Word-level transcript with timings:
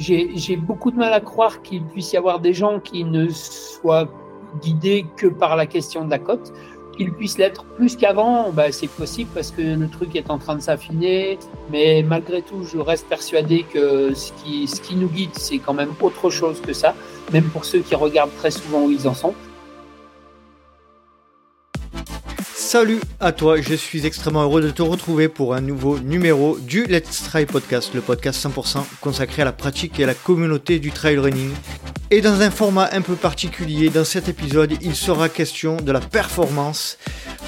j'ai 0.00 0.56
beaucoup 0.56 0.90
de 0.90 0.96
mal 0.96 1.12
à 1.12 1.20
croire 1.20 1.60
qu'il 1.62 1.82
puisse 1.82 2.12
y 2.12 2.16
avoir 2.16 2.40
des 2.40 2.54
gens 2.54 2.80
qui 2.80 3.04
ne 3.04 3.28
soient 3.28 4.08
guidés 4.62 5.04
que 5.16 5.26
par 5.26 5.56
la 5.56 5.66
question 5.66 6.04
de 6.04 6.10
la 6.10 6.18
cote. 6.18 6.52
Qu'il 6.96 7.12
puisse 7.12 7.38
l'être 7.38 7.64
plus 7.64 7.96
qu'avant, 7.96 8.50
bah, 8.50 8.72
c'est 8.72 8.88
possible 8.88 9.30
parce 9.34 9.50
que 9.52 9.62
le 9.62 9.88
truc 9.88 10.16
est 10.16 10.30
en 10.30 10.38
train 10.38 10.56
de 10.56 10.60
s'affiner. 10.60 11.38
Mais 11.70 12.02
malgré 12.02 12.42
tout, 12.42 12.64
je 12.64 12.78
reste 12.78 13.06
persuadé 13.08 13.62
que 13.62 14.12
ce 14.14 14.32
qui, 14.42 14.66
ce 14.66 14.80
qui 14.80 14.96
nous 14.96 15.08
guide, 15.08 15.30
c'est 15.34 15.58
quand 15.58 15.74
même 15.74 15.92
autre 16.00 16.30
chose 16.30 16.60
que 16.60 16.72
ça, 16.72 16.94
même 17.32 17.44
pour 17.44 17.64
ceux 17.64 17.80
qui 17.80 17.94
regardent 17.94 18.34
très 18.36 18.50
souvent 18.50 18.82
où 18.84 18.90
ils 18.90 19.06
en 19.06 19.14
sont. 19.14 19.34
Salut 22.72 23.00
à 23.18 23.32
toi, 23.32 23.60
je 23.60 23.74
suis 23.74 24.06
extrêmement 24.06 24.44
heureux 24.44 24.62
de 24.62 24.70
te 24.70 24.80
retrouver 24.80 25.26
pour 25.26 25.54
un 25.54 25.60
nouveau 25.60 25.98
numéro 25.98 26.56
du 26.56 26.84
Let's 26.84 27.24
Try 27.24 27.44
Podcast, 27.44 27.92
le 27.94 28.00
podcast 28.00 28.46
100% 28.46 28.84
consacré 29.00 29.42
à 29.42 29.44
la 29.44 29.50
pratique 29.50 29.98
et 29.98 30.04
à 30.04 30.06
la 30.06 30.14
communauté 30.14 30.78
du 30.78 30.92
trail 30.92 31.18
running. 31.18 31.50
Et 32.12 32.20
dans 32.20 32.42
un 32.42 32.50
format 32.52 32.88
un 32.92 33.00
peu 33.00 33.16
particulier, 33.16 33.90
dans 33.90 34.04
cet 34.04 34.28
épisode, 34.28 34.74
il 34.82 34.94
sera 34.94 35.28
question 35.28 35.78
de 35.78 35.90
la 35.90 35.98
performance, 35.98 36.96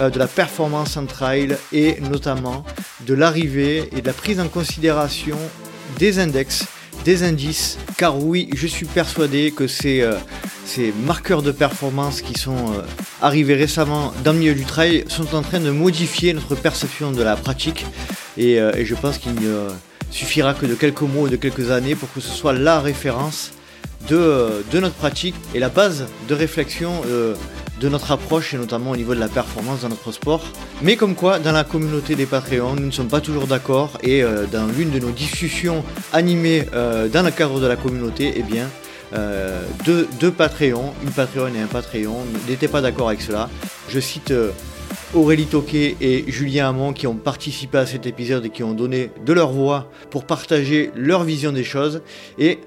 euh, 0.00 0.10
de 0.10 0.18
la 0.18 0.26
performance 0.26 0.96
en 0.96 1.06
trail 1.06 1.56
et 1.72 2.00
notamment 2.00 2.64
de 3.06 3.14
l'arrivée 3.14 3.90
et 3.96 4.00
de 4.00 4.06
la 4.08 4.14
prise 4.14 4.40
en 4.40 4.48
considération 4.48 5.38
des 6.00 6.18
index 6.18 6.64
des 7.04 7.22
indices, 7.22 7.78
car 7.96 8.18
oui, 8.18 8.48
je 8.54 8.66
suis 8.66 8.86
persuadé 8.86 9.50
que 9.50 9.66
ces, 9.66 10.02
euh, 10.02 10.14
ces 10.64 10.92
marqueurs 11.04 11.42
de 11.42 11.50
performance 11.52 12.22
qui 12.22 12.38
sont 12.38 12.72
euh, 12.72 12.82
arrivés 13.20 13.54
récemment 13.54 14.12
dans 14.24 14.32
le 14.32 14.38
milieu 14.38 14.54
du 14.54 14.64
trail 14.64 15.04
sont 15.08 15.34
en 15.34 15.42
train 15.42 15.60
de 15.60 15.70
modifier 15.70 16.32
notre 16.32 16.54
perception 16.54 17.10
de 17.12 17.22
la 17.22 17.36
pratique, 17.36 17.86
et, 18.36 18.60
euh, 18.60 18.84
je 18.84 18.94
pense 18.94 19.18
qu'il 19.18 19.34
ne 19.34 19.68
suffira 20.10 20.54
que 20.54 20.66
de 20.66 20.74
quelques 20.74 21.02
mots 21.02 21.26
et 21.26 21.30
de 21.30 21.36
quelques 21.36 21.70
années 21.70 21.94
pour 21.94 22.12
que 22.12 22.20
ce 22.20 22.30
soit 22.30 22.52
la 22.52 22.80
référence 22.80 23.52
de 24.10 24.64
notre 24.74 24.96
pratique 24.96 25.34
et 25.54 25.60
la 25.60 25.68
base 25.68 26.06
de 26.28 26.34
réflexion 26.34 27.02
de 27.82 27.88
notre 27.88 28.12
approche 28.12 28.54
et 28.54 28.56
notamment 28.56 28.92
au 28.92 28.96
niveau 28.96 29.14
de 29.14 29.18
la 29.20 29.28
performance 29.28 29.80
dans 29.80 29.88
notre 29.88 30.12
sport. 30.12 30.42
Mais 30.82 30.94
comme 30.94 31.16
quoi, 31.16 31.40
dans 31.40 31.50
la 31.50 31.64
communauté 31.64 32.14
des 32.14 32.26
Patreons, 32.26 32.76
nous 32.76 32.86
ne 32.86 32.90
sommes 32.92 33.08
pas 33.08 33.20
toujours 33.20 33.48
d'accord 33.48 33.98
et 34.02 34.22
euh, 34.22 34.46
dans 34.46 34.66
l'une 34.66 34.90
de 34.90 35.00
nos 35.00 35.10
discussions 35.10 35.84
animées 36.12 36.64
euh, 36.74 37.08
dans 37.08 37.24
le 37.24 37.32
cadre 37.32 37.60
de 37.60 37.66
la 37.66 37.74
communauté, 37.74 38.34
eh 38.36 38.42
bien, 38.42 38.70
euh, 39.14 39.60
deux, 39.84 40.08
deux 40.20 40.30
Patreons, 40.30 40.94
une 41.02 41.10
Patreon 41.10 41.48
et 41.56 41.60
un 41.60 41.66
Patreon, 41.66 42.18
n'étaient 42.48 42.68
pas 42.68 42.80
d'accord 42.80 43.08
avec 43.08 43.20
cela. 43.20 43.50
Je 43.88 43.98
cite 43.98 44.32
Aurélie 45.12 45.46
Toquet 45.46 45.96
et 46.00 46.24
Julien 46.28 46.68
Hamon 46.68 46.92
qui 46.92 47.08
ont 47.08 47.16
participé 47.16 47.78
à 47.78 47.86
cet 47.86 48.06
épisode 48.06 48.46
et 48.46 48.50
qui 48.50 48.62
ont 48.62 48.74
donné 48.74 49.10
de 49.26 49.32
leur 49.32 49.50
voix 49.50 49.90
pour 50.10 50.24
partager 50.24 50.92
leur 50.94 51.24
vision 51.24 51.50
des 51.50 51.64
choses. 51.64 52.00
Et 52.38 52.60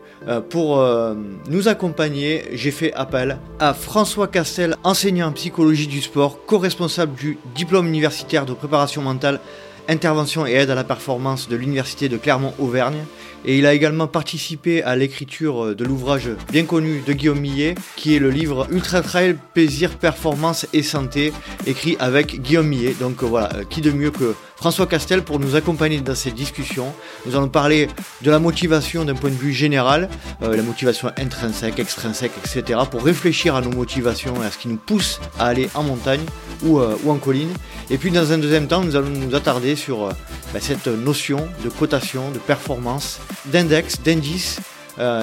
pour 0.49 0.79
euh, 0.79 1.13
nous 1.49 1.67
accompagner, 1.67 2.45
j'ai 2.53 2.71
fait 2.71 2.93
appel 2.93 3.37
à 3.59 3.73
François 3.73 4.27
Castel, 4.27 4.75
enseignant 4.83 5.27
en 5.27 5.31
psychologie 5.31 5.87
du 5.87 6.01
sport, 6.01 6.45
co-responsable 6.45 7.15
du 7.15 7.37
diplôme 7.55 7.87
universitaire 7.87 8.45
de 8.45 8.53
préparation 8.53 9.01
mentale, 9.01 9.39
intervention 9.87 10.47
et 10.47 10.53
aide 10.53 10.71
à 10.71 10.75
la 10.75 10.83
performance 10.83 11.47
de 11.47 11.55
l'université 11.55 12.09
de 12.09 12.17
Clermont-Auvergne. 12.17 13.05
Et 13.47 13.59
il 13.59 13.67
a 13.67 13.75
également 13.75 14.07
participé 14.07 14.81
à 14.81 14.95
l'écriture 14.95 15.75
de 15.75 15.85
l'ouvrage 15.85 16.29
bien 16.51 16.65
connu 16.65 17.03
de 17.05 17.13
Guillaume 17.13 17.39
Millet, 17.39 17.75
qui 17.95 18.15
est 18.15 18.19
le 18.19 18.31
livre 18.31 18.67
Ultra 18.71 19.03
Trail, 19.03 19.35
plaisir, 19.53 19.91
performance 19.91 20.65
et 20.73 20.81
santé, 20.81 21.31
écrit 21.67 21.95
avec 21.99 22.41
Guillaume 22.41 22.67
Millet. 22.67 22.95
Donc 22.99 23.21
voilà, 23.21 23.53
euh, 23.53 23.63
qui 23.69 23.81
de 23.81 23.91
mieux 23.91 24.09
que 24.09 24.33
François 24.55 24.87
Castel 24.87 25.23
pour 25.23 25.39
nous 25.39 25.55
accompagner 25.55 25.99
dans 25.99 26.15
ces 26.15 26.31
discussions. 26.31 26.93
Nous 27.25 27.35
allons 27.35 27.49
parler 27.49 27.87
de 28.21 28.31
la 28.31 28.39
motivation 28.39 29.05
d'un 29.05 29.13
point 29.13 29.29
de 29.29 29.35
vue 29.35 29.53
général, 29.53 30.09
euh, 30.41 30.55
la 30.55 30.63
motivation 30.63 31.11
intrinsèque, 31.17 31.79
extrinsèque, 31.79 32.31
etc. 32.37 32.79
pour 32.89 33.03
réfléchir 33.03 33.55
à 33.55 33.61
nos 33.61 33.71
motivations 33.71 34.41
et 34.41 34.45
à 34.45 34.51
ce 34.51 34.57
qui 34.57 34.67
nous 34.67 34.77
pousse 34.77 35.19
à 35.39 35.47
aller 35.47 35.69
en 35.75 35.83
montagne 35.83 36.23
ou, 36.63 36.79
euh, 36.79 36.95
en 37.07 37.17
colline. 37.17 37.51
Et 37.89 37.97
puis 37.97 38.11
dans 38.11 38.31
un 38.31 38.37
deuxième 38.37 38.67
temps, 38.67 38.81
nous 38.81 38.95
allons 38.95 39.09
nous 39.09 39.35
attarder 39.35 39.75
sur 39.75 40.05
euh, 40.05 40.11
bah, 40.53 40.59
cette 40.61 40.87
notion 40.87 41.47
de 41.63 41.69
cotation, 41.69 42.31
de 42.31 42.39
performance, 42.39 43.19
d'index, 43.45 44.01
d'indice 44.01 44.59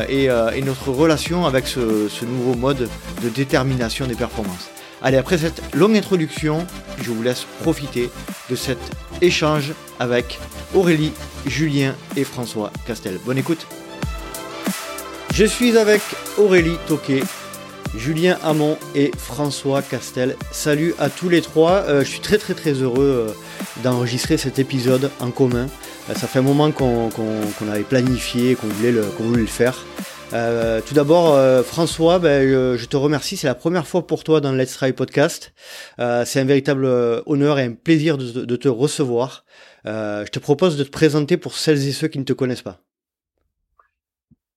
et, 0.09 0.29
notre 0.63 0.91
relation 0.91 1.47
avec 1.47 1.67
ce 1.67 2.25
nouveau 2.27 2.55
mode 2.55 2.91
de 3.23 3.29
détermination 3.31 4.07
des 4.07 4.15
performances. 4.15 4.69
Allez, 5.05 5.17
après 5.17 5.37
cette 5.37 5.61
longue 5.75 5.97
introduction, 5.97 6.65
je 7.03 7.11
vous 7.11 7.23
laisse 7.25 7.45
profiter 7.61 8.09
de 8.49 8.55
cet 8.55 8.79
échange 9.21 9.73
avec 9.99 10.39
Aurélie, 10.75 11.13
Julien 11.45 11.97
et 12.17 12.23
François 12.23 12.71
Castel. 12.87 13.19
Bonne 13.25 13.39
écoute. 13.39 13.67
Je 15.35 15.45
suis 15.45 15.77
avec 15.77 16.03
Aurélie 16.39 16.77
Toquet, 16.87 17.25
Julien 17.97 18.39
Hamon 18.45 18.79
et 18.95 19.11
François 19.19 19.83
Castel. 19.83 20.37
Salut 20.53 20.95
à 21.01 21.11
tous 21.11 21.29
les 21.29 21.43
trois. 21.43 21.85
Euh, 21.89 22.05
je 22.05 22.09
suis 22.09 22.21
très 22.21 22.39
très 22.39 22.55
très 22.55 22.73
heureux 22.73 23.29
euh, 23.29 23.83
d'enregistrer 23.83 24.37
cet 24.37 24.61
épisode 24.61 25.11
en 25.19 25.33
commun. 25.33 25.67
Euh, 26.11 26.15
ça 26.15 26.29
fait 26.29 26.39
un 26.39 26.43
moment 26.43 26.71
qu'on 26.71 27.11
avait 27.69 27.83
planifié, 27.83 28.55
qu'on 28.55 28.69
voulait, 28.69 28.93
voulait, 29.19 29.41
le 29.41 29.47
faire. 29.47 29.85
Euh, 30.33 30.81
tout 30.87 30.95
d'abord, 30.95 31.35
euh, 31.35 31.63
François, 31.63 32.19
ben, 32.19 32.49
je 32.77 32.85
te 32.87 32.97
remercie. 32.97 33.37
C'est 33.37 33.47
la 33.47 33.55
première 33.55 33.87
fois 33.87 34.07
pour 34.07 34.25
toi 34.25 34.41
dans 34.41 34.53
le 34.53 34.59
Let's 34.59 34.73
Try 34.75 34.93
Podcast. 34.93 35.53
Euh, 35.99 36.25
c'est 36.25 36.41
un 36.41 36.45
véritable 36.45 36.87
honneur 37.27 37.59
et 37.59 37.65
un 37.65 37.73
plaisir 37.73 38.17
de 38.19 38.57
te 38.57 38.69
recevoir. 38.69 39.45
je 39.85 40.29
te 40.31 40.39
propose 40.39 40.77
de 40.77 40.85
te 40.85 40.91
présenter 40.91 41.37
pour 41.37 41.55
celles 41.55 41.87
et 41.87 41.93
ceux 41.93 42.09
qui 42.09 42.19
ne 42.19 42.25
te 42.25 42.33
connaissent 42.33 42.63
pas. 42.63 42.81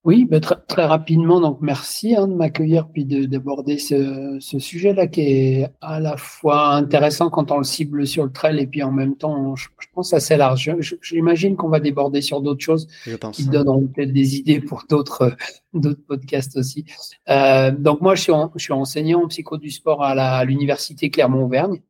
Oui, 0.06 0.24
ben, 0.24 0.40
très, 0.40 0.86
rapidement, 0.86 1.40
donc 1.40 1.58
merci 1.60 2.14
hein, 2.14 2.28
de 2.28 2.34
m'accueillir 2.34 2.86
puis 2.86 3.04
d'aborder 3.04 3.76
ce, 3.76 4.36
ce 4.38 4.60
sujet-là 4.60 5.08
qui 5.08 5.20
est 5.22 5.68
à 5.80 5.98
la 5.98 6.16
fois 6.16 6.74
intéressant 6.74 7.28
quand 7.28 7.50
on 7.50 7.58
le 7.58 7.64
cible 7.64 8.06
sur 8.06 8.24
le 8.24 8.30
trail 8.30 8.60
et 8.60 8.68
puis 8.68 8.84
en 8.84 8.92
même 8.92 9.16
temps, 9.16 9.56
je, 9.56 9.66
pense 9.92 10.14
assez 10.14 10.36
large. 10.36 10.72
J'imagine 11.02 11.56
qu'on 11.56 11.68
va 11.68 11.80
déborder 11.80 12.20
sur 12.20 12.40
d'autres 12.40 12.62
choses 12.62 12.86
qui 13.32 13.48
donneront 13.48 13.88
peut-être 13.88 14.12
des 14.12 14.36
idées 14.36 14.60
pour 14.60 14.84
d'autres 14.88 15.36
d'autres 15.74 16.06
podcasts 16.06 16.56
aussi. 16.56 16.84
Euh, 17.28 17.72
donc 17.72 18.00
moi, 18.00 18.14
je 18.14 18.22
suis, 18.22 18.32
je 18.54 18.62
suis 18.62 18.72
enseignant 18.72 19.24
en 19.24 19.26
psycho 19.26 19.56
du 19.56 19.72
sport 19.72 20.04
à 20.04 20.44
l'université 20.44 21.10
Clermont-Auvergne. 21.10 21.82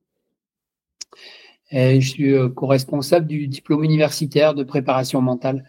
Et 1.71 2.01
je 2.01 2.09
suis 2.09 2.33
euh, 2.33 2.49
co-responsable 2.49 3.27
du 3.27 3.47
diplôme 3.47 3.85
universitaire 3.85 4.55
de 4.55 4.63
préparation 4.63 5.21
mentale. 5.21 5.65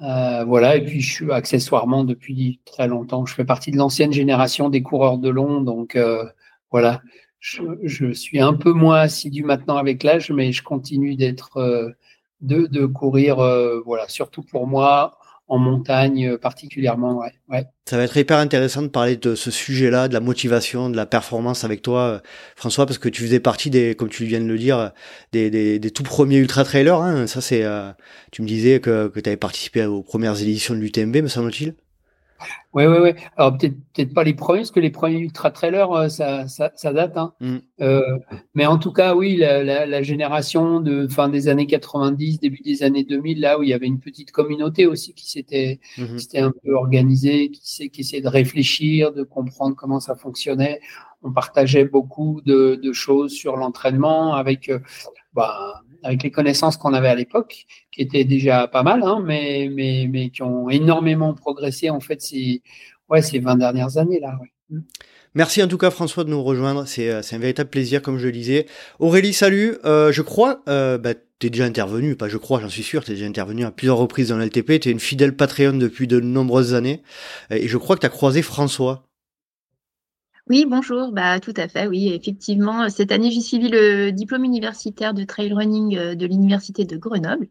Euh, 0.00 0.44
voilà, 0.44 0.76
et 0.76 0.84
puis 0.84 1.00
je 1.00 1.12
suis 1.12 1.32
accessoirement 1.32 2.04
depuis 2.04 2.60
très 2.64 2.88
longtemps, 2.88 3.26
je 3.26 3.34
fais 3.34 3.44
partie 3.44 3.70
de 3.70 3.76
l'ancienne 3.76 4.12
génération 4.12 4.68
des 4.68 4.82
coureurs 4.82 5.18
de 5.18 5.28
long, 5.28 5.60
donc 5.60 5.94
euh, 5.94 6.24
voilà, 6.72 7.00
je, 7.38 8.12
suis 8.12 8.40
un 8.40 8.54
peu 8.54 8.72
moins 8.72 9.00
assidu 9.02 9.44
maintenant 9.44 9.76
avec 9.76 10.02
l'âge, 10.02 10.32
mais 10.32 10.50
je 10.52 10.64
continue 10.64 11.14
d'être 11.14 11.58
euh, 11.58 11.90
de, 12.40 12.66
de, 12.66 12.86
courir, 12.86 13.36
voilà, 13.86 14.08
surtout 14.08 14.42
pour 14.42 14.66
moi, 14.66 15.18
en 15.46 15.58
montagne 15.58 16.28
euh, 16.28 16.38
particulièrement. 16.38 17.20
Ouais, 17.48 17.64
Ça 17.86 17.96
va 17.96 18.04
être 18.04 18.16
hyper 18.16 18.38
intéressant 18.38 18.82
de 18.82 18.88
parler 18.88 19.16
de 19.16 19.34
ce 19.34 19.50
sujet-là, 19.50 20.08
de 20.08 20.14
la 20.14 20.20
motivation, 20.20 20.90
de 20.90 20.96
la 20.96 21.06
performance 21.06 21.64
avec 21.64 21.82
toi, 21.82 22.00
euh, 22.00 22.18
François, 22.56 22.86
parce 22.86 22.98
que 22.98 23.08
tu 23.08 23.22
faisais 23.22 23.40
partie 23.40 23.70
des, 23.70 23.94
comme 23.94 24.08
tu 24.08 24.24
viens 24.24 24.40
de 24.40 24.46
le 24.46 24.58
dire, 24.58 24.92
des, 25.32 25.50
des, 25.50 25.78
des 25.78 25.90
tout 25.90 26.02
premiers 26.02 26.38
ultra 26.38 26.64
trailers. 26.64 27.00
Hein. 27.00 27.26
Ça, 27.26 27.40
c'est, 27.40 27.64
euh, 27.64 27.92
tu 28.32 28.42
me 28.42 28.46
disais 28.46 28.80
que, 28.80 29.08
que 29.08 29.20
tu 29.20 29.28
avais 29.28 29.36
participé 29.36 29.84
aux 29.84 30.02
premières 30.02 30.40
éditions 30.40 30.74
de 30.74 30.80
l'UTMB, 30.80 31.16
me 31.16 31.28
semble-t-il. 31.28 31.74
Oui, 32.74 32.86
oui, 32.86 32.96
oui. 33.00 33.10
Alors 33.36 33.56
peut-être 33.56 33.74
peut 33.94 34.06
pas 34.06 34.24
les 34.24 34.34
premiers, 34.34 34.60
parce 34.60 34.70
que 34.72 34.80
les 34.80 34.90
premiers 34.90 35.18
ultra 35.18 35.50
trailers, 35.50 35.92
euh, 35.92 36.08
ça, 36.08 36.48
ça, 36.48 36.72
ça 36.74 36.92
date. 36.92 37.16
Hein. 37.16 37.32
Mm. 37.40 37.56
Euh, 37.80 38.18
mais 38.54 38.66
en 38.66 38.78
tout 38.78 38.92
cas, 38.92 39.14
oui, 39.14 39.36
la, 39.36 39.62
la, 39.62 39.86
la, 39.86 40.02
génération 40.02 40.80
de 40.80 41.06
fin 41.06 41.28
des 41.28 41.48
années 41.48 41.66
90, 41.66 42.40
début 42.40 42.62
des 42.62 42.82
années 42.82 43.04
2000, 43.04 43.40
là 43.40 43.58
où 43.58 43.62
il 43.62 43.68
y 43.68 43.74
avait 43.74 43.86
une 43.86 44.00
petite 44.00 44.32
communauté 44.32 44.86
aussi 44.86 45.14
qui 45.14 45.30
s'était 45.30 45.80
mm-hmm. 45.98 46.42
un 46.42 46.52
peu 46.64 46.74
organisée, 46.74 47.50
qui, 47.50 47.90
qui 47.90 48.00
essayait 48.00 48.22
de 48.22 48.28
réfléchir, 48.28 49.12
de 49.12 49.22
comprendre 49.22 49.76
comment 49.76 50.00
ça 50.00 50.16
fonctionnait. 50.16 50.80
On 51.22 51.32
partageait 51.32 51.84
beaucoup 51.84 52.42
de, 52.44 52.78
de 52.82 52.92
choses 52.92 53.32
sur 53.32 53.56
l'entraînement 53.56 54.34
avec 54.34 54.68
euh, 54.68 54.80
bah, 55.32 55.82
avec 56.04 56.22
les 56.22 56.30
connaissances 56.30 56.76
qu'on 56.76 56.94
avait 56.94 57.08
à 57.08 57.14
l'époque, 57.14 57.66
qui 57.90 58.02
étaient 58.02 58.24
déjà 58.24 58.68
pas 58.68 58.82
mal, 58.82 59.02
hein, 59.02 59.22
mais, 59.24 59.70
mais, 59.72 60.06
mais 60.08 60.30
qui 60.30 60.42
ont 60.42 60.68
énormément 60.68 61.34
progressé 61.34 61.90
en 61.90 62.00
fait 62.00 62.20
ces, 62.20 62.62
ouais, 63.08 63.22
ces 63.22 63.40
20 63.40 63.56
dernières 63.56 63.96
années 63.96 64.20
là. 64.20 64.38
Ouais. 64.40 64.78
Merci 65.34 65.62
en 65.62 65.68
tout 65.68 65.78
cas 65.78 65.90
François 65.90 66.22
de 66.22 66.30
nous 66.30 66.42
rejoindre, 66.42 66.86
c'est 66.86 67.10
euh, 67.10 67.20
un 67.32 67.38
véritable 67.38 67.70
plaisir 67.70 68.02
comme 68.02 68.18
je 68.18 68.26
le 68.26 68.32
disais. 68.32 68.66
Aurélie, 69.00 69.32
salut, 69.32 69.78
euh, 69.84 70.12
je 70.12 70.22
crois, 70.22 70.62
euh, 70.68 70.96
bah, 70.96 71.14
tu 71.40 71.48
es 71.48 71.50
déjà 71.50 71.64
intervenu, 71.64 72.14
pas 72.14 72.28
je 72.28 72.36
crois, 72.36 72.60
j'en 72.60 72.68
suis 72.68 72.84
sûr, 72.84 73.02
tu 73.02 73.10
es 73.10 73.14
déjà 73.14 73.26
intervenu 73.26 73.64
à 73.64 73.72
plusieurs 73.72 73.96
reprises 73.96 74.28
dans 74.28 74.38
l'LTP, 74.38 74.78
tu 74.78 74.90
es 74.90 74.92
une 74.92 75.00
fidèle 75.00 75.34
Patreon 75.34 75.72
depuis 75.72 76.06
de 76.06 76.20
nombreuses 76.20 76.74
années, 76.74 77.02
et 77.50 77.66
je 77.66 77.76
crois 77.78 77.96
que 77.96 78.00
tu 78.00 78.06
as 78.06 78.10
croisé 78.10 78.42
François. 78.42 79.08
Oui, 80.50 80.66
bonjour. 80.68 81.10
Bah, 81.10 81.40
tout 81.40 81.54
à 81.56 81.68
fait, 81.68 81.86
oui, 81.86 82.12
effectivement. 82.12 82.88
Cette 82.90 83.12
année, 83.12 83.30
j'ai 83.30 83.40
suivi 83.40 83.68
le 83.68 84.10
diplôme 84.10 84.44
universitaire 84.44 85.14
de 85.14 85.24
trail 85.24 85.52
running 85.54 85.96
euh, 85.96 86.14
de 86.14 86.26
l'Université 86.26 86.84
de 86.84 86.98
Grenoble. 86.98 87.48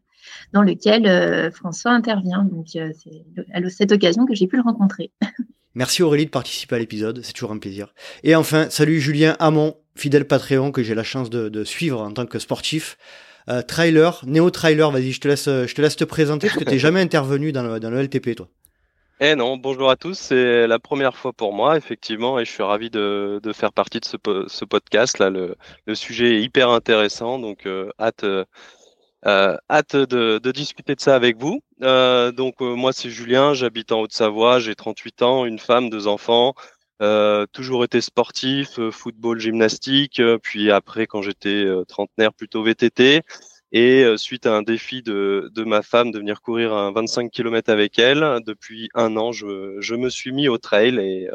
dans 0.54 0.62
lequel 0.62 1.52
François 1.52 1.92
intervient. 1.92 2.44
Donc, 2.44 2.68
c'est 2.70 3.26
à 3.52 3.70
cette 3.70 3.92
occasion 3.92 4.26
que 4.26 4.36
j'ai 4.36 4.48
pu 4.48 4.58
le 4.58 4.62
rencontrer. 4.62 5.12
Merci 5.76 6.04
Aurélie 6.04 6.26
de 6.26 6.30
participer 6.30 6.76
à 6.76 6.80
l'épisode, 6.80 7.22
c'est 7.24 7.34
toujours 7.34 7.52
un 7.52 7.58
plaisir. 7.58 7.96
Et 8.22 8.36
enfin, 8.36 8.70
salut 8.70 9.02
Julien 9.02 9.36
Hamon, 9.40 9.76
fidèle 9.96 10.28
Patreon 10.28 10.72
que 10.72 10.84
j'ai 10.84 10.94
la 10.94 11.04
chance 11.04 11.32
de, 11.32 11.64
suivre 11.64 12.00
en 12.00 12.12
tant 12.12 12.28
que 12.28 12.38
sportif. 12.38 12.96
trailer, 13.68 14.22
néo-trailer, 14.28 14.92
vas-y, 14.92 15.12
je 15.12 15.20
te 15.20 15.28
laisse, 15.28 15.46
je 15.46 15.74
te 15.74 15.82
laisse 15.82 15.96
te 15.96 16.04
présenter 16.04 16.46
parce 16.46 16.60
que 16.60 16.64
tu 16.64 16.70
n'es 16.70 16.80
jamais 16.88 17.02
intervenu 17.02 17.52
dans 17.52 17.64
le, 17.64 17.80
dans 17.80 17.90
le 17.90 18.04
LTP, 18.04 18.36
toi. 18.36 18.50
Eh 19.26 19.36
non, 19.36 19.56
bonjour 19.56 19.90
à 19.90 19.96
tous, 19.96 20.20
c'est 20.20 20.68
la 20.68 20.80
première 20.80 21.16
fois 21.16 21.32
pour 21.32 21.54
moi, 21.54 21.78
effectivement, 21.78 22.40
et 22.40 22.46
je 22.46 22.52
suis 22.52 22.62
ravi 22.62 22.90
de, 22.90 23.40
faire 23.54 23.72
partie 23.72 24.02
de 24.02 24.06
ce, 24.06 24.66
podcast. 24.66 25.18
Là, 25.18 25.30
le, 25.30 25.56
sujet 25.96 26.36
est 26.36 26.42
hyper 26.42 26.70
intéressant, 26.70 27.40
donc 27.40 27.66
euh, 27.66 27.90
hâte, 27.98 28.26
euh, 28.26 28.44
hâte 29.24 29.96
de, 29.96 30.52
discuter 30.52 30.94
de 30.96 31.00
ça 31.00 31.16
avec 31.16 31.38
vous. 31.38 31.62
Euh, 31.84 32.34
donc 32.34 32.60
moi, 32.60 32.92
c'est 32.92 33.10
Julien, 33.10 33.54
j'habite 33.54 33.94
en 33.94 34.02
Haute-Savoie, 34.02 34.60
j'ai 34.60 34.76
38 34.76 35.22
ans, 35.22 35.46
une 35.46 35.60
femme, 35.60 35.90
deux 35.90 36.08
enfants. 36.08 36.54
toujours 37.54 37.86
été 37.86 38.02
sportif, 38.02 38.78
football, 38.92 39.40
gymnastique, 39.40 40.22
puis 40.42 40.70
après 40.70 41.08
quand 41.08 41.22
j'étais 41.22 41.66
trentenaire 41.88 42.34
plutôt 42.34 42.62
VTT. 42.62 43.22
Et 43.74 44.04
euh, 44.04 44.18
suite 44.18 44.46
à 44.46 44.54
un 44.54 44.62
défi 44.62 45.02
de, 45.02 45.52
de 45.54 45.64
ma 45.64 45.82
femme 45.82 46.12
de 46.12 46.20
venir 46.20 46.42
courir 46.42 46.74
un 46.74 46.92
25 46.92 47.32
km 47.32 47.72
avec 47.72 47.98
elle, 47.98 48.40
depuis 48.46 48.90
un 48.94 49.18
an, 49.18 49.32
je, 49.32 49.78
je 49.80 49.96
me 49.96 50.10
suis 50.10 50.32
mis 50.32 50.48
au 50.48 50.60
trail 50.60 51.00
et 51.00 51.28
euh, 51.28 51.34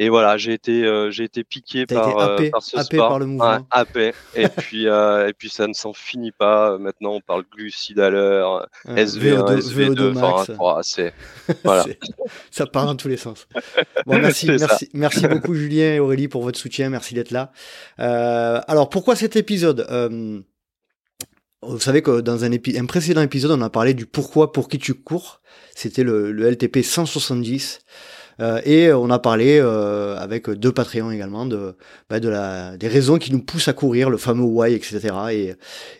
et 0.00 0.10
voilà, 0.10 0.36
j'ai 0.36 0.52
été 0.52 0.84
euh, 0.84 1.10
j'ai 1.10 1.24
été 1.24 1.42
piqué 1.42 1.84
par, 1.84 2.36
par 2.52 2.62
ce 2.62 2.80
sport, 2.84 3.08
par 3.08 3.18
le 3.18 3.26
mouvement. 3.26 3.66
Ouais, 3.96 4.14
et 4.36 4.48
puis 4.56 4.86
et 4.86 5.32
puis 5.36 5.50
ça 5.50 5.66
ne 5.66 5.72
s'en 5.72 5.92
finit 5.92 6.30
pas. 6.30 6.78
Maintenant, 6.78 7.14
on 7.14 7.20
parle 7.20 7.42
glucides 7.52 7.98
à 7.98 8.08
l'heure, 8.08 8.68
SV1, 8.86 9.58
SV2, 9.58 10.12
max. 10.12 10.52
c'est 10.82 11.12
voilà. 11.64 11.84
ça 12.52 12.66
part 12.66 12.86
dans 12.86 12.94
tous 12.96 13.08
les 13.08 13.16
sens. 13.16 13.46
Bon, 14.06 14.18
merci 14.18 14.46
merci 14.46 14.88
merci 14.94 15.26
beaucoup 15.26 15.54
Julien 15.54 15.94
et 15.94 16.00
Aurélie 16.00 16.28
pour 16.28 16.42
votre 16.42 16.58
soutien. 16.58 16.88
Merci 16.88 17.14
d'être 17.14 17.32
là. 17.32 17.50
alors 17.98 18.88
pourquoi 18.88 19.16
cet 19.16 19.36
épisode? 19.36 19.84
Vous 21.62 21.80
savez 21.80 22.02
que 22.02 22.20
dans 22.20 22.44
un, 22.44 22.52
un, 22.52 22.86
précédent 22.86 23.22
épisode, 23.22 23.50
on 23.50 23.62
a 23.62 23.70
parlé 23.70 23.94
du 23.94 24.06
pourquoi, 24.06 24.52
pour 24.52 24.68
qui 24.68 24.78
tu 24.78 24.94
cours. 24.94 25.40
C'était 25.74 26.04
le, 26.04 26.32
LTP 26.32 26.82
170. 26.82 27.80
Euh, 28.40 28.60
et 28.64 28.92
on 28.92 29.10
a 29.10 29.18
parlé 29.18 29.58
euh, 29.60 30.16
avec 30.16 30.48
deux 30.48 30.70
Patreons 30.70 31.10
également 31.10 31.44
de, 31.44 31.74
bah, 32.08 32.20
des 32.20 32.86
raisons 32.88 33.18
qui 33.18 33.32
nous 33.32 33.42
poussent 33.42 33.66
à 33.66 33.72
courir, 33.72 34.10
le 34.10 34.16
fameux 34.16 34.44
why, 34.44 34.74
etc. 34.74 35.00
Et, 35.32 35.54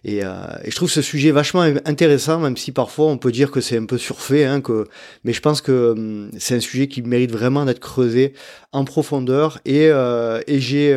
et, 0.05 0.25
euh, 0.25 0.28
et, 0.62 0.70
je 0.70 0.76
trouve 0.76 0.88
ce 0.88 1.02
sujet 1.02 1.32
vachement 1.32 1.62
intéressant, 1.62 2.38
même 2.38 2.56
si 2.56 2.70
parfois 2.70 3.06
on 3.06 3.19
peut 3.19 3.32
dire 3.32 3.50
que 3.50 3.61
c'est 3.61 3.76
un 3.76 3.87
peu 3.87 3.99
surfait, 3.99 4.44
hein, 4.44 4.61
que, 4.61 4.84
mais 5.25 5.32
je 5.32 5.40
pense 5.40 5.61
que 5.61 5.90
hum, 5.90 6.31
c'est 6.38 6.54
un 6.54 6.61
sujet 6.61 6.87
qui 6.87 7.02
mérite 7.02 7.32
vraiment 7.32 7.64
d'être 7.64 7.81
creusé 7.81 8.34
en 8.70 8.84
profondeur. 8.84 9.58
Et 9.64 9.90
j'ai 10.46 10.94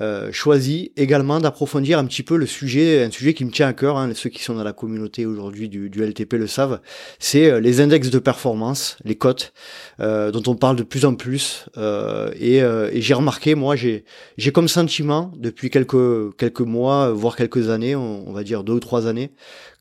euh, 0.00 0.32
choisi 0.32 0.92
également 0.96 1.38
d'approfondir 1.38 1.98
un 1.98 2.06
petit 2.06 2.22
peu 2.22 2.36
le 2.36 2.46
sujet, 2.46 3.04
un 3.04 3.10
sujet 3.10 3.34
qui 3.34 3.44
me 3.44 3.50
tient 3.50 3.68
à 3.68 3.72
cœur, 3.74 3.98
hein, 3.98 4.10
ceux 4.14 4.30
qui 4.30 4.42
sont 4.42 4.54
dans 4.54 4.64
la 4.64 4.72
communauté 4.72 5.26
aujourd'hui 5.26 5.68
du, 5.68 5.90
du, 5.90 6.02
LTP 6.02 6.34
le 6.34 6.46
savent, 6.46 6.80
c'est 7.18 7.50
euh, 7.50 7.60
les 7.60 7.80
index 7.80 8.08
de 8.08 8.18
performance, 8.18 8.96
les 9.04 9.16
cotes, 9.16 9.52
euh, 10.00 10.30
dont 10.30 10.42
on 10.50 10.54
parle 10.54 10.76
de 10.76 10.82
plus 10.82 11.04
en 11.04 11.14
plus. 11.14 11.66
et, 11.76 12.58
et 12.58 13.02
j'ai 13.02 13.14
remarqué, 13.14 13.54
moi, 13.54 13.76
j'ai 13.76 14.04
j'ai 14.38 14.52
comme 14.52 14.68
sentiment 14.68 15.30
depuis 15.36 15.70
quelques 15.70 16.36
quelques 16.36 16.60
mois, 16.60 17.10
voire 17.10 17.36
quelques 17.36 17.68
années, 17.68 17.94
on, 17.94 18.32
va 18.32 18.44
dire 18.44 18.64
deux 18.64 18.74
ou 18.74 18.80
trois 18.80 19.06
années, 19.06 19.32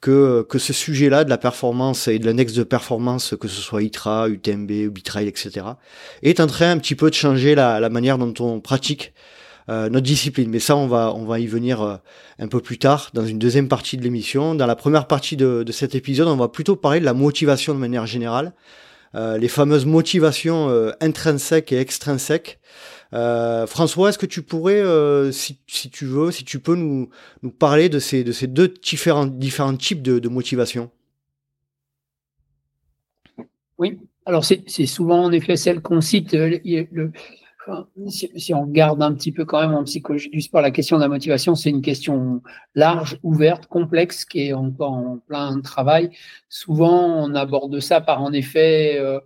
que, 0.02 0.46
que 0.50 0.60
ce 0.60 0.74
sujet-là 0.74 1.24
de 1.24 1.30
la 1.30 1.38
performance 1.38 2.08
et 2.08 2.20
de 2.20 2.26
l'index 2.26 2.54
de 2.54 2.64
performance, 2.64 3.36
que 3.40 3.48
ce 3.48 3.62
soit 3.62 3.84
ITRA, 3.84 4.30
UTMB, 4.30 4.90
Bitrail, 4.90 5.28
etc., 5.28 5.66
est 6.24 6.40
en 6.40 6.48
train 6.48 6.72
un 6.72 6.78
petit 6.78 6.96
peu 6.96 7.10
de 7.10 7.16
changer 7.16 7.56
la, 7.56 7.80
la 7.80 7.90
manière 7.90 8.18
dont 8.18 8.34
on 8.40 8.60
pratique 8.60 9.14
euh, 9.70 9.90
notre 9.90 10.06
discipline. 10.06 10.50
Mais 10.50 10.60
ça, 10.60 10.76
on 10.76 10.88
va, 10.88 11.14
on 11.16 11.26
va 11.26 11.40
y 11.40 11.48
venir 11.48 11.82
euh, 11.82 11.98
un 12.40 12.48
peu 12.48 12.60
plus 12.60 12.78
tard, 12.78 13.12
dans 13.14 13.26
une 13.26 13.40
deuxième 13.40 13.68
partie 13.68 13.98
de 13.98 14.04
l'émission. 14.04 14.56
Dans 14.56 14.66
la 14.66 14.76
première 14.76 15.08
partie 15.08 15.38
de, 15.38 15.64
de, 15.64 15.72
cet 15.72 15.96
épisode, 15.96 16.28
on 16.28 16.36
va 16.36 16.48
plutôt 16.48 16.76
parler 16.76 17.00
de 17.00 17.06
la 17.06 17.14
motivation 17.14 17.74
de 17.74 17.80
manière 17.80 18.06
générale, 18.06 18.54
euh, 19.16 19.38
les 19.38 19.48
fameuses 19.48 19.86
motivations 19.86 20.70
intrinsèques 21.00 21.72
et 21.72 21.80
extrinsèques. 21.80 22.60
François, 23.12 24.10
est-ce 24.10 24.18
que 24.18 24.26
tu 24.26 24.42
pourrais, 24.42 24.82
si, 25.34 25.60
si, 25.68 25.90
tu 25.90 26.06
veux, 26.06 26.32
si 26.32 26.46
tu 26.46 26.60
peux 26.60 26.76
nous, 26.76 27.10
nous 27.44 27.52
parler 27.52 27.90
de 27.90 28.00
ces, 28.00 28.24
de 28.24 28.32
ces 28.32 28.48
deux 28.48 28.70
différents, 28.70 29.26
différents 29.26 29.76
types 29.76 30.02
de, 30.02 30.20
de 30.20 30.30
motivation? 30.30 30.90
Oui, 33.78 33.98
alors 34.26 34.46
c'est 34.46 34.86
souvent 34.86 35.24
en 35.24 35.32
effet 35.32 35.56
celle 35.56 35.82
qu'on 35.82 36.02
cite. 36.02 36.34
Le, 36.34 37.12
si, 38.08 38.54
on 38.54 38.62
regarde 38.62 39.02
un 39.02 39.14
petit 39.14 39.32
peu 39.32 39.46
quand 39.46 39.62
même 39.62 39.74
en 39.74 39.84
psychologie 39.84 40.30
du 40.30 40.42
sport, 40.42 40.62
la 40.62 40.72
question 40.72 40.98
de 40.98 41.02
la 41.02 41.08
motivation, 41.08 41.56
c'est 41.56 41.70
une 41.70 41.82
question 41.82 42.42
large, 42.76 43.20
ouverte, 43.24 43.68
complexe, 43.68 44.26
qui 44.26 44.48
est 44.48 44.54
encore 44.54 44.94
en 44.94 45.18
plein 45.18 45.60
travail. 45.62 46.12
Souvent, 46.50 47.24
on 47.24 47.36
aborde 47.36 47.80
ça 47.80 48.02
par 48.02 48.22
en 48.22 48.34
effet 48.34 48.98
euh, 49.00 49.20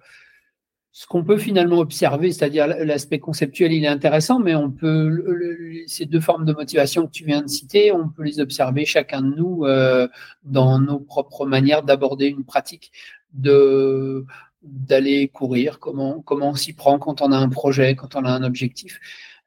ce 0.92 1.08
qu'on 1.08 1.26
peut 1.26 1.38
finalement 1.38 1.80
observer, 1.80 2.32
c'est-à-dire 2.32 2.68
l'aspect 2.68 3.20
conceptuel, 3.20 3.74
il 3.74 3.84
est 3.84 3.88
intéressant, 3.88 4.40
mais 4.40 4.56
on 4.56 4.72
peut 4.72 5.86
ces 5.88 6.06
deux 6.06 6.22
formes 6.22 6.46
de 6.46 6.54
motivation 6.54 7.06
que 7.06 7.12
tu 7.12 7.26
viens 7.26 7.42
de 7.42 7.50
citer, 7.50 7.92
on 7.92 8.08
peut 8.08 8.24
les 8.24 8.40
observer 8.40 8.86
chacun 8.86 9.22
de 9.22 9.36
nous 9.36 9.66
euh, 9.66 10.08
dans 10.46 10.80
nos 10.80 11.00
propres 11.00 11.46
manières 11.46 11.84
d'aborder 11.84 12.28
une 12.28 12.46
pratique 12.46 12.94
de 13.34 14.26
d'aller 14.66 15.28
courir, 15.28 15.80
comment, 15.80 16.22
comment 16.22 16.50
on 16.50 16.56
s'y 16.56 16.74
prend 16.74 17.00
quand 17.00 17.22
on 17.22 17.32
a 17.32 17.38
un 17.38 17.50
projet, 17.50 17.96
quand 17.96 18.16
on 18.16 18.26
a 18.26 18.32
un 18.32 18.44
objectif. 18.44 19.00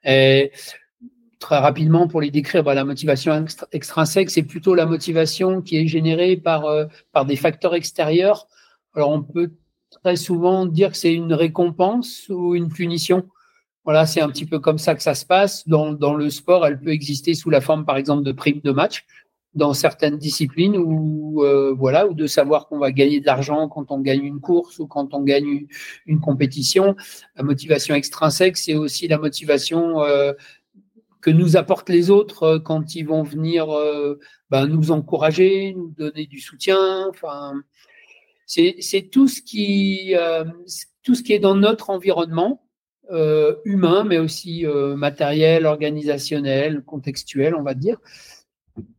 Et 0.05 0.53
très 1.39 1.59
rapidement, 1.59 2.09
pour 2.09 2.21
les 2.21 2.31
décrire, 2.31 2.63
bah, 2.65 2.75
la 2.75 2.85
motivation 2.85 3.45
extrinsèque, 3.73 4.31
c'est 4.31 4.43
plutôt 4.43 4.75
la 4.75 4.87
motivation 4.87 5.63
qui 5.63 5.77
est 5.77 5.87
générée 5.87 6.37
par, 6.37 6.65
euh, 6.67 6.87
par 7.13 7.25
des 7.25 7.37
facteurs 7.37 7.75
extérieurs. 7.75 8.49
Alors, 8.95 9.11
on 9.11 9.23
peut 9.23 9.53
très 10.03 10.17
souvent 10.17 10.67
dire 10.67 10.91
que 10.91 10.97
c'est 10.97 11.15
une 11.15 11.35
récompense 11.35 12.29
ou 12.29 12.55
une 12.55 12.69
punition. 12.69 13.29
Voilà, 13.85 14.07
c'est 14.07 14.21
un 14.21 14.29
petit 14.29 14.47
peu 14.47 14.59
comme 14.59 14.79
ça 14.79 14.95
que 14.95 15.03
ça 15.03 15.15
se 15.15 15.25
passe. 15.25 15.67
Dans, 15.67 15.93
dans 15.93 16.15
le 16.15 16.29
sport, 16.31 16.67
elle 16.67 16.79
peut 16.79 16.91
exister 16.91 17.35
sous 17.35 17.51
la 17.51 17.61
forme, 17.61 17.85
par 17.85 17.97
exemple, 17.97 18.23
de 18.23 18.33
primes 18.33 18.61
de 18.63 18.73
match 18.73 19.07
dans 19.55 19.73
certaines 19.73 20.19
disciplines 20.19 20.77
ou 20.77 21.43
euh, 21.45 21.73
voilà 21.73 22.07
ou 22.07 22.15
de 22.15 22.27
savoir 22.27 22.69
qu'on 22.69 22.79
va 22.79 22.93
gagner 22.93 23.21
de 23.21 23.27
l'argent 23.27 23.69
quand 23.69 23.91
on 23.91 24.01
gagne 24.01 24.25
une 24.25 24.41
course 24.41 24.79
ou 24.79 24.87
quand 24.87 25.15
on 25.15 25.23
gagne 25.23 25.67
une 26.07 26.21
compétition. 26.21 26.97
La 27.37 27.43
motivation 27.43 27.95
extrinsèque, 27.95 28.57
c'est 28.57 28.75
aussi 28.75 29.09
la 29.09 29.19
motivation 29.19 30.03
euh, 30.03 30.33
que 31.21 31.31
nous 31.31 31.57
apportent 31.57 31.89
les 31.89 32.11
autres 32.11 32.43
euh, 32.45 32.59
quand 32.59 32.95
ils 32.95 33.07
vont 33.07 33.23
venir 33.23 33.67
ben, 34.51 34.67
nous 34.67 34.91
encourager, 34.91 35.75
nous 35.75 35.91
donner 35.97 36.27
du 36.27 36.41
soutien. 36.41 37.09
Enfin, 37.09 37.55
c'est 38.47 39.11
tout 39.11 39.29
ce 39.29 39.43
qui 39.43 40.15
tout 41.03 41.15
ce 41.15 41.23
qui 41.23 41.33
est 41.33 41.39
dans 41.39 41.57
notre 41.57 41.91
environnement. 41.91 42.63
humain, 43.65 44.05
mais 44.05 44.19
aussi 44.19 44.67
matériel, 44.97 45.65
organisationnel, 45.65 46.83
contextuel, 46.85 47.55
on 47.55 47.63
va 47.63 47.73
dire, 47.73 47.99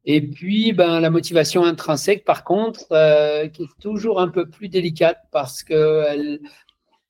et 0.06 0.22
puis, 0.22 0.74
ben, 0.74 1.00
la 1.00 1.10
motivation 1.10 1.64
intrinsèque, 1.64 2.26
par 2.26 2.44
contre, 2.44 2.86
euh, 2.92 3.48
qui 3.48 3.64
est 3.64 3.82
toujours 3.82 4.20
un 4.20 4.28
peu 4.28 4.50
plus 4.50 4.70
délicate 4.70 5.20
parce 5.32 5.64
que 5.64 6.40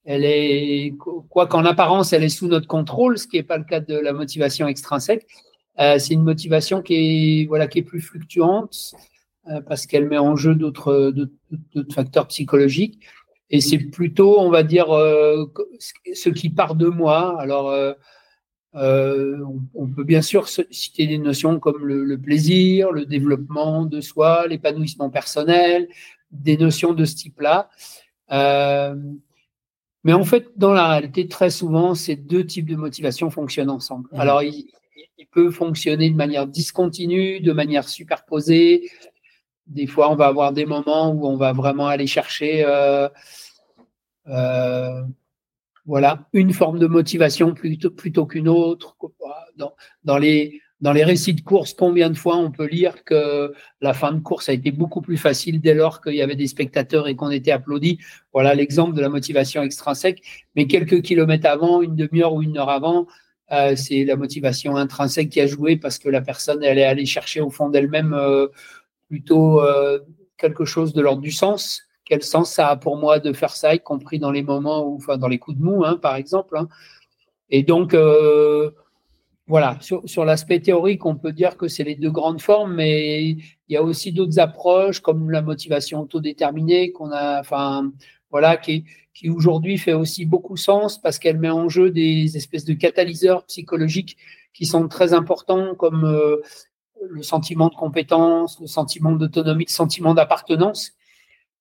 elle, 0.06 0.26
est, 0.26 0.96
quoi 1.30 1.48
qu'en 1.48 1.66
apparence, 1.66 2.14
elle 2.14 2.24
est 2.24 2.30
sous 2.30 2.48
notre 2.48 2.68
contrôle, 2.68 3.18
ce 3.18 3.28
qui 3.28 3.38
n'est 3.38 3.44
pas 3.44 3.58
le 3.58 3.64
cas 3.64 3.80
de 3.80 3.96
la 3.96 4.12
motivation 4.12 4.68
extrinsèque. 4.68 5.28
Euh, 5.80 5.98
c'est 6.00 6.14
une 6.14 6.24
motivation 6.24 6.82
qui 6.82 6.96
est, 7.44 7.46
voilà, 7.46 7.68
qui 7.68 7.80
est 7.80 7.84
plus 7.84 8.02
fluctuante 8.02 8.94
euh, 9.50 9.62
parce 9.62 9.86
qu'elle 9.86 10.08
met 10.08 10.18
en 10.18 10.36
jeu 10.36 10.56
d'autres, 10.56 11.14
d'autres 11.74 11.94
facteurs 11.94 12.28
psychologiques. 12.28 13.00
Et 13.50 13.62
c'est 13.62 13.80
plutôt, 13.80 14.40
on 14.40 14.50
va 14.50 14.64
dire, 14.64 14.88
ce 14.90 16.30
qui 16.30 16.50
part 16.50 16.76
de 16.76 16.88
moi. 16.88 17.40
Alors, 17.40 17.74
euh, 18.76 19.44
on, 19.74 19.88
peut 19.88 20.04
bien 20.04 20.22
sûr 20.22 20.48
citer 20.48 21.08
des 21.08 21.18
notions 21.18 21.60
comme 21.60 21.86
le, 21.86 22.18
plaisir, 22.18 22.92
le 22.92 23.06
développement 23.06 23.86
de 23.86 24.00
soi, 24.02 24.48
l'épanouissement 24.48 25.10
personnel, 25.10 25.88
des 26.32 26.58
notions 26.58 26.94
de 26.94 27.06
ce 27.06 27.16
type-là. 27.16 27.70
Euh, 28.32 28.96
mais 30.04 30.14
en 30.14 30.24
fait, 30.24 30.48
dans 30.56 30.72
la 30.72 30.88
réalité, 30.88 31.28
très 31.28 31.50
souvent, 31.50 31.96
ces 31.96 32.16
deux 32.16 32.46
types 32.46 32.70
de 32.70 32.76
motivation 32.76 33.30
fonctionnent 33.32 33.72
ensemble. 33.72 34.08
Mmh. 34.12 34.20
Alors, 34.20 34.44
il, 34.44 34.66
peut 35.32 35.52
fonctionner 35.52 36.10
de 36.10 36.16
manière 36.16 36.48
discontinue, 36.48 37.40
de 37.40 37.52
manière 37.52 37.88
superposée. 37.88 38.90
Des 39.68 39.86
fois, 39.86 40.10
on 40.10 40.16
va 40.16 40.26
avoir 40.26 40.54
des 40.54 40.66
moments 40.66 41.12
où 41.12 41.28
on 41.28 41.36
va 41.36 41.54
vraiment 41.54 41.86
aller 41.86 42.08
chercher 42.08 42.64
euh, 42.66 43.10
voilà, 45.90 46.28
une 46.34 46.54
forme 46.54 46.78
de 46.78 46.86
motivation 46.86 47.56
plutôt, 47.56 48.28
qu'une 48.28 48.48
autre. 48.48 48.96
Dans, 49.58 49.74
dans, 50.04 50.20
les, 50.20 50.62
dans 50.82 50.94
les 50.94 51.04
récits 51.04 51.34
de 51.34 51.42
course, 51.42 51.74
combien 51.74 52.12
de 52.12 52.16
fois 52.16 52.38
on 52.38 52.52
peut 52.52 52.68
lire 52.68 53.04
que 53.04 53.52
la 53.82 53.96
fin 53.96 54.14
de 54.14 54.20
course 54.20 54.50
a 54.50 54.54
été 54.54 54.70
beaucoup 54.70 55.02
plus 55.02 55.18
facile 55.18 55.60
dès 55.60 55.74
lors 55.74 56.00
qu'il 56.00 56.14
y 56.14 56.22
avait 56.22 56.36
des 56.36 56.46
spectateurs 56.46 57.08
et 57.08 57.16
qu'on 57.16 57.32
était 57.32 57.50
applaudi. 57.50 57.98
Voilà 58.34 58.54
l'exemple 58.54 58.96
de 58.96 59.02
la 59.02 59.10
motivation 59.10 59.64
extrinsèque. 59.64 60.22
Mais 60.56 60.68
quelques 60.68 61.02
kilomètres 61.02 61.50
avant, 61.50 61.82
une 61.82 61.96
demi-heure 61.96 62.36
ou 62.36 62.44
une 62.44 62.60
heure 62.60 62.70
avant, 62.70 63.08
euh, 63.52 63.76
c'est 63.76 64.06
la 64.06 64.16
motivation 64.16 64.76
intrinsèque 64.76 65.30
qui 65.30 65.42
a 65.42 65.48
joué 65.48 65.76
parce 65.76 65.98
que 65.98 66.08
la 66.08 66.22
personne 66.22 66.64
elle 66.64 66.78
est 66.78 66.86
allée 66.86 67.08
chercher 67.08 67.42
au 67.42 67.50
fond 67.50 67.68
d'elle-même 67.68 68.14
euh, 68.14 68.46
plutôt 69.08 69.64
euh, 69.64 69.98
quelque 70.38 70.66
chose 70.66 70.94
de 70.94 71.02
l'ordre 71.02 71.24
du 71.24 71.32
sens. 71.32 71.82
Quel 72.10 72.24
sens 72.24 72.52
ça 72.52 72.70
a 72.70 72.76
pour 72.76 72.98
moi 72.98 73.20
de 73.20 73.32
faire 73.32 73.56
ça, 73.56 73.74
y 73.74 73.80
compris 73.80 74.20
dans 74.20 74.32
les 74.32 74.44
moments 74.44 74.86
où, 74.86 74.98
enfin, 74.98 75.18
dans 75.18 75.30
les 75.30 75.40
coups 75.40 75.58
de 75.58 75.64
mou, 75.64 75.86
hein, 75.86 75.98
par 76.02 76.16
exemple. 76.16 76.58
Hein. 76.58 76.68
Et 77.50 77.64
donc, 77.64 77.96
voilà, 79.50 79.78
sur, 79.82 80.08
sur 80.08 80.26
l'aspect 80.26 80.60
théorique, 80.60 81.06
on 81.06 81.16
peut 81.16 81.32
dire 81.32 81.58
que 81.58 81.68
c'est 81.68 81.84
les 81.84 81.96
deux 81.96 82.12
grandes 82.12 82.42
formes, 82.42 82.76
mais 82.76 83.30
il 83.30 83.44
y 83.70 83.78
a 83.78 83.84
aussi 83.84 84.12
d'autres 84.12 84.40
approches 84.40 85.00
comme 85.00 85.32
la 85.32 85.42
motivation 85.42 86.02
autodéterminée 86.02 86.92
qu'on 86.92 87.12
a, 87.12 87.40
enfin, 87.40 87.92
voilà, 88.30 88.58
qui, 88.58 88.86
qui 89.14 89.30
aujourd'hui 89.30 89.78
fait 89.78 89.94
aussi 89.94 90.26
beaucoup 90.26 90.56
sens 90.56 91.02
parce 91.02 91.20
qu'elle 91.20 91.40
met 91.40 91.50
en 91.50 91.68
jeu 91.68 91.92
des 91.92 92.38
espèces 92.38 92.64
de 92.64 92.74
catalyseurs 92.74 93.44
psychologiques 93.46 94.18
qui 94.54 94.66
sont 94.66 94.88
très 94.88 95.14
importants 95.14 95.74
comme 95.76 96.06
euh, 96.06 96.38
le 97.10 97.24
sentiment 97.24 97.70
de 97.70 97.76
compétence, 97.76 98.60
le 98.62 98.68
sentiment 98.68 99.12
d'autonomie, 99.14 99.66
le 99.68 99.72
sentiment 99.72 100.14
d'appartenance. 100.14 100.94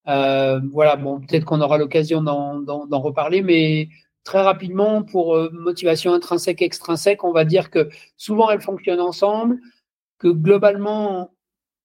Euh, 0.08 0.60
voilà, 0.72 0.96
bon, 0.96 1.20
peut-être 1.20 1.44
qu'on 1.44 1.60
aura 1.60 1.78
l'occasion 1.78 2.22
d'en 2.22 3.00
reparler, 3.00 3.42
mais 3.42 3.88
très 4.24 4.42
rapidement, 4.42 5.02
pour 5.02 5.36
euh, 5.36 5.50
motivation 5.52 6.12
intrinsèque, 6.12 6.62
extrinsèque, 6.62 7.24
on 7.24 7.32
va 7.32 7.44
dire 7.44 7.70
que 7.70 7.88
souvent 8.16 8.50
elles 8.50 8.60
fonctionnent 8.60 9.00
ensemble, 9.00 9.58
que 10.18 10.28
globalement, 10.28 11.32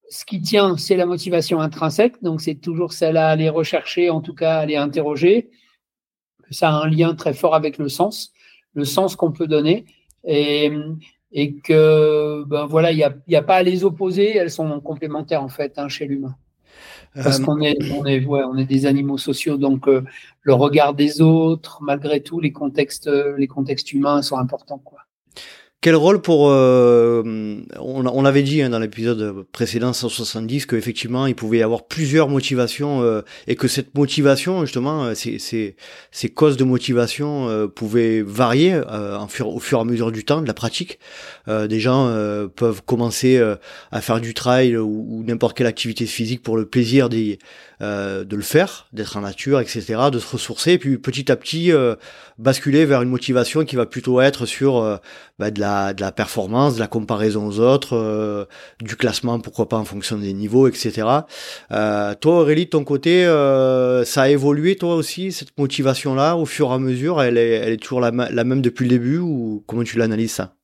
ce 0.10 0.25
qui 0.25 0.42
tient, 0.42 0.77
c'est 0.77 0.96
la 0.96 1.06
motivation 1.06 1.60
intrinsèque, 1.62 2.22
donc 2.22 2.42
c'est 2.42 2.56
toujours 2.56 2.94
celle 2.94 3.18
à 3.18 3.30
aller 3.30 3.50
rechercher, 3.50 4.10
en 4.10 4.22
tout 4.22 4.34
cas 4.36 4.56
à 4.58 4.60
aller 4.60 4.77
interroger. 4.77 5.51
Ça 6.51 6.70
a 6.70 6.74
un 6.74 6.88
lien 6.88 7.15
très 7.15 7.34
fort 7.34 7.56
avec 7.56 7.77
le 7.77 7.89
sens, 7.89 8.34
le 8.74 8.86
sens 8.86 9.15
qu'on 9.15 9.32
peut 9.32 9.48
donner, 9.48 9.86
et, 10.25 10.72
et 11.32 11.56
que 11.56 12.44
ben 12.46 12.65
voilà, 12.65 12.92
il 12.92 12.98
n'y 13.27 13.36
a, 13.36 13.42
pas 13.42 13.56
à 13.56 13.63
les 13.63 13.84
opposer, 13.84 14.36
elles 14.36 14.51
sont 14.51 14.80
complémentaires 14.82 15.44
en 15.44 15.50
fait 15.50 15.77
hein, 15.77 15.89
chez 15.89 16.06
l'humain. 16.06 16.36
Parce 17.15 17.39
euh, 17.39 17.43
qu'on 17.43 17.62
est, 17.62 17.77
on 17.91 18.05
est, 18.05 18.25
ouais, 18.25 18.43
on 18.43 18.58
est 18.58 18.65
des 18.65 18.86
animaux 18.86 19.17
sociaux, 19.17 19.58
donc 19.58 19.88
euh, 19.88 20.03
le 20.41 20.53
regard 20.53 20.93
des 20.93 21.22
autres, 21.22 21.79
malgré 21.82 22.22
tout, 22.22 22.39
les 22.39 22.51
contextes, 22.51 23.10
les 23.38 23.48
contextes 23.48 23.91
humains 23.93 24.22
sont 24.22 24.38
importants, 24.38 24.79
quoi. 24.79 25.00
Quel 25.84 25.98
rôle 25.98 26.22
pour 26.22 26.50
euh, 26.50 27.62
on, 27.78 28.22
l'avait 28.22 28.42
dit 28.42 28.62
hein, 28.62 28.70
dans 28.70 28.80
l'épisode 28.80 29.44
précédent 29.52 29.92
170 29.92 30.66
qu'effectivement 30.66 31.28
il 31.28 31.36
pouvait 31.36 31.58
y 31.58 31.62
avoir 31.62 31.88
plusieurs 31.88 32.30
motivations 32.30 33.02
euh, 33.02 33.22
et 33.48 33.58
que 33.58 33.68
cette 33.68 33.94
motivation 33.94 34.62
justement 34.62 35.04
euh, 35.04 35.13
ces, 35.13 35.40
ces, 35.40 35.75
ces 36.10 36.30
causes 36.30 36.56
de 36.56 36.63
motivation 36.63 37.50
euh, 37.50 37.68
pouvaient 37.68 38.22
varier 38.22 38.80
en 38.80 39.28
fur, 39.28 39.50
au 39.50 39.60
fur 39.60 39.80
et 39.80 39.82
à 39.82 39.84
mesure 39.84 40.13
du 40.13 40.24
temps 40.24 40.42
de 40.42 40.48
la 40.48 40.54
pratique. 40.54 41.00
des 41.48 41.80
gens 41.82 42.08
peuvent 42.56 42.82
commencer 42.86 43.42
à 43.92 44.02
faire 44.02 44.22
du 44.22 44.34
trail 44.34 44.78
ou 44.78 45.24
n'importe 45.28 45.58
quelle 45.58 45.68
activité 45.68 46.06
physique 46.06 46.42
pour 46.44 46.56
le 46.56 46.66
plaisir 46.66 47.10
des, 47.10 47.40
de 47.84 48.36
le 48.36 48.42
faire, 48.42 48.88
d'être 48.94 49.18
en 49.18 49.22
nature, 49.22 49.60
etc., 49.60 49.96
de 50.12 50.20
se 50.20 50.32
ressourcer, 50.32 50.74
et 50.74 50.78
puis 50.78 50.98
petit 50.98 51.32
à 51.32 51.36
petit 51.36 51.72
basculer 52.38 52.86
vers 52.86 53.02
une 53.02 53.10
motivation 53.10 53.66
qui 53.66 53.75
va 53.75 53.86
plutôt 53.86 54.22
être 54.22 54.46
sur 54.46 55.00
bah, 55.40 55.52
de 55.52 55.60
la 55.60 55.94
de 55.94 56.02
la 56.02 56.12
performance, 56.12 56.75
de 56.75 56.80
la 56.80 56.88
comparaison 56.88 57.48
aux 57.48 57.60
autres, 57.60 57.94
euh, 57.94 58.46
du 58.82 58.96
classement, 58.96 59.40
pourquoi 59.40 59.68
pas 59.70 59.78
en 59.78 59.86
fonction 59.86 60.18
des 60.18 60.34
niveaux, 60.34 60.68
etc. 60.68 61.08
Euh, 61.72 62.13
toi, 62.16 62.42
Aurélie, 62.42 62.66
de 62.66 62.70
ton 62.70 62.84
côté, 62.84 63.25
euh, 63.25 64.04
ça 64.04 64.24
a 64.24 64.30
évolué 64.30 64.75
toi 64.75 64.96
aussi, 64.96 65.32
cette 65.32 65.58
motivation-là, 65.58 66.36
au 66.36 66.46
fur 66.46 66.70
et 66.72 66.74
à 66.74 66.80
mesure? 66.80 67.22
Elle 67.22 67.38
est, 67.38 67.50
elle 67.50 67.74
est 67.74 67.78
toujours 67.78 68.02
la, 68.02 68.12
même 68.12 68.62
depuis 68.62 68.84
le 68.84 68.90
début 68.90 69.18
ou 69.18 69.63
comment 69.68 69.84
tu 69.84 69.98
l'analyses 69.98 70.34
ça? 70.34 70.56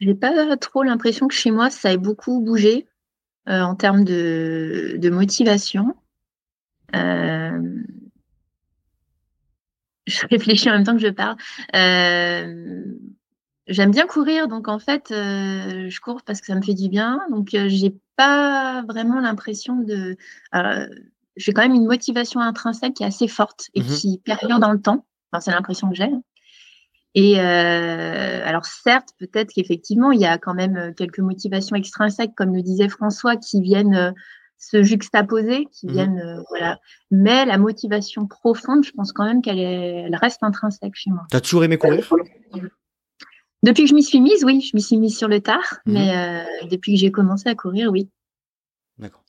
J'ai 0.00 0.14
pas 0.14 0.56
trop 0.58 0.82
l'impression 0.82 1.26
que 1.28 1.34
chez 1.34 1.50
moi, 1.50 1.70
ça 1.70 1.92
ait 1.92 1.96
beaucoup 1.96 2.40
bougé 2.40 2.86
en 3.46 3.74
termes 3.74 4.04
de, 4.04 4.96
de 4.98 5.10
motivation. 5.10 5.94
Euh, 6.94 7.82
je 10.06 10.26
réfléchis 10.30 10.70
en 10.70 10.74
même 10.74 10.84
temps 10.84 10.96
que 10.96 11.02
je 11.02 11.08
parle. 11.08 11.36
Euh, 11.74 12.84
j'aime 13.66 13.90
bien 13.90 14.06
courir, 14.06 14.48
donc 14.48 14.68
en 14.68 14.78
fait, 14.78 15.10
euh, 15.10 15.88
je 15.88 16.00
cours 16.00 16.22
parce 16.22 16.40
que 16.40 16.46
ça 16.46 16.54
me 16.54 16.62
fait 16.62 16.74
du 16.74 16.88
bien. 16.88 17.20
Donc, 17.30 17.54
euh, 17.54 17.68
j'ai 17.68 17.94
pas 18.16 18.82
vraiment 18.88 19.20
l'impression 19.20 19.76
de. 19.76 20.16
j'ai 21.36 21.52
quand 21.52 21.62
même 21.62 21.74
une 21.74 21.86
motivation 21.86 22.40
intrinsèque 22.40 22.94
qui 22.94 23.02
est 23.02 23.06
assez 23.06 23.28
forte 23.28 23.68
et 23.74 23.80
mmh 23.80 23.84
qui 23.84 24.20
perdure 24.24 24.58
dans 24.58 24.72
le 24.72 24.80
temps. 24.80 25.04
Enfin, 25.30 25.40
c'est 25.40 25.50
l'impression 25.50 25.90
que 25.90 25.96
j'ai. 25.96 26.10
Et 27.18 27.40
alors 27.40 28.66
certes, 28.66 29.08
peut-être 29.18 29.50
qu'effectivement, 29.52 30.12
il 30.12 30.20
y 30.20 30.26
a 30.26 30.36
quand 30.38 30.54
même 30.54 30.92
quelques 30.94 31.18
motivations 31.18 31.74
extrinsèques, 31.74 32.34
comme 32.36 32.54
le 32.54 32.62
disait 32.62 32.88
François, 32.88 33.36
qui 33.36 33.62
viennent 33.62 34.14
se 34.58 34.82
juxtaposer, 34.82 35.66
qui 35.72 35.86
mmh 35.86 35.92
viennent, 35.92 36.18
euh, 36.20 36.42
voilà. 36.48 36.78
Mais 37.10 37.44
la 37.44 37.58
motivation 37.58 38.26
profonde, 38.26 38.84
je 38.84 38.92
pense 38.92 39.12
quand 39.12 39.24
même 39.24 39.42
qu'elle 39.42 39.58
elle 39.58 40.16
reste 40.16 40.42
intrinsèque 40.42 40.94
chez 40.94 41.10
moi. 41.10 41.22
Tu 41.30 41.36
as 41.36 41.40
toujours 41.40 41.64
aimé 41.64 41.76
courir? 41.76 42.08
Depuis 43.62 43.84
que 43.84 43.88
je 43.88 43.94
m'y 43.94 44.02
suis 44.02 44.20
mise, 44.20 44.44
oui, 44.44 44.60
je 44.60 44.76
m'y 44.76 44.82
suis 44.82 44.96
mise 44.96 45.16
sur 45.16 45.28
le 45.28 45.40
tard, 45.40 45.80
mmh 45.86 45.92
mais 45.92 46.16
euh, 46.16 46.66
depuis 46.70 46.94
que 46.94 47.00
j'ai 47.00 47.10
commencé 47.10 47.48
à 47.48 47.54
courir, 47.54 47.90
oui. 47.90 48.08
D'accord. 48.98 49.24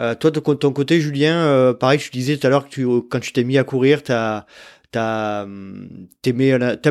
Euh, 0.00 0.14
toi, 0.14 0.30
de 0.30 0.40
ton 0.40 0.72
côté, 0.72 1.00
Julien, 1.00 1.74
pareil, 1.74 1.98
tu 1.98 2.10
disais 2.10 2.36
tout 2.36 2.46
à 2.46 2.50
l'heure 2.50 2.64
que 2.64 2.70
tu, 2.70 2.86
quand 3.08 3.20
tu 3.20 3.32
t'es 3.32 3.44
mis 3.44 3.58
à 3.58 3.64
courir, 3.64 4.02
tu 4.02 4.12
as 4.12 4.46
t'aimes 4.92 6.48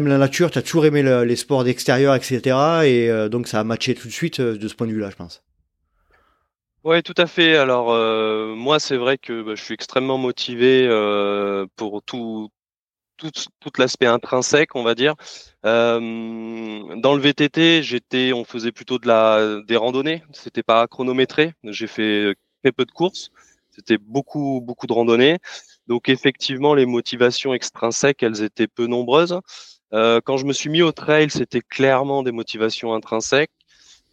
la 0.07 0.17
nature, 0.17 0.51
tu 0.51 0.57
as 0.57 0.61
toujours 0.61 0.85
aimé 0.85 1.03
les 1.25 1.35
sports 1.35 1.63
d'extérieur, 1.63 2.15
etc. 2.15 2.85
Et 2.85 3.29
donc 3.29 3.47
ça 3.47 3.59
a 3.59 3.63
matché 3.63 3.95
tout 3.95 4.07
de 4.07 4.13
suite 4.13 4.41
de 4.41 4.67
ce 4.67 4.75
point 4.75 4.87
de 4.87 4.91
vue-là, 4.91 5.09
je 5.09 5.15
pense. 5.15 5.43
Oui, 6.83 7.03
tout 7.03 7.13
à 7.17 7.27
fait. 7.27 7.57
Alors 7.57 7.91
euh, 7.91 8.55
moi, 8.55 8.79
c'est 8.79 8.97
vrai 8.97 9.17
que 9.19 9.43
bah, 9.43 9.53
je 9.55 9.63
suis 9.63 9.73
extrêmement 9.75 10.17
motivé 10.17 10.87
euh, 10.87 11.67
pour 11.75 12.01
tout, 12.01 12.49
tout, 13.17 13.31
l'aspect 13.77 14.07
intrinsèque, 14.07 14.75
on 14.75 14.83
va 14.83 14.95
dire. 14.95 15.13
Euh, 15.65 15.99
dans 16.97 17.13
le 17.13 17.21
VTT, 17.21 17.83
j'étais, 17.83 18.33
on 18.33 18.45
faisait 18.45 18.71
plutôt 18.71 18.97
de 18.97 19.07
la 19.07 19.61
des 19.67 19.77
randonnées. 19.77 20.23
C'était 20.33 20.63
pas 20.63 20.87
chronométré. 20.87 21.53
J'ai 21.65 21.87
fait 21.87 22.35
très 22.63 22.71
peu 22.71 22.85
de 22.85 22.91
courses. 22.91 23.29
C'était 23.69 23.99
beaucoup 23.99 24.61
beaucoup 24.61 24.87
de 24.87 24.93
randonnées. 24.93 25.37
Donc 25.87 26.09
effectivement, 26.09 26.73
les 26.73 26.85
motivations 26.85 27.53
extrinsèques, 27.53 28.23
elles 28.23 28.43
étaient 28.43 28.67
peu 28.67 28.87
nombreuses. 28.87 29.39
quand 29.91 30.37
je 30.37 30.45
me 30.45 30.53
suis 30.53 30.69
mis 30.69 30.81
au 30.81 30.91
trail, 30.91 31.29
c'était 31.29 31.61
clairement 31.61 32.23
des 32.23 32.31
motivations 32.31 32.93
intrinsèques. 32.93 33.51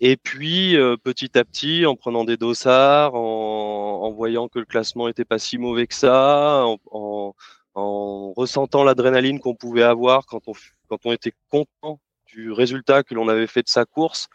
Et 0.01 0.17
puis, 0.17 0.77
euh, 0.77 0.97
petit 0.97 1.37
à 1.37 1.45
petit, 1.45 1.85
en 1.85 1.97
prenant 1.97 2.25
des 2.25 2.37
dossards, 2.37 3.15
en, 3.15 4.03
en, 4.03 4.13
voyant 4.13 4.49
que 4.49 4.61
le 4.61 4.65
classement 4.65 5.09
était 5.09 5.25
pas 5.25 5.39
si 5.41 5.59
mauvais 5.59 5.89
que 5.89 5.95
ça, 5.95 6.65
en, 6.65 6.79
en, 6.93 7.35
en 7.75 8.33
ressentant 8.37 8.85
l'adrénaline 8.85 9.41
qu'on 9.41 9.57
pouvait 9.57 9.83
avoir 9.83 10.27
quand 10.27 10.47
on, 10.47 10.53
quand 10.89 10.99
on 11.05 11.13
était 11.13 11.33
content 11.51 12.01
du 12.27 12.53
résultat 12.53 13.03
que 13.03 13.15
l'on 13.15 13.29
avait 13.29 13.49
fait 13.49 13.63
de 13.63 13.69
sa 13.69 13.85
course, 13.87 14.29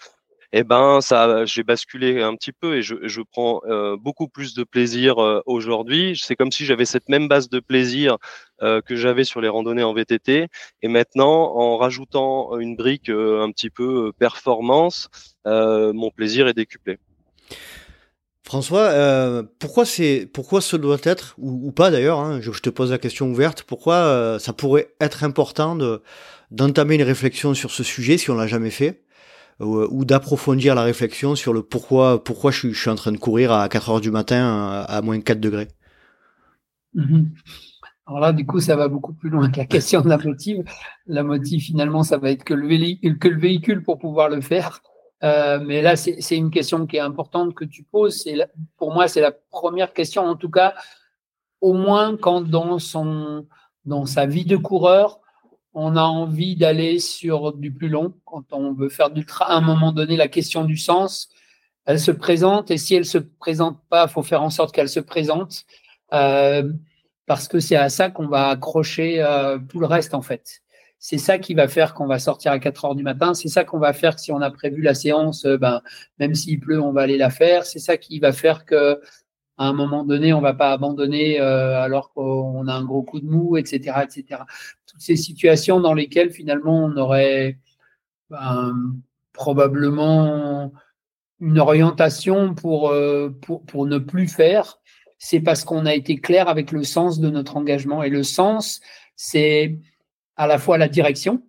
eh 0.55 0.63
ben 0.63 1.01
ça, 1.01 1.45
j'ai 1.45 1.63
basculé 1.63 2.22
un 2.22 2.36
petit 2.36 2.51
peu 2.51 2.77
et 2.77 2.83
je, 2.83 3.22
prends 3.31 3.62
euh, 3.65 3.98
beaucoup 3.98 4.27
plus 4.27 4.53
de 4.53 4.63
plaisir 4.63 5.17
euh, 5.17 5.41
aujourd'hui. 5.48 6.19
C'est 6.22 6.36
comme 6.36 6.51
si 6.51 6.63
j'avais 6.63 6.86
cette 6.86 7.10
même 7.10 7.27
base 7.27 7.50
de 7.50 7.60
plaisir 7.60 8.17
euh, 8.62 8.79
que 8.79 8.95
j'avais 8.95 9.24
sur 9.24 9.41
les 9.41 9.50
randonnées 9.50 9.81
en 9.81 9.95
VTT 9.95 10.48
et 10.83 10.88
maintenant 10.88 11.55
en 11.55 11.77
rajoutant 11.77 12.60
une 12.60 12.75
brique 12.75 13.10
un 13.10 13.51
petit 13.51 13.72
peu 13.72 14.13
performance, 14.19 15.10
mon 15.45 16.12
plaisir 16.12 16.48
est 16.48 16.53
décuplé. 16.53 17.00
François, 18.43 19.43
pourquoi 19.57 19.86
c'est 19.86 20.29
pourquoi 20.31 20.62
ce 20.62 20.75
doit 20.75 21.00
être 21.03 21.33
ou, 21.39 21.72
pas 21.72 21.89
d'ailleurs 21.89 22.19
hein, 22.19 22.39
je, 22.41 22.51
te 22.51 22.69
pose 22.69 22.91
la 22.91 23.00
question 23.00 23.27
ouverte. 23.31 23.63
Pourquoi 23.63 24.38
ça 24.39 24.53
pourrait 24.53 24.93
être 25.01 25.24
important 25.24 25.75
de 25.75 26.03
d'entamer 26.51 26.95
une 26.95 27.03
réflexion 27.03 27.55
sur 27.55 27.72
ce 27.72 27.83
sujet 27.83 28.19
si 28.19 28.29
on 28.29 28.36
l'a 28.36 28.45
jamais 28.45 28.69
fait? 28.69 29.03
Ou, 29.60 30.05
d'approfondir 30.05 30.75
la 30.75 30.83
réflexion 30.83 31.36
sur 31.36 31.53
le 31.53 31.63
pourquoi, 31.63 32.24
pourquoi 32.24 32.51
je, 32.51 32.69
suis, 32.69 32.89
en 32.89 32.95
train 32.95 33.12
de 33.12 33.17
courir 33.17 33.51
à 33.51 33.69
4 33.69 33.89
heures 33.89 34.01
du 34.01 34.12
matin 34.12 34.83
à, 34.88 35.01
moins 35.01 35.19
4 35.19 35.39
degrés. 35.39 35.67
Mhm. 36.93 37.31
Alors 38.05 38.19
là, 38.19 38.33
du 38.33 38.45
coup, 38.45 38.60
ça 38.60 38.75
va 38.75 38.89
beaucoup 38.89 39.13
plus 39.13 39.29
loin 39.29 39.50
que 39.50 39.57
la 39.57 39.65
question 39.65 40.01
de 40.01 40.10
la 40.10 40.17
motive. 40.17 40.63
La 41.07 41.24
motive, 41.24 41.62
finalement, 41.62 42.03
ça 42.03 42.17
va 42.17 42.31
être 42.31 42.43
que 42.43 42.53
le 42.53 42.67
véhicule, 42.67 43.17
que 43.17 43.27
le 43.29 43.39
véhicule 43.39 43.83
pour 43.83 43.98
pouvoir 43.98 44.29
le 44.29 44.41
faire. 44.41 44.81
Euh, 45.24 45.60
mais 45.65 45.81
là, 45.81 45.95
c'est 45.95 46.36
une 46.36 46.51
question 46.51 46.86
qui 46.86 46.98
est 46.98 47.01
importante 47.01 47.55
que 47.55 47.63
tu 47.63 47.83
poses. 47.83 48.25
Pour 48.77 48.93
moi, 48.93 49.07
c'est 49.07 49.22
la 49.22 49.31
première 49.31 49.93
question, 49.93 50.24
en 50.24 50.36
tout 50.36 50.50
cas, 50.50 50.74
au 51.62 51.74
moins 51.74 52.17
quand 52.17 52.41
dans, 52.41 52.77
son, 52.77 53.48
dans 53.86 54.05
sa 54.05 54.25
vie 54.25 54.43
de 54.43 54.57
coureur, 54.57 55.22
on 55.74 55.96
a 55.96 56.03
envie 56.03 56.56
d'aller 56.56 57.00
sur 57.00 57.53
du 57.53 57.72
plus 57.72 57.89
long. 57.89 58.13
Quand 58.25 58.46
on 58.51 58.74
veut 58.74 58.89
faire 58.89 59.10
du 59.10 59.25
train, 59.25 59.46
à 59.46 59.56
un 59.56 59.62
moment 59.62 59.92
donné, 59.92 60.15
la 60.15 60.27
question 60.27 60.65
du 60.65 60.77
sens, 60.77 61.30
elle 61.86 62.00
se 62.00 62.12
présente. 62.12 62.72
Et 62.72 62.77
si 62.77 62.96
elle 62.96 63.06
se 63.06 63.18
présente 63.18 63.80
pas, 63.89 64.08
faut 64.08 64.24
faire 64.24 64.44
en 64.44 64.50
sorte 64.50 64.74
qu'elle 64.74 64.89
se 64.89 65.00
présente. 65.00 65.65
Euh, 66.13 66.72
parce 67.25 67.48
que 67.48 67.60
c'est 67.60 67.75
à 67.75 67.89
ça 67.89 68.10
qu'on 68.10 68.27
va 68.27 68.50
accrocher 68.50 69.22
euh, 69.22 69.58
tout 69.70 69.80
le 69.80 69.86
reste, 69.88 70.13
en 70.13 70.22
fait. 70.22 70.62
C'est 71.00 71.18
ça 71.18 71.38
qui 71.38 71.53
va 71.53 71.68
faire 71.68 71.94
qu'on 71.94 72.08
va 72.08 72.20
sortir 72.20 72.51
à 72.51 72.60
4 72.60 72.86
heures 72.86 72.96
du 72.96 73.03
matin. 73.03 73.34
C'est 73.34 73.50
ça 73.50 73.63
qu'on 73.65 73.80
va 73.80 73.94
faire 73.94 74.20
si 74.20 74.32
on 74.32 74.42
a 74.42 74.51
prévu 74.51 74.82
la 74.82 74.94
séance, 74.94 75.46
euh, 75.46 75.58
ben, 75.58 75.82
même 76.20 76.36
s'il 76.36 76.60
pleut, 76.60 76.82
on 76.82 76.94
va 76.94 77.01
aller 77.01 77.18
la 77.18 77.30
faire. 77.30 77.65
C'est 77.65 77.80
ça 77.80 77.98
qui 77.98 78.20
va 78.20 78.32
faire 78.32 78.65
que 78.65 79.01
à 79.63 79.67
un 79.67 79.74
moment 79.74 80.03
donné, 80.03 80.34
on 80.34 80.41
va 80.41 80.53
pas 80.53 80.72
abandonner 80.72 81.39
euh, 81.39 81.82
alors 81.82 82.12
qu'on 82.13 82.67
a 82.67 82.74
un 82.74 82.84
gros 82.84 83.03
coup 83.03 83.20
de 83.20 83.25
mou, 83.25 83.58
etc., 83.58 84.01
etc. 84.03 84.41
Toutes 84.86 85.01
ces 85.01 85.15
situations 85.15 85.79
dans 85.79 85.93
lesquelles 85.93 86.32
finalement 86.32 86.84
on 86.86 86.98
aurait 86.98 87.58
ben, 88.29 88.74
probablement 89.32 90.72
une 91.39 91.60
orientation 91.60 92.53
pour, 92.53 92.89
euh, 92.89 93.29
pour, 93.41 93.65
pour 93.65 93.86
ne 93.86 93.98
plus 93.98 94.27
faire, 94.27 94.79
c'est 95.17 95.39
parce 95.39 95.63
qu'on 95.63 95.86
a 95.86 95.93
été 95.93 96.17
clair 96.17 96.50
avec 96.50 96.72
le 96.72 96.84
sens 96.84 97.20
de 97.20 97.29
notre 97.29 97.55
engagement. 97.58 98.03
Et 98.03 98.10
le 98.10 98.24
sens, 98.24 98.82
c'est 99.15 99.79
à 100.36 100.48
la 100.48 100.58
fois 100.58 100.77
la 100.77 100.88
direction 100.88 101.41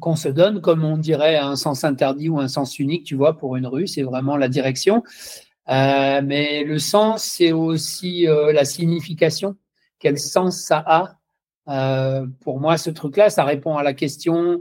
qu'on 0.00 0.16
se 0.16 0.28
donne, 0.28 0.60
comme 0.60 0.84
on 0.84 0.96
dirait 0.96 1.36
un 1.36 1.56
sens 1.56 1.84
interdit 1.84 2.28
ou 2.28 2.40
un 2.40 2.48
sens 2.48 2.78
unique, 2.78 3.04
tu 3.04 3.14
vois, 3.14 3.36
pour 3.36 3.56
une 3.56 3.66
rue, 3.66 3.86
c'est 3.86 4.02
vraiment 4.02 4.36
la 4.36 4.48
direction. 4.48 5.02
Euh, 5.68 6.20
mais 6.22 6.64
le 6.64 6.78
sens, 6.78 7.24
c'est 7.24 7.52
aussi 7.52 8.28
euh, 8.28 8.52
la 8.52 8.64
signification. 8.64 9.56
Quel 9.98 10.18
sens 10.18 10.60
ça 10.60 10.82
a? 10.86 11.18
Euh, 11.68 12.26
Pour 12.40 12.60
moi, 12.60 12.76
ce 12.76 12.90
truc-là, 12.90 13.30
ça 13.30 13.44
répond 13.44 13.76
à 13.76 13.82
la 13.82 13.94
question 13.94 14.60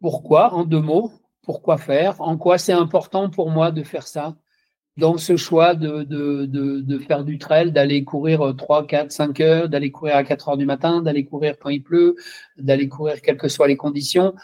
pourquoi, 0.00 0.52
en 0.54 0.64
deux 0.64 0.80
mots, 0.80 1.10
pourquoi 1.42 1.78
faire? 1.78 2.20
En 2.20 2.36
quoi 2.36 2.58
c'est 2.58 2.72
important 2.72 3.30
pour 3.30 3.50
moi 3.50 3.70
de 3.70 3.82
faire 3.82 4.06
ça? 4.06 4.36
Dans 4.96 5.18
ce 5.18 5.36
choix 5.36 5.74
de, 5.74 6.04
de, 6.04 6.46
de, 6.46 6.80
de 6.80 6.98
faire 6.98 7.24
du 7.24 7.38
trail, 7.38 7.70
d'aller 7.72 8.04
courir 8.04 8.54
3, 8.56 8.86
4, 8.86 9.12
5 9.12 9.40
heures, 9.40 9.68
d'aller 9.68 9.90
courir 9.90 10.16
à 10.16 10.24
4 10.24 10.48
heures 10.50 10.56
du 10.56 10.64
matin, 10.64 11.02
d'aller 11.02 11.26
courir 11.26 11.58
quand 11.58 11.68
il 11.68 11.82
pleut, 11.82 12.16
d'aller 12.56 12.88
courir 12.88 13.20
quelles 13.20 13.36
que 13.36 13.48
soient 13.48 13.68
les 13.68 13.76
conditions. 13.76 14.34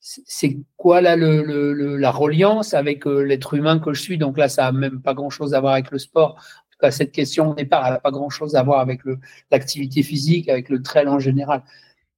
C'est 0.00 0.58
quoi 0.76 1.00
là 1.00 1.16
le, 1.16 1.96
la 1.96 2.10
reliance 2.10 2.74
avec 2.74 3.06
euh, 3.06 3.22
l'être 3.22 3.54
humain 3.54 3.78
que 3.78 3.92
je 3.92 4.00
suis? 4.00 4.18
Donc 4.18 4.38
là, 4.38 4.48
ça 4.48 4.62
n'a 4.62 4.72
même 4.72 5.00
pas 5.00 5.14
grand-chose 5.14 5.54
à 5.54 5.60
voir 5.60 5.72
avec 5.72 5.90
le 5.90 5.98
sport. 5.98 6.36
En 6.36 6.70
tout 6.70 6.78
cas, 6.80 6.90
cette 6.90 7.12
question 7.12 7.50
au 7.50 7.54
départ, 7.54 7.84
elle 7.86 7.94
n'a 7.94 8.00
pas 8.00 8.10
grand-chose 8.10 8.54
à 8.54 8.62
voir 8.62 8.80
avec 8.80 9.00
l'activité 9.50 10.02
physique, 10.02 10.48
avec 10.48 10.68
le 10.68 10.82
trail 10.82 11.08
en 11.08 11.18
général. 11.18 11.64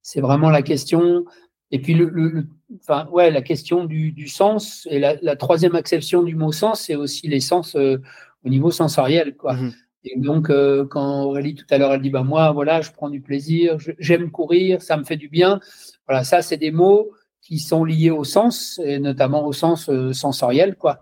C'est 0.01 0.21
vraiment 0.21 0.49
la 0.49 0.61
question. 0.61 1.25
Et 1.71 1.79
puis, 1.79 1.93
le, 1.93 2.47
enfin, 2.79 3.07
ouais, 3.11 3.31
la 3.31 3.41
question 3.41 3.85
du, 3.85 4.27
sens. 4.27 4.87
Et 4.91 4.99
la, 4.99 5.35
troisième 5.35 5.75
acception 5.75 6.23
du 6.23 6.35
mot 6.35 6.51
sens, 6.51 6.81
c'est 6.81 6.95
aussi 6.95 7.27
les 7.27 7.39
sens 7.39 7.75
euh, 7.75 8.01
au 8.45 8.49
niveau 8.49 8.71
sensoriel. 8.71 9.35
Quoi. 9.35 9.53
Mmh 9.53 9.71
et 10.03 10.17
donc, 10.17 10.49
euh, 10.49 10.85
quand 10.85 11.23
Aurélie 11.23 11.55
tout 11.55 11.65
à 11.69 11.77
l'heure, 11.77 11.93
elle 11.93 12.01
dit 12.01 12.09
bah, 12.09 12.23
Moi, 12.23 12.51
voilà, 12.51 12.81
je 12.81 12.91
prends 12.91 13.09
du 13.09 13.21
plaisir, 13.21 13.77
j'aime 13.99 14.31
courir, 14.31 14.81
ça 14.81 14.97
me 14.97 15.03
fait 15.03 15.17
du 15.17 15.27
bien. 15.27 15.59
Voilà, 16.07 16.23
ça, 16.23 16.41
c'est 16.41 16.57
des 16.57 16.71
mots 16.71 17.11
qui 17.41 17.59
sont 17.59 17.83
liés 17.83 18.11
au 18.11 18.23
sens, 18.23 18.79
et 18.83 18.99
notamment 18.99 19.45
au 19.45 19.53
sens 19.53 19.89
euh, 19.89 20.13
sensoriel, 20.13 20.75
quoi. 20.75 21.01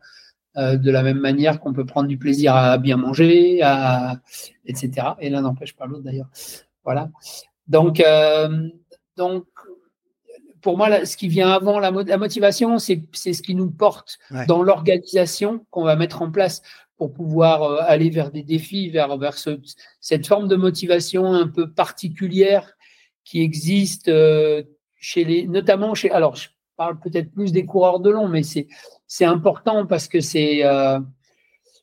Euh, 0.57 0.75
de 0.75 0.89
la 0.89 1.03
même 1.03 1.19
manière 1.19 1.59
qu'on 1.59 1.73
peut 1.73 1.85
prendre 1.85 2.07
du 2.07 2.17
plaisir 2.17 2.55
à 2.55 2.77
bien 2.79 2.97
manger, 2.97 3.61
à, 3.61 4.19
etc. 4.65 5.09
Et 5.19 5.29
l'un 5.29 5.41
n'empêche 5.41 5.75
pas 5.75 5.85
l'autre 5.85 6.03
d'ailleurs. 6.03 6.29
Voilà. 6.83 7.09
Donc, 7.67 7.99
euh, 7.99 8.67
donc, 9.17 9.45
pour 10.61 10.75
moi, 10.75 11.05
ce 11.05 11.15
qui 11.15 11.27
vient 11.27 11.51
avant 11.51 11.79
la, 11.79 11.91
motivation, 11.91 12.79
c'est 12.79 13.03
ce 13.13 13.41
qui 13.41 13.53
nous 13.53 13.69
porte 13.69 14.17
dans 14.47 14.63
l'organisation 14.63 15.63
qu'on 15.69 15.83
va 15.83 15.95
mettre 15.95 16.23
en 16.23 16.31
place 16.31 16.63
pour 16.97 17.13
pouvoir 17.13 17.81
aller 17.81 18.09
vers 18.09 18.31
des 18.31 18.41
défis, 18.41 18.89
vers, 18.89 19.15
vers 19.17 19.35
cette 20.01 20.25
forme 20.25 20.47
de 20.47 20.55
motivation 20.55 21.33
un 21.33 21.47
peu 21.47 21.71
particulière 21.71 22.73
qui 23.23 23.41
existe, 23.41 24.09
chez 25.07 25.23
les, 25.23 25.47
notamment 25.47 25.95
chez, 25.95 26.11
alors 26.11 26.35
je 26.35 26.49
parle 26.75 26.99
peut-être 26.99 27.31
plus 27.31 27.53
des 27.53 27.65
coureurs 27.65 28.01
de 28.01 28.09
long, 28.09 28.27
mais 28.27 28.43
c'est 28.43 28.67
c'est 29.07 29.23
important 29.23 29.85
parce 29.85 30.09
que 30.09 30.19
c'est 30.19 30.65
euh, 30.65 30.99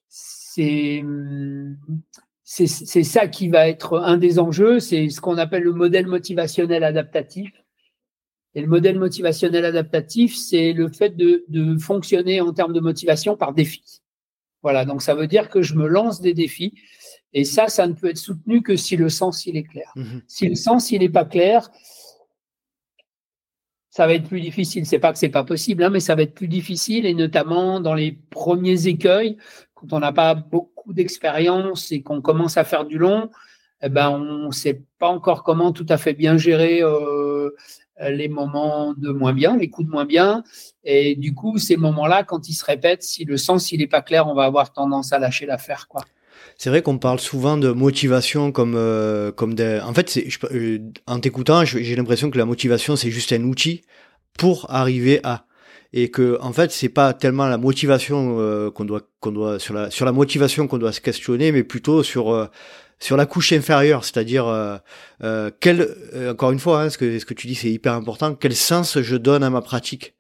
c'est 0.09 1.03
c'est 2.45 3.03
ça 3.03 3.27
qui 3.27 3.49
va 3.49 3.67
être 3.67 3.99
un 3.99 4.19
des 4.19 4.39
enjeux, 4.39 4.79
c'est 4.79 5.09
ce 5.09 5.23
qu'on 5.23 5.39
appelle 5.39 5.63
le 5.63 5.73
modèle 5.73 6.07
motivationnel 6.07 6.85
adaptatif. 6.85 7.51
Et 8.57 8.61
le 8.61 8.69
modèle 8.69 8.99
motivationnel 8.99 9.65
adaptatif, 9.65 10.37
c'est 10.37 10.73
le 10.75 10.89
fait 10.89 11.17
de, 11.17 11.45
de 11.49 11.77
fonctionner 11.79 12.41
en 12.41 12.53
termes 12.53 12.75
de 12.75 12.79
motivation 12.79 13.37
par 13.37 13.53
défi. 13.53 13.83
Voilà, 14.63 14.85
donc 14.85 15.03
ça 15.03 15.15
veut 15.15 15.27
dire 15.27 15.49
que 15.49 15.63
je 15.63 15.75
me 15.75 15.89
lance 15.89 16.21
des 16.21 16.35
défis. 16.35 16.75
Et 17.33 17.45
ça, 17.45 17.67
ça 17.69 17.89
ne 17.89 17.95
peut 17.95 18.11
être 18.11 18.19
soutenu 18.19 18.63
que 18.63 18.77
si 18.77 18.97
le 18.97 19.09
sens 19.09 19.47
il 19.47 19.57
est 19.57 19.65
clair. 19.65 19.91
Mmh 19.97 20.19
si 20.29 20.47
le 20.47 20.55
sens 20.55 20.93
il 20.93 21.01
n'est 21.01 21.09
pas 21.09 21.25
clair, 21.25 21.71
ça 23.95 24.09
va 24.09 24.15
être 24.15 24.27
plus 24.27 24.41
difficile. 24.41 24.87
C'est 24.87 24.99
pas 24.99 25.13
que 25.13 25.19
c'est 25.21 25.29
pas 25.29 25.45
possible, 25.45 25.85
hein, 25.85 25.89
mais 25.89 26.01
ça 26.01 26.17
va 26.17 26.23
être 26.23 26.35
plus 26.35 26.49
difficile 26.49 27.07
et 27.07 27.15
notamment 27.15 27.79
dans 27.79 27.95
les 27.95 28.11
premiers 28.11 28.89
écueils, 28.89 29.37
quand 29.75 29.93
on 29.93 30.01
n'a 30.01 30.11
pas 30.13 30.35
beaucoup 30.35 30.93
d'expérience 30.93 31.93
et 31.93 32.03
qu'on 32.03 32.21
commence 32.21 32.57
à 32.57 32.65
faire 32.65 32.87
du 32.87 32.99
long, 32.99 33.31
eh 33.83 33.89
ben 33.89 34.11
on 34.11 34.51
sait 34.51 34.83
pas 34.99 35.07
encore 35.07 35.45
comment 35.45 35.71
tout 35.71 35.87
à 35.89 35.97
fait 35.97 36.13
bien 36.13 36.37
gérer 36.37 36.83
euh, 36.83 37.51
les 38.01 38.27
moments 38.27 38.95
de 38.95 39.11
moins 39.11 39.33
bien, 39.33 39.57
les 39.57 39.71
coups 39.71 39.87
de 39.87 39.93
moins 39.93 40.07
bien. 40.07 40.43
Et 40.83 41.15
du 41.15 41.33
coup, 41.33 41.59
ces 41.59 41.77
moments-là, 41.77 42.25
quand 42.25 42.49
ils 42.49 42.55
se 42.55 42.65
répètent, 42.65 43.05
si 43.05 43.25
le 43.25 43.37
sens 43.37 43.71
il 43.71 43.81
est 43.81 43.87
pas 43.87 44.03
clair, 44.03 44.27
on 44.27 44.35
va 44.35 44.43
avoir 44.43 44.73
tendance 44.73 45.13
à 45.13 45.21
lâcher 45.21 45.47
l'affaire, 45.47 45.87
quoi. 45.87 46.05
C'est 46.57 46.71
vrai 46.71 46.83
qu'on 46.83 46.99
parle 46.99 47.19
souvent 47.19 47.57
de 47.57 47.71
motivation 47.71 48.53
comme 48.53 48.75
euh, 48.77 49.33
comme 49.33 49.55
des. 49.55 49.81
En 49.85 49.93
fait, 49.93 50.09
c'est, 50.09 50.27
euh, 50.53 50.79
en 51.07 51.19
t'écoutant, 51.21 51.65
j'ai 51.65 51.97
l'impression 51.97 52.31
que 52.31 52.39
la 52.39 52.45
motivation 52.45 52.97
c'est 52.97 53.11
juste 53.11 53.33
un 53.33 53.43
outil 53.45 53.83
pour 54.39 54.67
arriver 54.71 55.21
à 55.25 55.47
et 55.93 56.11
que 56.11 56.39
en 56.41 56.53
fait 56.53 56.73
c'est 56.73 56.89
pas 56.89 57.13
tellement 57.13 57.47
la 57.47 57.59
motivation 57.59 58.37
euh, 58.39 58.71
qu'on 58.71 58.85
doit 58.85 59.03
qu'on 59.21 59.33
doit 59.33 59.59
sur 59.59 59.75
la 59.75 59.91
sur 59.91 60.05
la 60.05 60.13
motivation 60.13 60.67
qu'on 60.67 60.79
doit 60.79 60.93
se 60.93 61.01
questionner, 61.01 61.53
mais 61.53 61.65
plutôt 61.65 62.03
sur 62.03 62.49
sur 63.01 63.17
la 63.17 63.27
couche 63.27 63.53
inférieure, 63.53 64.05
c'est-à-dire 64.05 64.47
euh, 64.47 65.51
quel 65.61 65.95
encore 66.31 66.53
une 66.53 66.61
fois, 66.61 66.83
hein, 66.83 66.91
ce 66.91 66.99
que 66.99 67.19
ce 67.19 67.25
que 67.25 67.35
tu 67.35 67.47
dis 67.47 67.55
c'est 67.55 67.71
hyper 67.71 67.95
important. 67.95 68.35
Quel 68.35 68.55
sens 68.55 69.01
je 69.01 69.17
donne 69.17 69.43
à 69.43 69.51
ma 69.51 69.61
pratique? 69.61 70.15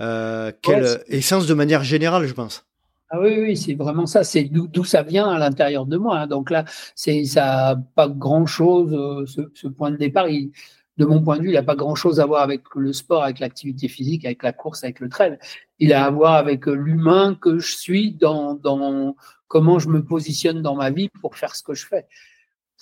Euh, 0.00 0.52
Quel 0.62 1.02
et 1.08 1.20
sens 1.20 1.46
de 1.46 1.54
manière 1.54 1.82
générale, 1.84 2.26
je 2.26 2.34
pense. 2.34 2.67
Ah 3.10 3.20
oui, 3.20 3.38
oui, 3.40 3.56
c'est 3.56 3.74
vraiment 3.74 4.06
ça. 4.06 4.22
C'est 4.22 4.44
d'où 4.44 4.84
ça 4.84 5.02
vient 5.02 5.28
à 5.28 5.38
l'intérieur 5.38 5.86
de 5.86 5.96
moi. 5.96 6.20
Hein. 6.20 6.26
Donc 6.26 6.50
là, 6.50 6.64
c'est 6.94 7.24
ça 7.24 7.74
n'a 7.74 7.82
pas 7.94 8.08
grand-chose. 8.08 8.92
Euh, 8.94 9.46
ce, 9.54 9.66
point 9.68 9.90
de 9.90 9.96
départ, 9.96 10.26
de 10.26 11.04
mon 11.06 11.22
point 11.22 11.38
de 11.38 11.42
vue, 11.42 11.48
il 11.48 11.54
n'a 11.54 11.62
pas 11.62 11.76
grand-chose 11.76 12.20
à 12.20 12.26
voir 12.26 12.42
avec 12.42 12.64
le 12.74 12.92
sport, 12.92 13.22
avec 13.24 13.38
l'activité 13.38 13.88
physique, 13.88 14.26
avec 14.26 14.42
la 14.42 14.52
course, 14.52 14.84
avec 14.84 15.00
le 15.00 15.08
trail. 15.08 15.38
Il 15.78 15.94
a 15.94 16.04
à 16.04 16.10
voir 16.10 16.34
avec 16.34 16.66
l'humain 16.66 17.34
que 17.40 17.58
je 17.58 17.76
suis 17.76 18.12
dans, 18.12 18.54
dans 18.54 19.16
comment 19.46 19.78
je 19.78 19.88
me 19.88 20.04
positionne 20.04 20.60
dans 20.60 20.74
ma 20.74 20.90
vie 20.90 21.08
pour 21.20 21.36
faire 21.36 21.56
ce 21.56 21.62
que 21.62 21.72
je 21.72 21.86
fais, 21.86 22.06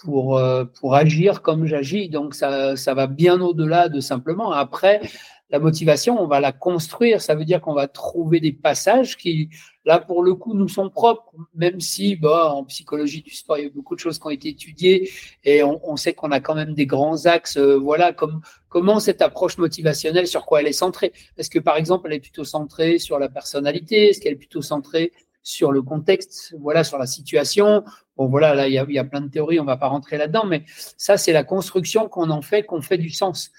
pour, 0.02 0.38
euh, 0.38 0.64
pour 0.64 0.96
agir 0.96 1.40
comme 1.42 1.66
j'agis. 1.66 2.08
Donc 2.08 2.34
ça, 2.34 2.74
ça 2.74 2.94
va 2.94 3.06
bien 3.06 3.40
au-delà 3.40 3.88
de 3.88 4.00
simplement. 4.00 4.50
Après, 4.50 5.02
la 5.50 5.58
motivation, 5.58 6.20
on 6.20 6.26
va 6.26 6.40
la 6.40 6.52
construire. 6.52 7.20
Ça 7.20 7.34
veut 7.34 7.44
dire 7.44 7.60
qu'on 7.60 7.74
va 7.74 7.86
trouver 7.86 8.40
des 8.40 8.52
passages 8.52 9.16
qui, 9.16 9.50
là, 9.84 9.98
pour 10.00 10.22
le 10.22 10.34
coup, 10.34 10.54
nous 10.54 10.68
sont 10.68 10.90
propres, 10.90 11.32
même 11.54 11.80
si, 11.80 12.16
bah, 12.16 12.52
en 12.52 12.64
psychologie 12.64 13.22
du 13.22 13.34
sport, 13.34 13.58
il 13.58 13.64
y 13.64 13.66
a 13.66 13.70
beaucoup 13.70 13.94
de 13.94 14.00
choses 14.00 14.18
qui 14.18 14.26
ont 14.26 14.30
été 14.30 14.48
étudiées 14.48 15.10
et 15.44 15.62
on, 15.62 15.96
sait 15.96 16.14
qu'on 16.14 16.32
a 16.32 16.40
quand 16.40 16.54
même 16.54 16.74
des 16.74 16.86
grands 16.86 17.26
axes. 17.26 17.56
Euh, 17.56 17.76
voilà, 17.76 18.12
comme 18.12 18.40
comment 18.68 18.98
cette 18.98 19.22
approche 19.22 19.56
motivationnelle, 19.58 20.26
sur 20.26 20.44
quoi 20.44 20.60
elle 20.60 20.66
est 20.66 20.72
centrée. 20.72 21.12
Est-ce 21.36 21.50
que, 21.50 21.60
par 21.60 21.76
exemple, 21.76 22.08
elle 22.08 22.16
est 22.16 22.20
plutôt 22.20 22.44
centrée 22.44 22.98
sur 22.98 23.18
la 23.18 23.28
personnalité? 23.28 24.08
Est-ce 24.10 24.20
qu'elle 24.20 24.34
est 24.34 24.36
plutôt 24.36 24.62
centrée 24.62 25.12
sur 25.46 25.70
le 25.70 25.80
contexte, 25.80 26.56
voilà, 26.58 26.82
sur 26.82 26.98
la 26.98 27.06
situation. 27.06 27.84
Bon, 28.16 28.26
voilà, 28.26 28.52
là, 28.56 28.66
il 28.66 28.74
y 28.74 28.78
a, 28.78 28.86
il 28.88 28.94
y 28.94 28.98
a 28.98 29.04
plein 29.04 29.20
de 29.20 29.28
théories, 29.28 29.60
on 29.60 29.64
va 29.64 29.76
pas 29.76 29.86
rentrer 29.86 30.16
là-dedans, 30.16 30.44
mais 30.44 30.64
ça, 30.96 31.16
c'est 31.16 31.32
la 31.32 31.44
construction 31.44 32.08
qu'on 32.08 32.30
en 32.30 32.42
fait, 32.42 32.64
qu'on 32.64 32.82
fait 32.82 32.98
du 32.98 33.10
sens 33.10 33.52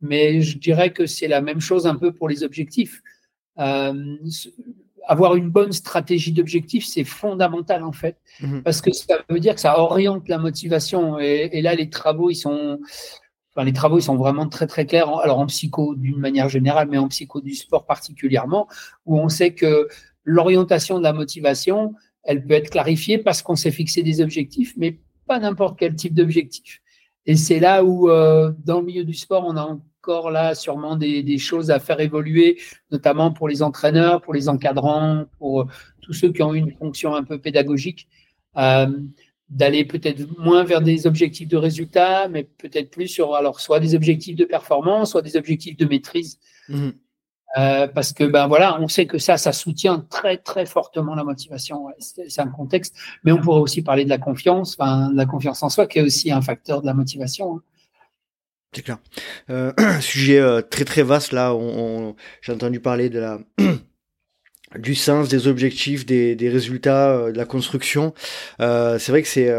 mais 0.00 0.40
je 0.40 0.58
dirais 0.58 0.92
que 0.92 1.06
c'est 1.06 1.28
la 1.28 1.40
même 1.40 1.60
chose 1.60 1.86
un 1.86 1.96
peu 1.96 2.12
pour 2.12 2.28
les 2.28 2.42
objectifs. 2.42 3.02
Euh, 3.58 4.16
avoir 5.06 5.36
une 5.36 5.48
bonne 5.48 5.72
stratégie 5.72 6.32
d'objectif, 6.32 6.86
c'est 6.86 7.04
fondamental 7.04 7.82
en 7.82 7.92
fait, 7.92 8.18
mhm. 8.40 8.62
parce 8.62 8.80
que 8.82 8.92
ça 8.92 9.18
veut 9.28 9.40
dire 9.40 9.54
que 9.54 9.60
ça 9.60 9.78
oriente 9.78 10.28
la 10.28 10.38
motivation. 10.38 11.18
Et, 11.18 11.62
là, 11.62 11.74
les 11.74 11.88
travaux, 11.88 12.30
ils 12.30 12.36
sont, 12.36 12.78
enfin, 13.50 13.64
les 13.64 13.72
travaux, 13.72 13.98
ils 13.98 14.02
sont 14.02 14.16
vraiment 14.16 14.48
très 14.48 14.66
très 14.66 14.84
clairs. 14.84 15.08
Alors 15.18 15.38
en 15.38 15.46
psycho 15.46 15.94
d'une 15.94 16.18
manière 16.18 16.48
générale, 16.50 16.88
mais 16.90 16.98
en 16.98 17.08
psycho 17.08 17.40
du 17.40 17.54
sport 17.54 17.86
particulièrement, 17.86 18.68
où 19.06 19.18
on 19.18 19.30
sait 19.30 19.54
que 19.54 19.88
l'orientation 20.24 20.98
de 20.98 21.02
la 21.04 21.14
motivation, 21.14 21.94
elle 22.22 22.44
peut 22.44 22.54
être 22.54 22.70
clarifiée 22.70 23.16
parce 23.16 23.40
qu'on 23.40 23.56
s'est 23.56 23.70
fixé 23.70 24.02
des 24.02 24.20
objectifs, 24.20 24.74
mais 24.76 24.98
pas 25.26 25.38
n'importe 25.38 25.78
quel 25.78 25.94
type 25.94 26.14
d'objectif. 26.14 26.82
Et 27.28 27.36
c'est 27.36 27.60
là 27.60 27.84
où, 27.84 28.08
euh, 28.08 28.52
dans 28.64 28.80
le 28.80 28.86
milieu 28.86 29.04
du 29.04 29.12
sport, 29.12 29.44
on 29.46 29.54
a 29.58 29.62
encore 29.62 30.30
là 30.30 30.54
sûrement 30.54 30.96
des, 30.96 31.36
choses 31.36 31.70
à 31.70 31.78
faire 31.78 32.00
évoluer, 32.00 32.58
notamment 32.90 33.32
pour 33.32 33.48
les 33.48 33.62
entraîneurs, 33.62 34.22
pour 34.22 34.32
les 34.32 34.48
encadrants, 34.48 35.26
pour 35.38 35.66
tous 36.00 36.14
ceux 36.14 36.32
qui 36.32 36.42
ont 36.42 36.54
une 36.54 36.72
fonction 36.72 37.14
un 37.14 37.22
peu 37.22 37.38
pédagogique, 37.38 38.08
euh, 38.56 38.86
d'aller 39.50 39.84
peut-être 39.84 40.26
moins 40.38 40.64
vers 40.64 40.80
des 40.80 41.06
objectifs 41.06 41.48
de 41.48 41.58
résultats, 41.58 42.28
mais 42.28 42.44
peut-être 42.44 42.90
plus 42.90 43.08
sur 43.08 43.34
alors 43.34 43.60
soit 43.60 43.78
des 43.78 43.94
objectifs 43.94 44.34
de 44.34 44.46
performance, 44.46 45.10
soit 45.10 45.22
des 45.22 45.36
objectifs 45.36 45.76
de 45.76 45.84
maîtrise. 45.84 46.38
Mmh. 46.70 46.88
Euh, 47.56 47.88
parce 47.88 48.12
que 48.12 48.24
ben 48.24 48.46
voilà, 48.46 48.78
on 48.80 48.88
sait 48.88 49.06
que 49.06 49.18
ça, 49.18 49.38
ça 49.38 49.52
soutient 49.52 50.04
très 50.10 50.36
très 50.36 50.66
fortement 50.66 51.14
la 51.14 51.24
motivation. 51.24 51.86
c'est 51.98 52.40
un 52.40 52.48
contexte, 52.48 52.94
mais 53.24 53.32
on 53.32 53.38
pourrait 53.38 53.60
aussi 53.60 53.82
parler 53.82 54.04
de 54.04 54.10
la 54.10 54.18
confiance, 54.18 54.76
enfin, 54.78 55.10
de 55.10 55.16
la 55.16 55.24
confiance 55.24 55.62
en 55.62 55.70
soi, 55.70 55.86
qui 55.86 55.98
est 55.98 56.02
aussi 56.02 56.30
un 56.30 56.42
facteur 56.42 56.82
de 56.82 56.86
la 56.86 56.94
motivation. 56.94 57.56
Hein. 57.56 57.62
C'est 58.72 58.82
clair. 58.82 58.98
Euh, 59.50 59.72
sujet 60.00 60.38
euh, 60.38 60.60
très 60.60 60.84
très 60.84 61.02
vaste 61.02 61.32
là. 61.32 61.54
J'ai 62.42 62.52
entendu 62.52 62.80
parler 62.80 63.08
de 63.08 63.38
du 64.78 64.94
sens, 64.94 65.28
des 65.28 65.46
objectifs, 65.46 66.04
des, 66.04 66.36
des 66.36 66.50
résultats, 66.50 67.10
euh, 67.10 67.32
de 67.32 67.38
la 67.38 67.46
construction. 67.46 68.12
c'est 68.58 69.08
vrai 69.08 69.22
que 69.22 69.28
c'est 69.28 69.50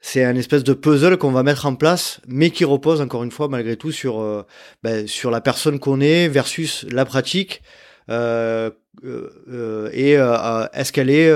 c'est 0.00 0.24
un 0.24 0.34
espèce 0.34 0.64
de 0.64 0.72
puzzle 0.72 1.18
qu'on 1.18 1.30
va 1.30 1.42
mettre 1.42 1.66
en 1.66 1.74
place, 1.74 2.20
mais 2.26 2.50
qui 2.50 2.64
repose 2.64 3.00
encore 3.00 3.22
une 3.22 3.30
fois 3.30 3.48
malgré 3.48 3.76
tout 3.76 3.92
sur 3.92 4.20
euh, 4.20 4.44
ben, 4.82 5.06
sur 5.06 5.30
la 5.30 5.40
personne 5.40 5.78
qu'on 5.78 6.00
est 6.00 6.28
versus 6.28 6.86
la 6.90 7.04
pratique. 7.04 7.62
Euh, 8.08 8.70
euh, 9.04 9.90
et 9.92 10.12
est-ce 10.72 10.92
qu'elle 10.92 11.10
est, 11.10 11.30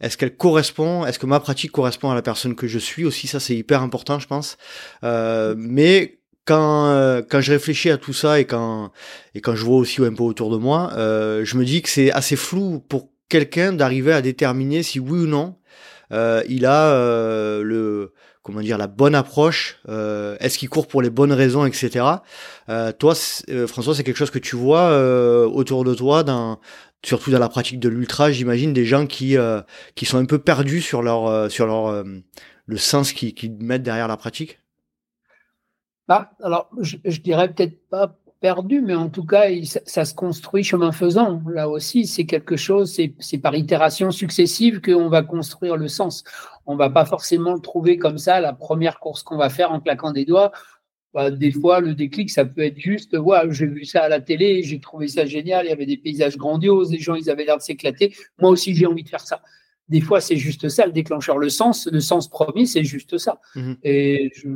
est-ce 0.00 0.16
qu'elle 0.16 0.36
correspond, 0.36 1.04
est-ce 1.04 1.18
que 1.18 1.26
ma 1.26 1.40
pratique 1.40 1.72
correspond 1.72 2.10
à 2.10 2.14
la 2.14 2.22
personne 2.22 2.54
que 2.54 2.66
je 2.66 2.78
suis 2.78 3.04
aussi? 3.04 3.26
Ça 3.26 3.40
c'est 3.40 3.56
hyper 3.56 3.82
important 3.82 4.18
je 4.18 4.26
pense. 4.26 4.56
mais 5.02 6.18
quand 6.46 7.22
quand 7.28 7.40
je 7.40 7.52
réfléchis 7.52 7.90
à 7.90 7.96
tout 7.96 8.12
ça 8.12 8.40
et 8.40 8.44
quand 8.44 8.92
et 9.34 9.40
quand 9.40 9.54
je 9.54 9.64
vois 9.64 9.76
aussi 9.76 10.02
un 10.02 10.14
peu 10.14 10.22
autour 10.22 10.50
de 10.50 10.56
moi, 10.56 10.90
je 10.96 11.56
me 11.56 11.64
dis 11.64 11.82
que 11.82 11.88
c'est 11.88 12.12
assez 12.12 12.36
flou 12.36 12.80
pour 12.88 13.10
quelqu'un 13.28 13.72
d'arriver 13.72 14.12
à 14.12 14.22
déterminer 14.22 14.82
si 14.82 15.00
oui 15.00 15.20
ou 15.20 15.26
non 15.26 15.56
euh, 15.56 15.59
il 16.10 16.66
a 16.66 16.92
euh, 16.92 17.62
le 17.62 18.12
comment 18.42 18.60
dire 18.60 18.78
la 18.78 18.86
bonne 18.86 19.14
approche 19.14 19.80
euh, 19.88 20.36
est-ce 20.40 20.58
qu'il 20.58 20.68
court 20.68 20.88
pour 20.88 21.02
les 21.02 21.10
bonnes 21.10 21.32
raisons 21.32 21.66
etc 21.66 22.04
toi 22.98 23.14
François 23.66 23.94
c'est 23.94 24.04
quelque 24.04 24.16
chose 24.16 24.30
que 24.30 24.38
tu 24.38 24.56
vois 24.56 24.96
autour 25.46 25.84
de 25.84 25.94
toi 25.94 26.22
dans 26.22 26.58
surtout 27.04 27.30
dans 27.30 27.38
la 27.38 27.48
pratique 27.48 27.80
de 27.80 27.88
l'ultra 27.88 28.30
j'imagine 28.30 28.72
des 28.72 28.84
gens 28.84 29.06
qui 29.06 29.36
qui 29.94 30.06
sont 30.06 30.18
un 30.18 30.24
peu 30.24 30.38
perdus 30.38 30.80
sur 30.80 31.02
leur 31.02 31.50
sur 31.50 31.66
leur 31.66 32.04
le 32.70 32.76
sens 32.76 33.12
qu'ils 33.12 33.52
mettent 33.58 33.82
derrière 33.82 34.08
la 34.08 34.16
pratique? 34.16 34.60
Bah, 36.06 36.30
alors 36.42 36.70
je, 36.80 36.96
je 37.04 37.20
dirais 37.20 37.52
peut-être 37.52 37.88
pas 37.88 38.16
perdu, 38.40 38.80
mais 38.80 38.94
en 38.94 39.08
tout 39.08 39.24
cas, 39.24 39.48
ça, 39.64 40.04
se 40.04 40.14
construit 40.14 40.64
chemin 40.64 40.92
faisant. 40.92 41.42
Là 41.48 41.68
aussi, 41.68 42.06
c'est 42.06 42.24
quelque 42.24 42.56
chose, 42.56 42.98
c'est 43.18 43.38
par 43.38 43.54
itération 43.54 44.10
successive 44.10 44.80
qu'on 44.80 45.08
va 45.08 45.22
construire 45.22 45.76
le 45.76 45.88
sens. 45.88 46.24
On 46.66 46.76
va 46.76 46.90
pas 46.90 47.04
forcément 47.04 47.52
le 47.52 47.60
trouver 47.60 47.98
comme 47.98 48.18
ça, 48.18 48.40
la 48.40 48.52
première 48.52 48.98
course 48.98 49.22
qu'on 49.22 49.36
va 49.36 49.50
faire 49.50 49.72
en 49.72 49.80
claquant 49.80 50.12
des 50.12 50.24
doigts. 50.24 50.52
Bah, 51.12 51.30
des 51.30 51.50
fois, 51.50 51.80
le 51.80 51.94
déclic, 51.94 52.30
ça 52.30 52.44
peut 52.44 52.62
être 52.62 52.78
juste, 52.78 53.16
ouais, 53.16 53.40
j'ai 53.50 53.66
vu 53.66 53.84
ça 53.84 54.04
à 54.04 54.08
la 54.08 54.20
télé, 54.20 54.62
j'ai 54.62 54.80
trouvé 54.80 55.08
ça 55.08 55.26
génial, 55.26 55.66
il 55.66 55.68
y 55.68 55.72
avait 55.72 55.86
des 55.86 55.96
paysages 55.96 56.36
grandioses, 56.36 56.92
les 56.92 57.00
gens, 57.00 57.16
ils 57.16 57.28
avaient 57.28 57.44
l'air 57.44 57.56
de 57.56 57.62
s'éclater. 57.62 58.14
Moi 58.38 58.50
aussi, 58.50 58.74
j'ai 58.74 58.86
envie 58.86 59.02
de 59.02 59.08
faire 59.08 59.26
ça. 59.26 59.42
Des 59.88 60.00
fois, 60.00 60.20
c'est 60.20 60.36
juste 60.36 60.68
ça, 60.68 60.86
le 60.86 60.92
déclencheur. 60.92 61.36
Le 61.36 61.48
sens, 61.48 61.88
le 61.90 62.00
sens 62.00 62.28
premier, 62.28 62.64
c'est 62.64 62.84
juste 62.84 63.18
ça. 63.18 63.40
Mmh 63.56 63.72
Et 63.82 64.30
je, 64.36 64.48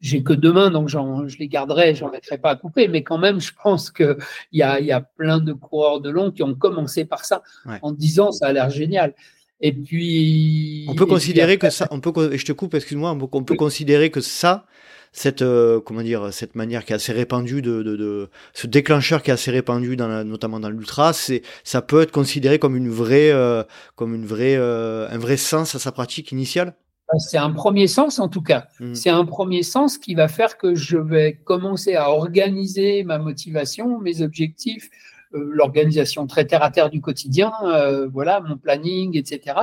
j'ai 0.00 0.22
que 0.22 0.32
deux 0.32 0.52
mains, 0.52 0.70
donc 0.70 0.88
je 0.88 1.38
les 1.38 1.48
garderai, 1.48 1.94
j'en 1.94 2.10
mettrai 2.10 2.38
pas 2.38 2.50
à 2.50 2.56
couper. 2.56 2.88
Mais 2.88 3.02
quand 3.02 3.18
même, 3.18 3.40
je 3.40 3.52
pense 3.62 3.90
qu'il 3.90 4.16
y 4.52 4.62
a, 4.62 4.80
y 4.80 4.92
a 4.92 5.00
plein 5.00 5.38
de 5.38 5.52
coureurs 5.52 6.00
de 6.00 6.10
long 6.10 6.30
qui 6.30 6.42
ont 6.42 6.54
commencé 6.54 7.04
par 7.04 7.24
ça, 7.24 7.42
en 7.82 7.92
disant 7.92 8.32
ça 8.32 8.46
a 8.48 8.52
l'air 8.52 8.70
génial. 8.70 9.14
Et 9.60 9.72
puis. 9.72 10.86
On 10.88 10.94
peut 10.94 11.06
considérer 11.06 11.58
que 11.58 11.70
ça, 11.70 11.86
on 11.90 12.00
peut, 12.00 12.36
je 12.36 12.44
te 12.44 12.52
coupe, 12.52 12.74
excuse-moi, 12.74 13.10
on 13.10 13.44
peut, 13.44 13.56
considérer 13.56 14.10
que 14.10 14.22
ça, 14.22 14.64
cette, 15.12 15.42
euh, 15.42 15.80
comment 15.80 16.02
dire, 16.02 16.32
cette 16.32 16.54
manière 16.54 16.84
qui 16.84 16.92
est 16.92 16.96
assez 16.96 17.12
répandue 17.12 17.60
de, 17.60 17.82
de, 17.82 17.96
de 17.96 18.30
ce 18.54 18.66
déclencheur 18.66 19.22
qui 19.22 19.30
est 19.30 19.34
assez 19.34 19.50
répandu 19.50 19.96
dans 19.96 20.24
notamment 20.24 20.60
dans 20.60 20.70
l'ultra, 20.70 21.12
c'est, 21.12 21.42
ça 21.62 21.82
peut 21.82 22.00
être 22.00 22.12
considéré 22.12 22.58
comme 22.58 22.76
une 22.76 22.88
vraie, 22.88 23.30
euh, 23.32 23.62
comme 23.96 24.14
une 24.14 24.24
vraie, 24.24 24.56
euh, 24.56 25.08
un 25.10 25.18
vrai 25.18 25.36
sens 25.36 25.74
à 25.74 25.78
sa 25.78 25.92
pratique 25.92 26.32
initiale? 26.32 26.74
C'est 27.18 27.38
un 27.38 27.50
premier 27.50 27.86
sens 27.86 28.18
en 28.18 28.28
tout 28.28 28.42
cas. 28.42 28.66
Mm. 28.78 28.94
C'est 28.94 29.10
un 29.10 29.24
premier 29.24 29.62
sens 29.62 29.98
qui 29.98 30.14
va 30.14 30.28
faire 30.28 30.56
que 30.56 30.74
je 30.74 30.96
vais 30.96 31.34
commencer 31.44 31.94
à 31.94 32.10
organiser 32.10 33.04
ma 33.04 33.18
motivation, 33.18 33.98
mes 33.98 34.22
objectifs, 34.22 34.90
euh, 35.34 35.48
l'organisation 35.52 36.26
très 36.26 36.44
terre 36.44 36.62
à 36.62 36.70
terre 36.70 36.90
du 36.90 37.00
quotidien, 37.00 37.52
euh, 37.64 38.08
voilà, 38.08 38.40
mon 38.40 38.56
planning, 38.56 39.16
etc. 39.16 39.60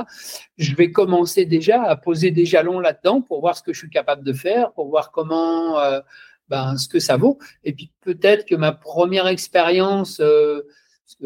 Je 0.56 0.74
vais 0.74 0.90
commencer 0.90 1.44
déjà 1.44 1.82
à 1.82 1.96
poser 1.96 2.30
des 2.30 2.46
jalons 2.46 2.80
là-dedans 2.80 3.20
pour 3.20 3.40
voir 3.40 3.56
ce 3.56 3.62
que 3.62 3.72
je 3.72 3.78
suis 3.80 3.90
capable 3.90 4.24
de 4.24 4.32
faire, 4.32 4.72
pour 4.72 4.88
voir 4.88 5.10
comment, 5.12 5.78
euh, 5.78 6.00
ben, 6.48 6.76
ce 6.78 6.88
que 6.88 6.98
ça 6.98 7.16
vaut. 7.18 7.38
Et 7.64 7.72
puis 7.72 7.90
peut-être 8.00 8.46
que 8.46 8.54
ma 8.54 8.72
première 8.72 9.26
expérience 9.26 10.22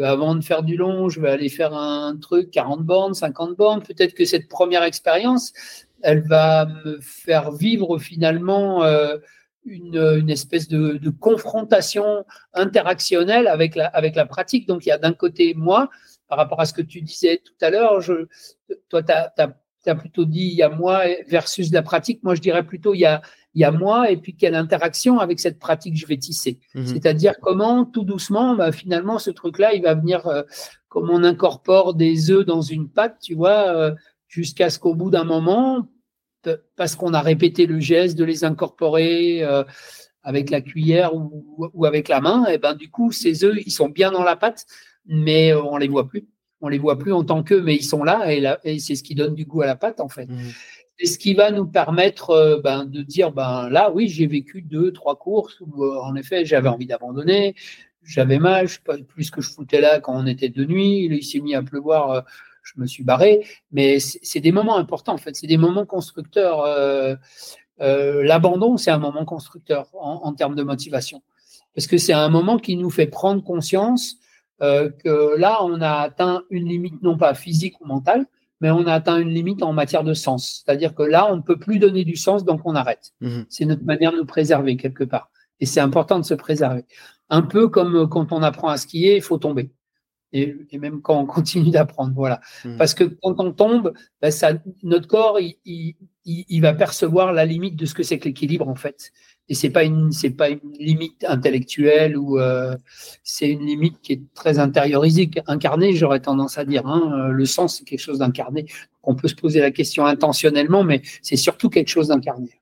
avant 0.00 0.34
de 0.34 0.42
faire 0.42 0.62
du 0.62 0.76
long, 0.76 1.08
je 1.08 1.20
vais 1.20 1.30
aller 1.30 1.48
faire 1.48 1.74
un 1.74 2.16
truc 2.16 2.50
40 2.50 2.82
bornes, 2.82 3.14
50 3.14 3.56
bornes. 3.56 3.82
Peut-être 3.82 4.14
que 4.14 4.24
cette 4.24 4.48
première 4.48 4.82
expérience, 4.82 5.52
elle 6.02 6.22
va 6.22 6.66
me 6.66 7.00
faire 7.00 7.52
vivre 7.52 7.98
finalement 7.98 8.84
euh, 8.84 9.16
une, 9.64 10.30
espèce 10.30 10.68
de, 10.68 10.98
confrontation 11.20 12.24
interactionnelle 12.54 13.46
avec 13.46 13.74
la, 13.74 13.86
avec 13.86 14.16
la 14.16 14.26
pratique. 14.26 14.66
Donc 14.66 14.86
il 14.86 14.88
y 14.88 14.92
a 14.92 14.98
d'un 14.98 15.12
côté 15.12 15.54
moi, 15.54 15.90
par 16.28 16.38
rapport 16.38 16.60
à 16.60 16.66
ce 16.66 16.72
que 16.72 16.82
tu 16.82 17.00
disais 17.00 17.40
tout 17.44 17.64
à 17.64 17.70
l'heure, 17.70 18.02
toi 18.88 19.02
tu 19.02 19.12
as, 19.12 19.94
plutôt 19.94 20.24
dit 20.24 20.46
il 20.46 20.54
y 20.54 20.62
a 20.62 20.68
moi 20.68 21.02
versus 21.28 21.70
la 21.72 21.82
pratique. 21.82 22.22
Moi 22.22 22.34
je 22.34 22.40
dirais 22.40 22.64
plutôt 22.64 22.94
il 22.94 23.00
y 23.00 23.06
a, 23.06 23.22
il 23.54 23.60
y 23.60 23.64
a 23.64 23.70
moi 23.70 24.10
et 24.10 24.16
puis 24.16 24.34
quelle 24.34 24.54
interaction 24.54 25.18
avec 25.18 25.38
cette 25.38 25.58
pratique 25.58 25.96
je 25.96 26.06
vais 26.06 26.16
tisser. 26.16 26.58
Mhm. 26.74 26.86
C'est-à-dire 26.86 27.34
comment 27.40 27.84
tout 27.84 28.04
doucement, 28.04 28.56
bah, 28.56 28.72
finalement 28.72 29.18
ce 29.18 29.30
truc-là, 29.30 29.74
il 29.74 29.82
va 29.82 29.94
venir, 29.94 30.26
euh, 30.26 30.42
comme 30.88 31.10
on 31.10 31.22
incorpore 31.22 31.94
des 31.94 32.30
œufs 32.30 32.44
dans 32.44 32.62
une 32.62 32.88
pâte, 32.88 33.18
tu 33.22 33.34
vois. 33.34 33.68
Euh, 33.68 33.94
jusqu'à 34.32 34.70
ce 34.70 34.78
qu'au 34.78 34.94
bout 34.94 35.10
d'un 35.10 35.24
moment, 35.24 35.86
parce 36.74 36.96
qu'on 36.96 37.12
a 37.12 37.20
répété 37.20 37.66
le 37.66 37.78
geste 37.80 38.16
de 38.16 38.24
les 38.24 38.44
incorporer 38.44 39.44
euh, 39.44 39.62
avec 40.22 40.48
la 40.48 40.62
cuillère 40.62 41.14
ou, 41.14 41.84
avec 41.84 42.08
la 42.08 42.20
main, 42.20 42.46
et 42.46 42.56
ben 42.56 42.74
du 42.74 42.90
coup 42.90 43.12
ces 43.12 43.44
œufs 43.44 43.58
ils 43.64 43.70
sont 43.70 43.90
bien 43.90 44.10
dans 44.10 44.24
la 44.24 44.34
pâte, 44.36 44.64
mais 45.06 45.52
on 45.52 45.76
les 45.76 45.86
voit 45.86 46.08
plus. 46.08 46.26
On 46.62 46.68
les 46.68 46.78
voit 46.78 46.98
plus 46.98 47.12
en 47.12 47.24
tant 47.24 47.42
qu'eux, 47.42 47.60
mais 47.60 47.74
ils 47.74 47.84
sont 47.84 48.04
là 48.04 48.32
et, 48.32 48.42
et 48.64 48.78
c'est 48.78 48.94
ce 48.94 49.02
qui 49.02 49.14
donne 49.14 49.34
du 49.34 49.44
goût 49.44 49.62
à 49.62 49.66
la 49.66 49.76
pâte 49.76 50.00
en 50.00 50.08
fait. 50.08 50.26
Mmh. 50.26 50.38
C'est 50.98 51.06
ce 51.06 51.18
qui 51.18 51.34
va 51.34 51.50
nous 51.50 51.66
permettre 51.66 52.30
euh, 52.30 52.60
ben, 52.60 52.86
de 52.86 53.02
dire 53.02 53.32
ben 53.32 53.68
là 53.68 53.92
oui 53.92 54.08
j'ai 54.08 54.26
vécu 54.26 54.62
deux 54.62 54.92
trois 54.92 55.16
courses 55.16 55.60
où 55.60 55.84
euh, 55.84 56.00
en 56.00 56.14
effet 56.16 56.46
j'avais 56.46 56.68
envie 56.70 56.86
d'abandonner, 56.86 57.54
j'avais 58.02 58.38
mal, 58.38 58.66
je 58.66 58.74
sais 58.74 58.80
pas 58.82 58.96
plus 58.96 59.30
que 59.30 59.42
je 59.42 59.50
foutais 59.50 59.82
là 59.82 60.00
quand 60.00 60.14
on 60.14 60.26
était 60.26 60.48
de 60.48 60.64
nuit, 60.64 61.04
il 61.04 61.22
s'est 61.22 61.40
mis 61.40 61.54
à 61.54 61.62
pleuvoir 61.62 62.24
je 62.62 62.80
me 62.80 62.86
suis 62.86 63.04
barré. 63.04 63.44
Mais 63.70 63.98
c'est 64.00 64.40
des 64.40 64.52
moments 64.52 64.76
importants, 64.76 65.14
en 65.14 65.18
fait. 65.18 65.36
C'est 65.36 65.46
des 65.46 65.56
moments 65.56 65.86
constructeurs. 65.86 66.62
Euh, 66.62 67.14
euh, 67.80 68.22
l'abandon, 68.22 68.76
c'est 68.76 68.90
un 68.90 68.98
moment 68.98 69.24
constructeur 69.24 69.88
en, 69.94 70.32
termes 70.34 70.54
de 70.54 70.62
motivation. 70.62 71.22
Parce 71.74 71.86
que 71.86 71.98
c'est 71.98 72.12
un 72.12 72.28
moment 72.28 72.58
qui 72.58 72.76
nous 72.76 72.90
fait 72.90 73.06
prendre 73.06 73.42
conscience 73.42 74.16
euh, 74.60 74.90
que 74.90 75.36
là, 75.36 75.64
on 75.64 75.80
a 75.80 75.90
atteint 75.90 76.42
une 76.50 76.68
limite, 76.68 77.02
non 77.02 77.16
pas 77.16 77.34
physique 77.34 77.80
ou 77.80 77.86
mentale, 77.86 78.26
mais 78.60 78.70
on 78.70 78.86
a 78.86 78.92
atteint 78.92 79.18
une 79.18 79.30
limite 79.30 79.62
en 79.62 79.72
matière 79.72 80.04
de 80.04 80.14
sens. 80.14 80.62
C'est-à-dire 80.64 80.94
que 80.94 81.02
là, 81.02 81.32
on 81.32 81.36
ne 81.36 81.42
peut 81.42 81.58
plus 81.58 81.78
donner 81.78 82.04
du 82.04 82.14
sens, 82.14 82.44
donc 82.44 82.60
on 82.64 82.76
arrête. 82.76 83.12
Mmh 83.20 83.42
c'est 83.48 83.64
notre 83.64 83.84
manière 83.84 84.12
de 84.12 84.18
nous 84.18 84.26
préserver 84.26 84.76
quelque 84.76 85.02
part. 85.02 85.30
Et 85.58 85.66
c'est 85.66 85.80
important 85.80 86.18
de 86.18 86.24
se 86.24 86.34
préserver. 86.34 86.84
Un 87.28 87.42
peu 87.42 87.68
comme 87.68 88.08
quand 88.08 88.30
on 88.32 88.42
apprend 88.42 88.68
à 88.68 88.76
skier, 88.76 89.16
il 89.16 89.22
faut 89.22 89.38
tomber 89.38 89.72
et, 90.32 90.56
même 90.78 91.00
quand 91.02 91.20
on 91.20 91.26
continue 91.38 91.70
d'apprendre. 91.70 92.12
Voilà. 92.14 92.40
Mmh. 92.64 92.76
Parce 92.76 92.94
que 92.94 93.04
quand 93.04 93.38
on 93.38 93.52
tombe, 93.52 93.92
ben 94.20 94.30
ça, 94.30 94.52
notre 94.82 95.08
corps, 95.08 95.40
il, 95.40 95.56
il, 95.64 95.94
il, 96.24 96.60
va 96.60 96.72
percevoir 96.72 97.32
la 97.32 97.44
limite 97.44 97.76
de 97.76 97.86
ce 97.86 97.94
que 97.94 98.02
c'est 98.02 98.18
que 98.18 98.24
l'équilibre, 98.24 98.68
en 98.68 98.74
fait. 98.74 99.12
Et 99.48 99.54
c'est 99.54 99.70
pas 99.70 99.84
une, 99.84 100.12
c'est 100.12 100.30
pas 100.30 100.48
une 100.48 100.72
limite 100.78 101.24
intellectuelle 101.28 102.16
ou 102.16 102.38
euh, 102.38 102.76
c'est 103.24 103.50
une 103.50 103.66
limite 103.66 104.00
qui 104.00 104.12
est 104.14 104.22
très 104.34 104.58
intériorisée, 104.58 105.30
incarnée. 105.46 105.94
J'aurais 105.94 106.20
tendance 106.20 106.58
à 106.58 106.64
dire. 106.64 106.86
Hein. 106.86 107.28
Euh, 107.28 107.32
le 107.32 107.44
sens, 107.44 107.78
c'est 107.78 107.84
quelque 107.84 108.00
chose 108.00 108.18
d'incarné. 108.18 108.66
On 109.02 109.14
peut 109.14 109.28
se 109.28 109.34
poser 109.34 109.60
la 109.60 109.70
question 109.70 110.06
intentionnellement, 110.06 110.84
mais 110.84 111.02
c'est 111.22 111.36
surtout 111.36 111.68
quelque 111.68 111.88
chose 111.88 112.08
d'incarné. 112.08 112.61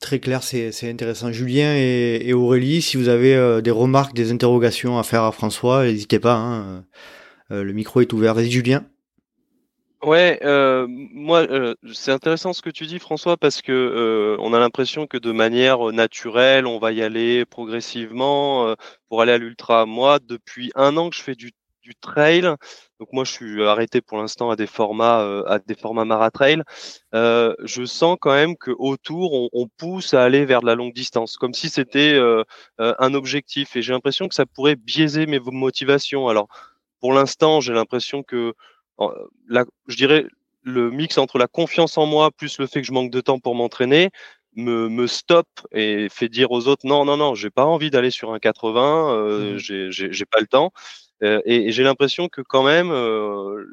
Très 0.00 0.20
clair, 0.20 0.42
c'est 0.44 0.88
intéressant. 0.88 1.32
Julien 1.32 1.74
et, 1.74 2.32
Aurélie, 2.32 2.82
si 2.82 2.96
vous 2.96 3.08
avez 3.08 3.34
euh, 3.34 3.60
des 3.60 3.72
remarques, 3.72 4.14
des 4.14 4.30
interrogations 4.30 4.98
à 4.98 5.02
faire 5.02 5.24
à 5.24 5.32
François, 5.32 5.84
n'hésitez 5.84 6.20
pas. 6.20 6.34
Hein, 6.34 6.84
euh, 7.50 7.64
le 7.64 7.72
micro 7.72 8.00
est 8.00 8.12
ouvert. 8.12 8.34
Vas-y, 8.34 8.50
Julien. 8.50 8.84
Ouais, 10.02 10.38
euh, 10.44 10.86
moi, 10.88 11.40
euh, 11.50 11.74
c'est 11.92 12.12
intéressant 12.12 12.52
ce 12.52 12.62
que 12.62 12.70
tu 12.70 12.86
dis, 12.86 13.00
François, 13.00 13.36
parce 13.36 13.62
que 13.62 13.72
euh, 13.72 14.36
on 14.38 14.54
a 14.54 14.60
l'impression 14.60 15.08
que 15.08 15.16
de 15.18 15.32
manière 15.32 15.80
naturelle, 15.92 16.66
on 16.66 16.78
va 16.78 16.92
y 16.92 17.02
aller 17.02 17.44
progressivement 17.44 18.76
pour 19.08 19.22
aller 19.22 19.32
à 19.32 19.38
l'ultra. 19.38 19.86
Moi, 19.86 20.20
depuis 20.22 20.70
un 20.76 20.96
an 20.96 21.10
que 21.10 21.16
je 21.16 21.22
fais 21.22 21.34
du, 21.34 21.50
du 21.88 21.94
trail, 21.96 22.42
donc 23.00 23.08
moi, 23.12 23.24
je 23.24 23.32
suis 23.32 23.64
arrêté 23.64 24.00
pour 24.00 24.18
l'instant 24.18 24.50
à 24.50 24.56
des 24.56 24.66
formats, 24.66 25.20
à 25.46 25.58
des 25.58 25.74
formats 25.74 26.04
maratrail. 26.04 26.62
je 27.12 27.84
sens 27.84 28.16
quand 28.20 28.32
même 28.32 28.56
que 28.56 28.72
autour, 28.78 29.32
on, 29.32 29.48
on, 29.52 29.68
pousse 29.68 30.14
à 30.14 30.22
aller 30.22 30.44
vers 30.44 30.60
de 30.60 30.66
la 30.66 30.74
longue 30.74 30.92
distance, 30.92 31.36
comme 31.36 31.54
si 31.54 31.68
c'était 31.70 32.18
un 32.78 33.14
objectif. 33.14 33.76
Et 33.76 33.82
j'ai 33.82 33.92
l'impression 33.92 34.28
que 34.28 34.34
ça 34.34 34.46
pourrait 34.46 34.76
biaiser 34.76 35.26
mes 35.26 35.40
motivations. 35.40 36.28
Alors, 36.28 36.48
pour 37.00 37.12
l'instant, 37.12 37.60
j'ai 37.60 37.72
l'impression 37.72 38.22
que 38.22 38.54
la, 39.48 39.64
je 39.86 39.96
dirais 39.96 40.26
le 40.62 40.90
mix 40.90 41.18
entre 41.18 41.38
la 41.38 41.46
confiance 41.46 41.98
en 41.98 42.06
moi 42.06 42.30
plus 42.30 42.58
le 42.58 42.66
fait 42.66 42.80
que 42.80 42.86
je 42.86 42.92
manque 42.92 43.10
de 43.10 43.20
temps 43.20 43.38
pour 43.38 43.54
m'entraîner 43.54 44.10
me, 44.56 44.88
me 44.88 45.06
stoppe 45.06 45.66
et 45.72 46.08
fait 46.10 46.28
dire 46.28 46.50
aux 46.50 46.66
autres 46.66 46.86
non 46.86 47.04
non 47.04 47.16
non 47.16 47.34
j'ai 47.34 47.50
pas 47.50 47.64
envie 47.64 47.90
d'aller 47.90 48.10
sur 48.10 48.32
un 48.32 48.38
80 48.38 49.14
euh, 49.14 49.54
mmh. 49.54 49.90
j'ai 49.90 50.26
pas 50.26 50.40
le 50.40 50.46
temps 50.46 50.72
euh, 51.22 51.40
et, 51.44 51.72
j'ai 51.72 51.82
l'impression 51.82 52.28
que 52.28 52.40
quand 52.40 52.62
même 52.62 52.90
euh, 52.90 53.64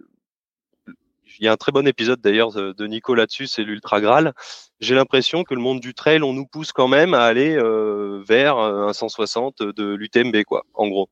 il 1.40 1.46
y 1.46 1.48
a 1.48 1.52
un 1.52 1.58
très 1.58 1.72
bon 1.72 1.88
épisode 1.88 2.22
d'ailleurs 2.22 2.52
de, 2.52 2.88
Nico 2.88 3.16
là-dessus, 3.16 3.48
c'est 3.48 3.64
l'Ultra 3.64 4.02
Graal. 4.02 4.34
J'ai 4.80 4.96
l'impression 4.96 5.44
que 5.44 5.54
le 5.54 5.62
monde 5.62 5.80
du 5.80 5.94
trail, 5.94 6.22
on 6.24 6.34
nous 6.34 6.46
pousse 6.46 6.72
quand 6.72 6.88
même 6.88 7.14
à 7.14 7.24
aller 7.24 7.56
euh, 7.56 8.24
vers 8.28 8.58
un 8.58 8.94
160 8.94 9.62
de 9.62 9.94
l'UTMB, 9.94 10.44
quoi, 10.44 10.66
en 10.74 10.88
gros. 10.88 11.10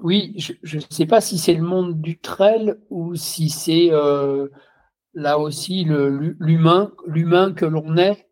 Oui, 0.00 0.34
je 0.62 0.76
ne 0.76 0.82
sais 0.90 1.06
pas 1.06 1.20
si 1.20 1.38
c'est 1.38 1.54
le 1.54 1.62
monde 1.62 2.00
du 2.00 2.18
trail 2.18 2.74
ou 2.90 3.14
si 3.14 3.48
c'est 3.48 3.88
euh, 3.90 4.48
là 5.14 5.38
aussi 5.38 5.84
l'humain, 5.84 6.92
l'humain 7.06 7.52
que 7.52 7.64
l'on 7.64 7.96
est, 7.96 8.28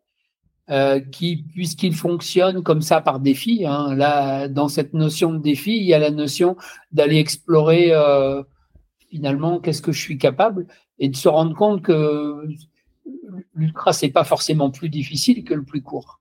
euh, 0.69 0.99
qui, 0.99 1.43
puisqu'il 1.53 1.93
fonctionne 1.93 2.63
comme 2.63 2.81
ça 2.81 3.01
par 3.01 3.19
défi, 3.19 3.65
hein, 3.65 3.95
là, 3.95 4.47
dans 4.47 4.67
cette 4.67 4.93
notion 4.93 5.33
de 5.33 5.39
défi, 5.39 5.75
il 5.75 5.83
y 5.83 5.93
a 5.93 5.99
la 5.99 6.11
notion 6.11 6.55
d'aller 6.91 7.17
explorer 7.17 7.91
euh, 7.91 8.43
finalement 9.09 9.59
qu'est-ce 9.59 9.81
que 9.81 9.91
je 9.91 10.01
suis 10.01 10.17
capable 10.17 10.67
et 10.99 11.09
de 11.09 11.15
se 11.15 11.27
rendre 11.27 11.55
compte 11.55 11.81
que 11.81 12.47
l'ultra, 13.53 13.93
c'est 13.93 14.09
pas 14.09 14.23
forcément 14.23 14.71
plus 14.71 14.89
difficile 14.89 15.43
que 15.43 15.53
le 15.53 15.63
plus 15.63 15.81
court 15.81 16.19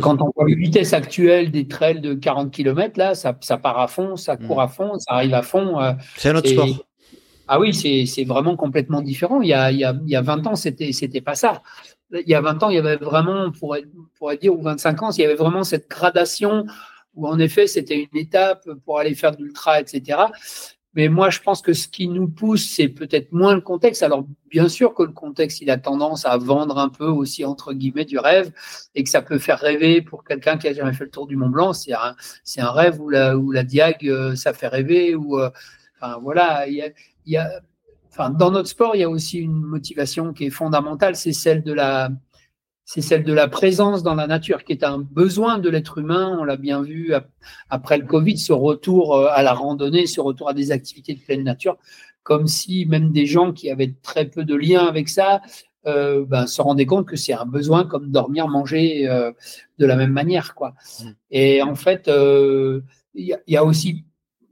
quand 0.00 0.22
on 0.22 0.30
voit 0.34 0.46
les 0.46 0.54
vitesses 0.54 0.92
actuelles 0.92 1.50
des 1.50 1.66
trails 1.66 2.00
de 2.00 2.14
40 2.14 2.50
km, 2.50 2.98
là, 2.98 3.14
ça, 3.14 3.32
part 3.32 3.78
à 3.78 3.88
fond, 3.88 4.16
ça 4.16 4.36
court 4.36 4.58
mm. 4.58 4.60
à 4.60 4.68
fond, 4.68 4.98
ça 4.98 5.14
arrive 5.14 5.34
à 5.34 5.42
fond. 5.42 5.80
Euh, 5.80 5.92
c'est 6.16 6.30
un 6.30 6.36
autre 6.36 6.48
sport. 6.48 6.68
Ah 7.48 7.58
oui, 7.58 7.74
c'est 7.74 8.24
vraiment 8.24 8.56
complètement 8.56 9.00
différent. 9.00 9.40
Il 9.40 9.48
y 9.48 9.54
a, 9.54 9.72
il 9.72 9.78
y 9.78 9.84
a, 9.84 9.96
il 10.04 10.10
y 10.10 10.16
a 10.16 10.20
20 10.20 10.46
ans, 10.46 10.54
c'était 10.54 11.20
pas 11.22 11.34
ça. 11.34 11.62
Il 12.12 12.28
y 12.28 12.34
a 12.34 12.40
20 12.40 12.62
ans, 12.62 12.70
il 12.70 12.76
y 12.76 12.78
avait 12.78 12.96
vraiment, 12.96 13.44
on 13.44 13.52
pourrait, 13.52 13.84
pourrait 14.18 14.38
dire, 14.38 14.54
ou 14.54 14.62
25 14.62 15.02
ans, 15.02 15.10
il 15.10 15.20
y 15.20 15.24
avait 15.24 15.34
vraiment 15.34 15.64
cette 15.64 15.88
gradation 15.88 16.66
où 17.14 17.26
en 17.26 17.38
effet, 17.38 17.66
c'était 17.66 18.08
une 18.10 18.18
étape 18.18 18.68
pour 18.84 18.98
aller 18.98 19.14
faire 19.14 19.36
de 19.36 19.42
l'ultra, 19.42 19.80
etc. 19.80 20.18
Mais 20.94 21.08
moi, 21.08 21.30
je 21.30 21.40
pense 21.40 21.62
que 21.62 21.74
ce 21.74 21.86
qui 21.86 22.08
nous 22.08 22.28
pousse, 22.28 22.68
c'est 22.74 22.88
peut-être 22.88 23.30
moins 23.32 23.54
le 23.54 23.60
contexte. 23.60 24.02
Alors, 24.02 24.26
bien 24.50 24.68
sûr 24.68 24.94
que 24.94 25.02
le 25.02 25.12
contexte, 25.12 25.60
il 25.60 25.70
a 25.70 25.76
tendance 25.76 26.24
à 26.24 26.36
vendre 26.38 26.78
un 26.78 26.88
peu 26.88 27.06
aussi, 27.06 27.44
entre 27.44 27.72
guillemets, 27.72 28.04
du 28.04 28.18
rêve 28.18 28.52
et 28.94 29.04
que 29.04 29.10
ça 29.10 29.22
peut 29.22 29.38
faire 29.38 29.58
rêver 29.58 30.00
pour 30.02 30.24
quelqu'un 30.24 30.58
qui 30.58 30.66
a 30.66 30.72
jamais 30.72 30.92
fait 30.92 31.04
le 31.04 31.10
tour 31.10 31.26
du 31.26 31.36
Mont 31.36 31.50
Blanc. 31.50 31.72
C'est 31.72 31.92
un, 31.92 32.16
c'est 32.42 32.60
un 32.60 32.70
rêve 32.70 33.00
où 33.00 33.10
la, 33.10 33.36
où 33.36 33.52
la 33.52 33.64
diag, 33.64 34.08
euh, 34.08 34.34
ça 34.34 34.52
fait 34.52 34.68
rêver. 34.68 35.14
Ou, 35.14 35.38
euh, 35.38 35.50
enfin, 36.00 36.18
voilà, 36.22 36.66
il 36.66 36.74
y 36.74 36.82
a, 36.82 36.88
y 37.26 37.36
a, 37.36 37.60
enfin, 38.18 38.30
dans 38.30 38.50
notre 38.50 38.68
sport, 38.68 38.96
il 38.96 39.00
y 39.00 39.04
a 39.04 39.10
aussi 39.10 39.38
une 39.38 39.60
motivation 39.60 40.32
qui 40.32 40.46
est 40.46 40.50
fondamentale, 40.50 41.14
c'est 41.14 41.32
celle 41.32 41.62
de 41.62 41.72
la, 41.72 42.10
c'est 42.84 43.02
celle 43.02 43.22
de 43.22 43.34
la 43.34 43.48
présence 43.48 44.02
dans 44.02 44.14
la 44.14 44.26
nature, 44.26 44.64
qui 44.64 44.72
est 44.72 44.82
un 44.82 44.98
besoin 44.98 45.58
de 45.58 45.68
l'être 45.68 45.98
humain. 45.98 46.38
On 46.40 46.44
l'a 46.44 46.56
bien 46.56 46.82
vu 46.82 47.12
après 47.68 47.98
le 47.98 48.06
Covid, 48.06 48.38
ce 48.38 48.54
retour 48.54 49.14
euh, 49.14 49.28
à 49.30 49.42
la 49.42 49.52
randonnée, 49.52 50.06
ce 50.06 50.22
retour 50.22 50.48
à 50.48 50.54
des 50.54 50.72
activités 50.72 51.12
de 51.12 51.20
pleine 51.20 51.44
nature, 51.44 51.76
comme 52.22 52.46
si 52.46 52.86
même 52.86 53.12
des 53.12 53.26
gens 53.26 53.52
qui 53.52 53.70
avaient 53.70 53.94
très 54.02 54.24
peu 54.24 54.42
de 54.42 54.54
liens 54.54 54.86
avec 54.86 55.10
ça 55.10 55.42
euh, 55.86 56.24
ben, 56.26 56.46
se 56.46 56.62
rendaient 56.62 56.86
compte 56.86 57.06
que 57.06 57.16
c'est 57.16 57.34
un 57.34 57.44
besoin 57.44 57.84
comme 57.84 58.10
dormir, 58.10 58.48
manger 58.48 59.06
euh, 59.06 59.32
de 59.78 59.84
la 59.84 59.94
même 59.94 60.12
manière. 60.12 60.54
Quoi. 60.54 60.74
Mmh. 61.00 61.08
Et 61.30 61.62
en 61.62 61.74
fait, 61.74 62.08
il 62.08 62.82
y, 63.14 63.34
y, 63.46 63.56
a 63.58 63.64
aussi, 63.64 64.06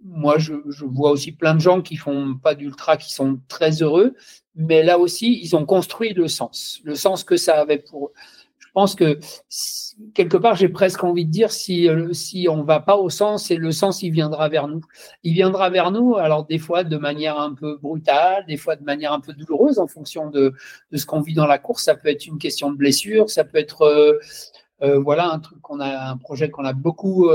moi, 0.08 0.38
je, 0.38 0.54
vois 0.84 1.10
aussi 1.10 1.32
plein 1.32 1.54
de 1.54 1.60
gens 1.60 1.82
qui 1.82 1.96
font 1.96 2.34
pas 2.36 2.54
d'ultra, 2.54 2.96
qui 2.96 3.12
sont 3.12 3.40
très 3.48 3.82
heureux, 3.82 4.14
mais 4.54 4.82
là 4.82 4.98
aussi, 4.98 5.40
ils 5.42 5.56
ont 5.56 5.66
construit 5.66 6.12
le 6.14 6.28
sens, 6.28 6.80
le 6.84 6.94
sens 6.94 7.24
que 7.24 7.36
ça 7.36 7.60
avait 7.60 7.78
pour 7.78 8.06
eux. 8.06 8.12
Je 8.58 8.66
pense 8.72 8.94
que 8.94 9.18
quelque 10.12 10.36
part, 10.36 10.54
j'ai 10.54 10.68
presque 10.68 11.02
envie 11.02 11.24
de 11.24 11.30
dire 11.30 11.50
si 11.50 11.88
euh, 11.88 12.12
si 12.12 12.46
on 12.50 12.62
va 12.62 12.78
pas 12.78 12.96
au 12.96 13.08
sens, 13.08 13.50
et 13.50 13.56
le 13.56 13.72
sens, 13.72 14.02
il 14.02 14.10
viendra 14.10 14.48
vers 14.50 14.68
nous. 14.68 14.82
Il 15.22 15.32
viendra 15.32 15.70
vers 15.70 15.90
nous, 15.90 16.16
alors 16.16 16.44
des 16.44 16.58
fois 16.58 16.84
de 16.84 16.98
manière 16.98 17.40
un 17.40 17.54
peu 17.54 17.78
brutale, 17.78 18.44
des 18.46 18.58
fois 18.58 18.76
de 18.76 18.84
manière 18.84 19.12
un 19.12 19.20
peu 19.20 19.32
douloureuse 19.32 19.78
en 19.78 19.86
fonction 19.86 20.28
de, 20.28 20.52
de 20.92 20.96
ce 20.96 21.06
qu'on 21.06 21.22
vit 21.22 21.34
dans 21.34 21.46
la 21.46 21.58
course. 21.58 21.84
Ça 21.84 21.94
peut 21.96 22.08
être 22.08 22.26
une 22.26 22.38
question 22.38 22.70
de 22.70 22.76
blessure, 22.76 23.30
ça 23.30 23.44
peut 23.44 23.58
être 23.58 23.82
euh, 23.82 24.18
euh, 24.82 24.98
voilà 24.98 25.30
un 25.30 25.38
truc 25.38 25.60
qu'on 25.62 25.80
a, 25.80 26.10
un 26.10 26.18
projet 26.18 26.50
qu'on 26.50 26.64
a 26.66 26.74
beaucoup 26.74 27.30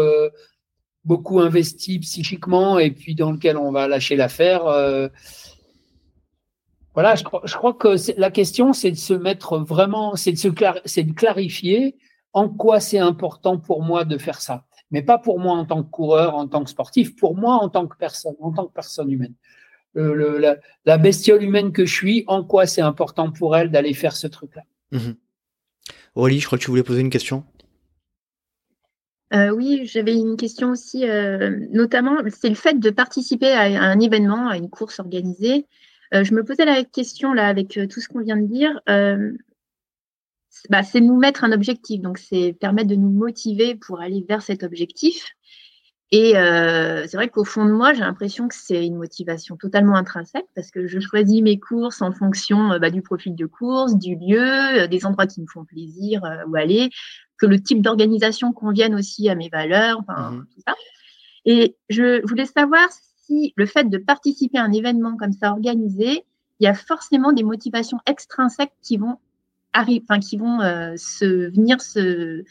beaucoup 1.05 1.39
investi 1.39 1.99
psychiquement 1.99 2.79
et 2.79 2.91
puis 2.91 3.15
dans 3.15 3.31
lequel 3.31 3.57
on 3.57 3.71
va 3.71 3.87
lâcher 3.87 4.15
l'affaire. 4.15 4.63
Voilà, 6.93 7.15
je 7.15 7.23
crois, 7.23 7.73
que 7.73 8.19
la 8.19 8.31
question, 8.31 8.73
c'est 8.73 8.91
de 8.91 8.97
se 8.97 9.13
mettre 9.13 9.57
vraiment, 9.57 10.15
c'est 10.15 10.33
de 10.33 10.37
se 10.37 10.49
clarifier 10.49 11.95
en 12.33 12.49
quoi 12.49 12.79
c'est 12.79 12.99
important 12.99 13.57
pour 13.57 13.81
moi 13.81 14.03
de 14.03 14.17
faire 14.17 14.41
ça. 14.41 14.65
Mais 14.91 15.01
pas 15.01 15.17
pour 15.17 15.39
moi 15.39 15.53
en 15.53 15.65
tant 15.65 15.83
que 15.83 15.89
coureur, 15.89 16.35
en 16.35 16.47
tant 16.47 16.63
que 16.63 16.69
sportif, 16.69 17.15
pour 17.15 17.35
moi 17.35 17.55
en 17.55 17.69
tant 17.69 17.87
que 17.87 17.95
personne, 17.97 18.35
en 18.41 18.51
tant 18.51 18.65
que 18.65 18.73
personne 18.73 19.09
humaine. 19.09 19.35
La, 19.93 20.57
la, 20.85 20.97
bestiole 20.97 21.43
humaine 21.43 21.71
que 21.71 21.85
je 21.85 21.93
suis, 21.93 22.23
en 22.27 22.43
quoi 22.43 22.65
c'est 22.65 22.81
important 22.81 23.31
pour 23.31 23.55
elle 23.55 23.71
d'aller 23.71 23.93
faire 23.93 24.15
ce 24.15 24.27
truc-là. 24.27 24.63
Mmh. 24.91 25.11
Aurélie, 26.15 26.39
je 26.39 26.45
crois 26.45 26.57
que 26.57 26.63
tu 26.63 26.69
voulais 26.69 26.83
poser 26.83 27.01
une 27.01 27.09
question. 27.09 27.43
Euh, 29.33 29.49
oui, 29.51 29.85
j'avais 29.85 30.15
une 30.15 30.35
question 30.35 30.71
aussi, 30.71 31.09
euh, 31.09 31.57
notamment, 31.71 32.17
c'est 32.29 32.49
le 32.49 32.55
fait 32.55 32.79
de 32.79 32.89
participer 32.89 33.51
à 33.51 33.63
un 33.81 33.99
événement, 33.99 34.49
à 34.49 34.57
une 34.57 34.69
course 34.69 34.99
organisée. 34.99 35.67
Euh, 36.13 36.23
je 36.23 36.33
me 36.33 36.43
posais 36.43 36.65
la 36.65 36.83
question 36.83 37.33
là 37.33 37.47
avec 37.47 37.77
euh, 37.77 37.87
tout 37.87 38.01
ce 38.01 38.09
qu'on 38.09 38.19
vient 38.19 38.37
de 38.37 38.45
dire. 38.45 38.81
Euh, 38.89 39.31
bah, 40.69 40.83
c'est 40.83 40.99
nous 40.99 41.17
mettre 41.17 41.45
un 41.45 41.53
objectif, 41.53 42.01
donc 42.01 42.17
c'est 42.17 42.53
permettre 42.59 42.89
de 42.89 42.95
nous 42.95 43.09
motiver 43.09 43.75
pour 43.75 44.01
aller 44.01 44.25
vers 44.27 44.41
cet 44.41 44.63
objectif. 44.63 45.25
Et 46.13 46.33
c'est 46.33 47.15
vrai 47.15 47.29
qu'au 47.29 47.45
fond 47.45 47.65
de 47.65 47.71
moi, 47.71 47.93
j'ai 47.93 48.01
l'impression 48.01 48.49
que 48.49 48.55
c'est 48.55 48.85
une 48.85 48.97
motivation 48.97 49.55
totalement 49.55 49.95
intrinsèque 49.95 50.47
parce 50.55 50.69
que 50.69 50.85
je 50.85 50.99
choisis 50.99 51.41
mes 51.41 51.57
courses 51.57 52.01
en 52.01 52.11
fonction 52.11 52.77
bah, 52.79 52.89
du 52.89 53.01
profil 53.01 53.33
de 53.33 53.45
course, 53.45 53.95
du 53.95 54.15
lieu, 54.15 54.87
des 54.89 55.05
endroits 55.05 55.25
qui 55.25 55.39
me 55.39 55.47
font 55.47 55.63
plaisir 55.63 56.21
où 56.47 56.55
aller, 56.57 56.89
que 57.37 57.45
le 57.45 57.61
type 57.61 57.81
d'organisation 57.81 58.51
convienne 58.51 58.93
aussi 58.93 59.29
à 59.29 59.35
mes 59.35 59.47
valeurs, 59.47 60.01
enfin, 60.01 60.31
mmh 60.31 60.45
tout 60.53 60.61
ça. 60.67 60.75
Et 61.45 61.77
je 61.89 62.25
voulais 62.27 62.45
savoir 62.45 62.89
le 63.55 63.65
fait 63.65 63.89
de 63.89 63.97
participer 63.97 64.57
à 64.57 64.63
un 64.63 64.71
événement 64.71 65.17
comme 65.17 65.33
ça 65.33 65.51
organisé, 65.51 66.25
il 66.59 66.65
y 66.65 66.67
a 66.67 66.73
forcément 66.73 67.33
des 67.33 67.43
motivations 67.43 67.99
extrinsèques 68.05 68.73
qui 68.81 68.97
vont 68.97 69.17
arriver, 69.73 70.03
enfin, 70.07 70.19
qui 70.19 70.37
vont 70.37 70.61
euh, 70.61 70.93
se 70.97 71.49
venir 71.49 71.81
se 71.81 72.43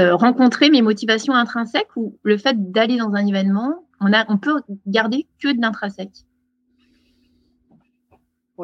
euh, 0.00 0.14
rencontrer 0.16 0.70
mes 0.70 0.82
motivations 0.82 1.34
intrinsèques 1.34 1.94
ou 1.96 2.18
le 2.22 2.38
fait 2.38 2.72
d'aller 2.72 2.96
dans 2.96 3.12
un 3.12 3.26
événement, 3.26 3.84
on 4.00 4.12
a, 4.12 4.24
on 4.28 4.38
peut 4.38 4.62
garder 4.86 5.26
que 5.38 5.52
de 5.52 5.60
l'intrinsèque. 5.60 6.24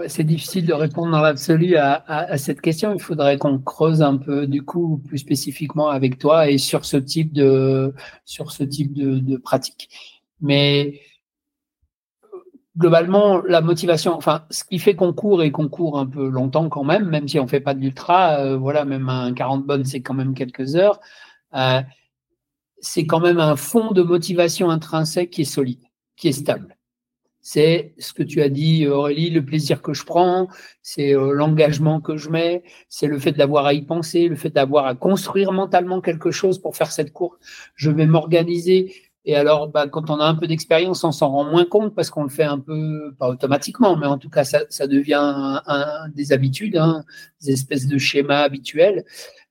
C'est 0.09 0.25
difficile 0.25 0.67
de 0.67 0.73
répondre 0.73 1.11
dans 1.11 1.21
l'absolu 1.21 1.77
à, 1.77 2.37
cette 2.37 2.61
question. 2.61 2.93
Il 2.93 3.01
faudrait 3.01 3.39
qu'on 3.39 3.59
creuse 3.59 4.03
un 4.03 4.17
peu, 4.17 4.47
du 4.47 4.63
coup, 4.63 5.03
plus 5.07 5.19
spécifiquement 5.19 5.89
avec 5.89 6.19
toi 6.19 6.51
et 6.51 6.59
sur 6.59 6.85
ce 6.85 6.99
type 6.99 7.33
de, 7.33 7.95
sur 8.25 8.53
ce 8.53 8.63
type 8.63 8.93
de, 8.93 9.37
pratique. 9.39 9.89
Mais 10.43 11.01
globalement, 12.77 13.41
la 13.41 13.63
motivation, 13.63 14.15
enfin, 14.15 14.45
ce 14.51 14.65
qui 14.65 14.79
fait 14.79 14.95
qu'on 14.95 15.15
court 15.15 15.43
et 15.43 15.51
qu'on 15.51 15.69
court 15.69 15.99
un 15.99 16.07
peu 16.07 16.29
longtemps 16.29 16.69
quand 16.69 16.85
même, 16.85 17.09
même 17.09 17.27
si 17.27 17.41
on 17.41 17.47
fait 17.47 17.61
pas 17.61 17.73
de 17.73 17.81
l'ultra, 17.81 18.41
euh, 18.41 18.57
voilà, 18.59 18.85
même 18.85 19.09
un 19.09 19.33
40 19.33 19.65
bonnes, 19.65 19.87
c'est 19.87 20.03
quand 20.03 20.15
même 20.15 20.35
quelques 20.35 20.77
heures. 20.77 21.01
Euh, 21.57 21.83
c'est 22.81 23.07
quand 23.07 23.21
même 23.21 23.41
un 23.41 23.57
fond 23.57 23.93
de 23.93 24.03
motivation 24.03 24.71
intrinsèque 24.71 25.31
qui 25.31 25.43
est 25.43 25.45
solide, 25.45 25.83
qui 26.17 26.29
est 26.29 26.33
stable. 26.33 26.77
C'est 27.41 27.95
ce 27.99 28.13
que 28.13 28.25
tu 28.25 28.43
as 28.43 28.49
dit, 28.49 28.89
Aurélie, 28.89 29.31
le 29.31 29.45
plaisir 29.45 29.81
que 29.81 29.95
je 29.95 30.05
prends, 30.05 30.49
c'est 30.83 31.15
euh, 31.15 31.33
l'engagement 31.33 32.01
que 32.01 32.17
je 32.17 32.29
mets, 32.29 32.65
c'est 32.89 33.07
le 33.07 33.19
fait 33.21 33.33
d'avoir 33.33 33.67
à 33.67 33.73
y 33.73 33.83
penser, 33.83 34.29
le 34.29 34.35
fait 34.35 34.51
d'avoir 34.51 34.87
à 34.87 34.97
construire 34.97 35.53
mentalement 35.53 36.01
quelque 36.01 36.33
chose 36.33 36.59
pour 36.59 36.77
faire 36.77 36.91
cette 36.91 37.13
course. 37.13 37.39
Je 37.77 37.91
vais 37.91 38.07
m'organiser, 38.07 38.93
Et 39.25 39.37
alors, 39.37 39.69
bah, 39.69 39.89
quand 39.89 40.11
on 40.11 40.19
a 40.21 40.25
un 40.25 40.35
peu 40.35 40.47
d'expérience, 40.49 41.05
on 41.05 41.13
s'en 41.13 41.31
rend 41.31 41.45
moins 41.45 41.65
compte 41.65 41.95
parce 41.95 42.11
qu'on 42.11 42.25
le 42.25 42.31
fait 42.31 42.45
un 42.45 42.59
peu, 42.59 43.15
pas 43.19 43.29
automatiquement, 43.29 43.97
mais 43.97 44.07
en 44.07 44.19
tout 44.19 44.31
cas, 44.31 44.45
ça, 44.45 44.87
devient 44.87 45.61
des 46.15 46.33
habitudes, 46.33 46.77
hein, 46.77 47.05
des 47.43 47.53
espèces 47.53 47.87
de 47.87 47.99
schémas 47.99 48.43
habituels, 48.43 49.05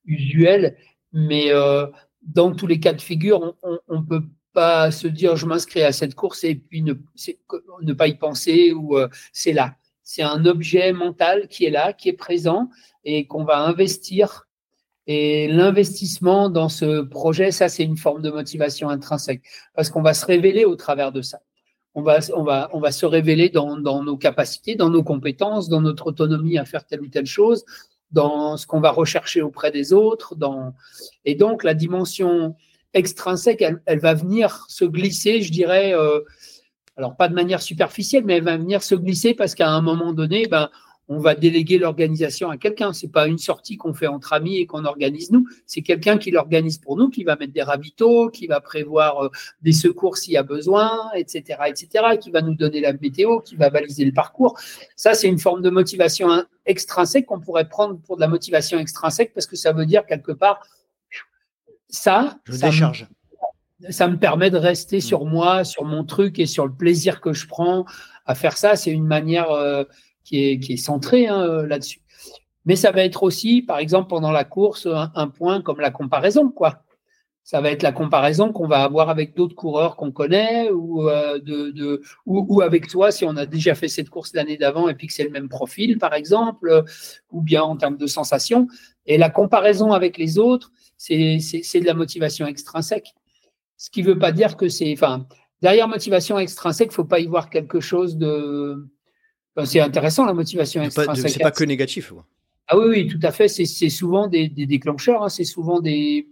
usuels. 0.06 0.76
Mais 1.16 1.52
euh, 1.52 1.88
dans 2.22 2.54
tous 2.54 2.68
les 2.68 2.80
cas 2.80 2.94
de 2.94 3.02
figure, 3.02 3.56
on 3.64 4.00
ne 4.00 4.06
peut 4.06 4.24
pas 4.54 4.92
se 4.92 5.08
dire 5.08 5.36
je 5.36 5.48
m'inscris 5.48 5.82
à 5.82 5.92
cette 5.92 6.14
course 6.14 6.44
et 6.44 6.56
puis 6.56 6.84
ne, 6.84 6.94
ne 7.82 7.94
pas 7.94 8.08
y 8.08 8.16
penser 8.16 8.72
ou 8.74 8.98
euh, 8.98 9.08
c'est 9.34 9.54
là. 9.54 9.76
C'est 10.04 10.22
un 10.22 10.46
objet 10.46 10.94
mental 10.94 11.48
qui 11.48 11.66
est 11.66 11.72
là, 11.72 11.94
qui 11.94 12.10
est 12.10 12.14
présent 12.14 12.70
et 13.06 13.26
qu'on 13.26 13.44
va 13.44 13.60
investir 13.60 14.46
et 15.08 15.48
l'investissement 15.48 16.50
dans 16.50 16.70
ce 16.70 17.02
projet, 17.02 17.52
ça, 17.52 17.70
c'est 17.70 17.84
une 17.84 17.98
forme 17.98 18.22
de 18.22 18.32
motivation 18.32 18.90
intrinsèque 18.90 19.44
parce 19.76 19.90
qu'on 19.90 20.02
va 20.02 20.14
se 20.14 20.26
révéler 20.26 20.66
au 20.66 20.76
travers 20.76 21.12
de 21.12 21.22
ça. 21.22 21.40
On 21.94 22.02
va, 22.02 22.20
on 22.36 22.44
va, 22.44 22.70
on 22.74 22.80
va 22.80 22.92
se 22.92 23.06
révéler 23.06 23.50
dans, 23.50 23.78
dans 23.78 24.04
nos 24.04 24.18
capacités, 24.18 24.76
dans 24.76 24.90
nos 24.90 25.04
compétences, 25.04 25.70
dans 25.70 25.80
notre 25.80 26.08
autonomie 26.08 26.58
à 26.58 26.66
faire 26.66 26.86
telle 26.86 27.02
ou 27.02 27.08
telle 27.08 27.26
chose, 27.26 27.64
dans 28.16 28.56
ce 28.56 28.66
qu'on 28.66 28.80
va 28.80 28.92
rechercher 28.92 29.42
auprès 29.42 29.72
des 29.72 29.94
autres. 29.94 30.36
Dans... 30.36 30.74
Et 31.26 31.36
donc, 31.36 31.64
la 31.64 31.74
dimension 31.74 32.56
extrinsèque, 32.94 33.64
elle, 33.86 34.00
va 34.00 34.14
venir 34.14 34.66
se 34.70 34.86
glisser, 34.86 35.42
je 35.42 35.52
dirais, 35.52 35.94
euh, 35.94 36.22
alors 36.96 37.18
pas 37.18 37.28
de 37.28 37.34
manière 37.34 37.62
superficielle, 37.62 38.24
mais 38.26 38.38
elle 38.38 38.44
va 38.44 38.56
venir 38.56 38.82
se 38.82 38.96
glisser 38.96 39.34
parce 39.34 39.54
qu'à 39.54 39.70
un 39.70 39.82
moment 39.82 40.14
donné, 40.14 40.48
ben, 40.48 40.70
on 41.08 41.20
va 41.20 41.36
déléguer 41.36 41.78
l'organisation 41.78 42.50
à 42.50 42.58
quelqu'un. 42.58 42.94
C'est 42.94 43.12
pas 43.12 43.28
une 43.28 43.38
sortie 43.38 43.78
qu'on 43.78 43.94
fait 43.94 44.08
entre 44.08 44.34
amis 44.34 44.58
et 44.58 44.66
qu'on 44.66 44.86
organise 44.86 45.32
nous. 45.32 45.48
C'est 45.66 45.82
quelqu'un 45.82 46.18
qui 46.18 46.32
l'organise 46.32 46.78
pour 46.78 46.98
nous, 46.98 47.10
qui 47.10 47.24
va 47.24 47.36
mettre 47.36 47.54
des 47.54 47.62
ravitaux, 47.62 48.30
qui 48.30 48.48
va 48.48 48.60
prévoir 48.60 49.26
euh, 49.26 49.30
des 49.62 49.72
secours 49.72 50.18
s'il 50.18 50.34
y 50.34 50.38
a 50.38 50.44
besoin, 50.44 50.92
etc., 51.14 51.60
etc., 51.68 52.18
qui 52.20 52.32
va 52.32 52.42
nous 52.42 52.56
donner 52.56 52.82
la 52.82 52.94
météo, 52.94 53.40
qui 53.40 53.56
va 53.56 53.70
baliser 53.70 54.06
le 54.06 54.14
parcours. 54.14 54.58
Ça, 54.96 55.14
c'est 55.14 55.28
une 55.28 55.40
forme 55.40 55.62
de 55.62 55.70
motivation 55.70 56.44
extrinsèque 56.66 57.28
qu'on 57.28 57.40
pourrait 57.40 57.70
prendre 57.70 58.00
pour 58.00 58.16
de 58.16 58.22
la 58.22 58.28
motivation 58.28 58.80
extrinsèque 58.80 59.34
parce 59.34 59.46
que 59.46 59.56
ça 59.56 59.72
veut 59.72 59.86
dire 59.86 60.06
quelque 60.06 60.32
part 60.32 60.62
ça. 61.90 62.38
Je 62.46 62.54
ça 62.54 62.70
décharge. 62.70 63.08
Me, 63.80 63.92
ça 63.92 64.08
me 64.08 64.18
permet 64.18 64.50
de 64.50 64.58
rester 64.58 65.02
sur 65.02 65.26
moi, 65.26 65.64
sur 65.64 65.84
mon 65.84 66.04
truc 66.04 66.40
et 66.40 66.46
sur 66.46 66.66
le 66.66 66.74
plaisir 66.74 67.22
que 67.22 67.34
je 67.34 67.48
prends 67.48 67.86
à 68.26 68.36
faire 68.36 68.58
ça. 68.58 68.76
C'est 68.76 68.92
une 68.92 69.06
manière 69.06 69.52
euh, 69.52 69.84
qui 70.26 70.44
est, 70.44 70.60
qui 70.60 70.78
centré 70.78 71.28
hein, 71.28 71.42
euh, 71.42 71.66
là-dessus. 71.66 72.02
Mais 72.66 72.76
ça 72.76 72.92
va 72.92 73.04
être 73.04 73.24
aussi, 73.24 73.62
par 73.62 73.78
exemple, 73.78 74.10
pendant 74.10 74.32
la 74.32 74.44
course, 74.44 74.88
un, 74.88 75.28
point 75.30 75.62
comme 75.62 75.80
la 75.80 75.92
comparaison, 75.92 76.50
quoi. 76.50 76.82
Ça 77.44 77.62
va 77.62 77.70
être 77.70 77.84
la 77.84 77.92
comparaison 77.92 78.52
qu'on 78.52 78.68
va 78.68 78.82
avoir 78.82 79.12
avec 79.12 79.36
d'autres 79.36 79.54
coureurs 79.54 79.96
qu'on 79.96 80.12
connaît 80.12 80.72
ou, 80.72 81.08
euh, 81.08 81.38
de, 81.38 82.02
ou, 82.26 82.62
avec 82.62 82.88
toi 82.88 83.12
si 83.12 83.24
on 83.24 83.38
a 83.38 83.46
déjà 83.46 83.76
fait 83.76 83.88
cette 83.88 84.10
course 84.10 84.34
l'année 84.34 84.58
d'avant 84.58 84.90
et 84.90 84.96
puis 84.96 85.06
que 85.06 85.14
c'est 85.14 85.24
le 85.24 85.30
même 85.30 85.48
profil, 85.48 86.00
par 86.00 86.16
exemple, 86.16 86.84
ou 87.30 87.44
bien 87.44 87.62
en 87.62 87.78
termes 87.78 87.98
de 87.98 88.08
sensations. 88.08 88.68
Et 89.06 89.20
la 89.20 89.30
comparaison 89.30 89.92
avec 89.92 90.18
les 90.18 90.40
autres, 90.40 90.72
c'est 90.98 91.38
de 91.38 91.86
la 91.86 91.94
motivation 91.94 92.48
extrinsèque. 92.48 93.14
Ce 93.78 93.92
qui 93.92 94.02
ne 94.02 94.08
veut 94.08 94.20
pas 94.20 94.32
dire 94.32 94.58
que 94.58 94.68
c'est. 94.68 94.92
Enfin, 94.94 95.28
derrière 95.62 95.88
motivation 95.88 96.40
extrinsèque, 96.40 96.88
il 96.88 96.92
ne 96.92 96.96
faut 96.96 97.06
pas 97.06 97.20
y 97.20 97.28
voir 97.28 97.52
quelque 97.52 97.80
chose 97.80 98.18
de 98.18 98.88
c'est 99.64 99.80
intéressant 99.80 100.26
la 100.26 100.34
motivation 100.34 100.84
extrinsèque. 100.84 101.30
C'est 101.30 101.40
pas 101.40 101.52
que 101.52 101.64
négatif. 101.64 102.12
Ah 102.68 102.78
oui, 102.78 102.86
oui, 102.90 103.08
tout 103.08 103.20
à 103.22 103.32
fait. 103.32 103.48
C'est 103.48 103.90
souvent 103.90 104.28
des, 104.28 104.50
déclencheurs, 104.50 105.24
hein. 105.24 105.30
c'est 105.30 105.44
souvent 105.44 105.80
des, 105.80 106.28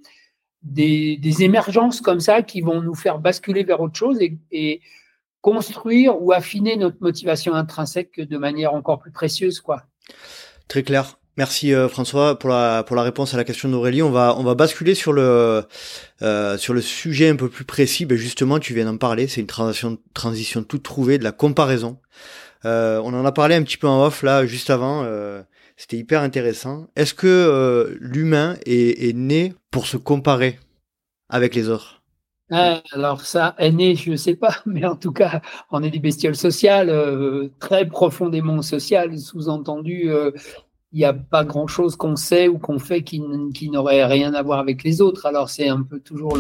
des, 0.64 1.44
émergences 1.44 2.02
comme 2.02 2.20
ça 2.20 2.42
qui 2.42 2.62
vont 2.62 2.82
nous 2.82 2.96
faire 2.96 3.20
basculer 3.20 3.64
vers 3.64 3.82
autre 3.82 3.96
chose 3.96 4.20
et, 4.52 4.82
construire 5.42 6.22
ou 6.22 6.32
affiner 6.32 6.78
notre 6.78 6.96
motivation 7.02 7.54
intrinsèque 7.54 8.18
de 8.18 8.38
manière 8.38 8.74
encore 8.74 9.00
plus 9.00 9.12
précieuse. 9.12 9.60
quoi. 9.60 9.84
Très 10.70 10.84
clair. 10.84 11.20
Merci 11.36 11.74
euh, 11.74 11.90
François 11.90 12.40
pour 12.40 12.50
la 12.50 12.84
pour 12.84 12.96
la 12.96 13.02
réponse 13.02 13.34
à 13.34 13.38
la 13.38 13.44
question 13.44 13.68
d'Aurélie. 13.68 14.02
On 14.04 14.12
va 14.12 14.36
on 14.38 14.44
va 14.44 14.56
basculer 14.56 14.96
sur 14.96 15.12
le 15.12 15.64
euh, 16.22 16.58
sur 16.58 16.74
le 16.74 16.80
sujet 16.80 17.28
un 17.28 17.36
peu 17.36 17.50
plus 17.50 17.66
précis. 17.66 18.06
Ben 18.06 18.18
justement, 18.18 18.58
tu 18.60 18.74
viens 18.74 18.86
d'en 18.86 18.96
parler. 18.98 19.28
C'est 19.28 19.42
une 19.42 19.48
transition 19.48 19.98
transition 20.14 20.64
toute 20.64 20.84
trouvée 20.84 21.18
de 21.18 21.26
la 21.26 21.34
comparaison. 21.34 22.00
Euh, 22.66 23.02
on 23.04 23.14
en 23.14 23.26
a 23.26 23.32
parlé 23.32 23.56
un 23.56 23.64
petit 23.64 23.78
peu 23.78 23.88
en 23.88 24.06
off 24.06 24.24
là, 24.24 24.46
juste 24.46 24.70
avant. 24.70 25.04
Euh, 25.04 25.42
c'était 25.76 25.98
hyper 25.98 26.22
intéressant. 26.22 26.88
Est-ce 26.96 27.14
que 27.14 27.28
euh, 27.28 27.98
l'humain 28.00 28.56
est, 28.66 29.16
né 29.16 29.54
pour 29.72 29.88
se 29.88 29.98
comparer 29.98 30.60
avec 31.30 31.56
les 31.56 31.70
autres? 31.70 32.02
Alors 32.50 33.22
ça, 33.22 33.56
est 33.58 33.72
né, 33.72 33.96
je 33.96 34.12
ne 34.12 34.16
sais 34.16 34.36
pas, 34.36 34.58
mais 34.66 34.86
en 34.86 34.96
tout 34.96 35.12
cas, 35.12 35.42
on 35.72 35.82
est 35.82 35.90
des 35.90 36.00
bestioles 36.00 36.36
sociales, 36.36 37.50
très 37.60 37.88
profondément 37.88 38.62
sociales, 38.62 39.18
sous-entendu, 39.18 40.12
il 40.92 40.98
n'y 40.98 41.06
a 41.06 41.14
pas 41.14 41.44
grand-chose 41.44 41.96
qu'on 41.96 42.16
sait 42.16 42.48
ou 42.48 42.60
qu'on 42.60 42.78
fait 42.78 43.02
qui, 43.02 43.24
qui 43.56 43.72
n'aurait 43.72 44.06
rien 44.06 44.36
à 44.36 44.44
voir 44.44 44.60
avec 44.60 44.84
les 44.84 45.02
autres. 45.02 45.26
Alors 45.26 45.50
c'est 45.50 45.68
un 45.68 45.82
peu 45.82 46.00
toujours 46.00 46.38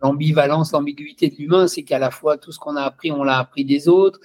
l'ambivalence, 0.00 0.70
l'ambiguïté 0.70 1.28
de 1.28 1.34
l'humain, 1.36 1.66
c'est 1.66 1.82
qu'à 1.82 1.98
la 1.98 2.12
fois 2.12 2.38
tout 2.38 2.52
ce 2.52 2.60
qu'on 2.60 2.76
a 2.76 2.82
appris, 2.82 3.10
on 3.10 3.24
l'a 3.24 3.38
appris 3.38 3.64
des 3.64 3.88
autres, 3.88 4.20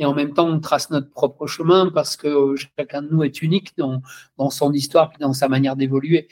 et 0.00 0.06
en 0.06 0.14
même 0.14 0.32
temps 0.32 0.48
on 0.48 0.58
trace 0.60 0.90
notre 0.90 1.10
propre 1.10 1.46
chemin 1.46 1.90
parce 1.94 2.16
que 2.16 2.26
euh, 2.26 2.56
chacun 2.56 3.02
de 3.02 3.08
nous 3.10 3.22
est 3.22 3.42
unique 3.42 3.76
dans, 3.76 4.00
son 4.50 4.72
histoire 4.72 5.12
et 5.14 5.22
dans 5.22 5.34
sa 5.34 5.46
manière 5.48 5.76
d'évoluer. 5.76 6.26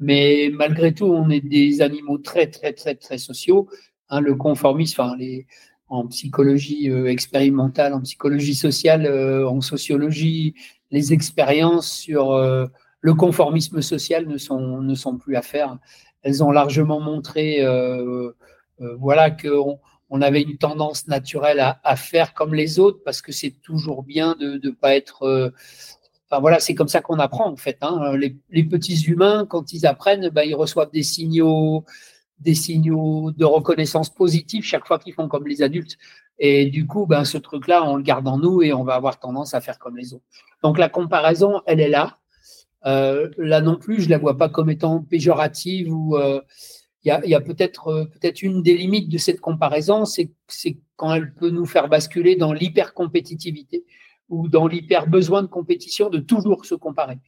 Mais 0.00 0.50
malgré 0.52 0.92
tout, 0.92 1.06
on 1.06 1.30
est 1.30 1.40
des 1.40 1.80
animaux 1.80 2.18
très 2.18 2.48
très 2.48 2.72
très 2.72 2.96
très 2.96 3.18
sociaux. 3.18 3.68
Hein, 4.08 4.20
le 4.20 4.34
conformisme, 4.34 5.00
en 5.88 6.06
psychologie 6.08 6.90
euh, 6.90 7.06
expérimentale, 7.06 7.94
en 7.94 8.00
psychologie 8.00 8.56
sociale, 8.56 9.06
euh, 9.06 9.48
en 9.48 9.60
sociologie, 9.60 10.54
les 10.90 11.12
expériences 11.12 11.92
sur 11.92 12.36
le 13.00 13.14
conformisme 13.14 13.80
social 13.82 14.26
ne 14.26 14.36
sont, 14.36 14.82
ne 14.82 14.94
sont 14.94 15.16
plus 15.16 15.36
à 15.36 15.42
faire. 15.42 15.78
Elles 16.22 16.42
ont 16.44 16.50
largement 16.50 17.00
montré 17.00 17.64
voilà, 18.78 19.30
qu'on 19.30 19.78
on 20.14 20.20
avait 20.20 20.42
une 20.42 20.58
tendance 20.58 21.08
naturelle 21.08 21.58
à, 21.82 21.96
faire 21.96 22.34
comme 22.34 22.54
les 22.54 22.78
autres 22.78 23.00
parce 23.02 23.22
que 23.22 23.32
c'est 23.32 23.50
toujours 23.62 24.02
bien 24.02 24.36
de 24.38 24.60
ne 24.62 24.70
pas 24.70 24.94
être. 24.94 25.22
Euh, 25.22 25.50
enfin 26.28 26.38
voilà, 26.38 26.60
c'est 26.60 26.74
comme 26.74 26.88
ça 26.88 27.00
qu'on 27.00 27.18
apprend 27.18 27.50
en 27.50 27.56
fait. 27.56 27.78
Hein. 27.80 28.14
Les, 28.50 28.64
petits 28.64 29.00
humains, 29.06 29.46
quand 29.48 29.72
ils 29.72 29.86
apprennent, 29.86 30.28
ben, 30.28 30.42
ils 30.42 30.54
reçoivent 30.54 30.90
des 30.90 31.02
signaux, 31.02 31.86
des 32.40 32.54
signaux 32.54 33.32
de 33.32 33.46
reconnaissance 33.46 34.10
positive 34.10 34.62
chaque 34.62 34.86
fois 34.86 34.98
qu'ils 34.98 35.14
font 35.14 35.28
comme 35.28 35.46
les 35.46 35.62
adultes. 35.62 35.96
Et 36.38 36.66
du 36.66 36.86
coup, 36.86 37.06
ben, 37.06 37.24
ce 37.24 37.38
truc-là, 37.38 37.82
on 37.82 37.96
le 37.96 38.02
garde 38.02 38.28
en 38.28 38.36
nous 38.36 38.60
et 38.60 38.74
on 38.74 38.84
va 38.84 38.96
avoir 38.96 39.18
tendance 39.18 39.54
à 39.54 39.62
faire 39.62 39.78
comme 39.78 39.96
les 39.96 40.12
autres. 40.12 40.24
Donc 40.62 40.76
la 40.76 40.90
comparaison, 40.90 41.62
elle 41.64 41.80
est 41.80 41.88
là. 41.88 42.18
Euh, 42.84 43.30
là 43.38 43.62
non 43.62 43.76
plus, 43.76 44.02
je 44.02 44.10
la 44.10 44.18
vois 44.18 44.36
pas 44.36 44.50
comme 44.50 44.68
étant 44.68 45.00
péjorative 45.00 45.90
ou 45.90 46.16
euh, 46.16 46.42
il 47.04 47.30
y 47.30 47.34
a, 47.34 47.40
peut-être 47.40 47.88
euh, 47.88 48.04
peut-être 48.04 48.42
une 48.42 48.62
des 48.62 48.76
limites 48.76 49.08
de 49.08 49.18
cette 49.18 49.40
comparaison, 49.40 50.04
c'est 50.04 50.30
quand 50.96 51.12
elle 51.14 51.34
peut 51.34 51.50
nous 51.50 51.66
faire 51.66 51.88
basculer 51.88 52.36
dans 52.36 52.52
l'hyper-compétitivité 52.52 53.84
ou 54.28 54.48
dans 54.48 54.66
l'hyper-besoin 54.68 55.42
de 55.42 55.48
compétition 55.48 56.10
de 56.10 56.18
toujours 56.18 56.64
se 56.64 56.74
comparer. 56.74 57.18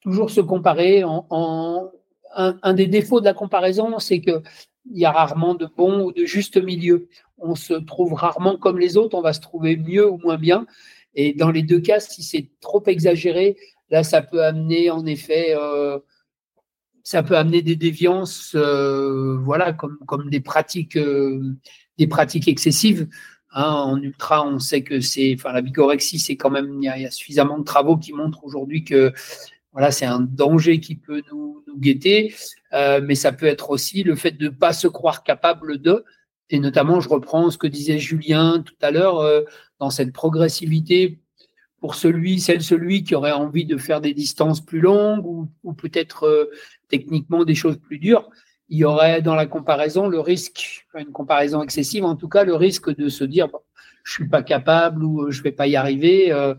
Toujours 0.00 0.30
se 0.30 0.40
comparer 0.40 1.04
en, 1.04 1.90
un, 2.34 2.74
des 2.74 2.86
défauts 2.86 3.20
de 3.20 3.26
la 3.26 3.34
comparaison, 3.34 3.98
c'est 3.98 4.20
que 4.20 4.42
il 4.90 4.98
y 4.98 5.04
a 5.04 5.12
rarement 5.12 5.54
de 5.54 5.66
bon 5.66 6.04
ou 6.04 6.12
de 6.12 6.24
juste 6.24 6.56
milieu. 6.56 7.08
On 7.36 7.54
se 7.54 7.74
trouve 7.74 8.14
rarement 8.14 8.56
comme 8.56 8.78
les 8.78 8.96
autres, 8.96 9.16
on 9.16 9.20
va 9.20 9.34
se 9.34 9.40
trouver 9.40 9.76
mieux 9.76 10.10
ou 10.10 10.16
moins 10.18 10.38
bien. 10.38 10.66
Et 11.14 11.34
dans 11.34 11.50
les 11.50 11.62
deux 11.62 11.80
cas, 11.80 12.00
si 12.00 12.22
c'est 12.22 12.48
trop 12.60 12.82
exagéré, 12.86 13.56
là, 13.90 14.02
ça 14.02 14.22
peut 14.22 14.42
amener 14.42 14.90
en 14.90 15.04
effet 15.04 15.54
euh, 15.54 15.98
ça 17.02 17.22
peut 17.22 17.36
amener 17.36 17.62
des 17.62 17.76
déviances, 17.76 18.52
euh, 18.54 19.36
voilà, 19.38 19.72
comme, 19.72 19.98
comme 20.06 20.30
des 20.30 20.40
pratiques, 20.40 20.96
euh, 20.96 21.56
des 21.98 22.06
pratiques 22.06 22.48
excessives. 22.48 23.08
Hein. 23.52 23.64
en 23.64 24.00
ultra, 24.00 24.46
on 24.46 24.60
sait 24.60 24.82
que 24.82 25.00
c'est, 25.00 25.34
enfin, 25.34 25.52
la 25.52 25.60
bigorexie, 25.60 26.20
c'est 26.20 26.36
quand 26.36 26.50
même, 26.50 26.78
il 26.80 26.84
y, 26.84 26.88
a 26.88 27.10
suffisamment 27.10 27.58
de 27.58 27.64
travaux 27.64 27.96
qui 27.96 28.12
montrent 28.12 28.44
aujourd'hui 28.44 28.84
que, 28.84 29.12
voilà, 29.72 29.90
c'est 29.90 30.06
un 30.06 30.20
danger 30.20 30.78
qui 30.78 30.94
peut 30.94 31.22
nous, 31.32 31.64
guetter, 31.76 32.34
euh, 32.72 33.00
mais 33.02 33.14
ça 33.14 33.32
peut 33.32 33.46
être 33.46 33.70
aussi 33.70 34.02
le 34.02 34.14
fait 34.14 34.32
de 34.32 34.44
ne 34.46 34.50
pas 34.50 34.72
se 34.72 34.86
croire 34.86 35.24
capable 35.24 35.78
de, 35.78 36.04
et 36.50 36.60
notamment, 36.60 37.00
je 37.00 37.08
reprends 37.08 37.50
ce 37.50 37.58
que 37.58 37.66
disait 37.66 37.98
Julien 37.98 38.62
tout 38.64 38.74
à 38.82 38.90
l'heure, 38.90 39.22
dans 39.78 39.90
cette 39.90 40.12
progressivité 40.12 41.20
pour 41.80 41.94
celui, 41.94 42.40
celle, 42.40 42.62
celui 42.62 43.02
qui 43.02 43.14
aurait 43.14 43.32
envie 43.32 43.64
de 43.64 43.76
faire 43.76 44.00
des 44.00 44.14
distances 44.14 44.60
plus 44.60 44.80
longues 44.80 45.26
ou, 45.26 45.72
peut-être 45.72 46.50
techniquement 46.88 47.44
des 47.44 47.54
choses 47.54 47.78
plus 47.78 47.98
dures, 47.98 48.28
il 48.68 48.78
y 48.78 48.84
aurait 48.84 49.22
dans 49.22 49.34
la 49.34 49.46
comparaison 49.46 50.08
le 50.08 50.20
risque, 50.20 50.86
une 50.94 51.12
comparaison 51.12 51.62
excessive 51.62 52.04
en 52.04 52.16
tout 52.16 52.28
cas, 52.28 52.44
le 52.44 52.54
risque 52.54 52.94
de 52.94 53.08
se 53.08 53.24
dire 53.24 53.48
je 54.04 54.10
je 54.10 54.12
suis 54.12 54.28
pas 54.28 54.42
capable 54.42 55.04
ou 55.04 55.30
je 55.30 55.42
vais 55.42 55.52
pas 55.52 55.66
y 55.66 55.76
arriver. 55.76 56.32
Euh, 56.32 56.54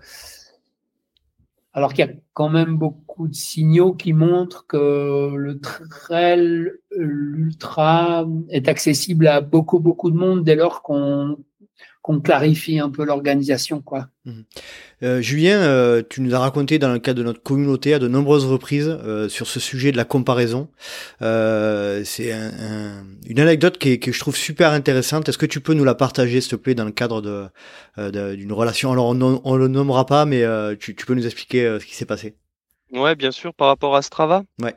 alors 1.73 1.93
qu'il 1.93 2.05
y 2.05 2.09
a 2.09 2.13
quand 2.33 2.49
même 2.49 2.77
beaucoup 2.77 3.27
de 3.27 3.33
signaux 3.33 3.93
qui 3.93 4.13
montrent 4.13 4.67
que 4.67 5.33
le 5.35 5.59
trail, 5.59 6.71
l'ultra 6.95 8.25
est 8.49 8.67
accessible 8.67 9.27
à 9.27 9.41
beaucoup, 9.41 9.79
beaucoup 9.79 10.11
de 10.11 10.17
monde 10.17 10.43
dès 10.43 10.55
lors 10.55 10.81
qu'on 10.81 11.37
qu'on 12.01 12.19
clarifie 12.19 12.79
un 12.79 12.89
peu 12.89 13.05
l'organisation. 13.05 13.81
quoi. 13.81 14.07
Mhm. 14.25 14.43
Euh, 15.03 15.21
Julien, 15.21 15.59
euh, 15.59 16.01
tu 16.07 16.21
nous 16.21 16.33
as 16.33 16.39
raconté 16.39 16.79
dans 16.79 16.91
le 16.91 16.99
cadre 16.99 17.19
de 17.19 17.23
notre 17.23 17.41
communauté 17.41 17.93
à 17.93 17.99
de 17.99 18.07
nombreuses 18.07 18.45
reprises 18.45 18.87
euh, 18.89 19.29
sur 19.29 19.47
ce 19.47 19.59
sujet 19.59 19.91
de 19.91 19.97
la 19.97 20.05
comparaison. 20.05 20.69
c'est 21.19 22.31
une 23.27 23.39
anecdote 23.39 23.77
qui 23.77 23.99
que 23.99 24.11
je 24.11 24.19
trouve 24.19 24.35
super 24.35 24.71
intéressante. 24.71 25.29
Est-ce 25.29 25.37
que 25.37 25.45
tu 25.45 25.61
peux 25.61 25.73
nous 25.73 25.83
la 25.83 25.95
partager, 25.95 26.41
s'il 26.41 26.51
te 26.51 26.55
plaît, 26.55 26.75
dans 26.75 26.85
le 26.85 26.91
cadre 26.91 27.21
de, 27.21 28.35
d'une 28.35 28.53
relation? 28.53 28.91
Alors, 28.91 29.07
on 29.07 29.13
ne 29.13 29.57
le 29.57 29.67
nommera 29.67 30.05
pas, 30.05 30.25
mais 30.25 30.43
tu, 30.77 30.95
tu, 30.95 31.05
peux 31.05 31.13
nous 31.13 31.25
expliquer 31.25 31.77
ce 31.79 31.85
qui 31.85 31.95
s'est 31.95 32.05
passé 32.05 32.35
Ouais, 32.91 33.15
bien 33.15 33.31
sûr, 33.31 33.53
par 33.53 33.67
rapport 33.67 33.95
à 33.95 34.01
Strava? 34.01 34.43
Ouais. 34.61 34.75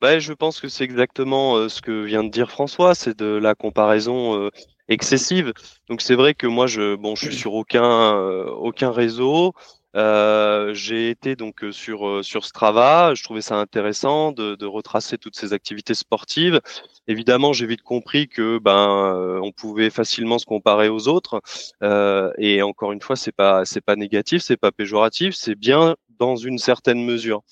Bah, 0.00 0.18
je 0.18 0.32
pense 0.32 0.60
que 0.60 0.68
c'est 0.68 0.84
exactement 0.84 1.68
ce 1.68 1.82
que 1.82 2.04
vient 2.04 2.24
de 2.24 2.30
dire 2.30 2.50
François, 2.50 2.94
c'est 2.94 3.18
de 3.18 3.26
la 3.26 3.54
comparaison 3.54 4.50
excessive. 4.88 5.52
Donc 5.88 6.02
c'est 6.02 6.14
vrai 6.14 6.34
que 6.34 6.46
moi 6.46 6.66
je 6.66 6.96
bon 6.96 7.14
je 7.16 7.26
suis 7.26 7.34
sur 7.36 7.54
aucun 7.54 8.14
euh, 8.16 8.44
aucun 8.46 8.90
réseau. 8.90 9.52
Euh, 9.96 10.72
j'ai 10.72 11.10
été 11.10 11.34
donc 11.36 11.64
euh, 11.64 11.72
sur 11.72 12.06
euh, 12.08 12.22
sur 12.22 12.44
Strava. 12.44 13.14
Je 13.14 13.22
trouvais 13.24 13.40
ça 13.40 13.56
intéressant 13.56 14.32
de, 14.32 14.54
de 14.54 14.66
retracer 14.66 15.18
toutes 15.18 15.36
ces 15.36 15.52
activités 15.52 15.94
sportives. 15.94 16.60
Évidemment, 17.08 17.52
j'ai 17.52 17.66
vite 17.66 17.82
compris 17.82 18.28
que 18.28 18.58
ben 18.58 19.40
on 19.42 19.52
pouvait 19.52 19.90
facilement 19.90 20.38
se 20.38 20.46
comparer 20.46 20.88
aux 20.88 21.08
autres. 21.08 21.40
Euh, 21.82 22.32
et 22.38 22.62
encore 22.62 22.92
une 22.92 23.00
fois, 23.02 23.16
c'est 23.16 23.32
pas 23.32 23.64
c'est 23.64 23.80
pas 23.80 23.96
négatif, 23.96 24.42
c'est 24.42 24.56
pas 24.56 24.72
péjoratif, 24.72 25.34
c'est 25.34 25.56
bien 25.56 25.96
dans 26.18 26.36
une 26.36 26.58
certaine 26.58 27.04
mesure. 27.04 27.42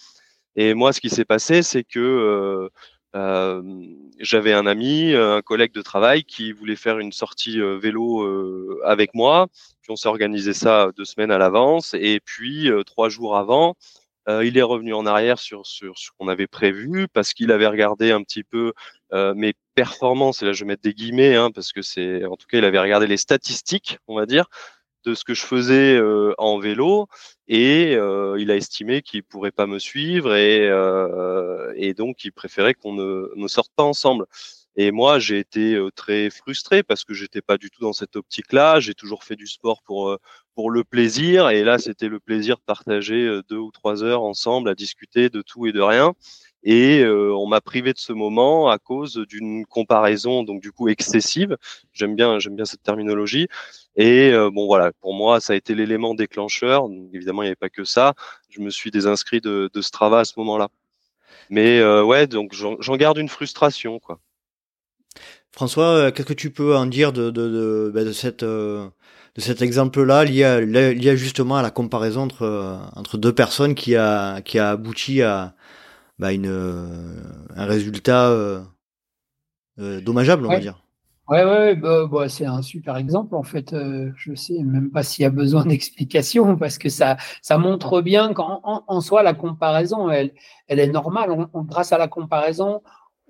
Et 0.60 0.74
moi, 0.74 0.92
ce 0.92 1.00
qui 1.00 1.08
s'est 1.08 1.24
passé, 1.24 1.62
c'est 1.62 1.84
que 1.84 2.68
euh, 3.14 3.62
j'avais 4.18 4.52
un 4.52 4.66
ami, 4.66 5.12
euh, 5.12 5.36
un 5.36 5.40
collègue 5.40 5.72
de 5.72 5.82
travail 5.82 6.24
qui 6.24 6.50
voulait 6.52 6.74
faire 6.74 6.98
une 6.98 7.12
sortie 7.12 7.60
euh, 7.60 7.78
vélo 7.78 8.82
avec 8.84 9.14
moi. 9.14 9.46
Puis 9.82 9.92
on 9.92 9.96
s'est 9.96 10.08
organisé 10.08 10.52
ça 10.52 10.90
deux 10.96 11.04
semaines 11.04 11.30
à 11.30 11.38
l'avance. 11.38 11.94
Et 11.94 12.18
puis 12.24 12.70
trois 12.86 13.08
jours 13.08 13.36
avant, 13.36 13.76
il 14.26 14.58
est 14.58 14.62
revenu 14.62 14.94
en 14.94 15.06
arrière 15.06 15.38
sur, 15.38 15.64
sur 15.64 15.96
ce 15.96 16.10
qu'on 16.18 16.26
avait 16.26 16.48
prévu 16.48 17.06
parce 17.08 17.32
qu'il 17.34 17.52
avait 17.52 17.68
regardé 17.68 18.10
un 18.10 18.22
petit 18.24 18.42
peu 18.42 18.72
mes 19.12 19.54
performances. 19.76 20.42
Et 20.42 20.46
là, 20.46 20.52
je 20.52 20.64
vais 20.64 20.68
mettre 20.68 20.82
des 20.82 20.92
guillemets 20.92 21.36
hein, 21.36 21.52
parce 21.54 21.72
que 21.72 21.82
c'est, 21.82 22.24
en 22.24 22.36
tout 22.36 22.48
cas, 22.48 22.58
il 22.58 22.64
avait 22.64 22.80
regardé 22.80 23.06
les 23.06 23.16
statistiques, 23.16 23.98
on 24.08 24.16
va 24.16 24.26
dire, 24.26 24.46
de 25.04 25.14
ce 25.14 25.24
que 25.24 25.34
je 25.34 25.44
faisais 25.44 25.96
euh, 25.96 26.34
en 26.38 26.58
vélo 26.58 27.06
et 27.46 27.94
euh, 27.94 28.36
il 28.38 28.50
a 28.50 28.56
estimé 28.56 29.02
qu'il 29.02 29.22
pourrait 29.22 29.52
pas 29.52 29.66
me 29.66 29.78
suivre 29.78 30.34
et, 30.34 30.68
euh, 30.68 31.72
et 31.76 31.94
donc 31.94 32.24
il 32.24 32.32
préférait 32.32 32.74
qu'on 32.74 32.92
ne, 32.92 33.30
ne, 33.36 33.48
sorte 33.48 33.72
pas 33.74 33.84
ensemble. 33.84 34.26
Et 34.76 34.92
moi, 34.92 35.18
j'ai 35.18 35.40
été 35.40 35.76
très 35.96 36.30
frustré 36.30 36.84
parce 36.84 37.04
que 37.04 37.12
j'étais 37.12 37.42
pas 37.42 37.58
du 37.58 37.68
tout 37.68 37.80
dans 37.80 37.92
cette 37.92 38.14
optique-là. 38.14 38.78
J'ai 38.78 38.94
toujours 38.94 39.24
fait 39.24 39.34
du 39.34 39.48
sport 39.48 39.82
pour 39.82 40.16
pour 40.54 40.70
le 40.70 40.84
plaisir 40.84 41.48
et 41.50 41.64
là, 41.64 41.78
c'était 41.78 42.08
le 42.08 42.20
plaisir 42.20 42.58
de 42.58 42.62
partager 42.62 43.40
deux 43.48 43.56
ou 43.56 43.72
trois 43.72 44.04
heures 44.04 44.22
ensemble 44.22 44.68
à 44.68 44.76
discuter 44.76 45.30
de 45.30 45.42
tout 45.42 45.66
et 45.66 45.72
de 45.72 45.80
rien. 45.80 46.14
Et 46.64 47.00
euh, 47.00 47.32
on 47.34 47.46
m'a 47.46 47.60
privé 47.60 47.92
de 47.92 47.98
ce 47.98 48.12
moment 48.12 48.68
à 48.68 48.78
cause 48.78 49.14
d'une 49.28 49.64
comparaison 49.66 50.42
donc 50.42 50.60
du 50.60 50.72
coup 50.72 50.88
excessive. 50.88 51.56
J'aime 51.92 52.16
bien, 52.16 52.38
j'aime 52.38 52.56
bien 52.56 52.64
cette 52.64 52.82
terminologie. 52.82 53.48
Et 53.96 54.30
euh, 54.32 54.50
bon 54.50 54.66
voilà, 54.66 54.92
pour 55.00 55.14
moi 55.14 55.40
ça 55.40 55.52
a 55.52 55.56
été 55.56 55.74
l'élément 55.74 56.14
déclencheur. 56.14 56.88
évidemment 57.12 57.42
il 57.42 57.46
n'y 57.46 57.50
avait 57.50 57.56
pas 57.56 57.68
que 57.68 57.84
ça. 57.84 58.14
Je 58.50 58.60
me 58.60 58.70
suis 58.70 58.90
désinscrit 58.90 59.40
de, 59.40 59.70
de 59.72 59.80
Strava 59.80 60.20
à 60.20 60.24
ce 60.24 60.34
moment-là. 60.38 60.68
Mais 61.50 61.78
euh, 61.78 62.02
ouais, 62.02 62.26
donc 62.26 62.52
j'en 62.54 62.96
garde 62.96 63.18
une 63.18 63.28
frustration 63.28 63.98
quoi. 64.00 64.18
François, 65.52 66.12
qu'est-ce 66.12 66.26
que 66.26 66.34
tu 66.34 66.50
peux 66.50 66.76
en 66.76 66.86
dire 66.86 67.12
de, 67.12 67.30
de, 67.30 67.48
de, 67.48 67.90
ben, 67.94 68.04
de 68.04 68.12
cette 68.12 68.44
de 69.38 69.40
cet 69.40 69.62
exemple-là 69.62 70.24
lié, 70.24 70.66
lié 70.94 71.16
justement 71.16 71.56
à 71.56 71.62
la 71.62 71.70
comparaison 71.70 72.22
entre 72.22 72.80
entre 72.96 73.16
deux 73.16 73.32
personnes 73.32 73.74
qui 73.74 73.94
a 73.96 74.40
qui 74.42 74.58
a 74.58 74.70
abouti 74.70 75.22
à 75.22 75.54
bah, 76.18 76.32
une, 76.32 76.46
euh, 76.46 77.22
un 77.54 77.64
résultat 77.64 78.30
euh, 78.30 78.62
euh, 79.78 80.00
dommageable, 80.00 80.46
on 80.46 80.50
va 80.50 80.60
dire. 80.60 80.82
Ouais, 81.28 81.44
ouais, 81.44 81.76
bah, 81.76 82.06
bah, 82.06 82.28
c'est 82.28 82.46
un 82.46 82.62
super 82.62 82.96
exemple 82.96 83.34
en 83.34 83.42
fait. 83.42 83.74
je 84.16 84.34
sais 84.34 84.62
même 84.62 84.90
pas 84.90 85.02
s'il 85.02 85.24
y 85.24 85.26
a 85.26 85.30
besoin 85.30 85.64
d'explication 85.66 86.56
parce 86.56 86.78
que 86.78 86.88
ça, 86.88 87.18
ça 87.42 87.58
montre 87.58 88.00
bien 88.00 88.32
qu'en 88.32 88.62
en, 88.64 89.00
soi 89.00 89.22
la 89.22 89.34
comparaison, 89.34 90.10
elle, 90.10 90.32
elle 90.68 90.80
est 90.80 90.88
normale. 90.88 91.30
On, 91.52 91.62
grâce 91.62 91.92
à 91.92 91.98
la 91.98 92.08
comparaison, 92.08 92.82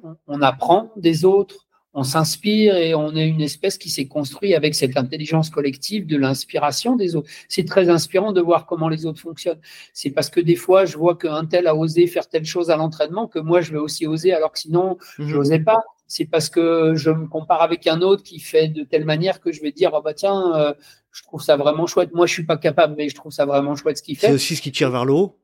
on, 0.02 0.16
on, 0.28 0.42
apprend 0.42 0.92
des 0.96 1.24
autres, 1.24 1.67
on 1.94 2.02
s'inspire 2.02 2.76
et 2.76 2.94
on 2.94 3.16
est 3.16 3.26
une 3.26 3.40
espèce 3.40 3.78
qui 3.78 3.88
s'est 3.88 4.06
construite 4.06 4.54
avec 4.54 4.74
cette 4.74 4.96
intelligence 4.96 5.50
collective 5.50 6.06
de 6.06 6.16
l'inspiration 6.16 6.96
des 6.96 7.16
autres. 7.16 7.28
C'est 7.48 7.64
très 7.64 7.88
inspirant 7.88 8.32
de 8.32 8.40
voir 8.40 8.66
comment 8.66 8.88
les 8.88 9.06
autres 9.06 9.20
fonctionnent. 9.20 9.60
C'est 9.94 10.10
parce 10.10 10.28
que 10.28 10.40
des 10.40 10.54
fois, 10.54 10.84
je 10.84 10.96
vois 10.98 11.16
qu'un 11.16 11.44
tel 11.46 11.66
a 11.66 11.74
osé 11.74 12.06
faire 12.06 12.28
telle 12.28 12.44
chose 12.44 12.70
à 12.70 12.76
l'entraînement 12.76 13.26
que 13.26 13.38
moi, 13.38 13.62
je 13.62 13.72
vais 13.72 13.78
aussi 13.78 14.06
oser, 14.06 14.32
alors 14.32 14.52
que 14.52 14.58
sinon, 14.58 14.98
je 15.18 15.24
mhm. 15.24 15.32
n'osais 15.32 15.58
pas. 15.60 15.82
C'est 16.06 16.26
parce 16.26 16.48
que 16.48 16.94
je 16.94 17.10
me 17.10 17.26
compare 17.26 17.62
avec 17.62 17.86
un 17.86 18.00
autre 18.00 18.22
qui 18.22 18.38
fait 18.38 18.68
de 18.68 18.82
telle 18.82 19.04
manière 19.04 19.40
que 19.40 19.52
je 19.52 19.60
vais 19.60 19.72
dire, 19.72 19.90
oh 19.94 20.00
bah 20.02 20.14
tiens, 20.14 20.54
euh, 20.56 20.74
je 21.10 21.22
trouve 21.22 21.42
ça 21.42 21.56
vraiment 21.56 21.86
chouette. 21.86 22.14
Moi, 22.14 22.26
je 22.26 22.32
suis 22.32 22.46
pas 22.46 22.56
capable, 22.56 22.94
mais 22.96 23.08
je 23.08 23.14
trouve 23.14 23.32
ça 23.32 23.44
vraiment 23.44 23.76
chouette 23.76 23.98
ce 23.98 24.02
qu'il 24.02 24.16
fait. 24.16 24.28
C'est 24.28 24.32
aussi 24.32 24.56
ce 24.56 24.62
qui 24.62 24.72
tire 24.72 24.90
vers 24.90 25.04
le 25.04 25.14
haut. 25.14 25.38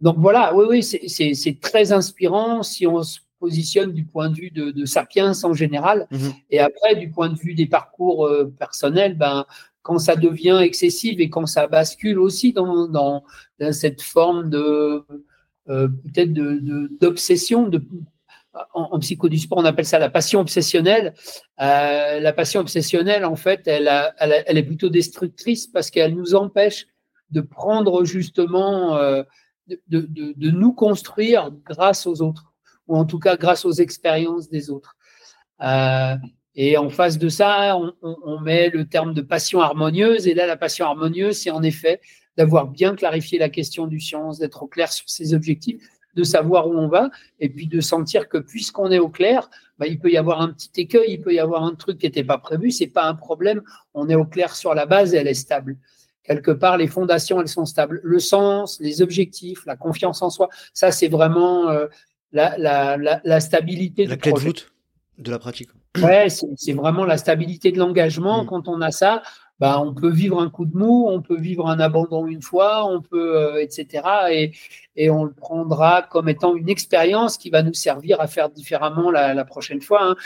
Donc 0.00 0.16
voilà, 0.18 0.54
oui, 0.54 0.64
oui, 0.68 0.82
c'est 0.82 1.60
très 1.60 1.92
inspirant 1.92 2.62
si 2.62 2.86
on 2.86 3.02
se 3.02 3.20
positionne 3.40 3.92
du 3.92 4.04
point 4.04 4.28
de 4.28 4.36
vue 4.36 4.50
de, 4.50 4.84
Sapiens 4.84 5.32
en 5.42 5.54
général. 5.54 6.06
Mhm. 6.10 6.32
Et 6.50 6.60
après, 6.60 6.94
du 6.94 7.10
point 7.10 7.30
de 7.30 7.38
vue 7.38 7.54
des 7.54 7.66
parcours 7.66 8.26
euh, 8.26 8.52
personnels, 8.58 9.16
ben, 9.16 9.46
quand 9.82 9.98
ça 9.98 10.14
devient 10.14 10.60
excessif 10.62 11.18
et 11.18 11.30
quand 11.30 11.46
ça 11.46 11.66
bascule 11.66 12.18
aussi 12.18 12.52
dans, 12.52 12.86
dans, 12.86 13.24
cette 13.72 14.02
forme 14.02 14.50
de 14.50 15.02
euh, 15.68 15.88
peut-être 15.88 16.32
d'obsession, 17.00 17.66
de, 17.66 17.82
en, 18.74 18.98
psycho 18.98 19.28
du 19.28 19.38
sport, 19.38 19.58
on 19.58 19.64
appelle 19.64 19.86
ça 19.86 19.98
la 19.98 20.10
passion 20.10 20.40
obsessionnelle. 20.40 21.14
Euh, 21.60 22.20
la 22.20 22.32
passion 22.34 22.60
obsessionnelle, 22.60 23.24
en 23.24 23.36
fait, 23.36 23.62
elle, 23.66 23.90
elle, 24.18 24.58
est 24.58 24.62
plutôt 24.62 24.90
destructrice 24.90 25.66
parce 25.66 25.90
qu'elle 25.90 26.14
nous 26.14 26.34
empêche 26.34 26.86
de 27.30 27.40
prendre 27.40 28.04
justement, 28.04 28.96
de, 28.96 29.16
de, 29.88 30.50
nous 30.50 30.72
construire 30.74 31.50
grâce 31.64 32.06
aux 32.06 32.20
autres 32.20 32.49
ou 32.90 32.96
en 32.96 33.04
tout 33.04 33.20
cas 33.20 33.36
grâce 33.36 33.64
aux 33.64 33.72
expériences 33.72 34.50
des 34.50 34.68
autres. 34.68 34.96
Euh, 35.62 36.16
et 36.56 36.76
en 36.76 36.90
face 36.90 37.18
de 37.18 37.28
ça, 37.28 37.78
on, 38.02 38.40
met 38.40 38.68
le 38.68 38.84
terme 38.84 39.14
de 39.14 39.22
passion 39.22 39.60
harmonieuse. 39.60 40.26
Et 40.26 40.34
là, 40.34 40.46
la 40.46 40.56
passion 40.56 40.86
harmonieuse, 40.86 41.38
c'est 41.38 41.52
en 41.52 41.62
effet 41.62 42.00
d'avoir 42.36 42.66
bien 42.66 42.96
clarifié 42.96 43.38
la 43.38 43.48
question 43.48 43.86
du 43.86 44.00
science, 44.00 44.40
d'être 44.40 44.64
au 44.64 44.66
clair 44.66 44.92
sur 44.92 45.08
ses 45.08 45.34
objectifs, 45.34 45.80
de 46.16 46.24
savoir 46.24 46.66
où 46.66 46.72
on 46.72 46.88
va, 46.88 47.10
et 47.38 47.48
puis 47.48 47.68
de 47.68 47.80
sentir 47.80 48.28
que 48.28 48.38
puisqu'on 48.38 48.90
est 48.90 48.98
au 48.98 49.08
clair, 49.08 49.48
bah, 49.78 49.86
il 49.86 50.00
peut 50.00 50.10
y 50.10 50.16
avoir 50.16 50.40
un 50.40 50.48
petit 50.52 50.72
écueil, 50.80 51.12
il 51.12 51.20
peut 51.20 51.32
y 51.32 51.38
avoir 51.38 51.62
un 51.62 51.76
truc 51.76 51.98
qui 51.98 52.06
n'était 52.06 52.24
pas 52.24 52.38
prévu, 52.38 52.72
c'est 52.72 52.88
pas 52.88 53.04
un 53.04 53.14
problème. 53.14 53.62
On 53.94 54.08
est 54.08 54.16
au 54.16 54.24
clair 54.24 54.56
sur 54.56 54.74
la 54.74 54.86
base 54.86 55.14
et 55.14 55.18
elle 55.18 55.28
est 55.28 55.34
stable. 55.34 55.76
Quelque 56.24 56.50
part, 56.50 56.76
les 56.76 56.88
fondations, 56.88 57.40
elles 57.40 57.48
sont 57.48 57.64
stables. 57.64 58.00
Le 58.02 58.18
sens, 58.18 58.78
les 58.80 59.00
objectifs, 59.00 59.64
la 59.66 59.76
confiance 59.76 60.22
en 60.22 60.30
soi, 60.30 60.48
ça, 60.74 60.90
c'est 60.90 61.08
vraiment 61.08 61.68
euh, 61.70 61.86
la, 62.32 62.56
la, 62.58 63.20
la, 63.24 63.40
stabilité 63.40 64.06
la 64.06 64.16
clé 64.16 64.32
de 64.32 64.38
voûte 64.38 64.72
de 65.18 65.30
la 65.30 65.38
pratique. 65.38 65.70
Ouais, 66.00 66.28
c'est 66.28 66.72
vraiment 66.72 67.04
la 67.04 67.18
stabilité 67.18 67.72
de 67.72 67.78
l'engagement. 67.78 68.44
Mm. 68.44 68.46
Quand 68.46 68.68
on 68.68 68.80
a 68.80 68.90
ça, 68.90 69.22
bah, 69.58 69.80
on 69.80 69.92
peut 69.92 70.10
vivre 70.10 70.40
un 70.40 70.48
coup 70.48 70.64
de 70.64 70.76
mou, 70.76 71.06
on 71.08 71.20
peut 71.20 71.38
vivre 71.38 71.68
un 71.68 71.80
abandon 71.80 72.26
une 72.26 72.40
fois, 72.42 72.86
on 72.86 73.02
peut, 73.02 73.36
euh, 73.36 73.62
etc. 73.62 74.02
Et, 74.30 74.52
et, 74.96 75.10
on 75.10 75.24
le 75.24 75.32
prendra 75.32 76.02
comme 76.02 76.28
étant 76.28 76.56
une 76.56 76.68
expérience 76.68 77.36
qui 77.36 77.50
va 77.50 77.62
nous 77.62 77.74
servir 77.74 78.20
à 78.20 78.26
faire 78.26 78.48
différemment 78.48 79.10
la, 79.10 79.34
la 79.34 79.44
prochaine 79.44 79.82
fois. 79.82 80.10
Hein. 80.10 80.16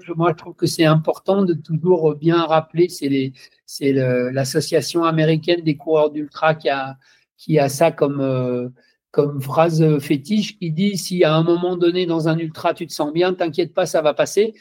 Je, 0.00 0.12
moi, 0.12 0.30
je 0.30 0.36
trouve 0.36 0.54
que 0.54 0.66
c'est 0.66 0.84
important 0.84 1.42
de 1.42 1.54
toujours 1.54 2.14
bien 2.14 2.44
rappeler. 2.44 2.88
C'est 2.88 3.92
l'association 4.32 5.04
américaine 5.04 5.62
des 5.62 5.76
coureurs 5.76 6.10
d'ultra 6.10 6.54
qui 6.54 6.68
a, 6.68 6.96
qui 7.36 7.58
a 7.58 7.68
ça 7.68 7.90
comme 7.90 8.20
euh, 8.20 8.68
comme 9.10 9.40
phrase 9.40 9.98
fétiche 9.98 10.58
qui 10.58 10.70
dit 10.70 10.96
si 10.96 11.24
à 11.24 11.34
un 11.34 11.42
moment 11.42 11.76
donné 11.76 12.06
dans 12.06 12.28
un 12.28 12.38
ultra 12.38 12.74
tu 12.74 12.86
te 12.86 12.92
sens 12.92 13.12
bien, 13.12 13.34
t'inquiète 13.34 13.74
pas, 13.74 13.86
ça 13.86 14.02
va 14.02 14.14
passer. 14.14 14.54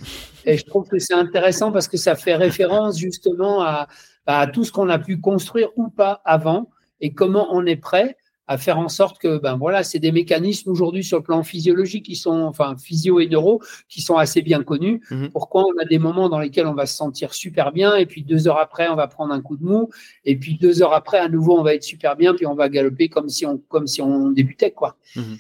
Et 0.46 0.58
je 0.58 0.66
trouve 0.66 0.88
que 0.88 1.00
c'est 1.00 1.14
intéressant 1.14 1.72
parce 1.72 1.88
que 1.88 1.98
ça 1.98 2.16
fait 2.16 2.36
référence 2.36 2.98
justement 2.98 3.62
à, 3.62 3.88
à 4.26 4.48
tout 4.48 4.64
ce 4.64 4.72
qu'on 4.72 4.90
a 4.90 5.00
pu 5.00 5.20
construire 5.20 5.70
ou 5.76 5.90
pas 5.90 6.22
avant 6.26 6.70
et 7.02 7.14
comment 7.14 7.48
on 7.52 7.66
est 7.66 7.76
prêt 7.76 8.18
à 8.50 8.58
faire 8.58 8.80
en 8.80 8.90
sorte 8.90 9.20
que, 9.20 9.38
ben 9.38 9.58
voilà, 9.58 9.84
c'est 9.84 10.00
des 10.00 10.12
mécanismes 10.12 10.72
aujourd'hui 10.72 11.04
sur 11.04 11.18
le 11.18 11.24
plan 11.24 11.44
physiologique 11.44 12.06
qui 12.06 12.16
sont, 12.16 12.42
enfin, 12.42 12.76
physio 12.78 13.20
et 13.20 13.28
neuro, 13.28 13.62
qui 13.88 14.02
sont 14.02 14.16
assez 14.16 14.42
bien 14.42 14.64
connus. 14.64 15.02
Mhm. 15.12 15.30
Pourquoi 15.30 15.66
on 15.66 15.80
a 15.80 15.86
des 15.86 16.00
moments 16.00 16.30
dans 16.30 16.40
lesquels 16.40 16.66
on 16.66 16.74
va 16.74 16.88
se 16.88 16.96
sentir 16.96 17.36
super 17.36 17.72
bien 17.72 17.96
et 17.96 18.08
puis 18.08 18.24
deux 18.24 18.48
heures 18.48 18.58
après, 18.58 18.90
on 18.90 18.96
va 18.96 19.06
prendre 19.06 19.32
un 19.36 19.42
coup 19.42 19.56
de 19.56 19.64
mou 19.64 19.92
et 20.26 20.36
puis 20.36 20.56
deux 20.56 20.82
heures 20.82 20.96
après, 20.96 21.20
à 21.20 21.30
nouveau, 21.30 21.60
on 21.60 21.62
va 21.62 21.76
être 21.76 21.84
super 21.84 22.16
bien 22.16 22.34
puis 22.34 22.48
on 22.48 22.56
va 22.56 22.70
galoper 22.70 23.08
comme 23.08 23.30
si 23.30 23.46
on, 23.46 23.60
comme 23.70 23.86
si 23.86 24.02
on 24.02 24.32
débutait, 24.32 24.72
quoi. 24.72 24.98
Mhm. 25.16 25.38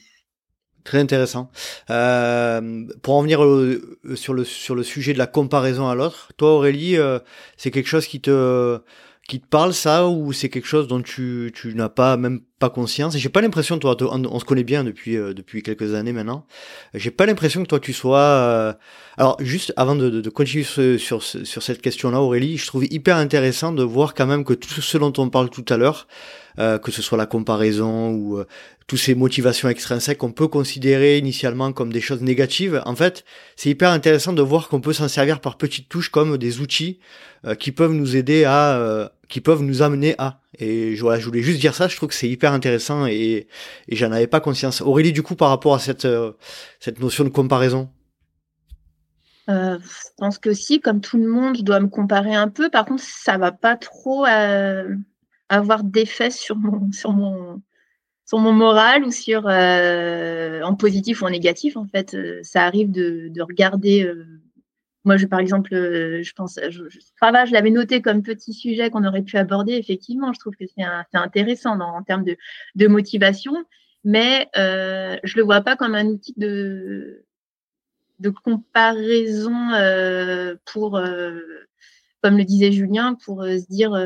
Très 0.83 0.99
intéressant. 0.99 1.49
Euh, 1.89 2.85
pour 3.01 3.15
en 3.15 3.23
venir 3.23 3.39
sur, 4.13 4.35
le, 4.35 4.43
sur 4.43 4.75
le 4.75 4.83
sujet 4.83 5.13
de 5.13 5.17
la 5.17 5.27
comparaison 5.27 5.87
à 5.87 5.95
l'autre, 5.95 6.31
toi 6.37 6.53
Aurélie, 6.53 6.95
euh, 6.97 7.17
c'est 7.57 7.71
quelque 7.71 7.89
chose 7.89 8.05
qui 8.05 8.21
te, 8.21 8.79
qui 9.29 9.39
te 9.39 9.47
parle 9.47 9.75
ça 9.75 10.07
ou 10.07 10.33
c'est 10.33 10.49
quelque 10.49 10.67
chose 10.67 10.87
dont 10.87 11.01
tu, 11.01 11.51
tu 11.53 11.75
n'as 11.75 11.87
pas 11.87 12.17
même 12.17 12.41
pas 12.57 12.71
conscience? 12.71 13.15
Et 13.15 13.19
j'ai 13.19 13.29
pas 13.29 13.41
l'impression 13.41 13.77
toi 13.77 13.95
on, 14.01 14.39
se 14.39 14.43
connaît 14.43 14.63
bien 14.63 14.83
depuis 14.83 15.15
euh, 15.15 15.33
depuis 15.35 15.61
quelques 15.61 15.93
années 15.93 16.11
maintenant. 16.11 16.47
J'ai 16.95 17.11
pas 17.11 17.27
l'impression 17.27 17.61
que 17.61 17.67
toi 17.67 17.79
tu 17.79 17.93
sois 17.93 18.19
euh, 18.19 18.73
alors 19.17 19.37
juste 19.39 19.71
avant 19.77 19.95
de, 19.95 20.09
de, 20.09 20.29
continuer 20.31 20.63
sur, 20.97 21.21
sur, 21.21 21.63
cette 21.63 21.81
question 21.81 22.09
là 22.09 22.19
Aurélie 22.21 22.57
je 22.57 22.65
trouve 22.65 22.85
hyper 22.85 23.17
intéressant 23.17 23.71
de 23.71 23.83
voir 23.83 24.15
quand 24.15 24.25
même 24.25 24.43
que 24.43 24.53
tout 24.53 24.81
ce 24.81 24.97
dont 24.97 25.13
on 25.17 25.29
parle 25.29 25.51
tout 25.51 25.65
à 25.69 25.77
l'heure 25.77 26.07
euh, 26.57 26.79
que 26.79 26.91
ce 26.91 27.03
soit 27.03 27.17
la 27.17 27.27
comparaison 27.27 28.11
ou 28.11 28.43
toutes 28.87 28.99
ces 28.99 29.13
motivations 29.13 29.69
extrinsèques 29.69 30.17
qu'on 30.17 30.31
peut 30.31 30.47
considérer 30.47 31.19
initialement 31.19 31.71
comme 31.71 31.93
des 31.93 32.01
choses 32.01 32.23
négatives 32.23 32.81
en 32.85 32.95
fait 32.95 33.23
c'est 33.55 33.69
hyper 33.69 33.91
intéressant 33.91 34.33
de 34.33 34.41
voir 34.41 34.69
qu'on 34.69 34.81
peut 34.81 34.93
s'en 34.93 35.07
servir 35.07 35.39
par 35.39 35.57
petites 35.57 35.87
touches 35.87 36.09
comme 36.09 36.39
des 36.39 36.61
outils 36.61 36.97
qui 37.59 37.71
peuvent 37.71 37.93
nous 37.93 38.15
aider 38.15 38.43
à 38.43 39.11
qui 39.29 39.39
peuvent 39.41 39.61
nous 39.61 39.81
amener 39.81 40.15
à. 40.17 40.41
Et 40.57 40.95
je, 40.95 41.05
je 41.19 41.25
voulais 41.25 41.43
juste 41.43 41.61
dire 41.61 41.75
ça, 41.75 41.87
je 41.87 41.95
trouve 41.95 42.09
que 42.09 42.15
c'est 42.15 42.27
hyper 42.27 42.51
intéressant 42.51 43.05
et, 43.05 43.47
et 43.87 43.95
j'en 43.95 44.11
avais 44.11 44.27
pas 44.27 44.41
conscience. 44.41 44.81
Aurélie, 44.81 45.13
du 45.13 45.23
coup, 45.23 45.35
par 45.35 45.49
rapport 45.49 45.75
à 45.75 45.79
cette, 45.79 46.05
euh, 46.05 46.33
cette 46.79 46.99
notion 46.99 47.23
de 47.23 47.29
comparaison? 47.29 47.89
Euh, 49.49 49.77
Je 49.79 50.09
pense 50.17 50.37
que 50.39 50.53
si, 50.53 50.81
comme 50.81 50.99
tout 50.99 51.17
le 51.17 51.27
monde, 51.27 51.57
je 51.57 51.61
dois 51.61 51.79
me 51.79 51.87
comparer 51.87 52.35
un 52.35 52.49
peu. 52.49 52.69
Par 52.69 52.85
contre, 52.85 53.03
ça 53.03 53.37
va 53.37 53.51
pas 53.51 53.77
trop 53.77 54.25
euh, 54.25 54.95
avoir 55.47 55.83
d'effet 55.83 56.31
sur 56.31 56.55
mon, 56.55 56.91
sur, 56.91 57.13
mon, 57.13 57.61
sur 58.25 58.39
mon 58.39 58.53
moral 58.53 59.03
ou 59.03 59.11
sur 59.11 59.45
en 59.45 60.75
positif 60.75 61.21
ou 61.21 61.25
en 61.25 61.29
négatif. 61.29 61.77
En 61.77 61.85
fait, 61.85 62.17
ça 62.41 62.63
arrive 62.63 62.91
de, 62.91 63.29
de 63.29 63.41
regarder 63.41 64.11
moi, 65.09 65.17
je, 65.17 65.25
par 65.25 65.39
exemple, 65.39 65.73
euh, 65.73 66.21
je 66.21 66.33
pense, 66.33 66.59
je, 66.69 66.87
je, 66.87 66.99
je 66.99 67.51
l'avais 67.51 67.71
noté 67.71 67.99
comme 67.99 68.21
petit 68.21 68.53
sujet 68.53 68.91
qu'on 68.91 69.03
aurait 69.05 69.23
pu 69.23 69.37
aborder. 69.37 69.73
Effectivement, 69.73 70.33
je 70.33 70.39
trouve 70.39 70.53
que 70.55 70.65
c'est 70.67 70.83
intéressant 71.17 71.79
en 71.79 72.03
termes 72.03 72.23
de, 72.75 72.87
motivation, 72.87 73.55
mais 74.03 74.47
euh, 74.55 75.17
je 75.23 75.35
le 75.37 75.43
vois 75.43 75.61
pas 75.61 75.75
comme 75.75 75.95
un 75.95 76.05
outil 76.05 76.35
de, 76.37 77.25
comparaison 78.43 79.71
euh, 79.71 80.55
pour, 80.71 80.97
euh, 80.97 81.39
comme 82.21 82.37
le 82.37 82.45
disait 82.45 82.71
Julien, 82.71 83.17
pour 83.25 83.41
euh, 83.41 83.57
se 83.57 83.65
dire 83.65 83.99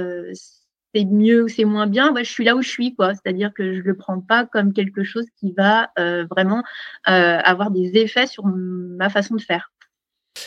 c'est 0.95 1.03
mieux 1.03 1.43
ou 1.43 1.47
c'est 1.49 1.65
moins 1.65 1.87
bien. 1.87 2.13
je 2.17 2.23
suis 2.23 2.45
là 2.45 2.55
où 2.55 2.61
je 2.61 2.69
suis, 2.69 2.95
quoi. 2.95 3.13
C'est-à-dire 3.13 3.53
que 3.53 3.73
je 3.73 3.81
le 3.81 3.97
prends 3.97 4.21
pas 4.21 4.45
comme 4.45 4.71
quelque 4.71 5.03
chose 5.03 5.25
qui 5.35 5.51
va 5.51 5.91
vraiment 6.31 6.63
avoir 7.05 7.71
des 7.71 7.97
effets 7.97 8.27
sur 8.27 8.45
ma 8.45 9.09
façon 9.09 9.35
de 9.35 9.41
faire 9.41 9.73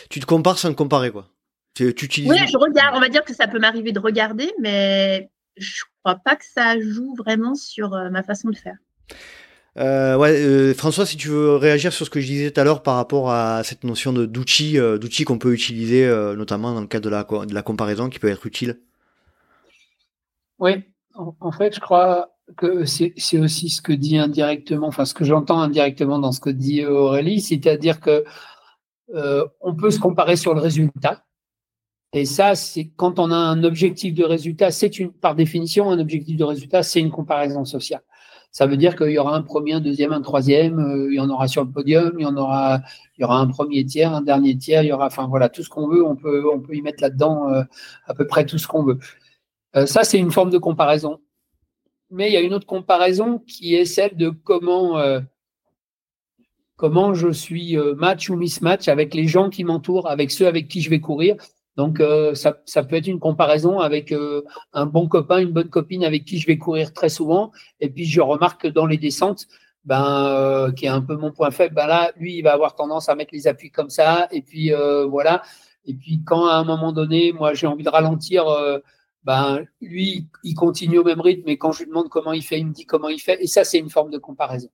tu 0.09 0.19
te 0.19 0.25
compares 0.25 0.57
sans 0.57 0.69
te 0.69 0.77
comparer, 0.77 1.11
quoi. 1.11 1.27
Tu, 1.73 1.89
utilises... 1.89 2.29
Oui, 2.29 2.39
je 2.47 2.57
regarde. 2.57 2.95
On 2.95 2.99
va 2.99 3.09
dire 3.09 3.23
que 3.23 3.35
ça 3.35 3.47
peut 3.47 3.59
m'arriver 3.59 3.91
de 3.91 3.99
regarder, 3.99 4.51
mais 4.59 5.29
je 5.57 5.83
crois 6.03 6.15
pas 6.15 6.35
que 6.35 6.45
ça 6.45 6.79
joue 6.79 7.13
vraiment 7.15 7.55
sur 7.55 7.93
euh, 7.93 8.09
ma 8.09 8.23
façon 8.23 8.49
de 8.49 8.55
faire. 8.55 8.77
Euh, 9.77 10.17
ouais, 10.17 10.31
euh, 10.31 10.73
François, 10.73 11.05
si 11.05 11.17
tu 11.17 11.27
veux 11.27 11.55
réagir 11.55 11.93
sur 11.93 12.05
ce 12.05 12.09
que 12.09 12.19
je 12.19 12.25
disais 12.25 12.49
tout 12.49 12.59
à 12.59 12.63
l'heure 12.63 12.81
par 12.81 12.95
rapport 12.95 13.29
à 13.29 13.63
cette 13.63 13.83
notion 13.83 14.11
de 14.11 14.25
d'outils, 14.25 14.77
d'outils 14.77 15.23
qu'on 15.23 15.37
peut 15.37 15.53
utiliser, 15.53 16.07
notamment 16.35 16.73
dans 16.73 16.81
le 16.81 16.87
cadre 16.87 17.05
de 17.05 17.09
la, 17.09 17.45
de 17.45 17.53
la 17.53 17.61
comparaison, 17.61 18.09
qui 18.09 18.17
peut 18.17 18.29
être 18.29 18.47
utile. 18.47 18.79
Oui, 20.57 20.83
en, 21.13 21.51
fait, 21.51 21.75
je 21.75 21.79
crois 21.79 22.31
que 22.55 22.85
c'est 22.85 23.13
aussi 23.39 23.69
ce 23.69 23.83
que 23.83 23.93
dit 23.93 24.17
indirectement, 24.17 24.87
enfin 24.87 25.05
ce 25.05 25.13
que 25.13 25.25
j'entends 25.25 25.59
indirectement 25.59 26.17
dans 26.17 26.31
ce 26.31 26.39
que 26.39 26.49
dit 26.49 26.83
Aurélie, 26.83 27.41
c'est-à-dire 27.41 27.99
que 27.99 28.23
euh, 29.13 29.45
on 29.61 29.75
peut 29.75 29.91
se 29.91 29.99
comparer 29.99 30.35
sur 30.35 30.53
le 30.53 30.61
résultat. 30.61 31.23
Et 32.13 32.25
ça, 32.25 32.55
c'est 32.55 32.89
quand 32.95 33.19
on 33.19 33.31
a 33.31 33.35
un 33.35 33.63
objectif 33.63 34.13
de 34.13 34.23
résultat, 34.23 34.71
c'est 34.71 34.99
une, 34.99 35.11
par 35.11 35.35
définition, 35.35 35.89
un 35.89 35.99
objectif 35.99 36.37
de 36.37 36.43
résultat, 36.43 36.83
c'est 36.83 36.99
une 36.99 37.11
comparaison 37.11 37.65
sociale. 37.65 38.01
Ça 38.51 38.65
veut 38.65 38.77
dire 38.77 38.95
qu'il 38.95 39.11
y 39.11 39.17
aura 39.19 39.35
un 39.35 39.41
premier, 39.41 39.73
un 39.73 39.81
deuxième, 39.81 40.13
un 40.13 40.21
troisième, 40.21 40.79
euh, 40.79 41.07
il 41.11 41.15
y 41.15 41.19
en 41.19 41.29
aura 41.29 41.47
sur 41.47 41.63
le 41.63 41.69
podium, 41.69 42.13
il 42.17 42.23
y 42.23 42.25
en 42.25 42.37
aura, 42.37 42.81
il 43.17 43.21
y 43.21 43.23
aura 43.25 43.39
un 43.39 43.47
premier 43.47 43.85
tiers, 43.85 44.13
un 44.13 44.21
dernier 44.21 44.57
tiers, 44.57 44.83
il 44.83 44.87
y 44.87 44.91
aura, 44.93 45.07
enfin 45.07 45.27
voilà, 45.27 45.49
tout 45.49 45.63
ce 45.63 45.69
qu'on 45.69 45.87
veut, 45.87 46.03
on 46.03 46.15
peut, 46.15 46.43
on 46.51 46.59
peut 46.59 46.75
y 46.75 46.81
mettre 46.81 47.03
là-dedans 47.03 47.51
euh, 47.51 47.63
à 48.05 48.13
peu 48.13 48.25
près 48.25 48.45
tout 48.45 48.57
ce 48.57 48.67
qu'on 48.67 48.83
veut. 48.83 48.99
ça, 49.85 50.03
c'est 50.03 50.17
une 50.17 50.31
forme 50.31 50.49
de 50.49 50.57
comparaison. 50.57 51.19
Mais 52.09 52.29
il 52.29 52.33
y 52.33 52.37
a 52.37 52.41
une 52.41 52.53
autre 52.53 52.65
comparaison 52.65 53.39
qui 53.39 53.75
est 53.75 53.85
celle 53.85 54.15
de 54.15 54.29
comment 54.29 54.97
comment 56.77 57.13
je 57.13 57.29
suis 57.29 57.77
euh, 57.77 57.95
match 57.95 58.29
ou 58.29 58.37
mismatch 58.37 58.87
avec 58.87 59.13
les 59.13 59.27
gens 59.27 59.49
qui 59.49 59.63
m'entourent, 59.65 60.09
avec 60.09 60.31
ceux 60.31 60.47
avec 60.47 60.67
qui 60.69 60.81
je 60.81 60.89
vais 60.89 61.01
courir. 61.01 61.35
Donc 61.75 61.99
euh, 61.99 62.33
ça, 62.33 62.61
ça, 62.65 62.83
peut 62.83 62.95
être 62.95 63.07
une 63.07 63.19
comparaison 63.19 63.79
avec 63.79 64.11
euh, 64.11 64.43
un 64.73 64.85
bon 64.85 65.07
copain, 65.07 65.39
une 65.39 65.51
bonne 65.51 65.69
copine 65.69 66.03
avec 66.03 66.25
qui 66.25 66.39
je 66.39 66.47
vais 66.47 66.57
courir 66.57 66.93
très 66.93 67.09
souvent. 67.09 67.51
Et 67.79 67.89
puis 67.89 68.05
je 68.05 68.21
remarque 68.21 68.61
que 68.61 68.67
dans 68.67 68.85
les 68.85 68.97
descentes, 68.97 69.47
ben 69.85 70.71
qui 70.75 70.85
est 70.85 70.89
un 70.89 71.01
peu 71.01 71.15
mon 71.15 71.31
point 71.31 71.51
faible, 71.51 71.75
ben 71.75 71.87
là 71.87 72.11
lui 72.17 72.37
il 72.37 72.41
va 72.41 72.53
avoir 72.53 72.75
tendance 72.75 73.09
à 73.09 73.15
mettre 73.15 73.33
les 73.33 73.47
appuis 73.47 73.71
comme 73.71 73.89
ça. 73.89 74.27
Et 74.31 74.41
puis 74.41 74.71
voilà. 75.09 75.43
Et 75.85 75.93
puis 75.93 76.23
quand 76.25 76.47
à 76.47 76.55
un 76.55 76.63
moment 76.63 76.93
donné, 76.93 77.31
moi 77.33 77.53
j'ai 77.53 77.67
envie 77.67 77.83
de 77.83 77.89
ralentir. 77.89 78.45
ben, 79.23 79.65
lui, 79.81 80.27
il 80.43 80.55
continue 80.55 80.99
au 80.99 81.03
même 81.03 81.21
rythme, 81.21 81.43
mais 81.45 81.57
quand 81.57 81.71
je 81.73 81.79
lui 81.79 81.89
demande 81.89 82.09
comment 82.09 82.33
il 82.33 82.43
fait, 82.43 82.59
il 82.59 82.67
me 82.67 82.73
dit 82.73 82.85
comment 82.85 83.09
il 83.09 83.19
fait. 83.19 83.41
Et 83.43 83.47
ça, 83.47 83.63
c'est 83.63 83.79
une 83.79 83.89
forme 83.89 84.11
de 84.11 84.17
comparaison. 84.17 84.69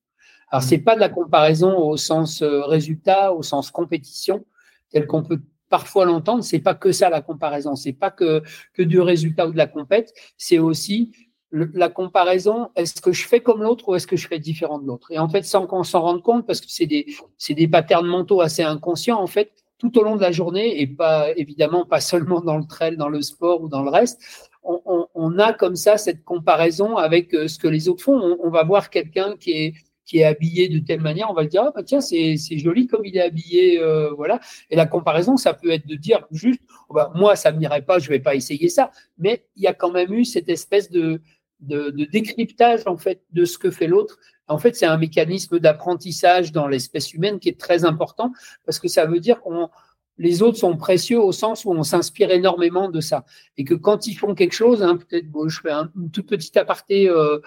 Alors, 0.54 0.62
c'est 0.62 0.78
pas 0.78 0.93
de 0.93 0.99
la 0.99 1.10
comparaison 1.10 1.76
au 1.80 1.97
sens 1.97 2.43
euh, 2.43 2.62
résultat, 2.62 3.34
au 3.34 3.41
sens 3.41 3.72
compétition, 3.72 4.45
tel 4.91 5.08
qu'on 5.08 5.24
peut 5.24 5.41
parfois 5.68 6.06
l'entendre. 6.06 6.43
C'est 6.43 6.60
pas 6.60 6.76
que 6.76 6.91
ça 6.91 7.10
la 7.10 7.22
comparaison. 7.22 7.76
C'est 7.76 7.91
pas 7.91 8.12
que 8.12 8.43
que 8.72 8.84
du 8.84 9.01
résultat 9.01 9.47
ou 9.47 9.51
de 9.51 9.58
la 9.58 9.66
compète. 9.66 10.14
C'est 10.38 10.60
aussi 10.60 11.12
la 11.51 11.89
comparaison. 11.89 12.70
Est-ce 12.76 13.01
que 13.01 13.12
je 13.12 13.28
fais 13.28 13.39
comme 13.39 13.64
l'autre 13.64 13.89
ou 13.89 13.95
est-ce 13.95 14.06
que 14.06 14.16
je 14.16 14.28
fais 14.28 14.38
différent 14.38 14.78
de 14.78 14.86
l'autre? 14.86 15.08
Et 15.10 15.18
en 15.18 15.28
fait, 15.28 15.41
sans 15.41 15.66
qu'on 15.66 15.84
s'en 15.84 16.01
rende 16.01 16.22
compte, 16.22 16.45
parce 16.45 16.62
que 16.62 16.68
c'est 16.70 16.86
des 16.86 17.08
c'est 17.39 17.56
des 17.56 17.68
patterns 17.68 18.06
mentaux 18.06 18.41
assez 18.41 18.62
inconscients 18.62 19.20
en 19.20 19.26
fait. 19.26 19.54
Tout 19.80 19.97
au 19.97 20.04
long 20.04 20.18
de 20.18 20.22
la 20.22 20.32
journée 20.32 20.80
et 20.80 20.86
pas 20.86 21.32
évidemment 21.36 21.84
pas 21.84 21.99
seulement 21.99 22.41
dans 22.41 22.60
le 22.60 22.68
trail, 22.68 22.95
dans 22.95 23.10
le 23.10 23.24
sport 23.24 23.64
ou 23.64 23.70
dans 23.70 23.82
le 23.82 23.89
reste, 23.89 24.22
on, 24.62 24.80
on, 24.86 25.08
on 25.16 25.39
a 25.39 25.51
comme 25.51 25.76
ça 25.76 25.97
cette 25.97 26.24
comparaison 26.24 26.95
avec 26.95 27.34
euh, 27.34 27.47
ce 27.47 27.58
que 27.58 27.68
les 27.68 27.89
autres 27.89 28.04
font. 28.04 28.20
On, 28.22 28.38
on 28.43 28.51
va 28.51 28.64
voir 28.64 28.91
quelqu'un 28.91 29.36
qui 29.36 29.51
est 29.54 29.74
qui 30.06 30.20
est 30.20 30.24
habillé 30.24 30.70
de 30.70 30.80
telle 30.80 31.01
manière, 31.01 31.30
on 31.30 31.34
va 31.34 31.45
dire, 31.45 31.64
ah, 31.66 31.72
bah, 31.74 31.84
tiens, 31.84 32.01
c'est 32.01 32.38
joli 32.58 32.88
comme 32.88 33.06
il 33.06 33.16
est 33.18 33.22
habillé, 33.22 33.80
euh, 33.80 34.12
voilà. 34.12 34.39
Et 34.70 34.76
la 34.76 34.86
comparaison, 34.86 35.38
ça 35.38 35.54
peut 35.54 35.72
être 35.72 35.88
de 35.88 35.95
dire 35.95 36.26
juste, 36.32 36.62
oh, 36.89 36.93
bah, 36.93 37.12
moi, 37.16 37.36
ça 37.36 37.51
ne 37.51 37.58
m'irait 37.58 37.84
pas, 37.84 37.99
je 37.99 38.06
ne 38.06 38.10
vais 38.10 38.20
pas 38.20 38.36
essayer 38.36 38.70
ça. 38.70 38.91
Mais 39.18 39.45
il 39.56 39.64
y 39.64 39.68
a 39.68 39.74
quand 39.74 39.91
même 39.91 40.14
eu 40.14 40.26
cette 40.26 40.49
espèce 40.49 40.91
de, 40.91 41.22
de, 41.62 41.89
de 41.91 42.06
décryptage, 42.06 42.82
en 42.86 42.97
fait, 42.97 43.22
de 43.32 43.45
ce 43.45 43.58
que 43.58 43.72
fait 43.72 43.88
l'autre. 43.88 44.18
En 44.47 44.58
fait, 44.58 44.76
c'est 44.76 44.86
un 44.86 44.97
mécanisme 44.97 45.60
d'apprentissage 45.60 46.51
dans 46.51 46.68
l'espèce 46.68 47.14
humaine 47.14 47.39
qui 47.39 47.47
est 47.47 47.60
très 47.60 47.86
important 47.86 48.34
parce 48.66 48.80
que 48.80 48.89
ça 48.89 49.06
veut 49.06 49.20
dire 49.20 49.39
qu'on 49.39 49.70
les 50.18 50.41
autres 50.43 50.57
sont 50.57 50.78
précieux 50.78 51.20
au 51.20 51.32
sens 51.32 51.66
où 51.66 51.72
on 51.72 51.84
s'inspire 51.84 52.32
énormément 52.32 52.89
de 52.89 53.01
ça. 53.01 53.26
Et 53.57 53.64
que 53.64 53.74
quand 53.74 54.07
ils 54.07 54.14
font 54.14 54.36
quelque 54.36 54.53
chose, 54.53 54.84
hein, 54.84 54.97
peut-être, 54.97 55.30
bon, 55.30 55.49
je 55.49 55.59
fais 55.61 55.72
un, 55.72 55.89
une 55.95 56.11
toute 56.11 56.28
petite 56.28 56.55
aparté 56.57 57.09
euh, 57.09 57.39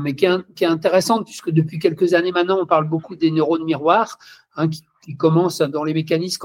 mais 0.00 0.14
qui 0.14 0.26
est, 0.26 0.54
qui 0.54 0.64
est, 0.64 0.68
intéressante 0.68 1.24
puisque 1.24 1.50
depuis 1.50 1.78
quelques 1.78 2.14
années 2.14 2.32
maintenant, 2.32 2.58
on 2.60 2.66
parle 2.66 2.88
beaucoup 2.88 3.16
des 3.16 3.30
neurones 3.30 3.64
miroirs, 3.64 4.18
hein, 4.56 4.68
qui, 4.68 4.82
commencent 5.16 5.60
dans 5.60 5.82
les 5.82 5.94
mécanismes 5.94 6.38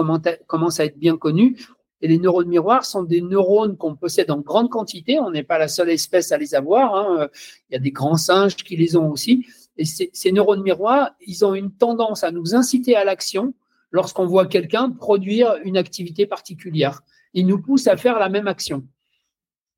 commencent 0.47 0.79
à 0.79 0.85
être 0.85 0.97
bien 0.97 1.17
connus. 1.17 1.57
Et 2.01 2.07
les 2.07 2.17
neurones 2.17 2.47
miroirs 2.47 2.85
sont 2.85 3.03
des 3.03 3.21
neurones 3.21 3.77
qu'on 3.77 3.95
possède 3.95 4.31
en 4.31 4.39
grande 4.39 4.69
quantité. 4.69 5.19
On 5.19 5.29
n'est 5.29 5.43
pas 5.43 5.57
la 5.57 5.67
seule 5.67 5.89
espèce 5.89 6.31
à 6.31 6.37
les 6.37 6.55
avoir. 6.55 6.95
Hein. 6.95 7.27
Il 7.69 7.73
y 7.73 7.75
a 7.75 7.79
des 7.79 7.91
grands 7.91 8.17
singes 8.17 8.55
qui 8.55 8.75
les 8.75 8.95
ont 8.95 9.11
aussi. 9.11 9.45
Et 9.77 9.85
ces, 9.85 10.09
ces 10.13 10.31
neurones 10.31 10.63
miroirs, 10.63 11.11
ils 11.25 11.45
ont 11.45 11.53
une 11.53 11.71
tendance 11.71 12.23
à 12.23 12.31
nous 12.31 12.55
inciter 12.55 12.95
à 12.95 13.03
l'action 13.03 13.53
lorsqu'on 13.95 14.25
voit 14.25 14.45
quelqu'un 14.45 14.91
produire 14.91 15.55
une 15.63 15.77
activité 15.77 16.27
particulière. 16.27 17.01
Ils 17.33 17.47
nous 17.47 17.61
poussent 17.61 17.87
à 17.87 17.95
faire 17.95 18.19
la 18.19 18.27
même 18.27 18.47
action. 18.47 18.83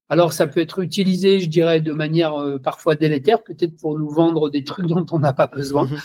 Alors, 0.09 0.33
ça 0.33 0.47
peut 0.47 0.61
être 0.61 0.79
utilisé, 0.79 1.39
je 1.39 1.47
dirais, 1.47 1.81
de 1.81 1.91
manière 1.91 2.33
euh, 2.33 2.57
parfois 2.57 2.95
délétère, 2.95 3.43
peut-être 3.43 3.77
pour 3.77 3.99
nous 3.99 4.09
vendre 4.09 4.49
des 4.49 4.63
trucs 4.63 4.87
dont 4.87 5.05
on 5.11 5.19
n'a 5.19 5.33
pas 5.33 5.47
besoin. 5.47 5.85
Mhm. 5.85 5.97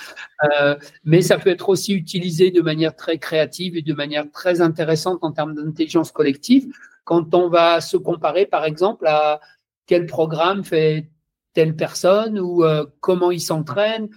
Euh, 0.60 0.76
mais 1.04 1.22
ça 1.22 1.38
peut 1.38 1.50
être 1.50 1.70
aussi 1.70 1.94
utilisé 1.94 2.50
de 2.50 2.60
manière 2.60 2.94
très 2.94 3.18
créative 3.18 3.76
et 3.76 3.82
de 3.82 3.94
manière 3.94 4.30
très 4.30 4.60
intéressante 4.60 5.20
en 5.22 5.32
termes 5.32 5.54
d'intelligence 5.54 6.12
collective, 6.12 6.66
quand 7.04 7.34
on 7.34 7.48
va 7.48 7.80
se 7.80 7.96
comparer, 7.96 8.44
par 8.44 8.64
exemple, 8.64 9.06
à 9.06 9.40
quel 9.86 10.04
programme 10.04 10.64
fait 10.64 11.08
telle 11.54 11.76
personne 11.76 12.38
ou 12.38 12.64
comment 13.00 13.30
il 13.30 13.40
s'entraîne. 13.40 14.08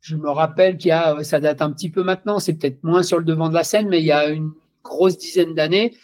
Je 0.00 0.16
me 0.16 0.30
rappelle 0.30 0.76
qu'il 0.76 0.88
y 0.88 0.92
a, 0.92 1.22
ça 1.24 1.40
date 1.40 1.60
un 1.60 1.72
petit 1.72 1.90
peu 1.90 2.02
maintenant, 2.02 2.38
c'est 2.38 2.54
peut-être 2.54 2.82
moins 2.84 3.02
sur 3.02 3.18
le 3.18 3.24
devant 3.24 3.48
de 3.48 3.54
la 3.54 3.64
scène, 3.64 3.88
mais 3.88 4.00
il 4.00 4.06
y 4.06 4.12
a 4.12 4.28
une 4.28 4.52
grosse 4.84 5.18
dizaine 5.18 5.54
d'années, 5.54 5.94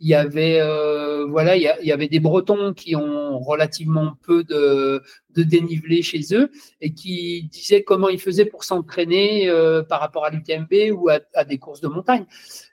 il 0.00 0.08
y 0.08 0.14
avait 0.14 0.60
euh, 0.60 1.26
voilà 1.26 1.56
il 1.56 1.62
y, 1.62 1.92
avait 1.92 2.08
des 2.08 2.20
Bretons 2.20 2.72
qui 2.72 2.94
ont 2.94 3.38
relativement 3.40 4.14
peu 4.22 4.44
de, 4.44 5.02
de 5.34 5.42
dénivelé 5.42 6.02
chez 6.02 6.20
eux 6.32 6.50
et 6.80 6.94
qui 6.94 7.48
disaient 7.50 7.82
comment 7.82 8.08
ils 8.08 8.20
faisaient 8.20 8.44
pour 8.44 8.62
s'entraîner 8.64 9.48
euh, 9.48 9.82
par 9.82 10.00
rapport 10.00 10.24
à 10.24 10.30
l'UTMB 10.30 10.92
ou 10.92 11.08
à, 11.08 11.44
des 11.44 11.58
courses 11.58 11.80
de 11.80 11.88
montagne. 11.88 12.26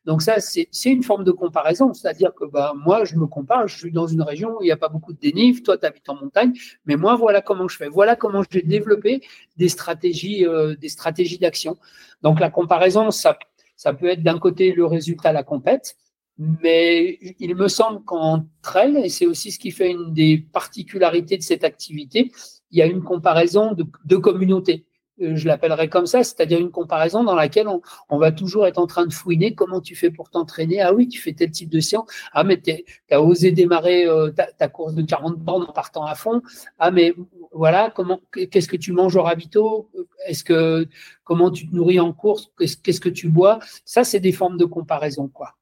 Donc 0.06 0.22
ça 0.22 0.40
c'est 0.40 0.70
une 0.86 1.04
forme 1.04 1.24
de 1.24 1.32
comparaison, 1.32 1.94
c'est-à-dire 1.94 2.34
que 2.34 2.46
bah, 2.46 2.74
moi 2.76 3.06
je 3.06 3.16
me 3.16 3.26
compare, 3.26 3.68
je 3.68 3.78
suis 3.78 3.92
dans 3.92 4.08
une 4.08 4.22
région 4.22 4.58
où 4.58 4.62
il 4.62 4.66
n'y 4.66 4.72
a 4.72 4.78
pas 4.78 4.90
beaucoup 4.90 5.14
de 5.14 5.20
dénive, 5.20 5.64
toi 5.64 5.78
tu 5.78 5.86
habites 5.86 6.10
en 6.10 6.16
montagne, 6.16 6.54
mais 6.86 6.96
moi 6.96 7.16
voilà 7.16 7.42
comment 7.42 7.68
je 7.68 7.78
fais, 7.78 7.90
voilà 7.90 8.16
comment 8.16 8.44
j'ai 8.50 8.62
développé 8.62 9.22
des 9.58 9.70
stratégies 9.70 10.46
euh, 10.46 10.76
des 10.76 10.90
stratégies 10.90 11.40
d'action. 11.40 11.78
Donc 12.22 12.40
la 12.40 12.52
comparaison 12.52 13.10
ça 13.10 13.38
ça 13.78 13.94
peut 13.94 14.08
être 14.08 14.24
d'un 14.24 14.40
côté 14.40 14.74
le 14.74 14.86
résultat 14.86 15.30
à 15.30 15.34
la 15.34 15.44
compète 15.44 15.98
mais 16.38 17.18
il 17.40 17.56
me 17.56 17.68
semble 17.68 18.04
qu'entre 18.04 18.76
elles, 18.76 18.98
et 18.98 19.10
c'est 19.10 19.26
aussi 19.26 19.52
ce 19.52 19.60
qui 19.60 19.72
fait 19.72 19.92
une 19.92 20.14
des 20.14 20.38
particularités 20.38 21.38
de 21.38 21.44
cette 21.44 21.64
activité, 21.64 22.32
il 22.72 22.80
y 22.80 22.82
a 22.82 22.86
une 22.86 23.04
comparaison 23.04 23.74
de, 23.74 24.16
communautés. 24.18 24.86
Euh, 25.22 25.38
je 25.38 25.48
l'appellerais 25.48 25.88
comme 25.88 26.08
ça, 26.08 26.26
c'est-à-dire 26.26 26.60
une 26.60 26.72
comparaison 26.72 27.24
dans 27.24 27.36
laquelle 27.36 27.68
on, 28.10 28.18
va 28.18 28.34
toujours 28.34 28.68
être 28.68 28.80
en 28.80 28.88
train 28.88 29.06
de 29.06 29.14
fouiner 29.14 29.56
comment 29.56 29.80
tu 29.80 29.96
fais 29.96 30.12
pour 30.12 30.30
t'entraîner? 30.30 30.82
Ah 30.82 30.94
oui, 30.94 31.08
tu 31.08 31.22
fais 31.22 31.32
tel 31.32 31.52
type 31.52 31.70
de 31.70 31.80
séance. 31.80 32.10
Ah, 32.34 32.44
mais 32.44 32.60
tu 32.60 32.74
as 33.12 33.22
osé 33.22 33.52
démarrer 33.52 34.06
euh, 34.06 34.32
ta, 34.32 34.68
course 34.68 34.94
de 34.94 35.04
40 35.04 35.38
bornes 35.40 35.64
en 35.70 35.72
partant 35.72 36.06
à 36.06 36.16
fond. 36.16 36.42
Ah, 36.80 36.92
mais 36.92 37.14
voilà, 37.54 37.92
comment, 37.96 38.20
qu'est-ce 38.34 38.68
que 38.68 38.76
tu 38.76 38.92
manges 38.92 39.16
au 39.16 39.24
ravito 39.24 39.90
Est-ce 40.28 40.44
que, 40.44 40.86
comment 41.24 41.50
tu 41.50 41.70
te 41.70 41.74
nourris 41.74 42.02
en 42.02 42.12
course? 42.12 42.52
Qu'est-ce 42.58 43.00
que 43.00 43.10
tu 43.10 43.30
bois? 43.30 43.60
Ça, 43.86 44.04
c'est 44.04 44.20
des 44.20 44.34
formes 44.34 44.58
de 44.58 44.66
comparaison, 44.66 45.30
quoi 45.30 45.56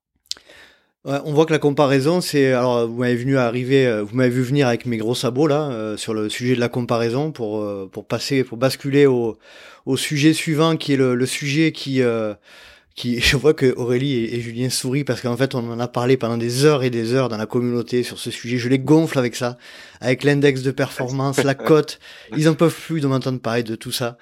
on 1.05 1.33
voit 1.33 1.45
que 1.45 1.51
la 1.51 1.59
comparaison, 1.59 2.21
c'est 2.21 2.53
alors 2.53 2.87
vous 2.87 2.99
m'avez 2.99 3.15
venu 3.15 3.37
arriver, 3.37 3.85
euh, 3.85 4.03
vous 4.03 4.15
m'avez 4.15 4.29
vu 4.29 4.41
venir 4.41 4.67
avec 4.67 4.85
mes 4.85 4.97
gros 4.97 5.15
sabots 5.15 5.47
là 5.47 5.69
euh, 5.69 5.97
sur 5.97 6.13
le 6.13 6.29
sujet 6.29 6.55
de 6.55 6.61
la 6.61 6.69
comparaison 6.69 7.31
pour 7.31 7.61
euh, 7.61 7.89
pour 7.91 8.05
passer, 8.05 8.43
pour 8.43 8.57
basculer 8.57 9.05
au, 9.05 9.37
au 9.85 9.97
sujet 9.97 10.33
suivant 10.33 10.77
qui 10.77 10.93
est 10.93 10.97
le, 10.97 11.15
le 11.15 11.25
sujet 11.25 11.73
qui 11.73 12.01
qui 12.95 13.19
je 13.21 13.35
vois 13.35 13.53
que 13.53 13.73
Aurélie 13.75 14.25
et, 14.25 14.39
Julien 14.39 14.69
sourient 14.69 15.03
parce 15.03 15.19
qu'en 15.19 15.35
fait 15.35 15.55
on 15.55 15.69
en 15.69 15.79
a 15.79 15.89
parlé 15.89 16.15
pendant 16.15 16.37
des 16.37 16.63
heures 16.63 16.83
et 16.83 16.89
des 16.89 17.13
heures 17.13 17.27
dans 17.27 17.37
la 17.37 17.47
communauté 17.47 18.03
sur 18.03 18.17
ce 18.17 18.31
sujet. 18.31 18.57
Je 18.57 18.69
les 18.69 18.79
gonfle 18.79 19.19
avec 19.19 19.35
ça, 19.35 19.57
avec 19.99 20.23
l'index 20.23 20.61
de 20.61 20.71
performance, 20.71 21.43
la 21.43 21.55
cote. 21.55 21.99
Ils 22.37 22.47
en 22.47 22.53
peuvent 22.53 22.73
plus 22.73 23.01
de 23.01 23.07
m'entendre 23.07 23.41
parler 23.41 23.63
de 23.63 23.75
tout 23.75 23.91
ça. 23.91 24.17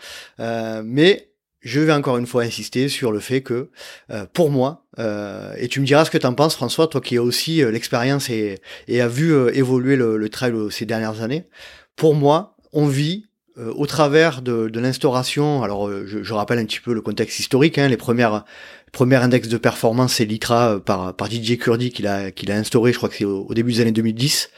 mais 0.83 1.30
je 1.61 1.79
vais 1.79 1.93
encore 1.93 2.17
une 2.17 2.25
fois 2.25 2.43
insister 2.43 2.89
sur 2.89 3.11
le 3.11 3.19
fait 3.19 3.41
que, 3.41 3.69
euh, 4.09 4.25
pour 4.33 4.49
moi, 4.49 4.85
euh, 4.99 5.53
et 5.57 5.67
tu 5.67 5.79
me 5.79 5.85
diras 5.85 6.05
ce 6.05 6.11
que 6.11 6.17
tu 6.17 6.25
en 6.25 6.33
penses, 6.33 6.55
François, 6.55 6.87
toi 6.87 7.01
qui 7.01 7.17
as 7.17 7.23
aussi 7.23 7.63
euh, 7.63 7.71
l'expérience 7.71 8.29
et, 8.29 8.59
et 8.87 8.99
a 8.99 9.07
vu 9.07 9.33
évoluer 9.53 9.95
le, 9.95 10.17
le 10.17 10.29
trail 10.29 10.53
ces 10.71 10.85
dernières 10.85 11.21
années, 11.21 11.47
pour 11.95 12.15
moi, 12.15 12.57
on 12.73 12.87
vit 12.87 13.27
au 13.57 13.85
travers 13.85 14.41
de, 14.41 14.69
de 14.69 14.79
l'instauration, 14.79 15.61
alors 15.61 15.91
je, 16.07 16.23
je, 16.23 16.33
rappelle 16.33 16.57
un 16.57 16.65
petit 16.65 16.79
peu 16.79 16.93
le 16.93 17.01
contexte 17.01 17.37
historique, 17.37 17.77
hein, 17.77 17.89
les 17.89 17.97
premières 17.97 18.45
premiers 18.93 19.17
index 19.17 19.49
de 19.49 19.57
performance, 19.57 20.13
c'est 20.13 20.25
l'ITRA 20.25 20.79
par, 20.79 21.13
par 21.13 21.27
Didier 21.27 21.57
Kurdi 21.57 21.91
qu'il 21.91 22.07
a, 22.07 22.31
qu'il 22.31 22.49
a 22.49 22.55
instauré, 22.55 22.93
je 22.93 22.97
crois 22.97 23.09
que 23.09 23.15
c'est 23.17 23.25
au, 23.25 23.53
début 23.53 23.73
des 23.73 23.81
années 23.81 23.91
2010. 23.91 24.49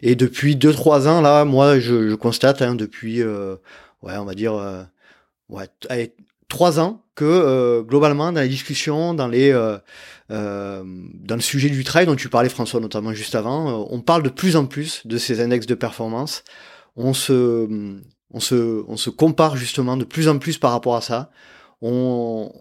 Et 0.00 0.16
depuis 0.16 0.56
2-3 0.56 1.06
ans, 1.06 1.20
là, 1.20 1.44
moi, 1.44 1.78
je, 1.78 2.08
je 2.08 2.14
constate, 2.14 2.62
hein, 2.62 2.74
depuis, 2.74 3.22
ouais, 3.22 4.16
on 4.16 4.24
va 4.24 4.34
dire, 4.34 4.54
ouais, 5.50 5.66
trois 6.48 6.80
ans 6.80 7.04
que 7.14 7.24
euh, 7.24 7.82
globalement 7.82 8.32
dans 8.32 8.40
les 8.40 8.48
discussions, 8.48 9.14
dans 9.14 9.28
les 9.28 9.50
euh, 9.50 9.78
euh, 10.30 10.82
dans 10.84 11.34
le 11.34 11.40
sujet 11.40 11.68
du 11.68 11.84
trail 11.84 12.06
dont 12.06 12.16
tu 12.16 12.28
parlais 12.28 12.48
François 12.48 12.80
notamment 12.80 13.12
juste 13.12 13.34
avant, 13.34 13.86
on 13.90 14.00
parle 14.00 14.22
de 14.22 14.28
plus 14.28 14.56
en 14.56 14.66
plus 14.66 15.06
de 15.06 15.18
ces 15.18 15.40
index 15.40 15.66
de 15.66 15.74
performance. 15.74 16.44
On 16.96 17.14
se 17.14 17.68
on 18.30 18.40
se 18.40 18.84
on 18.88 18.96
se 18.96 19.10
compare 19.10 19.56
justement 19.56 19.96
de 19.96 20.04
plus 20.04 20.28
en 20.28 20.38
plus 20.38 20.58
par 20.58 20.72
rapport 20.72 20.96
à 20.96 21.00
ça. 21.00 21.30
On 21.82 22.52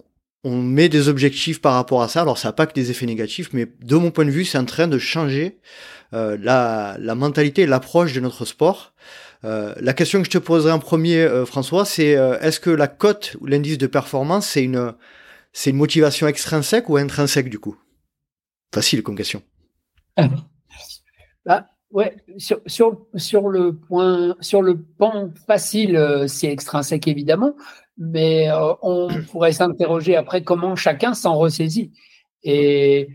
on 0.43 0.61
met 0.61 0.89
des 0.89 1.07
objectifs 1.07 1.61
par 1.61 1.73
rapport 1.73 2.01
à 2.01 2.07
ça. 2.07 2.21
Alors 2.21 2.37
ça 2.37 2.49
n'a 2.49 2.53
pas 2.53 2.67
que 2.67 2.73
des 2.73 2.91
effets 2.91 3.05
négatifs, 3.05 3.49
mais 3.53 3.67
de 3.81 3.95
mon 3.95 4.11
point 4.11 4.25
de 4.25 4.31
vue, 4.31 4.45
c'est 4.45 4.57
en 4.57 4.65
train 4.65 4.87
de 4.87 4.97
changer 4.97 5.59
la, 6.13 6.95
la 6.99 7.15
mentalité, 7.15 7.65
l'approche 7.65 8.13
de 8.13 8.21
notre 8.21 8.45
sport. 8.45 8.93
Euh, 9.43 9.73
la 9.79 9.93
question 9.93 10.19
que 10.19 10.25
je 10.25 10.31
te 10.31 10.37
poserai 10.37 10.71
en 10.71 10.79
premier, 10.79 11.19
euh, 11.19 11.45
François, 11.45 11.85
c'est 11.85 12.15
euh, 12.15 12.39
est-ce 12.39 12.59
que 12.59 12.69
la 12.69 12.87
cote 12.87 13.35
ou 13.39 13.45
l'indice 13.45 13.77
de 13.77 13.87
performance, 13.87 14.47
c'est 14.47 14.63
une, 14.63 14.93
c'est 15.53 15.69
une 15.69 15.77
motivation 15.77 16.27
extrinsèque 16.27 16.89
ou 16.89 16.97
intrinsèque 16.97 17.49
du 17.49 17.59
coup? 17.59 17.77
Facile 18.73 19.03
comme 19.03 19.15
question. 19.15 19.41
Bah, 21.45 21.67
ouais, 21.91 22.17
sur, 22.37 22.61
sur, 23.15 23.49
le 23.49 23.73
point, 23.73 24.35
sur 24.41 24.61
le 24.61 24.81
pan 24.81 25.31
facile, 25.45 26.25
c'est 26.27 26.51
extrinsèque 26.51 27.07
évidemment, 27.07 27.55
mais 27.97 28.49
on 28.81 29.07
pourrait 29.31 29.53
s'interroger 29.53 30.15
après 30.15 30.43
comment 30.43 30.75
chacun 30.75 31.13
s'en 31.13 31.35
ressaisit. 31.35 31.93
Et 32.43 33.07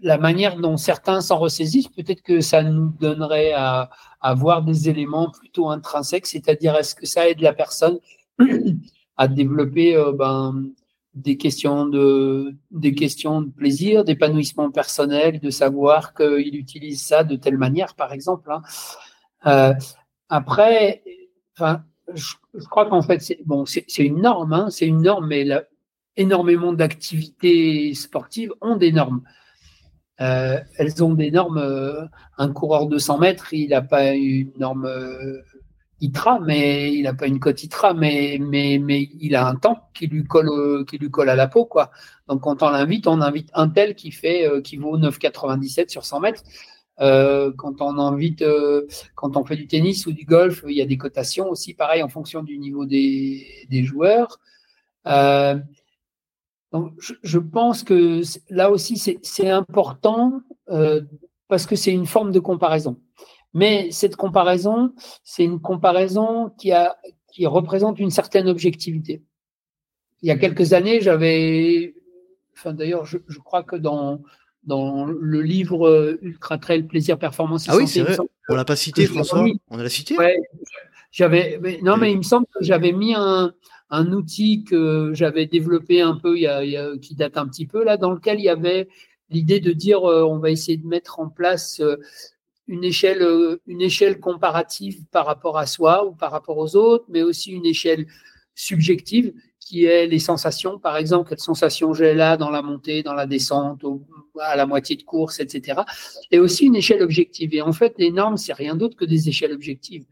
la 0.00 0.18
manière 0.18 0.56
dont 0.56 0.76
certains 0.76 1.20
s'en 1.20 1.38
ressaisissent, 1.38 1.88
peut-être 1.88 2.22
que 2.22 2.40
ça 2.40 2.62
nous 2.62 2.92
donnerait 3.00 3.52
à, 3.52 3.90
avoir 4.20 4.62
des 4.62 4.88
éléments 4.88 5.30
plutôt 5.30 5.68
intrinsèques, 5.68 6.26
c'est-à-dire 6.26 6.74
est-ce 6.76 6.94
que 6.94 7.06
ça 7.06 7.28
aide 7.28 7.40
la 7.40 7.52
personne 7.52 7.98
à 9.16 9.28
développer 9.28 9.96
euh, 9.96 10.12
ben, 10.12 10.66
des 11.14 11.36
questions 11.36 11.86
de 11.86 12.56
plaisir, 13.56 14.04
d'épanouissement 14.04 14.70
personnel, 14.70 15.40
de 15.40 15.50
savoir 15.50 16.14
qu'il 16.14 16.56
utilise 16.56 17.02
ça 17.02 17.24
de 17.24 17.36
telle 17.36 17.56
manière, 17.56 17.94
par 17.94 18.12
exemple. 18.12 18.52
Hein. 18.52 18.62
Euh, 19.46 19.74
après, 20.28 21.02
je, 21.58 22.34
crois 22.70 22.86
qu'en 22.86 23.02
fait, 23.02 23.20
c'est 23.20 23.40
bon, 23.46 23.64
c'est 23.64 23.86
une 23.98 24.20
norme, 24.20 24.52
hein, 24.52 24.68
c'est 24.70 24.86
une 24.86 25.02
norme, 25.02 25.26
mais 25.28 25.46
énormément 26.16 26.72
d'activités 26.72 27.94
sportives 27.94 28.52
ont 28.60 28.76
des 28.76 28.92
normes. 28.92 29.22
Euh, 30.20 30.58
elles 30.76 31.02
ont 31.04 31.14
des 31.14 31.30
normes. 31.30 31.58
Euh, 31.58 32.06
un 32.38 32.52
coureur 32.52 32.86
de 32.86 32.98
100 32.98 33.18
mètres, 33.18 33.52
il 33.52 33.70
n'a 33.70 33.82
pas 33.82 34.14
une 34.14 34.52
norme 34.58 34.86
euh, 34.86 35.42
ITRA, 36.00 36.40
mais 36.40 36.92
il 36.94 37.02
n'a 37.02 37.14
pas 37.14 37.26
une 37.26 37.40
cote 37.40 37.62
ITRA, 37.62 37.94
mais, 37.94 38.38
mais, 38.40 38.78
mais 38.82 39.08
il 39.20 39.34
a 39.34 39.46
un 39.46 39.56
temps 39.56 39.88
qui 39.94 40.06
lui 40.06 40.24
colle, 40.24 40.84
qui 40.86 40.98
lui 40.98 41.10
colle 41.10 41.30
à 41.30 41.36
la 41.36 41.48
peau, 41.48 41.64
quoi. 41.64 41.90
Donc, 42.28 42.42
quand 42.42 42.62
on 42.62 42.70
l'invite, 42.70 43.06
on 43.06 43.20
invite 43.20 43.50
un 43.54 43.68
tel 43.68 43.94
qui 43.94 44.10
fait, 44.10 44.62
qui 44.62 44.76
vaut 44.76 44.98
9,97 44.98 45.88
sur 45.90 46.04
100 46.04 46.20
mètres. 46.20 46.42
quand 46.98 47.80
on 47.80 47.98
invite, 47.98 48.44
quand 49.14 49.36
on 49.36 49.44
fait 49.44 49.56
du 49.56 49.66
tennis 49.66 50.06
ou 50.06 50.12
du 50.12 50.24
golf, 50.24 50.64
il 50.68 50.76
y 50.76 50.82
a 50.82 50.86
des 50.86 50.98
cotations 50.98 51.48
aussi, 51.48 51.74
pareil, 51.74 52.02
en 52.02 52.08
fonction 52.08 52.42
du 52.42 52.58
niveau 52.58 52.84
des, 52.84 53.46
des 53.70 53.84
joueurs. 53.84 54.38
Euh, 55.06 55.58
donc, 56.76 56.92
je, 56.98 57.38
pense 57.38 57.82
que 57.82 58.22
là 58.50 58.70
aussi, 58.70 58.96
c'est 59.22 59.50
important 59.50 60.40
euh, 60.68 61.02
parce 61.48 61.66
que 61.66 61.76
c'est 61.76 61.92
une 61.92 62.06
forme 62.06 62.32
de 62.32 62.40
comparaison. 62.40 62.98
Mais 63.54 63.90
cette 63.90 64.16
comparaison, 64.16 64.92
c'est 65.24 65.44
une 65.44 65.60
comparaison 65.60 66.50
qui, 66.58 66.72
a, 66.72 66.96
qui 67.32 67.46
représente 67.46 67.98
une 67.98 68.10
certaine 68.10 68.48
objectivité. 68.48 69.22
Il 70.22 70.28
y 70.28 70.30
a 70.30 70.36
quelques 70.36 70.72
années, 70.72 71.00
j'avais, 71.00 71.94
enfin 72.54 72.72
d'ailleurs, 72.72 73.04
je, 73.04 73.18
crois 73.44 73.62
que 73.62 73.76
dans, 73.76 74.22
dans 74.64 75.06
le 75.06 75.40
livre 75.40 76.18
Ultra 76.20 76.58
Trail 76.58 76.82
Plaisir 76.82 77.18
Performance. 77.18 77.66
Ah 77.68 77.76
oui, 77.76 77.88
c'est 77.88 78.02
vrai. 78.02 78.16
On 78.48 78.54
l'a 78.54 78.64
pas 78.64 78.76
cité, 78.76 79.06
François. 79.06 79.44
On 79.70 79.76
l'a 79.76 79.88
cité? 79.88 80.16
Ouais, 80.18 80.36
j'avais, 81.10 81.58
non, 81.82 81.96
mais 81.96 82.12
il 82.12 82.18
me 82.18 82.22
semble 82.22 82.46
que 82.46 82.62
j'avais 82.62 82.92
mis 82.92 83.14
un, 83.14 83.54
un 83.90 84.12
outil 84.12 84.64
que 84.64 85.12
j'avais 85.14 85.46
développé 85.46 86.00
un 86.00 86.16
peu, 86.16 86.36
il 86.36 86.42
y, 86.42 86.46
a, 86.46 86.96
qui 86.98 87.14
date 87.14 87.36
un 87.36 87.46
petit 87.46 87.66
peu 87.66 87.84
là, 87.84 87.96
dans 87.96 88.12
lequel 88.12 88.38
il 88.40 88.44
y 88.44 88.48
avait 88.48 88.88
l'idée 89.30 89.60
de 89.60 89.72
dire 89.72 90.04
euh, 90.04 90.22
on 90.24 90.38
va 90.38 90.50
essayer 90.50 90.76
de 90.76 90.86
mettre 90.86 91.20
en 91.20 91.28
place 91.28 91.80
euh, 91.80 91.96
une 92.66 92.84
échelle, 92.84 93.22
euh, 93.22 93.60
une 93.66 93.82
échelle 93.82 94.20
comparative 94.20 95.04
par 95.10 95.26
rapport 95.26 95.58
à 95.58 95.66
soi 95.66 96.06
ou 96.06 96.12
par 96.12 96.32
rapport 96.32 96.58
aux 96.58 96.76
autres, 96.76 97.04
mais 97.08 97.22
aussi 97.22 97.52
une 97.52 97.66
échelle 97.66 98.06
subjective 98.54 99.32
qui 99.60 99.84
est 99.84 100.06
les 100.06 100.20
sensations, 100.20 100.78
par 100.78 100.96
exemple, 100.96 101.28
quelles 101.28 101.40
sensations 101.40 101.92
j'ai 101.92 102.14
là 102.14 102.36
dans 102.36 102.50
la 102.50 102.62
montée, 102.62 103.02
dans 103.02 103.14
la 103.14 103.26
descente, 103.26 103.82
à 104.40 104.54
la 104.54 104.64
moitié 104.64 104.94
de 104.94 105.02
course, 105.02 105.40
etc. 105.40 105.80
Et 106.30 106.38
aussi 106.38 106.66
une 106.66 106.76
échelle 106.76 107.02
objective. 107.02 107.52
Et 107.52 107.62
en 107.62 107.72
fait, 107.72 107.94
les 107.98 108.12
normes, 108.12 108.36
c'est 108.36 108.52
rien 108.52 108.76
d'autre 108.76 108.96
que 108.96 109.04
des 109.04 109.28
échelles 109.28 109.52
objectives. 109.52 110.04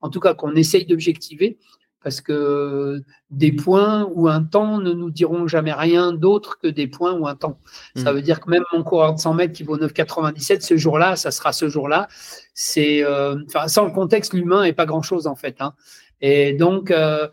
En 0.00 0.10
tout 0.10 0.20
cas, 0.20 0.34
qu'on 0.34 0.54
essaye 0.54 0.86
d'objectiver 0.86 1.58
parce 2.02 2.20
que 2.20 3.02
des 3.30 3.52
points 3.52 4.08
ou 4.14 4.28
un 4.28 4.42
temps 4.42 4.78
ne 4.78 4.92
nous 4.92 5.10
diront 5.10 5.46
jamais 5.46 5.72
rien 5.72 6.12
d'autre 6.12 6.58
que 6.58 6.66
des 6.66 6.86
points 6.86 7.12
ou 7.12 7.26
un 7.26 7.36
temps. 7.36 7.58
Ça 7.94 8.12
hmm. 8.12 8.14
veut 8.14 8.22
dire 8.22 8.40
que 8.40 8.50
même 8.50 8.64
mon 8.72 8.82
coureur 8.82 9.14
de 9.14 9.20
100 9.20 9.34
mètres 9.34 9.52
qui 9.52 9.62
vaut 9.62 9.76
9,97 9.76 10.62
ce 10.62 10.76
jour-là, 10.76 11.16
ça 11.16 11.30
sera 11.30 11.52
ce 11.52 11.68
jour-là. 11.68 12.08
C'est, 12.54 13.04
euh, 13.04 13.36
enfin, 13.46 13.68
sans 13.68 13.84
le 13.84 13.92
contexte, 13.92 14.32
l'humain 14.32 14.64
est 14.64 14.72
pas 14.72 14.86
grand-chose 14.86 15.26
en 15.26 15.36
fait. 15.36 15.56
Hein. 15.60 15.74
Et 16.22 16.52
donc, 16.54 16.90
euh, 16.90 17.28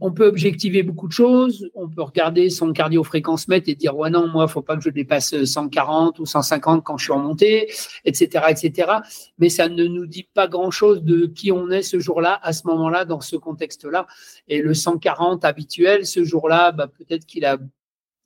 on, 0.00 0.12
peut 0.12 0.26
objectiver 0.26 0.82
beaucoup 0.82 1.08
de 1.08 1.12
choses. 1.12 1.70
On 1.74 1.88
peut 1.88 2.02
regarder 2.02 2.50
son 2.50 2.72
cardio-fréquence 2.72 3.48
mètre 3.48 3.68
et 3.68 3.74
dire 3.74 3.96
ouais 3.96 4.10
non 4.10 4.28
moi 4.28 4.48
faut 4.48 4.62
pas 4.62 4.76
que 4.76 4.82
je 4.82 4.90
dépasse 4.90 5.44
140 5.44 6.18
ou 6.18 6.26
150 6.26 6.84
quand 6.84 6.98
je 6.98 7.04
suis 7.04 7.12
en 7.12 7.18
montée, 7.18 7.70
etc., 8.04 8.46
etc. 8.50 8.92
Mais 9.38 9.48
ça 9.48 9.68
ne 9.68 9.84
nous 9.84 10.06
dit 10.06 10.28
pas 10.34 10.48
grand-chose 10.48 11.02
de 11.02 11.26
qui 11.26 11.52
on 11.52 11.70
est 11.70 11.82
ce 11.82 11.98
jour-là, 11.98 12.38
à 12.42 12.52
ce 12.52 12.66
moment-là, 12.66 13.04
dans 13.04 13.20
ce 13.20 13.36
contexte-là. 13.36 14.06
Et 14.48 14.60
le 14.60 14.74
140 14.74 15.44
habituel, 15.44 16.06
ce 16.06 16.24
jour-là, 16.24 16.72
bah, 16.72 16.88
peut-être 16.88 17.26
qu'il 17.26 17.44
a 17.44 17.58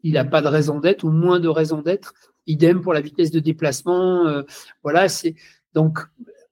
il 0.02 0.16
a 0.18 0.24
pas 0.24 0.42
de 0.42 0.48
raison 0.48 0.78
d'être 0.78 1.04
ou 1.04 1.10
moins 1.10 1.40
de 1.40 1.48
raison 1.48 1.82
d'être. 1.82 2.14
Idem 2.46 2.80
pour 2.80 2.94
la 2.94 3.00
vitesse 3.00 3.32
de 3.32 3.40
déplacement. 3.40 4.26
Euh, 4.26 4.42
voilà, 4.82 5.08
c'est 5.08 5.34
donc 5.74 5.98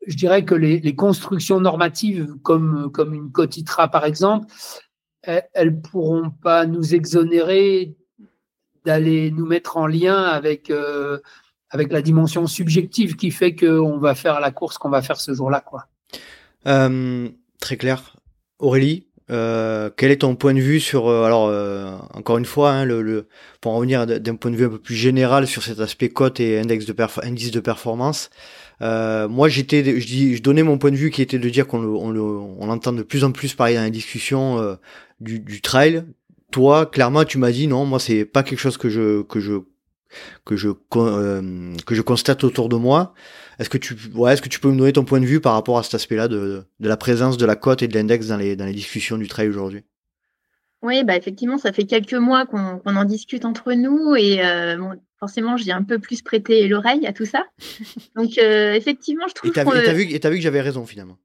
je 0.07 0.17
dirais 0.17 0.45
que 0.45 0.55
les, 0.55 0.81
les, 0.81 0.95
constructions 0.95 1.61
normatives 1.61 2.35
comme, 2.43 2.91
comme 2.93 3.15
une 3.15 3.33
cotitra 3.33 3.89
par 3.89 4.05
exemple, 4.05 4.47
elles 5.27 5.81
pourront 5.81 6.31
pas 6.31 6.67
nous 6.67 6.95
exonérer 6.95 7.97
d'aller 8.85 9.31
nous 9.31 9.47
mettre 9.47 9.77
en 9.77 9.87
lien 9.87 10.23
avec, 10.23 10.71
euh, 10.71 11.19
avec 11.71 11.91
la 11.93 12.03
dimension 12.03 12.47
subjective 12.47 13.17
qui 13.17 13.31
fait 13.31 13.55
qu'on 13.55 13.99
va 13.99 14.15
faire 14.15 14.41
la 14.41 14.51
course 14.51 14.79
qu'on 14.79 14.91
va 14.91 15.03
faire 15.03 15.21
ce 15.21 15.33
jour-là. 15.33 15.61
quoi. 15.61 15.87
Euh, 16.67 17.29
très 17.61 17.77
clair. 17.77 18.17
Aurélie, 18.59 19.07
euh, 19.31 19.91
quel 19.97 20.11
est 20.11 20.19
ton 20.19 20.37
point 20.37 20.55
de 20.55 20.61
vue 20.61 20.81
sur, 20.81 21.09
alors 21.09 21.53
encore 22.15 22.39
une 22.39 22.45
fois, 22.45 22.73
hein, 22.73 22.85
le, 22.85 23.27
pour 23.61 23.73
en 23.73 23.77
revenir 23.77 24.07
d'un 24.07 24.37
point 24.37 24.51
de 24.51 24.57
vue 24.57 24.67
un 24.67 24.71
peu 24.71 24.79
plus 24.79 24.95
général 24.95 25.47
sur 25.47 25.63
cet 25.63 25.81
aspect 25.81 26.11
cote 26.11 26.41
et 26.41 26.59
index 26.59 26.85
de 26.87 26.95
indice 27.23 27.51
de 27.51 27.61
performance, 27.61 28.31
moi, 28.81 29.49
j'étais, 29.49 29.99
je, 29.99 30.37
je 30.37 30.43
donnais 30.43 30.63
mon 30.63 30.77
point 30.79 30.91
de 30.91 30.97
vue 30.97 31.11
qui 31.11 31.23
était 31.23 31.39
de 31.39 31.49
dire 31.49 31.67
qu'on 31.67 31.83
on, 31.83 32.15
on 32.61 32.93
de 32.93 33.03
plus 33.03 33.25
en 33.25 33.33
plus 33.33 33.55
parler 33.55 33.75
dans 33.75 33.85
les 33.85 33.91
discussions 33.91 34.77
du, 35.25 35.61
trail, 35.61 36.05
toi, 36.51 36.87
clairement, 36.87 37.25
tu 37.25 37.39
m'as 37.39 37.51
dit 37.51 37.67
non, 37.67 37.85
moi, 37.85 37.99
c'est 37.99 38.25
pas 38.25 38.43
quelque 38.43 38.59
chose 38.59 38.77
que 38.77 38.89
je 38.89 39.23
que 39.23 39.41
je 39.41 39.55
que 40.45 40.57
je 40.57 40.69
euh, 40.97 41.77
que 41.87 41.95
je 41.95 42.03
constate 42.03 42.45
autour 42.45 42.69
de 42.69 42.77
moi. 42.77 43.15
Est-ce 43.59 43.71
que 43.71 43.79
tu 43.79 43.97
ouais, 44.15 44.33
est-ce 44.33 44.43
que 44.43 44.49
tu 44.49 44.61
peux 44.61 44.71
me 44.71 44.77
donner 44.77 44.93
ton 44.93 45.05
point 45.05 45.21
de 45.21 45.27
vue 45.27 45.41
par 45.41 45.55
rapport 45.55 45.79
à 45.79 45.83
cet 45.83 45.95
aspect-là 45.95 46.29
de, 46.29 46.65
de 46.81 46.89
la 46.89 46.97
présence 46.97 47.37
de 47.37 47.47
la 47.47 47.57
cote 47.57 47.83
et 47.83 47.89
de 47.89 47.95
l'index 47.95 48.29
dans 48.29 48.37
les 48.37 48.57
dans 48.57 48.67
les 48.67 48.73
discussions 48.73 49.19
du 49.19 49.29
trail 49.29 49.49
aujourd'hui? 49.49 49.83
Oui, 50.85 51.03
bah 51.03 51.17
effectivement, 51.17 51.57
ça 51.57 51.73
fait 51.73 51.85
quelques 51.85 52.13
mois 52.13 52.45
qu'on 52.45 52.81
en 52.85 53.05
discute 53.07 53.47
entre 53.47 53.73
nous 53.73 54.15
et 54.17 54.45
euh, 54.45 54.77
forcément, 55.19 55.57
j'ai 55.57 55.73
un 55.73 55.83
peu 55.83 55.99
plus 55.99 56.21
prêté 56.21 56.69
l'oreille 56.69 57.07
à 57.07 57.15
tout 57.15 57.25
ça. 57.25 57.47
Donc 58.17 58.37
euh, 58.37 58.75
effectivement, 58.75 59.27
je 59.27 59.35
trouve. 59.35 59.51
Et 59.51 59.55
t'as 59.55 59.65
vu, 59.95 60.03
et 60.03 60.19
vu 60.19 60.37
que 60.37 60.43
j'avais 60.43 60.61
raison 60.61 60.85
finalement. 60.85 61.17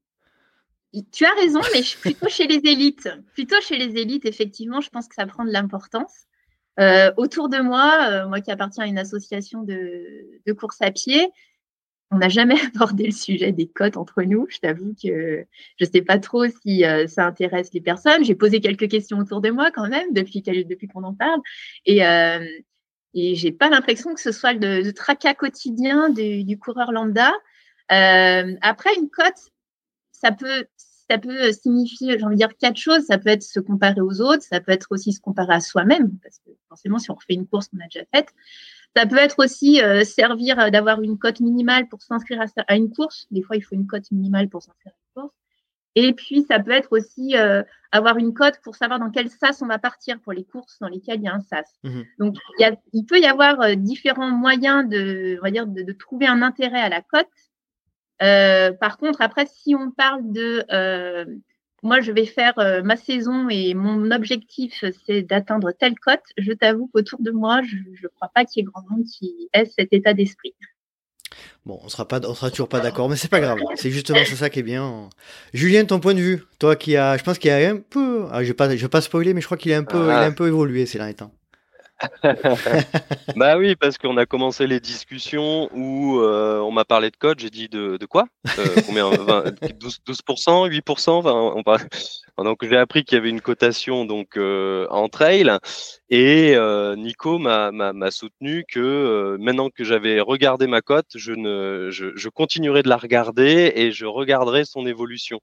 Tu 1.12 1.24
as 1.24 1.34
raison, 1.34 1.60
mais 1.72 1.82
je 1.82 1.88
suis 1.88 2.00
plutôt 2.00 2.28
chez 2.28 2.46
les 2.46 2.68
élites. 2.68 3.08
Plutôt 3.34 3.60
chez 3.60 3.76
les 3.76 4.00
élites, 4.00 4.26
effectivement, 4.26 4.80
je 4.80 4.90
pense 4.90 5.06
que 5.06 5.14
ça 5.14 5.26
prend 5.26 5.44
de 5.44 5.52
l'importance. 5.52 6.26
Euh, 6.80 7.12
autour 7.16 7.48
de 7.48 7.58
moi, 7.58 8.08
euh, 8.10 8.28
moi 8.28 8.40
qui 8.40 8.50
appartiens 8.50 8.84
à 8.84 8.86
une 8.86 8.98
association 8.98 9.62
de, 9.62 10.52
course 10.58 10.80
à 10.80 10.90
pied, 10.90 11.28
on 12.10 12.18
n'a 12.18 12.28
jamais 12.28 12.56
abordé 12.74 13.04
le 13.04 13.12
sujet 13.12 13.52
des 13.52 13.68
cotes 13.68 13.96
entre 13.96 14.22
nous. 14.22 14.46
Je 14.48 14.58
t'avoue 14.58 14.94
que 15.00 15.46
je 15.78 15.84
ne 15.84 15.90
sais 15.90 16.02
pas 16.02 16.18
trop 16.18 16.46
si 16.48 16.84
euh, 16.84 17.06
ça 17.06 17.24
intéresse 17.24 17.72
les 17.72 17.80
personnes. 17.80 18.24
J'ai 18.24 18.34
posé 18.34 18.60
quelques 18.60 18.88
questions 18.88 19.18
autour 19.18 19.40
de 19.40 19.50
moi 19.50 19.70
quand 19.70 19.88
même 19.88 20.12
depuis, 20.12 20.42
qu'on 20.42 21.04
en 21.04 21.14
parle. 21.14 21.40
Et, 21.86 22.00
et 23.14 23.34
j'ai 23.34 23.52
pas 23.52 23.68
l'impression 23.68 24.14
que 24.14 24.20
ce 24.20 24.32
soit 24.32 24.54
le, 24.54 24.90
tracas 24.92 25.34
quotidien 25.34 26.10
du 26.10 26.58
coureur 26.58 26.90
lambda. 26.92 27.32
après, 27.88 28.94
une 28.96 29.10
cote, 29.10 29.52
ça 30.20 30.32
peut, 30.32 30.64
ça 31.08 31.18
peut 31.18 31.52
signifier, 31.52 32.18
j'ai 32.18 32.24
envie 32.24 32.36
de 32.36 32.40
dire, 32.40 32.56
quatre 32.56 32.76
choses. 32.76 33.04
Ça 33.04 33.18
peut 33.18 33.30
être 33.30 33.42
se 33.42 33.60
comparer 33.60 34.00
aux 34.00 34.20
autres, 34.20 34.42
ça 34.42 34.60
peut 34.60 34.72
être 34.72 34.88
aussi 34.90 35.12
se 35.12 35.20
comparer 35.20 35.54
à 35.54 35.60
soi-même, 35.60 36.18
parce 36.22 36.38
que 36.38 36.50
forcément, 36.68 36.98
si 36.98 37.10
on 37.10 37.14
refait 37.14 37.34
une 37.34 37.46
course 37.46 37.68
qu'on 37.68 37.78
a 37.78 37.88
déjà 37.92 38.04
faite, 38.14 38.28
ça 38.96 39.06
peut 39.06 39.18
être 39.18 39.36
aussi 39.38 39.82
euh, 39.82 40.04
servir 40.04 40.58
euh, 40.58 40.70
d'avoir 40.70 41.00
une 41.02 41.18
cote 41.18 41.40
minimale 41.40 41.88
pour 41.88 42.02
s'inscrire 42.02 42.44
à, 42.66 42.76
une 42.76 42.92
course. 42.92 43.26
Des 43.30 43.42
fois, 43.42 43.56
il 43.56 43.62
faut 43.62 43.74
une 43.74 43.86
cote 43.86 44.10
minimale 44.10 44.48
pour 44.48 44.62
s'inscrire 44.62 44.92
à 44.92 44.96
une 44.96 45.22
course. 45.22 45.34
Et 45.96 46.12
puis, 46.12 46.42
ça 46.42 46.60
peut 46.60 46.72
être 46.72 46.92
aussi 46.92 47.36
euh, 47.36 47.62
avoir 47.92 48.16
une 48.18 48.32
cote 48.32 48.60
pour 48.62 48.76
savoir 48.76 48.98
dans 48.98 49.10
quel 49.10 49.28
sas 49.28 49.62
on 49.62 49.66
va 49.66 49.78
partir 49.78 50.20
pour 50.20 50.32
les 50.32 50.44
courses 50.44 50.78
dans 50.80 50.88
lesquelles 50.88 51.18
il 51.20 51.24
y 51.24 51.28
a 51.28 51.34
un 51.34 51.40
sas. 51.40 51.66
Mmh 51.82 52.02
Donc, 52.18 52.36
il, 52.92 53.04
peut 53.06 53.18
y 53.18 53.26
avoir 53.26 53.76
différents 53.76 54.30
moyens 54.30 54.88
de, 54.88 55.36
on 55.40 55.42
va 55.42 55.50
dire, 55.50 55.66
de, 55.66 55.82
de 55.82 55.92
trouver 55.92 56.26
un 56.26 56.42
intérêt 56.42 56.80
à 56.80 56.88
la 56.88 57.02
cote. 57.02 57.26
Euh, 58.22 58.72
par 58.72 58.98
contre, 58.98 59.20
après, 59.20 59.46
si 59.46 59.74
on 59.74 59.90
parle 59.90 60.30
de 60.32 60.64
euh, 60.72 61.24
moi, 61.82 62.00
je 62.00 62.12
vais 62.12 62.26
faire 62.26 62.58
euh, 62.58 62.82
ma 62.82 62.96
saison 62.96 63.48
et 63.48 63.74
mon 63.74 64.10
objectif, 64.10 64.84
c'est 65.06 65.22
d'atteindre 65.22 65.72
telle 65.72 65.94
cote, 65.98 66.20
je 66.36 66.52
t'avoue 66.52 66.90
qu'autour 66.92 67.20
de 67.22 67.30
moi, 67.30 67.62
je 67.62 67.76
ne 67.76 68.08
crois 68.08 68.30
pas 68.34 68.44
qu'il 68.44 68.60
y 68.60 68.62
ait 68.62 68.70
grand 68.70 68.84
monde 68.90 69.04
qui 69.04 69.48
ait 69.54 69.64
cet 69.64 69.92
état 69.92 70.12
d'esprit. 70.12 70.54
Bon, 71.64 71.78
on 71.82 71.88
sera 71.88 72.06
pas, 72.06 72.20
on 72.26 72.34
sera 72.34 72.50
toujours 72.50 72.68
pas 72.68 72.80
d'accord, 72.80 73.08
mais 73.08 73.16
c'est 73.16 73.28
pas 73.28 73.40
grave. 73.40 73.58
C'est 73.76 73.90
justement 73.90 74.24
ça 74.24 74.50
qui 74.50 74.58
est 74.60 74.62
bien. 74.62 75.08
Julien, 75.54 75.84
ton 75.84 76.00
point 76.00 76.14
de 76.14 76.20
vue, 76.20 76.42
toi 76.58 76.76
qui 76.76 76.96
a, 76.96 77.16
je 77.16 77.22
pense 77.22 77.38
qu'il 77.38 77.50
a 77.50 77.70
un 77.70 77.78
peu, 77.78 78.26
ah, 78.30 78.42
je 78.42 78.48
vais 78.48 78.54
pas, 78.54 78.74
je 78.74 78.82
vais 78.82 78.88
pas 78.88 79.00
spoiler, 79.00 79.32
mais 79.32 79.40
je 79.40 79.46
crois 79.46 79.56
qu'il 79.56 79.72
a 79.72 79.78
un 79.78 79.84
peu, 79.84 80.06
il 80.06 80.10
a 80.10 80.24
un 80.24 80.32
peu 80.32 80.48
évolué 80.48 80.86
ces 80.86 80.98
derniers 80.98 81.14
temps. 81.14 81.32
bah 83.36 83.58
oui, 83.58 83.76
parce 83.76 83.98
qu'on 83.98 84.16
a 84.16 84.26
commencé 84.26 84.66
les 84.66 84.80
discussions 84.80 85.68
où 85.74 86.20
euh, 86.20 86.58
on 86.60 86.70
m'a 86.70 86.84
parlé 86.84 87.10
de 87.10 87.16
code, 87.16 87.38
j'ai 87.40 87.50
dit 87.50 87.68
de, 87.68 87.96
de 87.96 88.06
quoi 88.06 88.26
euh, 88.58 88.64
Combien 88.86 89.10
12, 89.10 90.00
12%, 90.06 90.68
8% 90.68 91.10
enfin, 91.10 91.32
on 91.32 91.62
parle... 91.62 91.80
Donc 92.38 92.58
j'ai 92.62 92.78
appris 92.78 93.04
qu'il 93.04 93.16
y 93.16 93.18
avait 93.18 93.28
une 93.28 93.42
cotation 93.42 94.06
donc 94.06 94.38
euh, 94.38 94.86
en 94.88 95.08
trail 95.10 95.50
et 96.08 96.56
Nico 96.96 97.38
m'a 97.38 98.10
soutenu 98.10 98.64
que 98.66 99.36
maintenant 99.38 99.68
que 99.68 99.84
j'avais 99.84 100.20
regardé 100.20 100.66
ma 100.66 100.80
cote, 100.80 101.10
je, 101.14 101.32
ne, 101.32 101.90
je, 101.90 102.16
je 102.16 102.28
continuerai 102.30 102.82
de 102.82 102.88
la 102.88 102.96
regarder 102.96 103.72
et 103.74 103.92
je 103.92 104.06
regarderai 104.06 104.64
son 104.64 104.86
évolution. 104.86 105.40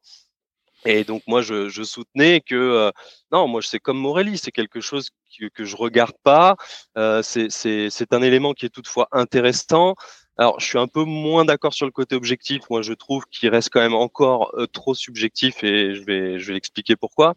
Et 0.85 1.03
donc 1.03 1.23
moi 1.27 1.41
je, 1.41 1.69
je 1.69 1.83
soutenais 1.83 2.41
que 2.41 2.55
euh, 2.55 2.91
non, 3.31 3.47
moi 3.47 3.61
c'est 3.61 3.79
comme 3.79 3.97
Morelli, 3.97 4.37
c'est 4.37 4.51
quelque 4.51 4.81
chose 4.81 5.09
que, 5.37 5.47
que 5.47 5.65
je 5.65 5.75
regarde 5.75 6.15
pas. 6.23 6.55
Euh, 6.97 7.21
c'est 7.23 8.13
un 8.13 8.21
élément 8.21 8.53
qui 8.53 8.65
est 8.65 8.69
toutefois 8.69 9.07
intéressant. 9.11 9.95
Alors 10.37 10.59
je 10.59 10.65
suis 10.67 10.77
un 10.77 10.87
peu 10.87 11.03
moins 11.03 11.45
d'accord 11.45 11.73
sur 11.73 11.85
le 11.85 11.91
côté 11.91 12.15
objectif. 12.15 12.61
Moi 12.69 12.81
je 12.81 12.93
trouve 12.93 13.25
qu'il 13.31 13.49
reste 13.49 13.69
quand 13.71 13.81
même 13.81 13.95
encore 13.95 14.51
euh, 14.55 14.67
trop 14.67 14.93
subjectif 14.93 15.63
et 15.63 15.95
je 15.95 16.03
vais 16.03 16.39
je 16.39 16.47
vais 16.47 16.53
l'expliquer 16.53 16.95
pourquoi. 16.95 17.35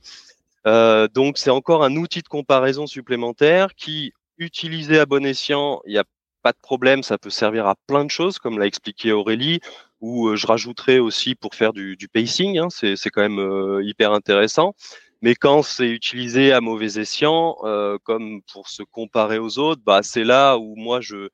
Euh, 0.67 1.09
donc 1.09 1.39
c'est 1.39 1.51
encore 1.51 1.83
un 1.85 1.97
outil 1.97 2.21
de 2.21 2.29
comparaison 2.29 2.87
supplémentaire 2.87 3.75
qui 3.75 4.13
utilisé 4.41 4.99
à 4.99 5.07
bon 5.07 5.25
escient, 5.25 5.81
il 5.87 5.93
y 5.93 5.99
a 5.99 6.05
pas 6.43 6.53
de 6.53 6.59
problème, 6.63 7.03
ça 7.03 7.19
peut 7.19 7.31
servir 7.31 7.67
à 7.67 7.75
plein 7.87 8.05
de 8.05 8.11
choses, 8.11 8.39
comme 8.39 8.59
l'a 8.59 8.67
expliqué 8.67 9.13
Aurélie, 9.13 9.61
ou 10.01 10.29
euh, 10.29 10.37
je 10.37 10.47
rajouterai 10.47 10.99
aussi 10.99 11.35
pour 11.35 11.55
faire 11.55 11.73
du, 11.73 11.97
du 11.97 12.09
pacing, 12.09 12.59
hein, 12.59 12.69
c'est 12.71 12.97
quand 13.11 13.23
même 13.23 13.39
euh, 13.39 13.83
hyper 13.85 14.13
intéressant. 14.13 14.75
Mais 15.23 15.35
quand 15.35 15.63
c'est 15.63 15.89
utilisé 15.91 16.53
à 16.53 16.61
mauvais 16.61 16.99
escient, 16.99 17.57
euh, 17.65 17.99
comme 18.05 18.43
pour 18.53 18.69
se 18.69 18.83
comparer 18.83 19.39
aux 19.39 19.59
autres, 19.59 19.83
bah 19.85 20.03
c'est 20.03 20.25
là 20.25 20.57
où 20.59 20.77
moi 20.77 21.01
je 21.01 21.29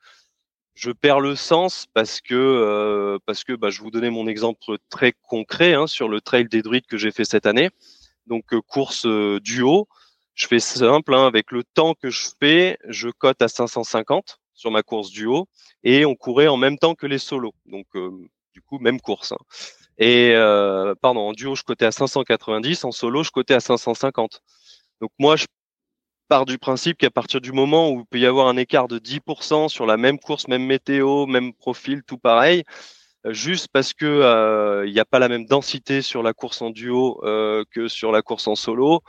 je 0.75 0.91
perds 0.91 1.21
le 1.21 1.37
sens 1.37 1.87
parce 1.95 2.21
que 2.21 3.19
parce 3.27 3.45
que 3.45 3.55
bah, 3.55 3.71
je 3.71 3.81
vous 3.81 3.91
donnais 3.91 4.11
mon 4.11 4.27
exemple 4.27 4.77
très 4.91 5.13
concret 5.23 5.75
hein, 5.75 5.87
sur 5.87 6.09
le 6.09 6.21
trail 6.21 6.49
des 6.49 6.63
druides 6.63 6.87
que 6.87 6.99
j'ai 6.99 7.13
fait 7.13 7.25
cette 7.25 7.47
année. 7.47 7.71
Donc 8.27 8.45
course 8.67 9.07
duo, 9.07 9.89
je 10.35 10.47
fais 10.47 10.61
simple 10.61 11.15
hein, 11.15 11.27
avec 11.27 11.51
le 11.51 11.65
temps 11.65 11.95
que 11.95 12.11
je 12.11 12.27
fais, 12.41 12.79
je 12.89 13.09
cote 13.09 13.41
à 13.43 13.49
550 13.49 14.39
sur 14.53 14.71
ma 14.71 14.83
course 14.83 15.11
duo 15.11 15.49
et 15.83 16.05
on 16.05 16.15
courait 16.15 16.49
en 16.49 16.57
même 16.57 16.79
temps 16.79 16.95
que 16.95 17.07
les 17.07 17.19
solos. 17.19 17.55
Donc 17.67 17.87
euh, 17.95 18.11
du 18.57 18.63
coup 18.63 18.79
même 18.79 19.01
course. 19.01 19.33
Hein. 19.33 19.39
Et 19.99 20.33
euh, 20.35 20.95
pardon, 21.03 21.29
en 21.29 21.33
duo 21.33 21.55
je 21.55 21.63
cotais 21.63 21.85
à 21.85 21.93
590, 21.93 22.85
en 22.85 22.93
solo 22.93 23.23
je 23.23 23.31
cotais 23.31 23.55
à 23.55 23.61
550. 23.61 24.41
Donc 25.03 25.11
moi 25.19 25.37
je 25.37 25.45
pars 26.29 26.47
du 26.47 26.59
principe 26.59 26.97
qu'à 26.97 27.11
partir 27.11 27.43
du 27.43 27.53
moment 27.53 27.91
où 27.91 28.01
il 28.01 28.07
peut 28.07 28.19
y 28.19 28.27
avoir 28.27 28.49
un 28.49 28.57
écart 28.57 28.89
de 28.89 28.99
10% 28.99 29.69
sur 29.69 29.85
la 29.85 29.99
même 29.99 30.19
course, 30.19 30.49
même 30.49 30.65
météo, 30.65 31.27
même 31.27 31.53
profil, 31.53 32.03
tout 32.03 32.19
pareil, 32.19 32.65
euh, 33.27 33.35
juste 33.35 33.69
parce 33.71 33.93
que 33.93 34.83
il 34.87 34.93
n'y 34.93 35.01
a 35.01 35.05
pas 35.05 35.19
la 35.19 35.29
même 35.29 35.45
densité 35.45 36.01
sur 36.01 36.23
la 36.23 36.33
course 36.33 36.63
en 36.63 36.71
duo 36.71 37.21
que 37.71 37.89
sur 37.89 38.11
la 38.11 38.23
course 38.23 38.49
en 38.49 38.55
solo, 38.55 39.03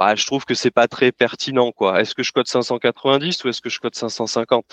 bah, 0.00 0.14
je 0.14 0.24
trouve 0.24 0.46
que 0.46 0.54
c'est 0.54 0.70
pas 0.70 0.88
très 0.88 1.12
pertinent. 1.12 1.72
quoi. 1.72 2.00
Est-ce 2.00 2.14
que 2.14 2.22
je 2.22 2.32
code 2.32 2.48
590 2.48 3.44
ou 3.44 3.48
est-ce 3.48 3.60
que 3.60 3.68
je 3.68 3.78
code 3.78 3.94
550 3.94 4.64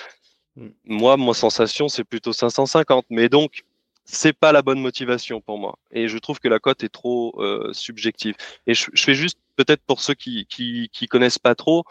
hmm. 0.55 0.69
Moi, 0.85 1.17
mon 1.17 1.33
sensation, 1.33 1.89
c'est 1.89 2.05
plutôt 2.05 2.31
550. 2.31 3.05
Mais 3.09 3.27
donc, 3.27 3.63
c'est 4.09 4.33
pas 4.33 4.51
la 4.51 4.61
bonne 4.61 4.79
motivation 4.79 5.41
pour 5.41 5.57
moi. 5.57 5.77
Et 5.91 6.07
je 6.07 6.17
trouve 6.17 6.39
que 6.39 6.47
la 6.47 6.59
cote 6.59 6.83
est 6.83 6.89
trop 6.89 7.39
subjective. 7.73 8.35
Et 8.65 8.73
je, 8.73 8.89
fais 8.95 9.13
juste 9.13 9.37
peut-être 9.55 9.83
pour 9.85 10.01
ceux 10.01 10.13
qui, 10.13 10.45
qui 10.47 10.89
qui 10.91 11.07
connaissent 11.07 11.39
pas 11.39 11.55
trop, 11.55 11.83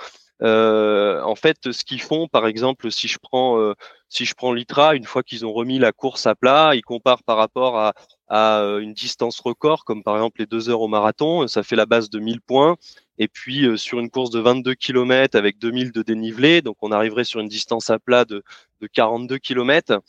euh, 0.42 1.22
en 1.22 1.34
fait, 1.34 1.72
ce 1.72 1.84
qu'ils 1.84 2.02
font, 2.02 2.28
par 2.28 2.46
exemple, 2.46 2.90
si 2.90 3.08
je 3.08 3.18
prends 3.18 3.58
euh, 3.58 3.74
si 4.08 4.24
je 4.24 4.34
prends 4.34 4.52
l'ITRA, 4.52 4.94
une 4.94 5.04
fois 5.04 5.22
qu'ils 5.22 5.46
ont 5.46 5.52
remis 5.52 5.78
la 5.78 5.92
course 5.92 6.26
à 6.26 6.34
plat, 6.34 6.72
ils 6.74 6.82
comparent 6.82 7.22
par 7.24 7.36
rapport 7.38 7.78
à, 7.78 7.94
à 8.28 8.60
euh, 8.60 8.80
une 8.80 8.92
distance 8.92 9.40
record, 9.40 9.84
comme 9.84 10.02
par 10.02 10.16
exemple 10.16 10.40
les 10.40 10.46
deux 10.46 10.68
heures 10.68 10.82
au 10.82 10.88
marathon, 10.88 11.48
ça 11.48 11.62
fait 11.62 11.76
la 11.76 11.86
base 11.86 12.10
de 12.10 12.18
1000 12.18 12.40
points. 12.42 12.76
Et 13.18 13.28
puis 13.28 13.66
sur 13.78 13.98
une 13.98 14.10
course 14.10 14.30
de 14.30 14.40
22 14.40 14.74
km 14.74 15.36
avec 15.38 15.58
2000 15.58 15.90
de 15.90 16.02
dénivelé, 16.02 16.60
donc 16.60 16.76
on 16.82 16.92
arriverait 16.92 17.24
sur 17.24 17.40
une 17.40 17.48
distance 17.48 17.88
à 17.88 17.98
plat 17.98 18.26
de, 18.26 18.42
de 18.82 18.86
42 18.86 19.38
km. 19.38 20.02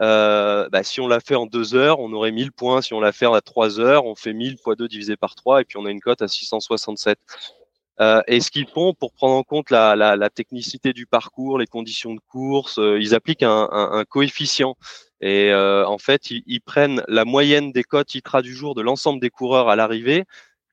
Euh, 0.00 0.68
bah, 0.70 0.82
si 0.82 1.00
on 1.00 1.08
l'a 1.08 1.20
fait 1.20 1.36
en 1.36 1.46
deux 1.46 1.74
heures, 1.74 2.00
on 2.00 2.12
aurait 2.12 2.32
1000 2.32 2.52
points. 2.52 2.82
Si 2.82 2.94
on 2.94 3.00
l'a 3.00 3.12
fait 3.12 3.26
à 3.26 3.40
trois 3.40 3.80
heures, 3.80 4.06
on 4.06 4.14
fait 4.14 4.32
1000 4.32 4.58
fois 4.58 4.74
2 4.74 4.88
divisé 4.88 5.16
par 5.16 5.34
3 5.34 5.60
et 5.60 5.64
puis 5.64 5.78
on 5.78 5.86
a 5.86 5.90
une 5.90 6.00
cote 6.00 6.22
à 6.22 6.28
667. 6.28 7.18
Euh, 8.00 8.22
et 8.26 8.40
ce 8.40 8.50
qu'ils 8.50 8.66
font 8.66 8.92
pour 8.92 9.12
prendre 9.12 9.34
en 9.36 9.44
compte 9.44 9.70
la, 9.70 9.94
la, 9.94 10.16
la, 10.16 10.28
technicité 10.28 10.92
du 10.92 11.06
parcours, 11.06 11.58
les 11.58 11.66
conditions 11.68 12.14
de 12.14 12.20
course, 12.28 12.78
euh, 12.80 12.98
ils 13.00 13.14
appliquent 13.14 13.44
un, 13.44 13.68
un, 13.70 13.92
un 13.92 14.04
coefficient. 14.04 14.76
Et 15.20 15.52
euh, 15.52 15.86
en 15.86 15.98
fait, 15.98 16.30
ils, 16.30 16.42
ils, 16.46 16.60
prennent 16.60 17.04
la 17.06 17.24
moyenne 17.24 17.70
des 17.70 17.84
cotes 17.84 18.14
ITRA 18.16 18.42
du 18.42 18.52
jour 18.52 18.74
de 18.74 18.82
l'ensemble 18.82 19.20
des 19.20 19.30
coureurs 19.30 19.68
à 19.68 19.76
l'arrivée, 19.76 20.24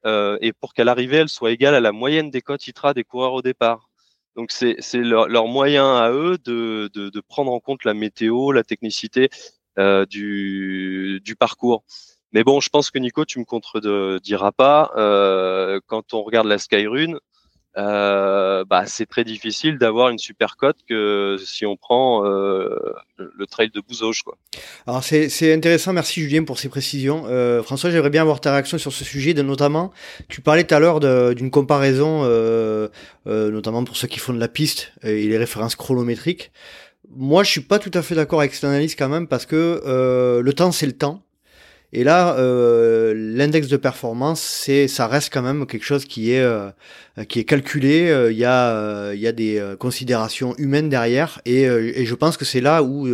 euh, 0.06 0.38
et 0.42 0.52
pour 0.52 0.74
qu'à 0.74 0.84
l'arrivée, 0.84 1.18
elle 1.18 1.30
soit 1.30 1.52
égale 1.52 1.76
à 1.76 1.80
la 1.80 1.92
moyenne 1.92 2.32
des 2.32 2.42
cotes 2.42 2.68
ITRA 2.68 2.94
des 2.94 3.04
coureurs 3.04 3.34
au 3.34 3.42
départ. 3.42 3.91
Donc 4.36 4.52
c'est 4.52 4.78
leur, 4.94 5.28
leur, 5.28 5.48
moyen 5.48 5.98
à 5.98 6.12
eux 6.12 6.38
de, 6.44 7.22
prendre 7.28 7.52
en 7.52 7.60
compte 7.60 7.84
la 7.84 7.94
météo, 7.94 8.52
la 8.52 8.64
technicité 8.64 9.30
euh, 9.78 10.06
du, 10.06 11.22
du 11.24 11.36
parcours. 11.36 11.84
Mais 12.34 12.44
bon, 12.44 12.62
je 12.62 12.70
pense 12.70 12.92
que 12.92 13.00
Nico, 13.00 13.26
tu 13.26 13.40
me 13.40 13.46
contrediras 13.46 14.52
pas. 14.52 14.92
Euh, 14.96 15.80
quand 15.88 16.14
on 16.14 16.24
regarde 16.24 16.48
la 16.48 16.58
Skyrune, 16.58 17.20
euh, 17.78 18.66
bah, 18.66 18.86
c'est 18.86 19.06
très 19.06 19.24
difficile 19.24 19.78
d'avoir 19.78 20.10
une 20.10 20.18
super 20.18 20.58
cote 20.58 20.78
que 20.90 21.38
si 21.44 21.66
on 21.66 21.78
prend 21.78 22.26
euh, 22.26 22.76
le 23.18 23.46
trail 23.48 23.70
de 23.70 23.80
Bouzauge. 23.80 24.24
Quoi. 24.24 24.38
Alors 24.88 25.04
c'est 25.04 25.54
intéressant, 25.54 25.94
merci 25.94 26.22
Julien 26.22 26.44
pour 26.44 26.60
ces 26.60 26.70
précisions. 26.70 27.24
Euh, 27.28 27.64
François, 27.64 27.90
j'aimerais 27.90 28.10
bien 28.10 28.22
avoir 28.22 28.42
ta 28.42 28.52
réaction 28.52 28.78
sur 28.78 28.92
ce 28.92 29.04
sujet, 29.04 29.34
notamment, 29.34 29.92
tu 30.28 30.42
parlais 30.42 30.64
tout 30.64 30.76
à 30.76 30.80
l'heure 30.80 31.00
d'une 31.34 31.52
comparaison, 31.52 32.22
euh, 32.24 32.90
euh, 33.28 33.52
notamment 33.52 33.84
pour 33.84 33.96
ceux 33.96 34.08
qui 34.08 34.20
font 34.20 34.34
de 34.34 34.40
la 34.40 34.48
piste 34.48 34.92
et 35.04 35.28
les 35.28 35.38
références 35.38 35.76
chronométriques. 35.76 36.52
Moi, 37.14 37.44
je 37.44 37.52
suis 37.52 37.62
pas 37.62 37.80
tout 37.80 37.92
à 37.94 38.02
fait 38.02 38.16
d'accord 38.16 38.40
avec 38.40 38.54
cette 38.54 38.64
analyse 38.64 38.96
quand 38.96 39.10
même 39.10 39.28
parce 39.28 39.46
que 39.46 39.82
euh, 39.86 40.42
le 40.42 40.54
temps, 40.54 40.72
c'est 40.72 40.86
le 40.86 40.94
temps. 40.94 41.24
Et 41.94 42.04
là, 42.06 42.38
euh, 42.38 43.14
l'index 43.14 43.68
de 43.68 43.76
performance, 43.76 44.40
c'est, 44.42 44.88
ça 44.88 45.08
reste 45.08 45.32
quand 45.34 45.42
même 45.42 45.66
quelque 45.68 45.84
chose 45.84 46.06
qui 46.06 46.32
est, 46.32 46.40
euh, 46.40 46.70
qui 47.28 47.40
est 47.40 47.44
calculé. 47.44 48.10
Euh, 48.10 48.32
il 48.32 48.38
y 48.38 48.46
a, 48.46 48.70
euh, 48.70 49.14
y 49.16 49.28
a 49.28 49.34
des 49.34 49.62
considérations 49.78 50.56
humaines 50.58 50.90
derrière, 50.90 51.42
et, 51.46 51.64
et 51.64 52.06
je 52.06 52.16
pense 52.16 52.38
que 52.38 52.46
c'est 52.46 52.62
là 52.62 52.82
où, 52.84 53.10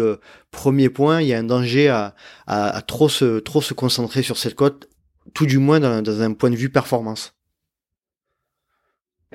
premier 0.52 0.90
point, 0.90 1.22
il 1.22 1.28
y 1.28 1.34
a 1.34 1.40
un 1.40 1.44
danger 1.44 1.90
à, 1.90 2.16
à, 2.46 2.70
à, 2.78 2.82
trop 2.82 3.10
se, 3.10 3.40
trop 3.40 3.62
se 3.62 3.74
concentrer 3.74 4.22
sur 4.22 4.38
cette 4.38 4.56
cote, 4.56 4.88
tout 5.34 5.46
du 5.46 5.58
moins 5.58 5.80
dans, 5.80 6.02
dans 6.02 6.22
un 6.22 6.34
point 6.34 6.52
de 6.52 6.56
vue 6.56 6.70
performance. 6.70 7.37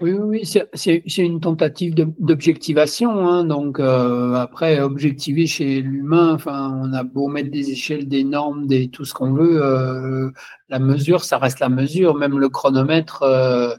Oui, 0.00 0.12
oui, 0.14 0.46
c'est 0.46 1.02
une 1.18 1.40
tentative 1.40 1.94
d'objectivation. 2.18 3.28
Hein, 3.28 3.44
donc 3.44 3.78
euh, 3.78 4.32
après, 4.34 4.80
objectiver 4.80 5.46
chez 5.46 5.82
l'humain, 5.82 6.32
enfin, 6.32 6.80
on 6.82 6.94
a 6.94 7.02
beau 7.04 7.28
mettre 7.28 7.50
des 7.50 7.70
échelles, 7.70 8.08
des 8.08 8.24
normes, 8.24 8.66
des 8.66 8.88
tout 8.88 9.04
ce 9.04 9.12
qu'on 9.12 9.34
veut, 9.34 9.62
euh, 9.62 10.30
la 10.70 10.78
mesure, 10.78 11.22
ça 11.24 11.36
reste 11.36 11.60
la 11.60 11.68
mesure. 11.68 12.14
Même 12.14 12.38
le 12.38 12.48
chronomètre, 12.48 13.22
euh, 13.22 13.74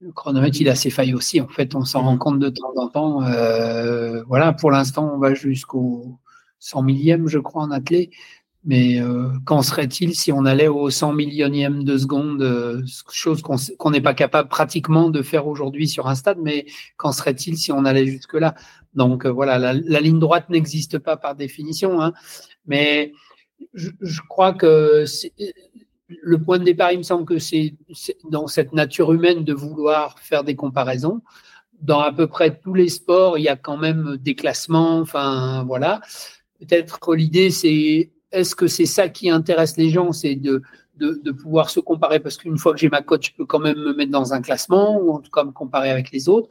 le 0.00 0.12
chronomètre, 0.12 0.60
il 0.60 0.68
a 0.68 0.74
ses 0.74 0.90
failles 0.90 1.14
aussi. 1.14 1.40
En 1.40 1.48
fait, 1.48 1.74
on 1.74 1.84
s'en 1.84 2.02
rend 2.02 2.18
compte 2.18 2.38
de 2.38 2.48
temps 2.50 2.72
en 2.76 2.88
temps. 2.88 3.20
Voilà, 4.28 4.52
pour 4.52 4.70
l'instant, 4.70 5.10
on 5.14 5.18
va 5.18 5.34
jusqu'au 5.34 6.18
100 6.58 6.82
millième, 6.82 7.28
je 7.28 7.38
crois, 7.38 7.62
en 7.62 7.70
athlée. 7.70 8.10
Mais 8.68 9.00
euh, 9.00 9.28
qu'en 9.44 9.62
serait-il 9.62 10.16
si 10.16 10.32
on 10.32 10.44
allait 10.44 10.66
au 10.66 10.90
100 10.90 11.12
millionième 11.12 11.84
de 11.84 11.96
seconde, 11.96 12.42
euh, 12.42 12.82
chose 13.10 13.40
qu'on 13.40 13.90
n'est 13.90 14.00
pas 14.00 14.12
capable 14.12 14.48
pratiquement 14.48 15.08
de 15.08 15.22
faire 15.22 15.46
aujourd'hui 15.46 15.86
sur 15.86 16.08
un 16.08 16.16
stade, 16.16 16.38
mais 16.42 16.66
qu'en 16.96 17.12
serait-il 17.12 17.56
si 17.56 17.70
on 17.70 17.84
allait 17.84 18.06
jusque-là? 18.06 18.56
Donc 18.94 19.24
euh, 19.24 19.30
voilà, 19.30 19.58
la, 19.58 19.72
la, 19.72 20.00
ligne 20.00 20.18
droite 20.18 20.50
n'existe 20.50 20.98
pas 20.98 21.16
par 21.16 21.36
définition, 21.36 22.02
hein, 22.02 22.12
mais 22.66 23.12
je, 23.72 23.90
je, 24.00 24.20
crois 24.28 24.52
que 24.52 25.04
le 26.08 26.42
point 26.42 26.58
de 26.58 26.64
départ, 26.64 26.90
il 26.90 26.98
me 26.98 27.02
semble 27.04 27.24
que 27.24 27.38
c'est 27.38 27.76
dans 28.30 28.48
cette 28.48 28.72
nature 28.72 29.12
humaine 29.12 29.44
de 29.44 29.52
vouloir 29.52 30.18
faire 30.18 30.42
des 30.42 30.56
comparaisons. 30.56 31.22
Dans 31.82 32.00
à 32.00 32.12
peu 32.12 32.26
près 32.26 32.58
tous 32.58 32.74
les 32.74 32.88
sports, 32.88 33.38
il 33.38 33.42
y 33.44 33.48
a 33.48 33.56
quand 33.56 33.76
même 33.76 34.16
des 34.16 34.34
classements, 34.34 34.98
enfin 34.98 35.62
voilà. 35.64 36.00
Peut-être 36.58 37.14
l'idée, 37.14 37.50
c'est 37.50 38.10
est-ce 38.36 38.54
que 38.54 38.66
c'est 38.66 38.86
ça 38.86 39.08
qui 39.08 39.30
intéresse 39.30 39.76
les 39.76 39.90
gens 39.90 40.12
C'est 40.12 40.34
de, 40.36 40.62
pouvoir 41.32 41.70
se 41.70 41.80
comparer 41.80 42.20
parce 42.20 42.36
qu'une 42.36 42.58
fois 42.58 42.72
que 42.72 42.78
j'ai 42.78 42.88
ma 42.88 43.02
cote, 43.02 43.26
je 43.26 43.32
peux 43.32 43.46
quand 43.46 43.58
même 43.58 43.78
me 43.78 43.94
mettre 43.94 44.12
dans 44.12 44.32
un 44.32 44.42
classement 44.42 45.00
ou 45.00 45.10
en 45.10 45.20
tout 45.20 45.30
cas 45.30 45.44
me 45.44 45.52
comparer 45.52 45.90
avec 45.90 46.10
les 46.10 46.28
autres. 46.28 46.48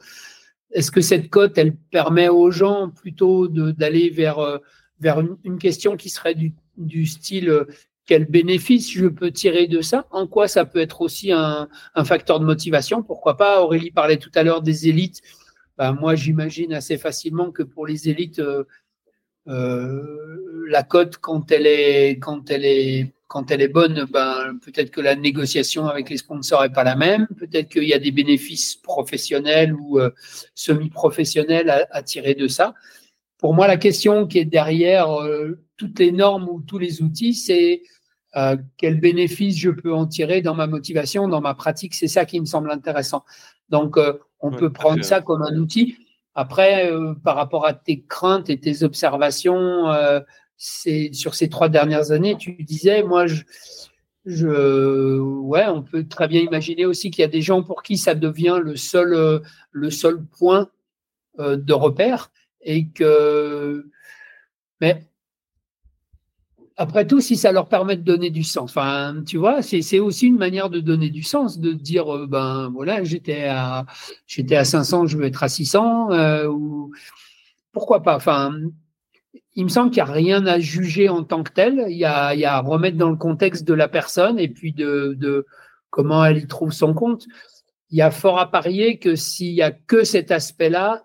Est-ce 0.72 0.90
que 0.90 1.00
cette 1.00 1.30
cote, 1.30 1.56
elle 1.58 1.76
permet 1.76 2.28
aux 2.28 2.50
gens 2.50 2.90
plutôt 2.90 3.48
d'aller 3.48 4.10
vers, 4.10 4.38
euh, 4.40 4.58
une, 5.44 5.58
question 5.58 5.96
qui 5.96 6.10
serait 6.10 6.34
du, 6.76 7.06
style 7.06 7.48
euh, 7.48 7.64
quel 8.04 8.24
bénéfice 8.24 8.90
je 8.90 9.06
peux 9.06 9.30
tirer 9.30 9.68
de 9.68 9.80
ça? 9.80 10.06
En 10.10 10.26
quoi 10.26 10.48
ça 10.48 10.64
peut 10.64 10.80
être 10.80 11.02
aussi 11.02 11.30
un, 11.32 11.68
facteur 12.04 12.40
de 12.40 12.44
motivation? 12.44 13.02
Pourquoi 13.02 13.36
pas? 13.36 13.62
Aurélie 13.62 13.92
parlait 13.92 14.16
tout 14.16 14.30
à 14.34 14.42
l'heure 14.42 14.62
des 14.62 14.88
élites. 14.88 15.22
Ben, 15.78 15.92
moi, 15.92 16.14
j'imagine 16.14 16.72
assez 16.72 16.98
facilement 16.98 17.50
que 17.50 17.62
pour 17.62 17.86
les 17.86 18.08
élites, 18.08 18.38
euh, 18.38 18.64
la 19.46 20.82
cote 20.82 21.18
quand 21.18 21.50
elle 21.52 21.66
est 21.66 22.18
quand 22.18 22.50
elle 22.50 22.64
est 22.64 23.16
quand 23.28 23.50
elle 23.50 23.60
est 23.60 23.68
bonne, 23.68 24.06
ben 24.10 24.58
peut-être 24.64 24.90
que 24.90 25.00
la 25.00 25.16
négociation 25.16 25.86
avec 25.86 26.08
les 26.10 26.16
sponsors 26.16 26.64
est 26.64 26.72
pas 26.72 26.84
la 26.84 26.94
même. 26.94 27.26
Peut-être 27.36 27.68
qu'il 27.68 27.84
y 27.84 27.92
a 27.92 27.98
des 27.98 28.12
bénéfices 28.12 28.76
professionnels 28.76 29.74
ou 29.74 29.98
euh, 29.98 30.10
semi-professionnels 30.54 31.68
à, 31.70 31.86
à, 31.90 32.02
tirer 32.02 32.34
de 32.34 32.46
ça. 32.46 32.74
Pour 33.38 33.52
moi, 33.52 33.66
la 33.66 33.76
question 33.76 34.26
qui 34.26 34.38
est 34.38 34.44
derrière 34.44 35.10
euh, 35.10 35.58
toutes 35.76 35.98
les 35.98 36.12
normes 36.12 36.48
ou 36.48 36.60
tous 36.60 36.78
les 36.78 37.02
outils, 37.02 37.34
c'est 37.34 37.82
euh, 38.36 38.56
quel 38.76 39.00
bénéfice 39.00 39.56
je 39.58 39.70
peux 39.70 39.92
en 39.92 40.06
tirer 40.06 40.40
dans 40.40 40.54
ma 40.54 40.68
motivation, 40.68 41.26
dans 41.26 41.40
ma 41.40 41.54
pratique. 41.54 41.94
C'est 41.94 42.08
ça 42.08 42.24
qui 42.26 42.40
me 42.40 42.46
semble 42.46 42.70
intéressant. 42.70 43.24
Donc, 43.70 43.96
on 44.38 44.52
peut 44.52 44.72
prendre 44.72 45.04
ça 45.04 45.20
comme 45.20 45.42
un 45.42 45.56
outil. 45.56 45.96
Après, 46.38 46.92
euh, 46.92 47.14
par 47.14 47.34
rapport 47.34 47.66
à 47.66 47.72
tes 47.72 48.02
craintes 48.02 48.50
et 48.50 48.60
tes 48.60 48.82
observations, 48.82 49.88
euh, 49.88 50.20
sur 50.58 51.34
ces 51.34 51.48
trois 51.48 51.70
dernières 51.70 52.12
années, 52.12 52.36
tu 52.36 52.52
disais, 52.62 53.02
moi, 53.02 53.26
je, 53.26 53.42
je, 54.26 55.18
ouais, 55.18 55.66
on 55.66 55.82
peut 55.82 56.06
très 56.06 56.28
bien 56.28 56.42
imaginer 56.42 56.84
aussi 56.84 57.10
qu'il 57.10 57.22
y 57.22 57.24
a 57.24 57.28
des 57.28 57.40
gens 57.40 57.62
pour 57.62 57.82
qui 57.82 57.96
ça 57.96 58.14
devient 58.14 58.60
le 58.62 58.76
seul, 58.76 59.14
euh, 59.14 59.40
le 59.72 59.90
seul 59.90 60.22
point 60.38 60.68
de 61.38 61.74
repère 61.74 62.30
et 62.62 62.88
que, 62.88 63.90
mais 64.80 65.04
après 66.76 67.06
tout, 67.06 67.20
si 67.20 67.36
ça 67.36 67.52
leur 67.52 67.68
permet 67.68 67.96
de 67.96 68.02
donner 68.02 68.30
du 68.30 68.44
sens, 68.44 68.70
enfin, 68.70 69.22
tu 69.26 69.38
vois, 69.38 69.62
c'est 69.62 69.98
aussi 69.98 70.26
une 70.26 70.36
manière 70.36 70.68
de 70.68 70.80
donner 70.80 71.08
du 71.08 71.22
sens, 71.22 71.58
de 71.58 71.72
dire, 71.72 72.14
euh, 72.14 72.26
ben 72.26 72.70
voilà, 72.72 73.02
j'étais 73.02 73.44
à, 73.44 73.86
j'étais 74.26 74.56
à 74.56 74.64
500, 74.64 75.06
je 75.06 75.16
veux 75.16 75.24
être 75.24 75.42
à 75.42 75.48
600, 75.48 76.12
euh, 76.12 76.46
ou 76.48 76.92
pourquoi 77.72 78.02
pas. 78.02 78.16
Enfin, 78.16 78.52
il 79.54 79.64
me 79.64 79.70
semble 79.70 79.90
qu'il 79.90 80.02
n'y 80.02 80.08
a 80.08 80.12
rien 80.12 80.46
à 80.46 80.58
juger 80.58 81.08
en 81.08 81.24
tant 81.24 81.42
que 81.42 81.52
tel. 81.52 81.86
Il 81.88 81.96
y 81.96 82.04
a, 82.04 82.34
il 82.34 82.40
y 82.40 82.44
a 82.44 82.56
à 82.56 82.60
remettre 82.60 82.98
dans 82.98 83.10
le 83.10 83.16
contexte 83.16 83.64
de 83.64 83.74
la 83.74 83.88
personne 83.88 84.38
et 84.38 84.48
puis 84.48 84.72
de, 84.72 85.14
de 85.18 85.46
comment 85.88 86.24
elle 86.24 86.38
y 86.38 86.46
trouve 86.46 86.72
son 86.72 86.92
compte. 86.92 87.26
Il 87.90 87.96
y 87.96 88.02
a 88.02 88.10
fort 88.10 88.38
à 88.38 88.50
parier 88.50 88.98
que 88.98 89.16
s'il 89.16 89.54
y 89.54 89.62
a 89.62 89.70
que 89.70 90.04
cet 90.04 90.30
aspect-là, 90.30 91.02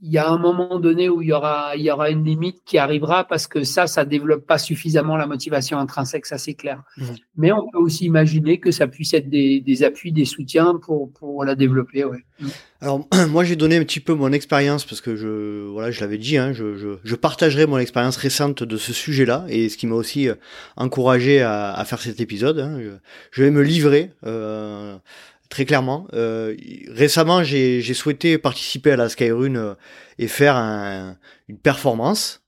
il 0.00 0.12
y 0.12 0.18
a 0.18 0.28
un 0.28 0.38
moment 0.38 0.78
donné 0.78 1.08
où 1.08 1.22
il 1.22 1.28
y 1.28 1.32
aura, 1.32 1.74
il 1.74 1.82
y 1.82 1.90
aura 1.90 2.10
une 2.10 2.24
limite 2.24 2.62
qui 2.64 2.78
arrivera 2.78 3.24
parce 3.24 3.48
que 3.48 3.64
ça, 3.64 3.86
ça 3.88 4.04
développe 4.04 4.46
pas 4.46 4.58
suffisamment 4.58 5.16
la 5.16 5.26
motivation 5.26 5.78
intrinsèque, 5.78 6.26
ça 6.26 6.38
c'est 6.38 6.54
clair. 6.54 6.82
Mmh. 6.96 7.04
Mais 7.36 7.52
on 7.52 7.68
peut 7.70 7.78
aussi 7.78 8.04
imaginer 8.04 8.60
que 8.60 8.70
ça 8.70 8.86
puisse 8.86 9.12
être 9.14 9.28
des, 9.28 9.60
des 9.60 9.82
appuis, 9.82 10.12
des 10.12 10.24
soutiens 10.24 10.74
pour, 10.80 11.12
pour 11.12 11.44
la 11.44 11.56
développer. 11.56 12.04
Ouais. 12.04 12.24
Mmh. 12.38 12.46
Alors 12.80 13.08
moi 13.30 13.42
j'ai 13.42 13.56
donné 13.56 13.76
un 13.76 13.82
petit 13.82 13.98
peu 13.98 14.14
mon 14.14 14.32
expérience 14.32 14.84
parce 14.84 15.00
que 15.00 15.16
je 15.16 15.66
voilà 15.66 15.90
je 15.90 16.00
l'avais 16.00 16.18
dit 16.18 16.36
hein, 16.36 16.52
je, 16.52 16.76
je, 16.76 16.98
je, 17.02 17.14
partagerai 17.16 17.66
mon 17.66 17.78
expérience 17.78 18.16
récente 18.16 18.62
de 18.62 18.76
ce 18.76 18.92
sujet-là 18.92 19.46
et 19.48 19.68
ce 19.68 19.76
qui 19.76 19.88
m'a 19.88 19.96
aussi 19.96 20.28
euh, 20.28 20.34
encouragé 20.76 21.42
à, 21.42 21.72
à, 21.72 21.84
faire 21.84 22.00
cet 22.00 22.20
épisode. 22.20 22.60
Hein. 22.60 22.78
Je, 22.80 22.90
je, 23.32 23.42
vais 23.42 23.50
me 23.50 23.62
livrer. 23.62 24.12
Euh, 24.24 24.96
très 25.48 25.64
clairement. 25.64 26.06
Euh, 26.12 26.54
récemment, 26.88 27.42
j'ai 27.42 27.94
souhaité 27.94 28.38
participer 28.38 28.92
à 28.92 28.96
la 28.96 29.08
Skyrune 29.08 29.56
euh, 29.56 29.74
et 30.18 30.28
faire 30.28 30.56
un, 30.56 31.16
une 31.48 31.58
performance 31.58 32.42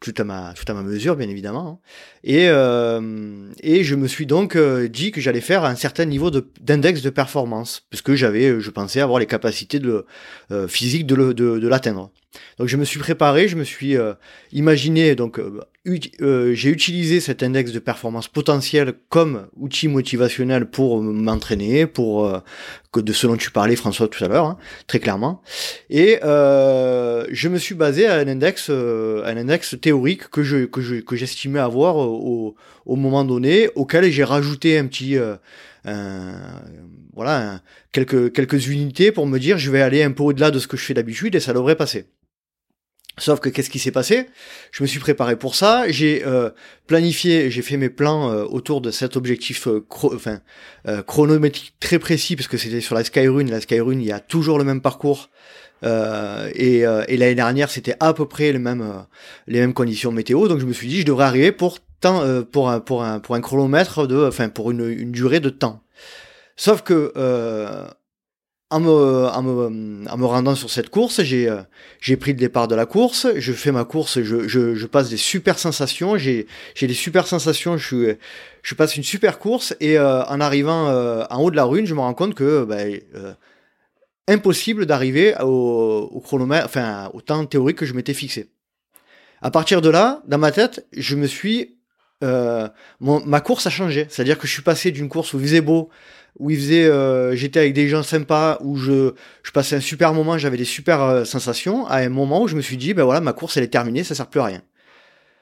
tout 0.00 0.14
à 0.16 0.24
ma 0.24 0.54
tout 0.54 0.64
à 0.66 0.74
ma 0.74 0.82
mesure 0.82 1.14
bien 1.14 1.28
évidemment 1.28 1.68
hein. 1.68 1.78
Et 2.22 2.48
euh, 2.48 3.48
et 3.62 3.82
je 3.82 3.94
me 3.94 4.06
suis 4.06 4.26
donc 4.26 4.54
euh, 4.54 4.88
dit 4.88 5.10
que 5.10 5.20
j'allais 5.20 5.40
faire 5.40 5.64
un 5.64 5.74
certain 5.74 6.04
niveau 6.04 6.30
de 6.30 6.46
d'index 6.60 7.00
de 7.00 7.08
performance 7.08 7.86
puisque 7.88 8.14
j'avais 8.14 8.60
je 8.60 8.70
pensais 8.70 9.00
avoir 9.00 9.18
les 9.18 9.26
capacités 9.26 9.78
de 9.78 10.04
euh, 10.50 10.68
physiques 10.68 11.06
de 11.06 11.32
de, 11.32 11.58
de 11.58 11.68
l'atteindre. 11.68 12.10
Donc 12.58 12.68
je 12.68 12.76
me 12.76 12.84
suis 12.84 13.00
préparé 13.00 13.48
je 13.48 13.56
me 13.56 13.64
suis 13.64 13.96
imaginé 14.52 15.16
donc 15.16 15.40
j'ai 15.84 16.68
utilisé 16.68 17.18
cet 17.18 17.42
index 17.42 17.72
de 17.72 17.80
performance 17.80 18.28
potentielle 18.28 18.92
comme 19.08 19.48
outil 19.56 19.88
motivationnel 19.88 20.66
pour 20.66 21.02
m'entraîner 21.02 21.86
pour 21.86 22.40
que 22.92 23.00
de 23.00 23.12
ce 23.12 23.26
dont 23.26 23.36
tu 23.36 23.50
parlais 23.50 23.74
François 23.74 24.06
tout 24.06 24.22
à 24.22 24.28
l'heure 24.28 24.44
hein, 24.44 24.58
très 24.86 25.00
clairement. 25.00 25.42
Et 25.88 26.20
je 26.22 27.48
me 27.48 27.58
suis 27.58 27.74
basé 27.74 28.06
à 28.06 28.14
un 28.14 28.28
index 28.28 28.70
un 28.70 29.36
index 29.36 29.74
théorique 29.80 30.28
que 30.30 30.44
je 30.44 30.66
que 30.66 30.80
je 30.80 30.96
que 31.00 31.16
j'estimais 31.16 31.58
avoir 31.58 31.96
au, 32.10 32.96
moment 32.96 33.24
donné, 33.24 33.68
auquel 33.74 34.10
j'ai 34.10 34.24
rajouté 34.24 34.78
un 34.78 34.86
petit 34.86 35.16
euh, 35.16 35.36
voilà 37.14 37.60
quelques 37.92 38.32
quelques 38.32 38.68
unités 38.68 39.12
pour 39.12 39.26
me 39.26 39.38
dire 39.38 39.56
je 39.56 39.70
vais 39.70 39.80
aller 39.80 40.02
un 40.02 40.10
peu 40.12 40.22
au-delà 40.22 40.50
de 40.50 40.58
ce 40.58 40.66
que 40.66 40.76
je 40.76 40.84
fais 40.84 40.94
d'habitude 40.94 41.34
et 41.34 41.40
ça 41.40 41.52
devrait 41.52 41.76
passer. 41.76 42.06
Sauf 43.18 43.40
que 43.40 43.48
qu'est-ce 43.48 43.68
qui 43.68 43.78
s'est 43.78 43.90
passé? 43.90 44.26
Je 44.70 44.82
me 44.82 44.86
suis 44.86 45.00
préparé 45.00 45.36
pour 45.36 45.54
ça, 45.54 45.84
j'ai 45.88 46.24
euh, 46.24 46.50
planifié, 46.86 47.50
j'ai 47.50 47.60
fait 47.60 47.76
mes 47.76 47.90
plans 47.90 48.30
euh, 48.30 48.44
autour 48.44 48.80
de 48.80 48.90
cet 48.90 49.16
objectif 49.16 49.68
enfin, 49.90 50.40
chronométrique 51.06 51.74
très 51.80 51.98
précis 51.98 52.36
parce 52.36 52.48
que 52.48 52.56
c'était 52.56 52.80
sur 52.80 52.94
la 52.94 53.04
Skyrun. 53.04 53.44
La 53.44 53.60
Skyrun, 53.60 53.98
il 53.98 54.06
y 54.06 54.12
a 54.12 54.20
toujours 54.20 54.58
le 54.58 54.64
même 54.64 54.80
parcours 54.80 55.28
euh, 55.84 56.50
et, 56.54 56.86
euh, 56.86 57.04
l'année 57.08 57.34
dernière, 57.34 57.70
c'était 57.70 57.94
à 58.00 58.12
peu 58.12 58.26
près 58.26 58.52
les 58.52 58.58
mêmes, 58.58 58.82
euh, 58.82 59.00
les 59.46 59.60
mêmes 59.60 59.74
conditions 59.74 60.12
météo. 60.12 60.48
Donc 60.48 60.60
je 60.60 60.66
me 60.66 60.72
suis 60.72 60.88
dit, 60.88 61.00
je 61.00 61.06
devrais 61.06 61.24
arriver 61.24 61.52
pour 61.52 61.78
temps, 62.00 62.42
pour 62.50 62.70
un, 62.70 62.80
pour 62.80 63.04
un, 63.04 63.20
pour 63.20 63.34
un 63.34 63.40
chronomètre 63.40 64.06
de, 64.06 64.26
enfin 64.26 64.48
pour 64.48 64.70
une, 64.70 64.88
une 64.88 65.12
durée 65.12 65.40
de 65.40 65.50
temps. 65.50 65.82
Sauf 66.56 66.82
que 66.82 67.12
en 68.72 68.78
me, 68.78 69.26
en, 69.26 69.42
me, 69.42 70.08
en 70.08 70.16
me 70.16 70.26
rendant 70.26 70.54
sur 70.54 70.70
cette 70.70 70.90
course, 70.90 71.22
j'ai 71.22 71.52
j'ai 72.00 72.16
pris 72.16 72.32
le 72.32 72.38
départ 72.38 72.68
de 72.68 72.74
la 72.76 72.86
course, 72.86 73.26
je 73.36 73.52
fais 73.52 73.72
ma 73.72 73.84
course, 73.84 74.22
je, 74.22 74.46
je, 74.46 74.74
je 74.74 74.86
passe 74.86 75.10
des 75.10 75.16
super 75.16 75.58
sensations, 75.58 76.16
j'ai 76.16 76.46
j'ai 76.74 76.86
des 76.86 76.94
super 76.94 77.26
sensations, 77.26 77.76
je 77.76 78.14
je 78.62 78.74
passe 78.74 78.96
une 78.96 79.02
super 79.02 79.38
course 79.38 79.74
et 79.80 79.98
en 79.98 80.40
arrivant 80.40 80.86
en 81.30 81.42
haut 81.42 81.50
de 81.50 81.56
la 81.56 81.64
rune, 81.64 81.86
je 81.86 81.94
me 81.94 82.00
rends 82.00 82.14
compte 82.14 82.34
que 82.34 82.64
ben, 82.64 83.00
impossible 84.30 84.86
d'arriver 84.86 85.34
au, 85.42 86.20
chronomètre, 86.24 86.64
enfin 86.64 87.10
au 87.12 87.20
temps 87.20 87.44
théorique 87.46 87.78
que 87.78 87.86
je 87.86 87.94
m'étais 87.94 88.14
fixé. 88.14 88.50
À 89.42 89.50
partir 89.50 89.80
de 89.80 89.90
là, 89.90 90.22
dans 90.26 90.38
ma 90.38 90.52
tête, 90.52 90.86
je 90.92 91.16
me 91.16 91.26
suis, 91.26 91.78
euh, 92.22 92.68
ma 93.00 93.40
course 93.40 93.66
a 93.66 93.70
changé. 93.70 94.06
C'est-à-dire 94.08 94.38
que 94.38 94.46
je 94.46 94.52
suis 94.52 94.62
passé 94.62 94.90
d'une 94.90 95.08
course 95.08 95.32
où 95.34 95.38
il 95.38 95.46
faisait 95.46 95.60
beau, 95.60 95.90
où 96.38 96.50
il 96.50 96.56
faisait, 96.56 96.86
euh, 96.86 97.34
j'étais 97.34 97.60
avec 97.60 97.74
des 97.74 97.88
gens 97.88 98.02
sympas, 98.02 98.58
où 98.60 98.76
je, 98.76 99.14
je 99.42 99.50
passais 99.50 99.76
un 99.76 99.80
super 99.80 100.12
moment, 100.14 100.38
j'avais 100.38 100.56
des 100.56 100.64
super 100.64 101.02
euh, 101.02 101.24
sensations, 101.24 101.86
à 101.86 101.98
un 101.98 102.08
moment 102.08 102.42
où 102.42 102.48
je 102.48 102.56
me 102.56 102.62
suis 102.62 102.76
dit, 102.76 102.94
ben 102.94 103.04
voilà, 103.04 103.20
ma 103.20 103.32
course 103.32 103.56
elle 103.56 103.64
est 103.64 103.68
terminée, 103.68 104.04
ça 104.04 104.14
sert 104.14 104.28
plus 104.28 104.40
à 104.40 104.44
rien. 104.44 104.62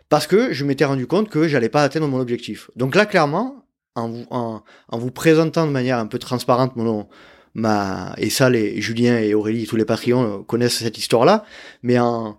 Parce 0.08 0.26
que 0.26 0.52
je 0.52 0.64
m'étais 0.64 0.84
rendu 0.84 1.06
compte 1.06 1.28
que 1.28 1.48
j'allais 1.48 1.68
pas 1.68 1.82
atteindre 1.82 2.08
mon 2.08 2.20
objectif. 2.20 2.70
Donc 2.76 2.94
là, 2.94 3.04
clairement, 3.04 3.66
en 3.94 4.08
vous, 4.08 4.26
en, 4.30 4.62
vous 4.92 5.10
présentant 5.10 5.66
de 5.66 5.72
manière 5.72 5.98
un 5.98 6.06
peu 6.06 6.18
transparente 6.18 6.76
mon, 6.76 7.08
ma 7.54 8.14
et 8.16 8.30
ça 8.30 8.48
les 8.48 8.80
Julien 8.80 9.18
et 9.18 9.34
Aurélie 9.34 9.66
tous 9.66 9.76
les 9.76 9.84
Patreons 9.84 10.44
connaissent 10.44 10.78
cette 10.78 10.98
histoire 10.98 11.24
là 11.24 11.44
mais 11.82 11.98
en 11.98 12.38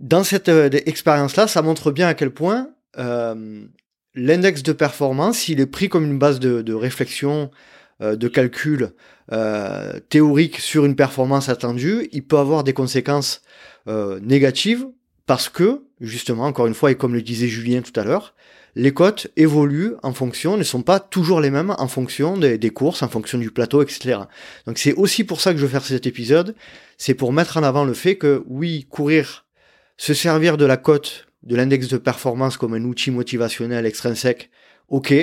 dans 0.00 0.24
cette 0.24 0.48
euh, 0.48 0.70
expérience 0.86 1.36
là 1.36 1.46
ça 1.46 1.60
montre 1.62 1.90
bien 1.90 2.08
à 2.08 2.14
quel 2.14 2.30
point 2.30 2.70
euh, 2.98 3.64
l'index 4.14 4.62
de 4.62 4.72
performance 4.72 5.48
il 5.48 5.60
est 5.60 5.66
pris 5.66 5.88
comme 5.88 6.04
une 6.04 6.18
base 6.18 6.40
de, 6.40 6.74
réflexion 6.74 7.50
euh, 8.00 8.16
de 8.16 8.28
calcul 8.28 8.92
euh, 9.32 10.00
théorique 10.08 10.58
sur 10.58 10.84
une 10.84 10.96
performance 10.96 11.48
attendue 11.48 12.08
il 12.12 12.24
peut 12.24 12.38
avoir 12.38 12.64
des 12.64 12.72
conséquences 12.72 13.42
négatives 14.20 14.86
parce 15.24 15.48
que 15.48 15.84
justement 16.00 16.44
encore 16.44 16.66
une 16.66 16.74
fois 16.74 16.90
et 16.90 16.94
comme 16.94 17.14
le 17.14 17.22
disait 17.22 17.48
Julien 17.48 17.80
tout 17.80 17.98
à 17.98 18.04
l'heure 18.04 18.34
les 18.74 18.92
cotes 18.92 19.26
évoluent 19.36 19.94
en 20.02 20.12
fonction, 20.12 20.56
ne 20.56 20.62
sont 20.62 20.82
pas 20.82 21.00
toujours 21.00 21.40
les 21.40 21.50
mêmes 21.50 21.74
en 21.78 21.88
fonction 21.88 22.36
des, 22.36 22.70
courses, 22.70 23.02
en 23.02 23.08
fonction 23.08 23.38
du 23.38 23.50
plateau, 23.50 23.82
etc. 23.82 24.20
Donc 24.66 24.78
c'est 24.78 24.94
aussi 24.94 25.24
pour 25.24 25.40
ça 25.40 25.52
que 25.52 25.58
je 25.58 25.64
veux 25.64 25.70
faire 25.70 25.84
cet 25.84 26.06
épisode, 26.06 26.54
c'est 26.96 27.14
pour 27.14 27.32
mettre 27.32 27.56
en 27.56 27.64
avant 27.64 27.84
le 27.84 27.92
fait 27.92 28.16
que 28.16 28.44
oui, 28.46 28.86
courir, 28.88 29.46
se 29.96 30.14
servir 30.14 30.56
de 30.56 30.64
la 30.64 30.76
cote, 30.76 31.27
de 31.42 31.56
l'index 31.56 31.88
de 31.88 31.98
performance 31.98 32.56
comme 32.56 32.74
un 32.74 32.84
outil 32.84 33.10
motivationnel 33.10 33.86
extrinsèque, 33.86 34.50
ok, 34.88 35.14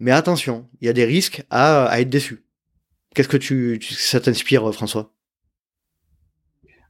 mais 0.00 0.12
attention, 0.12 0.68
il 0.80 0.86
y 0.86 0.88
a 0.88 0.92
des 0.92 1.04
risques 1.04 1.44
à, 1.50 2.00
être 2.00 2.10
déçu. 2.10 2.44
Qu'est-ce 3.14 3.28
que 3.28 3.36
tu, 3.36 3.80
ça 3.82 4.20
t'inspire, 4.20 4.72
François? 4.72 5.12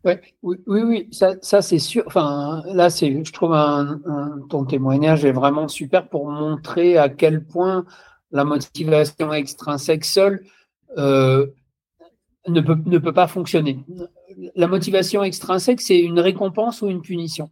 Oui, 0.04 0.12
oui, 0.42 0.58
oui, 0.66 1.08
ça, 1.10 1.62
c'est 1.62 1.78
sûr. 1.78 2.04
Enfin, 2.06 2.62
là, 2.66 2.88
je 2.88 3.32
trouve 3.32 3.56
ton 4.48 4.64
témoignage 4.64 5.24
est 5.24 5.32
vraiment 5.32 5.68
super 5.68 6.08
pour 6.08 6.30
montrer 6.30 6.96
à 6.96 7.08
quel 7.08 7.44
point 7.44 7.84
la 8.30 8.44
motivation 8.44 9.32
extrinsèque 9.32 10.04
seule 10.04 10.44
euh, 10.96 11.46
ne 12.46 12.98
peut 12.98 13.12
pas 13.12 13.26
fonctionner. 13.26 13.84
La 14.54 14.66
motivation 14.66 15.24
extrinsèque, 15.24 15.80
c'est 15.80 15.98
une 15.98 16.20
récompense 16.20 16.82
ou 16.82 16.88
une 16.88 17.02
punition. 17.02 17.50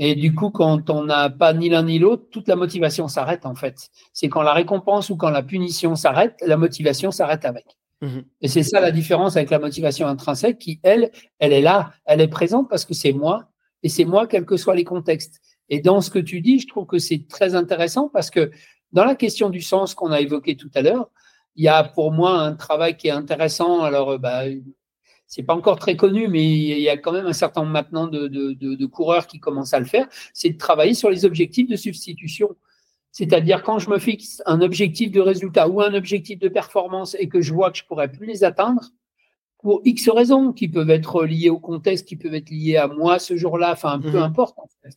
Et 0.00 0.14
du 0.14 0.32
coup, 0.32 0.50
quand 0.50 0.90
on 0.90 1.04
n'a 1.04 1.28
pas 1.28 1.52
ni 1.52 1.68
l'un 1.68 1.82
ni 1.82 1.98
l'autre, 1.98 2.26
toute 2.30 2.46
la 2.46 2.54
motivation 2.54 3.08
s'arrête 3.08 3.44
en 3.44 3.56
fait. 3.56 3.88
C'est 4.12 4.28
quand 4.28 4.42
la 4.42 4.52
récompense 4.52 5.10
ou 5.10 5.16
quand 5.16 5.30
la 5.30 5.42
punition 5.42 5.96
s'arrête, 5.96 6.36
la 6.46 6.56
motivation 6.56 7.10
s'arrête 7.10 7.44
avec. 7.44 7.66
Mmh 8.00 8.20
et 8.40 8.46
c'est 8.46 8.62
ça 8.62 8.80
la 8.80 8.92
différence 8.92 9.36
avec 9.36 9.50
la 9.50 9.58
motivation 9.58 10.06
intrinsèque 10.06 10.58
qui, 10.58 10.78
elle, 10.84 11.10
elle 11.40 11.52
est 11.52 11.60
là, 11.60 11.90
elle 12.04 12.20
est 12.20 12.28
présente 12.28 12.70
parce 12.70 12.84
que 12.84 12.94
c'est 12.94 13.12
moi 13.12 13.48
et 13.82 13.88
c'est 13.88 14.04
moi 14.04 14.28
quels 14.28 14.44
que 14.46 14.56
soient 14.56 14.76
les 14.76 14.84
contextes. 14.84 15.40
Et 15.68 15.80
dans 15.80 16.00
ce 16.00 16.08
que 16.10 16.20
tu 16.20 16.40
dis, 16.40 16.60
je 16.60 16.68
trouve 16.68 16.86
que 16.86 17.00
c'est 17.00 17.26
très 17.28 17.56
intéressant 17.56 18.08
parce 18.08 18.30
que 18.30 18.52
dans 18.92 19.04
la 19.04 19.16
question 19.16 19.50
du 19.50 19.60
sens 19.60 19.94
qu'on 19.94 20.12
a 20.12 20.20
évoqué 20.20 20.56
tout 20.56 20.70
à 20.76 20.82
l'heure, 20.82 21.10
il 21.56 21.64
y 21.64 21.68
a 21.68 21.82
pour 21.82 22.12
moi 22.12 22.40
un 22.40 22.54
travail 22.54 22.96
qui 22.96 23.08
est 23.08 23.12
intéressant. 23.12 23.82
Alors, 23.82 24.10
euh, 24.10 24.18
bah, 24.18 24.44
c'est 25.28 25.42
pas 25.42 25.54
encore 25.54 25.78
très 25.78 25.94
connu, 25.94 26.26
mais 26.26 26.42
il 26.42 26.80
y 26.80 26.88
a 26.88 26.96
quand 26.96 27.12
même 27.12 27.26
un 27.26 27.34
certain 27.34 27.60
nombre 27.60 27.74
maintenant 27.74 28.06
de, 28.06 28.28
de, 28.28 28.54
de, 28.54 28.74
de 28.74 28.86
coureurs 28.86 29.26
qui 29.26 29.38
commencent 29.38 29.74
à 29.74 29.78
le 29.78 29.84
faire. 29.84 30.08
C'est 30.32 30.50
de 30.50 30.56
travailler 30.56 30.94
sur 30.94 31.10
les 31.10 31.26
objectifs 31.26 31.68
de 31.68 31.76
substitution. 31.76 32.56
C'est-à-dire 33.12 33.62
quand 33.62 33.78
je 33.78 33.90
me 33.90 33.98
fixe 33.98 34.42
un 34.46 34.62
objectif 34.62 35.10
de 35.10 35.20
résultat 35.20 35.68
ou 35.68 35.82
un 35.82 35.92
objectif 35.92 36.38
de 36.38 36.48
performance 36.48 37.14
et 37.18 37.28
que 37.28 37.42
je 37.42 37.52
vois 37.52 37.70
que 37.70 37.76
je 37.76 37.84
pourrais 37.84 38.10
plus 38.10 38.26
les 38.26 38.42
atteindre, 38.42 38.90
pour 39.58 39.82
X 39.84 40.08
raisons 40.08 40.52
qui 40.52 40.68
peuvent 40.68 40.90
être 40.90 41.24
liées 41.24 41.50
au 41.50 41.58
contexte, 41.58 42.08
qui 42.08 42.16
peuvent 42.16 42.34
être 42.34 42.50
liées 42.50 42.76
à 42.76 42.86
moi 42.88 43.18
ce 43.18 43.36
jour-là, 43.36 43.72
enfin 43.72 43.98
peu 44.00 44.10
mhm. 44.10 44.22
importe. 44.22 44.58
En 44.58 44.68
fait. 44.82 44.96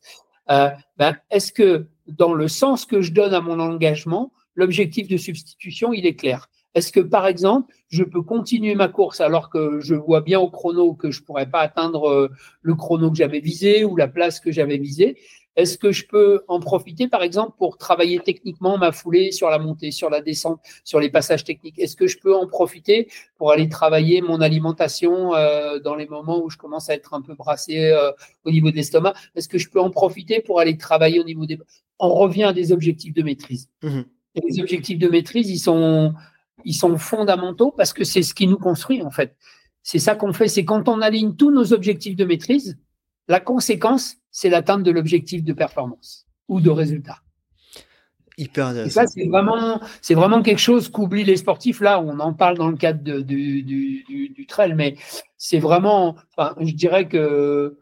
euh, 0.52 0.70
ben, 0.98 1.18
Est-ce 1.30 1.52
que 1.52 1.88
dans 2.08 2.34
le 2.34 2.48
sens 2.48 2.86
que 2.86 3.02
je 3.02 3.12
donne 3.12 3.34
à 3.34 3.42
mon 3.42 3.60
engagement, 3.60 4.32
l'objectif 4.56 5.08
de 5.08 5.18
substitution, 5.18 5.92
il 5.92 6.06
est 6.06 6.16
clair? 6.16 6.48
Est-ce 6.74 6.92
que 6.92 7.02
par 7.02 7.28
exemple, 7.28 7.74
je 7.90 8.04
peux 8.04 8.22
continuer 8.22 8.76
ma 8.76 8.88
course 8.88 9.20
alors 9.20 9.50
que 9.50 9.80
je 9.82 9.96
vois 9.96 10.22
bien 10.22 10.40
au 10.40 10.50
chrono 10.50 10.94
que 10.94 11.12
je 11.12 11.22
pourrais 11.22 11.50
pas 11.50 11.60
atteindre 11.60 12.10
euh, 12.10 12.30
le 12.62 12.76
chrono 12.76 13.10
que 13.12 13.18
j'avais 13.18 13.42
visé 13.42 13.84
ou 13.84 13.98
la 13.98 14.08
place 14.08 14.40
que 14.40 14.52
j'avais 14.52 14.78
visée? 14.78 15.18
Est-ce 15.58 15.78
que 15.78 15.92
je 15.92 16.08
peux 16.08 16.44
en 16.48 16.62
profiter, 16.62 17.10
par 17.10 17.24
exemple, 17.24 17.58
pour 17.58 17.78
travailler 17.78 18.20
techniquement 18.20 18.78
ma 18.78 18.94
foulée 18.94 19.34
sur 19.34 19.50
la 19.50 19.60
montée, 19.60 19.92
sur 19.92 20.10
la 20.10 20.22
descente, 20.22 20.62
sur 20.86 21.00
les 21.00 21.10
passages 21.10 21.44
techniques? 21.44 21.78
Est-ce 21.78 21.98
que 21.98 22.08
je 22.08 22.18
peux 22.20 22.34
en 22.34 22.48
profiter 22.48 23.10
pour 23.38 23.52
aller 23.52 23.68
travailler 23.68 24.22
mon 24.22 24.40
alimentation 24.40 25.36
euh, 25.36 25.80
dans 25.80 25.96
les 25.96 26.08
moments 26.08 26.42
où 26.42 26.50
je 26.50 26.58
commence 26.58 26.90
à 26.90 26.94
être 26.94 27.14
un 27.14 27.22
peu 27.22 27.36
brassé 27.36 27.90
euh, 27.90 28.12
au 28.46 28.52
niveau 28.52 28.72
de 28.72 28.78
l'estomac? 28.78 29.14
Est-ce 29.36 29.50
que 29.50 29.58
je 29.58 29.70
peux 29.70 29.82
en 29.82 29.90
profiter 29.90 30.40
pour 30.40 30.62
aller 30.62 30.78
travailler 30.78 31.20
au 31.20 31.26
niveau 31.26 31.46
des... 31.46 31.60
On 32.00 32.14
revient 32.14 32.46
à 32.46 32.54
des 32.54 32.72
objectifs 32.72 33.14
de 33.14 33.22
maîtrise. 33.22 33.70
Mmh 33.84 34.02
Et 34.36 34.42
les 34.48 34.62
objectifs 34.62 35.00
de 35.00 35.10
maîtrise, 35.10 35.50
ils 35.50 35.60
sont, 35.60 36.14
ils 36.66 36.74
sont 36.74 36.98
fondamentaux 36.98 37.72
parce 37.72 37.94
que 37.94 38.04
c'est 38.04 38.24
ce 38.24 38.34
qui 38.34 38.48
nous 38.48 38.58
construit, 38.58 39.02
en 39.02 39.12
fait. 39.12 39.36
C'est 39.84 40.00
ça 40.00 40.16
qu'on 40.16 40.34
fait, 40.34 40.48
c'est 40.48 40.66
quand 40.66 40.88
on 40.88 41.02
aligne 41.02 41.36
tous 41.36 41.52
nos 41.52 41.74
objectifs 41.74 42.16
de 42.16 42.26
maîtrise, 42.26 42.78
la 43.28 43.40
conséquence, 43.40 44.18
c'est 44.30 44.50
l'atteinte 44.50 44.84
de 44.84 44.92
l'objectif 44.92 45.44
de 45.44 45.54
performance 45.54 46.28
ou 46.48 46.62
de 46.62 46.70
résultat. 46.70 47.18
Hyper 48.38 48.76
Et 48.78 48.90
ça, 48.90 49.06
c'est 49.08 49.28
vraiment, 49.28 49.80
c'est 50.02 50.16
vraiment 50.16 50.42
quelque 50.42 50.60
chose 50.60 50.90
qu'oublient 50.90 51.24
les 51.24 51.38
sportifs. 51.38 51.82
Là, 51.82 52.02
on 52.02 52.20
en 52.20 52.34
parle 52.34 52.58
dans 52.58 52.70
le 52.70 52.78
cadre 52.78 53.22
du, 53.22 53.64
du, 53.64 54.46
trail, 54.48 54.74
mais 54.74 54.96
c'est 55.38 55.60
vraiment, 55.60 56.16
enfin, 56.36 56.56
je 56.60 56.74
dirais 56.74 57.08
que 57.08 57.78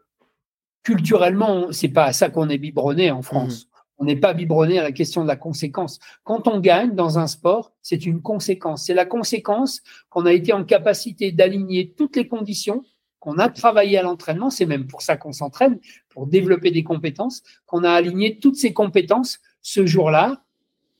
culturellement, 0.82 1.72
c'est 1.72 1.88
pas 1.88 2.04
à 2.04 2.12
ça 2.12 2.30
qu'on 2.30 2.48
est 2.48 2.58
biberonné 2.58 3.10
en 3.10 3.22
France. 3.22 3.64
Mhm. 3.64 3.69
On 4.00 4.06
n'est 4.06 4.16
pas 4.16 4.32
biberonné 4.32 4.78
à 4.78 4.82
la 4.82 4.92
question 4.92 5.22
de 5.22 5.28
la 5.28 5.36
conséquence. 5.36 5.98
Quand 6.24 6.48
on 6.48 6.58
gagne 6.58 6.94
dans 6.94 7.18
un 7.18 7.26
sport, 7.26 7.72
c'est 7.82 8.06
une 8.06 8.22
conséquence. 8.22 8.86
C'est 8.86 8.94
la 8.94 9.04
conséquence 9.04 9.82
qu'on 10.08 10.24
a 10.24 10.32
été 10.32 10.54
en 10.54 10.64
capacité 10.64 11.32
d'aligner 11.32 11.92
toutes 11.96 12.16
les 12.16 12.26
conditions 12.26 12.82
qu'on 13.20 13.38
a 13.38 13.50
travaillé 13.50 13.98
à 13.98 14.02
l'entraînement, 14.02 14.48
c'est 14.48 14.64
même 14.64 14.86
pour 14.86 15.02
ça 15.02 15.18
qu'on 15.18 15.32
s'entraîne, 15.32 15.78
pour 16.08 16.26
développer 16.26 16.70
des 16.70 16.82
compétences, 16.82 17.42
qu'on 17.66 17.84
a 17.84 17.90
aligné 17.90 18.38
toutes 18.38 18.56
ces 18.56 18.72
compétences 18.72 19.40
ce 19.60 19.84
jour-là, 19.84 20.42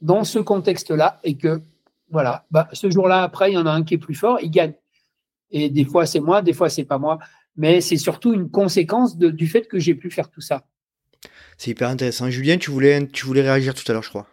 dans 0.03 0.25
ce 0.25 0.39
contexte-là, 0.39 1.19
et 1.25 1.39
que 1.39 1.63
voilà, 2.11 2.45
bah, 2.51 2.69
ce 2.73 2.91
jour-là, 2.91 3.23
après, 3.23 3.51
il 3.51 3.55
y 3.55 3.59
en 3.59 3.65
a 3.65 3.71
un 3.71 3.83
qui 3.83 3.95
est 3.95 3.99
plus 3.99 4.15
fort, 4.15 4.39
il 4.43 4.51
gagne. 4.51 4.75
Et 5.51 5.71
des 5.71 5.85
fois, 5.85 6.05
c'est 6.05 6.21
moi, 6.21 6.43
des 6.43 6.53
fois, 6.53 6.69
c'est 6.69 6.85
pas 6.85 6.99
moi. 6.99 7.19
Mais 7.57 7.81
c'est 7.81 7.97
surtout 7.97 8.35
une 8.35 8.51
conséquence 8.51 9.17
du 9.17 9.47
fait 9.47 9.67
que 9.67 9.79
j'ai 9.79 9.95
pu 9.95 10.11
faire 10.11 10.31
tout 10.31 10.41
ça. 10.41 10.65
C'est 11.61 11.73
hyper 11.73 11.91
intéressant. 11.91 12.31
Julien, 12.31 12.57
tu 12.57 12.71
voulais, 12.71 13.07
tu 13.09 13.29
réagir 13.29 13.75
tout 13.75 13.85
à 13.89 13.93
l'heure, 13.93 14.03
je 14.03 14.09
crois. 14.09 14.27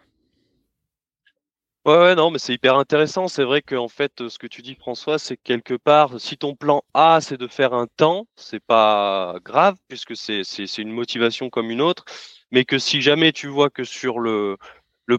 Ouais, 1.84 2.14
non, 2.14 2.30
mais 2.30 2.38
c'est 2.38 2.54
hyper 2.54 2.76
intéressant. 2.76 3.28
C'est 3.28 3.44
vrai 3.44 3.60
qu'en 3.60 3.88
fait, 3.88 4.30
ce 4.30 4.38
que 4.38 4.46
tu 4.46 4.62
dis, 4.62 4.74
François, 4.74 5.18
c'est 5.18 5.36
quelque 5.36 5.74
part, 5.74 6.18
si 6.18 6.38
ton 6.38 6.54
plan 6.54 6.82
A, 6.94 7.20
c'est 7.20 7.36
de 7.36 7.46
faire 7.46 7.74
un 7.74 7.86
temps, 7.98 8.26
c'est 8.36 8.64
pas 8.64 9.36
grave, 9.44 9.76
puisque 9.88 10.16
c'est 10.16 10.78
une 10.78 10.90
motivation 10.90 11.50
comme 11.50 11.70
une 11.70 11.82
autre. 11.82 12.06
Mais 12.50 12.64
que 12.64 12.78
si 12.78 13.02
jamais 13.02 13.32
tu 13.32 13.46
vois 13.46 13.68
que 13.68 13.84
sur 13.84 14.20
le, 14.20 14.56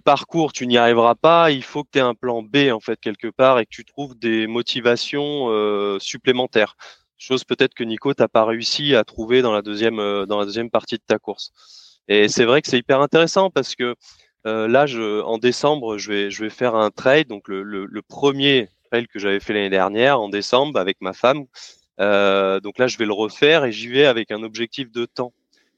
parcours, 0.03 0.51
tu 0.51 0.66
n'y 0.66 0.80
arriveras 0.80 1.14
pas, 1.14 1.51
il 1.51 1.62
faut 1.62 1.84
que 1.84 1.89
tu 1.93 1.99
aies 1.99 2.01
un 2.01 2.16
plan 2.16 2.41
B, 2.41 2.72
en 2.74 2.80
fait, 2.80 2.99
quelque 2.99 3.28
part, 3.28 3.60
et 3.60 3.66
que 3.68 3.72
tu 3.72 3.86
trouves 3.86 4.18
des 4.18 4.47
motivations 4.47 5.51
euh, 5.51 5.99
supplémentaires. 5.99 6.76
Chose 7.20 7.43
peut-être 7.43 7.76
que 7.76 7.84
Nico, 7.84 8.16
t'as 8.16 8.28
pas 8.28 8.45
réussi 8.45 8.95
à 8.95 9.03
trouver 9.03 9.43
dans 9.43 9.53
la 9.53 9.62
deuxième, 9.62 9.99
euh, 9.99 10.26
dans 10.26 10.39
la 10.39 10.45
deuxième 10.45 10.72
partie 10.72 10.95
de 10.95 11.03
ta 11.05 11.20
course. 11.20 11.51
Et 12.10 12.28
c'est 12.28 12.43
vrai 12.43 12.62
que 12.62 12.68
c'est 12.68 12.80
hyper 12.80 13.01
intéressant 13.01 13.51
parce 13.51 13.76
que 13.76 13.95
euh, 14.47 14.68
là, 14.68 14.86
en 15.26 15.38
décembre, 15.38 15.97
je 15.99 16.12
vais, 16.12 16.32
je 16.32 16.43
vais 16.43 16.49
faire 16.49 16.76
un 16.76 16.89
trail, 16.89 17.26
donc 17.26 17.47
le, 17.47 17.62
le, 17.64 18.01
premier 18.01 18.70
trail 18.89 19.07
que 19.07 19.20
j'avais 19.20 19.39
fait 19.39 19.53
l'année 19.53 19.70
dernière 19.70 20.20
en 20.20 20.28
décembre 20.28 20.80
avec 20.80 20.97
ma 21.01 21.14
femme. 21.14 21.45
Euh, 21.99 22.60
donc 22.62 22.80
là, 22.80 22.88
je 22.88 22.97
vais 22.97 23.05
le 23.05 23.14
refaire 23.14 23.64
et 23.66 23.72
j'y 23.72 23.89
vais 23.89 24.05
avec 24.05 24.32
un 24.32 24.41
objectif 24.41 24.91
de 24.91 25.05
temps. 25.05 25.34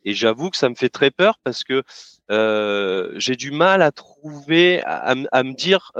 Et 0.05 0.13
j'avoue 0.13 0.49
que 0.49 0.57
ça 0.57 0.69
me 0.69 0.75
fait 0.75 0.89
très 0.89 1.11
peur 1.11 1.37
parce 1.43 1.65
que 1.65 1.83
euh, 2.31 3.11
j'ai 3.17 3.35
du 3.35 3.51
mal 3.51 3.81
à 3.81 3.91
trouver, 3.91 4.81
à, 4.85 5.15
me 5.15 5.53
dire, 5.53 5.91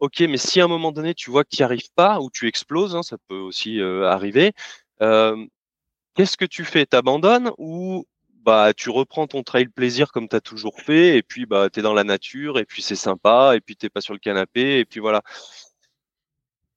ok, 0.00 0.20
mais 0.20 0.36
si 0.36 0.60
à 0.60 0.64
un 0.64 0.68
moment 0.68 0.92
donné 0.92 1.14
tu 1.14 1.30
vois 1.30 1.44
que 1.44 1.50
tu 1.50 1.62
n'y 1.62 1.64
arrives 1.64 1.92
pas 1.94 2.20
ou 2.20 2.30
tu 2.30 2.46
exploses, 2.46 2.94
hein, 2.94 3.02
ça 3.02 3.16
peut 3.28 3.38
aussi 3.38 3.80
arriver. 3.80 4.52
Qu'est-ce 5.00 6.36
que 6.36 6.44
tu 6.44 6.64
fais? 6.64 6.84
T'abandonnes 6.84 7.50
ou 7.56 8.04
bah 8.44 8.72
tu 8.74 8.90
reprends 8.90 9.26
ton 9.26 9.42
trail 9.42 9.66
plaisir 9.66 10.12
comme 10.12 10.28
tu 10.28 10.36
as 10.36 10.40
toujours 10.40 10.80
fait 10.80 11.16
et 11.16 11.22
puis 11.22 11.46
bah 11.46 11.68
tu 11.70 11.80
es 11.80 11.82
dans 11.82 11.94
la 11.94 12.04
nature 12.04 12.58
et 12.58 12.64
puis 12.64 12.82
c'est 12.82 12.96
sympa 12.96 13.54
et 13.56 13.60
puis 13.60 13.76
t'es 13.76 13.88
pas 13.88 14.00
sur 14.00 14.14
le 14.14 14.18
canapé 14.18 14.78
et 14.78 14.84
puis 14.84 15.00
voilà. 15.00 15.22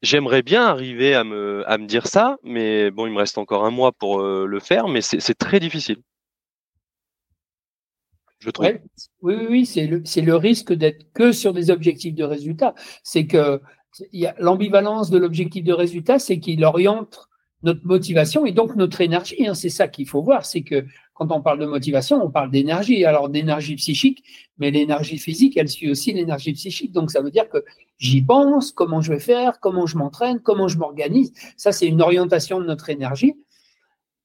J'aimerais 0.02 0.42
bien 0.42 0.66
arriver 0.66 1.16
à 1.16 1.24
me, 1.24 1.64
à 1.66 1.78
me 1.78 1.86
dire 1.86 2.08
ça, 2.08 2.38
mais 2.44 2.92
bon, 2.92 3.08
il 3.08 3.14
me 3.14 3.20
reste 3.20 3.38
encore 3.38 3.64
un 3.66 3.72
mois 3.72 3.94
pour 3.94 4.20
euh, 4.20 4.46
le 4.46 4.60
faire, 4.60 4.90
mais 4.90 5.00
c'est 5.02 5.34
très 5.34 5.62
difficile. 5.62 6.02
Je 8.40 8.50
trouve. 8.50 8.66
oui, 9.22 9.36
oui, 9.36 9.48
oui 9.50 9.66
c'est 9.66 9.88
le, 9.88 10.04
le 10.04 10.36
risque 10.36 10.74
d'être 10.74 11.06
que 11.14 11.32
sur 11.32 11.54
des 11.54 11.72
objectifs 11.72 12.16
de 12.16 12.26
résultat. 12.26 12.76
C'est 13.02 13.26
que 13.28 13.62
l'ambivalence 14.40 15.10
de 15.10 15.18
l'objectif 15.18 15.64
de 15.64 15.72
résultat, 15.72 16.20
c'est 16.20 16.40
qu'il 16.40 16.66
oriente 16.66 17.30
notre 17.64 17.86
motivation 17.86 18.46
et 18.46 18.52
donc 18.52 18.76
notre 18.76 19.02
énergie. 19.02 19.48
Hein. 19.48 19.54
C'est 19.54 19.70
ça 19.70 19.88
qu'il 19.88 20.08
faut 20.08 20.22
voir, 20.22 20.46
c'est 20.46 20.62
que 20.62 20.86
quand 21.14 21.32
on 21.32 21.42
parle 21.42 21.60
de 21.60 21.66
motivation, 21.66 22.24
on 22.24 22.30
parle 22.30 22.52
d'énergie. 22.52 23.06
Alors 23.06 23.30
d'énergie 23.30 23.76
psychique, 23.76 24.24
mais 24.58 24.72
l'énergie 24.72 25.18
physique, 25.18 25.58
elle 25.58 25.70
suit 25.70 25.90
aussi 25.90 26.14
l'énergie 26.14 26.54
psychique. 26.54 26.92
Donc 26.92 27.12
ça 27.12 27.22
veut 27.22 27.32
dire 27.32 27.50
que 27.50 27.64
j'y 27.98 28.22
pense, 28.22 28.72
comment 28.72 29.02
je 29.02 29.14
vais 29.14 29.20
faire, 29.20 29.60
comment 29.60 29.86
je 29.86 29.98
m'entraîne, 29.98 30.40
comment 30.40 30.68
je 30.68 30.78
m'organise. 30.78 31.34
Ça, 31.58 31.72
c'est 31.72 31.88
une 31.88 32.02
orientation 32.02 32.60
de 32.60 32.66
notre 32.66 32.90
énergie. 32.90 33.36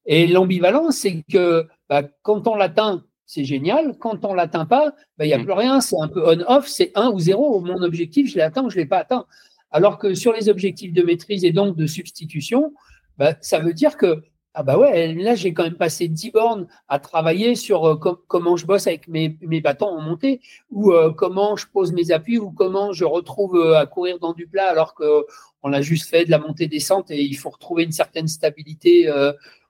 Et 0.05 0.27
l'ambivalence, 0.27 0.97
c'est 0.97 1.23
que 1.31 1.67
bah, 1.87 2.03
quand 2.23 2.47
on 2.47 2.55
l'atteint, 2.55 3.03
c'est 3.25 3.45
génial. 3.45 3.95
Quand 3.99 4.25
on 4.25 4.33
l'atteint 4.33 4.65
pas, 4.65 4.95
bah, 5.17 5.25
il 5.25 5.27
n'y 5.27 5.33
a 5.33 5.37
mm. 5.37 5.43
plus 5.43 5.53
rien. 5.53 5.81
C'est 5.81 5.99
un 5.99 6.07
peu 6.07 6.27
on-off, 6.27 6.67
c'est 6.67 6.91
1 6.95 7.11
ou 7.11 7.19
0. 7.19 7.61
Mon 7.61 7.83
objectif, 7.83 8.29
je 8.31 8.35
l'ai 8.35 8.41
atteint 8.41 8.63
ou 8.63 8.69
je 8.69 8.77
ne 8.77 8.81
l'ai 8.81 8.87
pas 8.87 8.97
atteint. 8.97 9.25
Alors 9.71 9.99
que 9.99 10.15
sur 10.15 10.33
les 10.33 10.49
objectifs 10.49 10.93
de 10.93 11.03
maîtrise 11.03 11.45
et 11.45 11.51
donc 11.51 11.77
de 11.77 11.85
substitution, 11.85 12.73
bah, 13.19 13.35
ça 13.41 13.59
veut 13.59 13.73
dire 13.73 13.97
que 13.97 14.23
ah 14.55 14.63
bah 14.63 14.77
ouais, 14.77 15.13
là 15.13 15.35
j'ai 15.35 15.53
quand 15.53 15.63
même 15.63 15.75
passé 15.75 16.07
10 16.07 16.31
bornes 16.31 16.67
à 16.87 16.99
travailler 16.99 17.53
sur 17.55 17.85
euh, 17.87 17.95
comment 18.27 18.57
je 18.57 18.65
bosse 18.65 18.87
avec 18.87 19.07
mes, 19.07 19.37
mes, 19.41 19.61
bâtons 19.61 19.87
en 19.87 20.01
montée, 20.01 20.41
ou 20.71 20.91
euh, 20.91 21.13
comment 21.13 21.55
je 21.55 21.67
pose 21.67 21.93
mes 21.93 22.11
appuis, 22.11 22.39
ou 22.39 22.51
comment 22.51 22.91
je 22.91 23.05
retrouve 23.05 23.57
euh, 23.57 23.77
à 23.77 23.85
courir 23.85 24.19
dans 24.19 24.33
du 24.33 24.47
plat 24.47 24.67
alors 24.69 24.95
qu'on 24.95 25.73
a 25.73 25.81
juste 25.81 26.09
fait 26.09 26.25
de 26.25 26.31
la 26.31 26.39
montée-descente 26.39 27.11
et 27.11 27.21
il 27.21 27.35
faut 27.35 27.51
retrouver 27.51 27.83
une 27.83 27.91
certaine 27.91 28.27
stabilité 28.27 29.11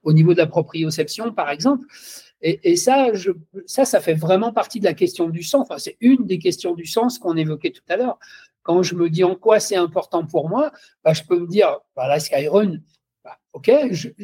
au 0.04 0.14
niveau 0.14 0.34
de 0.34 0.38
la 0.38 0.47
proprioception, 0.47 1.34
par 1.34 1.50
exemple. 1.50 1.86
Et, 2.41 2.72
et 2.72 2.76
ça, 2.78 3.14
je, 3.14 3.32
ça, 3.66 3.84
ça 3.84 4.00
fait 4.00 4.14
vraiment 4.14 4.54
partie 4.54 4.80
de 4.80 4.86
la 4.86 4.93
question 4.93 5.28
du 5.30 5.43
sens. 5.43 5.64
Enfin, 5.70 5.78
c'est 5.78 5.97
une 6.00 6.26
des 6.26 6.39
questions 6.39 6.74
du 6.74 6.86
sens 6.86 7.20
qu'on 7.20 7.36
évoquait 7.36 7.72
tout 7.72 7.84
à 7.89 7.97
l'heure. 7.97 8.18
Quand 8.64 8.82
je 8.82 8.95
me 8.95 9.10
dis 9.10 9.24
en 9.24 9.36
quoi 9.36 9.60
c'est 9.60 9.76
important 9.76 10.26
pour 10.26 10.50
moi, 10.50 10.72
bah, 11.04 11.14
je 11.14 11.24
peux 11.24 11.38
me 11.39 11.47
dire, 11.47 11.80
bah, 11.95 12.08
la 12.08 12.20
Skyrun, 12.20 12.80
OK, 13.54 13.72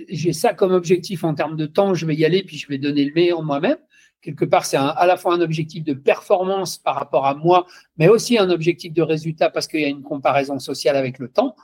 j'ai 0.10 0.34
ça 0.34 0.54
comme 0.54 0.72
objectif 0.72 1.24
en 1.24 1.34
termes 1.34 1.58
de 1.58 1.66
temps, 1.66 1.94
je 1.94 2.06
vais 2.06 2.16
y 2.16 2.26
aller, 2.26 2.44
puis 2.44 2.58
je 2.58 2.68
vais 2.68 2.78
donner 2.78 3.06
le 3.06 3.14
meilleur 3.14 3.42
moi-même. 3.42 3.78
Quelque 4.22 4.46
part, 4.46 4.66
c'est 4.66 4.78
à 4.78 5.06
la 5.06 5.18
fois 5.18 5.36
un 5.36 5.42
objectif 5.42 5.84
de 5.84 5.94
performance 5.94 6.78
par 6.78 6.96
rapport 6.96 7.26
à 7.26 7.36
moi, 7.36 7.66
mais 7.98 8.08
aussi 8.08 8.38
un 8.38 8.50
objectif 8.50 8.94
de 8.94 9.02
résultat 9.02 9.50
parce 9.50 9.68
qu'il 9.68 9.82
y 9.82 9.86
a 9.86 9.90
une 9.90 10.04
comparaison 10.04 10.58
sociale 10.60 10.96
avec 10.96 11.20
le 11.20 11.28
temps. 11.28 11.56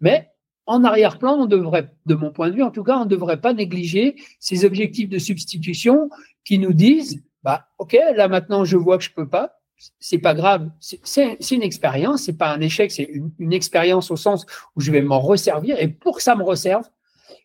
Mais 0.00 0.30
en 0.66 0.84
arrière-plan, 0.84 1.34
on 1.34 1.46
devrait, 1.46 1.90
de 2.06 2.14
mon 2.14 2.30
point 2.30 2.50
de 2.50 2.54
vue 2.54 2.62
en 2.62 2.70
tout 2.70 2.84
cas, 2.84 2.98
on 2.98 3.04
ne 3.04 3.10
devrait 3.10 3.40
pas 3.40 3.52
négliger 3.52 4.16
ces 4.38 4.64
objectifs 4.64 5.08
de 5.08 5.18
substitution 5.18 6.10
qui 6.44 6.58
nous 6.58 6.72
disent, 6.72 7.22
bah, 7.42 7.68
OK, 7.78 7.96
là 8.14 8.28
maintenant, 8.28 8.64
je 8.64 8.76
vois 8.76 8.98
que 8.98 9.04
je 9.04 9.12
peux 9.12 9.28
pas, 9.28 9.60
c'est 10.00 10.18
pas 10.18 10.34
grave. 10.34 10.70
C'est 10.80 11.50
une 11.50 11.62
expérience, 11.62 12.22
c'est 12.22 12.36
pas 12.36 12.50
un 12.50 12.60
échec, 12.60 12.90
c'est 12.90 13.08
une, 13.38 13.52
expérience 13.52 14.10
au 14.10 14.16
sens 14.16 14.46
où 14.74 14.80
je 14.80 14.90
vais 14.90 15.02
m'en 15.02 15.20
resservir. 15.20 15.76
Et 15.80 15.88
pour 15.88 16.16
que 16.16 16.22
ça 16.22 16.34
me 16.34 16.42
resserve, 16.42 16.88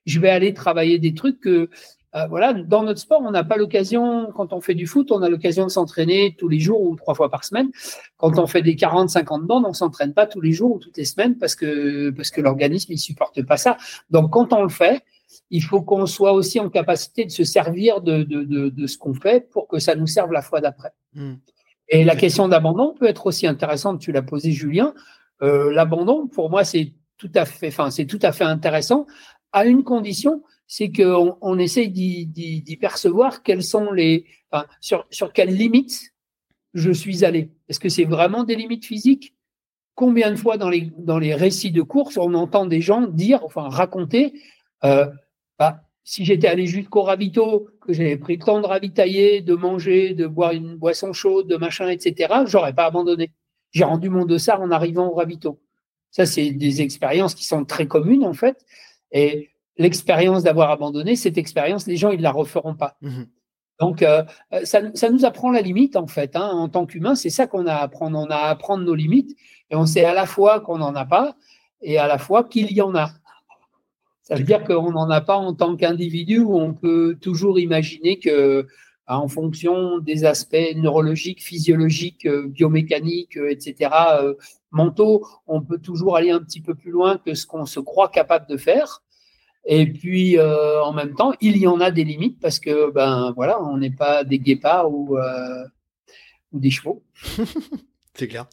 je 0.05 0.19
vais 0.19 0.29
aller 0.29 0.53
travailler 0.53 0.99
des 0.99 1.13
trucs 1.13 1.39
que, 1.39 1.69
euh, 2.13 2.27
voilà, 2.27 2.53
dans 2.53 2.83
notre 2.83 2.99
sport, 2.99 3.21
on 3.23 3.31
n'a 3.31 3.43
pas 3.43 3.55
l'occasion, 3.55 4.31
quand 4.35 4.51
on 4.51 4.59
fait 4.59 4.75
du 4.75 4.85
foot, 4.85 5.11
on 5.11 5.21
a 5.21 5.29
l'occasion 5.29 5.65
de 5.65 5.69
s'entraîner 5.69 6.35
tous 6.37 6.49
les 6.49 6.59
jours 6.59 6.81
ou 6.81 6.95
trois 6.95 7.15
fois 7.15 7.29
par 7.29 7.45
semaine. 7.45 7.69
Quand 8.17 8.37
on 8.37 8.47
fait 8.47 8.61
des 8.61 8.75
40, 8.75 9.09
50 9.09 9.43
bandes, 9.43 9.65
on 9.65 9.73
s'entraîne 9.73 10.13
pas 10.13 10.27
tous 10.27 10.41
les 10.41 10.51
jours 10.51 10.75
ou 10.75 10.79
toutes 10.79 10.97
les 10.97 11.05
semaines 11.05 11.37
parce 11.37 11.55
que, 11.55 12.09
parce 12.09 12.29
que 12.29 12.41
l'organisme, 12.41 12.91
il 12.91 12.97
supporte 12.97 13.41
pas 13.43 13.57
ça. 13.57 13.77
Donc, 14.09 14.31
quand 14.31 14.51
on 14.51 14.63
le 14.63 14.69
fait, 14.69 15.03
il 15.49 15.63
faut 15.63 15.81
qu'on 15.81 16.05
soit 16.05 16.33
aussi 16.33 16.59
en 16.59 16.69
capacité 16.69 17.23
de 17.23 17.31
se 17.31 17.45
servir 17.45 18.01
de, 18.01 18.23
de, 18.23 18.43
de, 18.43 18.87
ce 18.87 18.97
qu'on 18.97 19.13
fait 19.13 19.49
pour 19.49 19.67
que 19.67 19.79
ça 19.79 19.95
nous 19.95 20.07
serve 20.07 20.31
la 20.33 20.41
fois 20.41 20.59
d'après. 20.59 20.91
Hmm. 21.13 21.35
Et 21.87 22.03
la 22.03 22.15
question 22.15 22.47
d'abandon 22.47 22.93
peut 22.97 23.07
être 23.07 23.25
aussi 23.27 23.47
intéressante. 23.47 23.99
Tu 23.99 24.11
l'as 24.11 24.21
posé, 24.21 24.51
Julien. 24.51 24.93
Euh, 25.41 25.71
l'abandon, 25.71 26.27
pour 26.27 26.49
moi, 26.49 26.63
c'est 26.63 26.93
tout 27.17 27.31
à 27.35 27.45
fait, 27.45 27.67
enfin, 27.67 27.91
c'est 27.91 28.05
tout 28.05 28.19
à 28.21 28.31
fait 28.31 28.43
intéressant 28.43 29.05
à 29.51 29.65
une 29.65 29.83
condition, 29.83 30.43
c'est 30.67 30.91
qu'on 30.91 31.37
on 31.41 31.59
essaye 31.59 31.89
d'y 31.89 32.77
percevoir 32.79 33.43
quelles 33.43 33.63
sont 33.63 33.91
les, 33.91 34.25
enfin, 34.51 34.65
sur, 34.79 35.05
sur 35.09 35.33
quelles 35.33 35.53
limites 35.53 36.13
je 36.73 36.91
suis 36.91 37.25
allé. 37.25 37.51
Est-ce 37.67 37.79
que 37.79 37.89
c'est 37.89 38.05
vraiment 38.05 38.43
des 38.43 38.55
limites 38.55 38.85
physiques? 38.85 39.33
Combien 39.95 40.31
de 40.31 40.37
fois 40.37 40.57
dans 40.57 40.69
les, 40.69 40.89
dans 40.97 41.19
les 41.19 41.35
récits 41.35 41.71
de 41.71 41.81
course, 41.81 42.17
on 42.17 42.33
entend 42.33 42.65
des 42.65 42.81
gens 42.81 43.01
dire, 43.07 43.43
enfin 43.43 43.67
raconter, 43.67 44.33
euh, 44.83 45.07
bah, 45.59 45.83
si 46.03 46.25
j'étais 46.25 46.47
allé 46.47 46.65
jusqu'au 46.65 47.03
ravito, 47.03 47.67
que 47.81 47.93
j'avais 47.93 48.17
pris 48.17 48.37
le 48.37 48.43
temps 48.43 48.61
de 48.61 48.65
ravitailler, 48.65 49.41
de 49.41 49.53
manger, 49.53 50.13
de 50.13 50.25
boire 50.27 50.53
une 50.53 50.75
boisson 50.75 51.13
chaude, 51.13 51.47
de 51.47 51.57
machin, 51.57 51.89
etc., 51.89 52.33
j'aurais 52.45 52.73
pas 52.73 52.85
abandonné. 52.85 53.31
J'ai 53.71 53.83
rendu 53.83 54.09
mon 54.09 54.25
dossard 54.25 54.61
en 54.61 54.71
arrivant 54.71 55.07
au 55.07 55.13
ravito. 55.13 55.61
Ça, 56.09 56.25
c'est 56.25 56.51
des 56.51 56.81
expériences 56.81 57.35
qui 57.35 57.45
sont 57.45 57.63
très 57.63 57.87
communes, 57.87 58.25
en 58.25 58.33
fait. 58.33 58.65
Et 59.11 59.49
l'expérience 59.77 60.43
d'avoir 60.43 60.71
abandonné, 60.71 61.15
cette 61.15 61.37
expérience, 61.37 61.87
les 61.87 61.97
gens, 61.97 62.11
ils 62.11 62.21
la 62.21 62.31
referont 62.31 62.75
pas. 62.75 62.97
Mmh 63.01 63.23
Donc, 63.79 64.01
euh, 64.03 64.23
ça, 64.63 64.81
ça, 64.93 65.09
nous 65.09 65.25
apprend 65.25 65.51
la 65.51 65.61
limite, 65.61 65.95
en 65.95 66.07
fait. 66.07 66.35
Hein. 66.35 66.49
En 66.49 66.69
tant 66.69 66.85
qu'humain, 66.85 67.15
c'est 67.15 67.29
ça 67.29 67.47
qu'on 67.47 67.65
a 67.67 67.73
à 67.73 67.81
apprendre. 67.83 68.19
On 68.19 68.29
a 68.29 68.35
à 68.35 68.49
apprendre 68.49 68.83
nos 68.83 68.95
limites. 68.95 69.35
Et 69.69 69.75
on 69.75 69.85
sait 69.85 70.05
à 70.05 70.13
la 70.13 70.25
fois 70.25 70.59
qu'on 70.59 70.77
n'en 70.77 70.95
a 70.95 71.05
pas 71.05 71.35
et 71.81 71.97
à 71.97 72.07
la 72.07 72.17
fois 72.17 72.43
qu'il 72.43 72.71
y 72.71 72.81
en 72.81 72.95
a. 72.95 73.09
Ça 74.23 74.35
veut 74.35 74.43
dire 74.43 74.63
qu'on 74.63 74.91
n'en 74.91 75.09
a 75.09 75.21
pas 75.21 75.35
en 75.35 75.53
tant 75.53 75.75
qu'individu 75.75 76.39
où 76.39 76.57
on 76.57 76.73
peut 76.73 77.17
toujours 77.19 77.59
imaginer 77.59 78.19
que, 78.19 78.67
en 79.17 79.27
fonction 79.27 79.99
des 79.99 80.25
aspects 80.25 80.75
neurologiques, 80.75 81.43
physiologiques, 81.43 82.25
euh, 82.25 82.47
biomécaniques, 82.47 83.37
euh, 83.37 83.51
etc., 83.51 83.91
euh, 84.21 84.33
mentaux, 84.71 85.25
on 85.47 85.61
peut 85.61 85.79
toujours 85.79 86.15
aller 86.15 86.31
un 86.31 86.39
petit 86.39 86.61
peu 86.61 86.75
plus 86.75 86.91
loin 86.91 87.17
que 87.17 87.33
ce 87.33 87.45
qu'on 87.45 87.65
se 87.65 87.79
croit 87.79 88.09
capable 88.09 88.47
de 88.47 88.57
faire. 88.57 89.03
Et 89.65 89.85
puis, 89.85 90.39
en 90.39 90.91
même 90.91 91.13
temps, 91.13 91.33
il 91.39 91.55
y 91.57 91.67
en 91.67 91.79
a 91.81 91.91
des 91.91 92.03
limites 92.03 92.39
parce 92.39 92.59
que, 92.59 92.89
ben 92.91 93.31
voilà, 93.35 93.61
on 93.61 93.77
n'est 93.77 93.91
pas 93.91 94.23
des 94.23 94.39
guépards 94.39 94.91
ou, 94.91 95.19
ou 96.51 96.59
des 96.59 96.71
chevaux. 96.71 97.03
C'est 98.15 98.27
clair. 98.27 98.47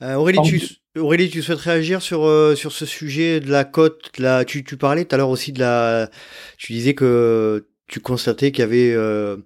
Aurélie, 0.00 0.80
Aurélie, 0.98 1.30
tu 1.30 1.40
souhaites 1.40 1.60
réagir 1.60 2.02
sur, 2.02 2.24
euh, 2.24 2.56
sur 2.56 2.72
ce 2.72 2.84
sujet 2.84 3.38
de 3.38 3.48
la 3.48 3.62
cote 3.62 4.10
la... 4.18 4.44
tu, 4.44 4.64
tu 4.64 4.76
parlais 4.76 5.04
tout 5.04 5.14
à 5.14 5.18
l'heure 5.18 5.28
aussi 5.28 5.52
de 5.52 5.60
la. 5.60 6.10
Tu 6.58 6.72
disais 6.72 6.94
que 6.94 7.68
tu 7.90 8.00
constatais 8.00 8.52
qu'il 8.52 8.62
y 8.62 8.64
avait. 8.64 8.92
Euh, 8.94 9.36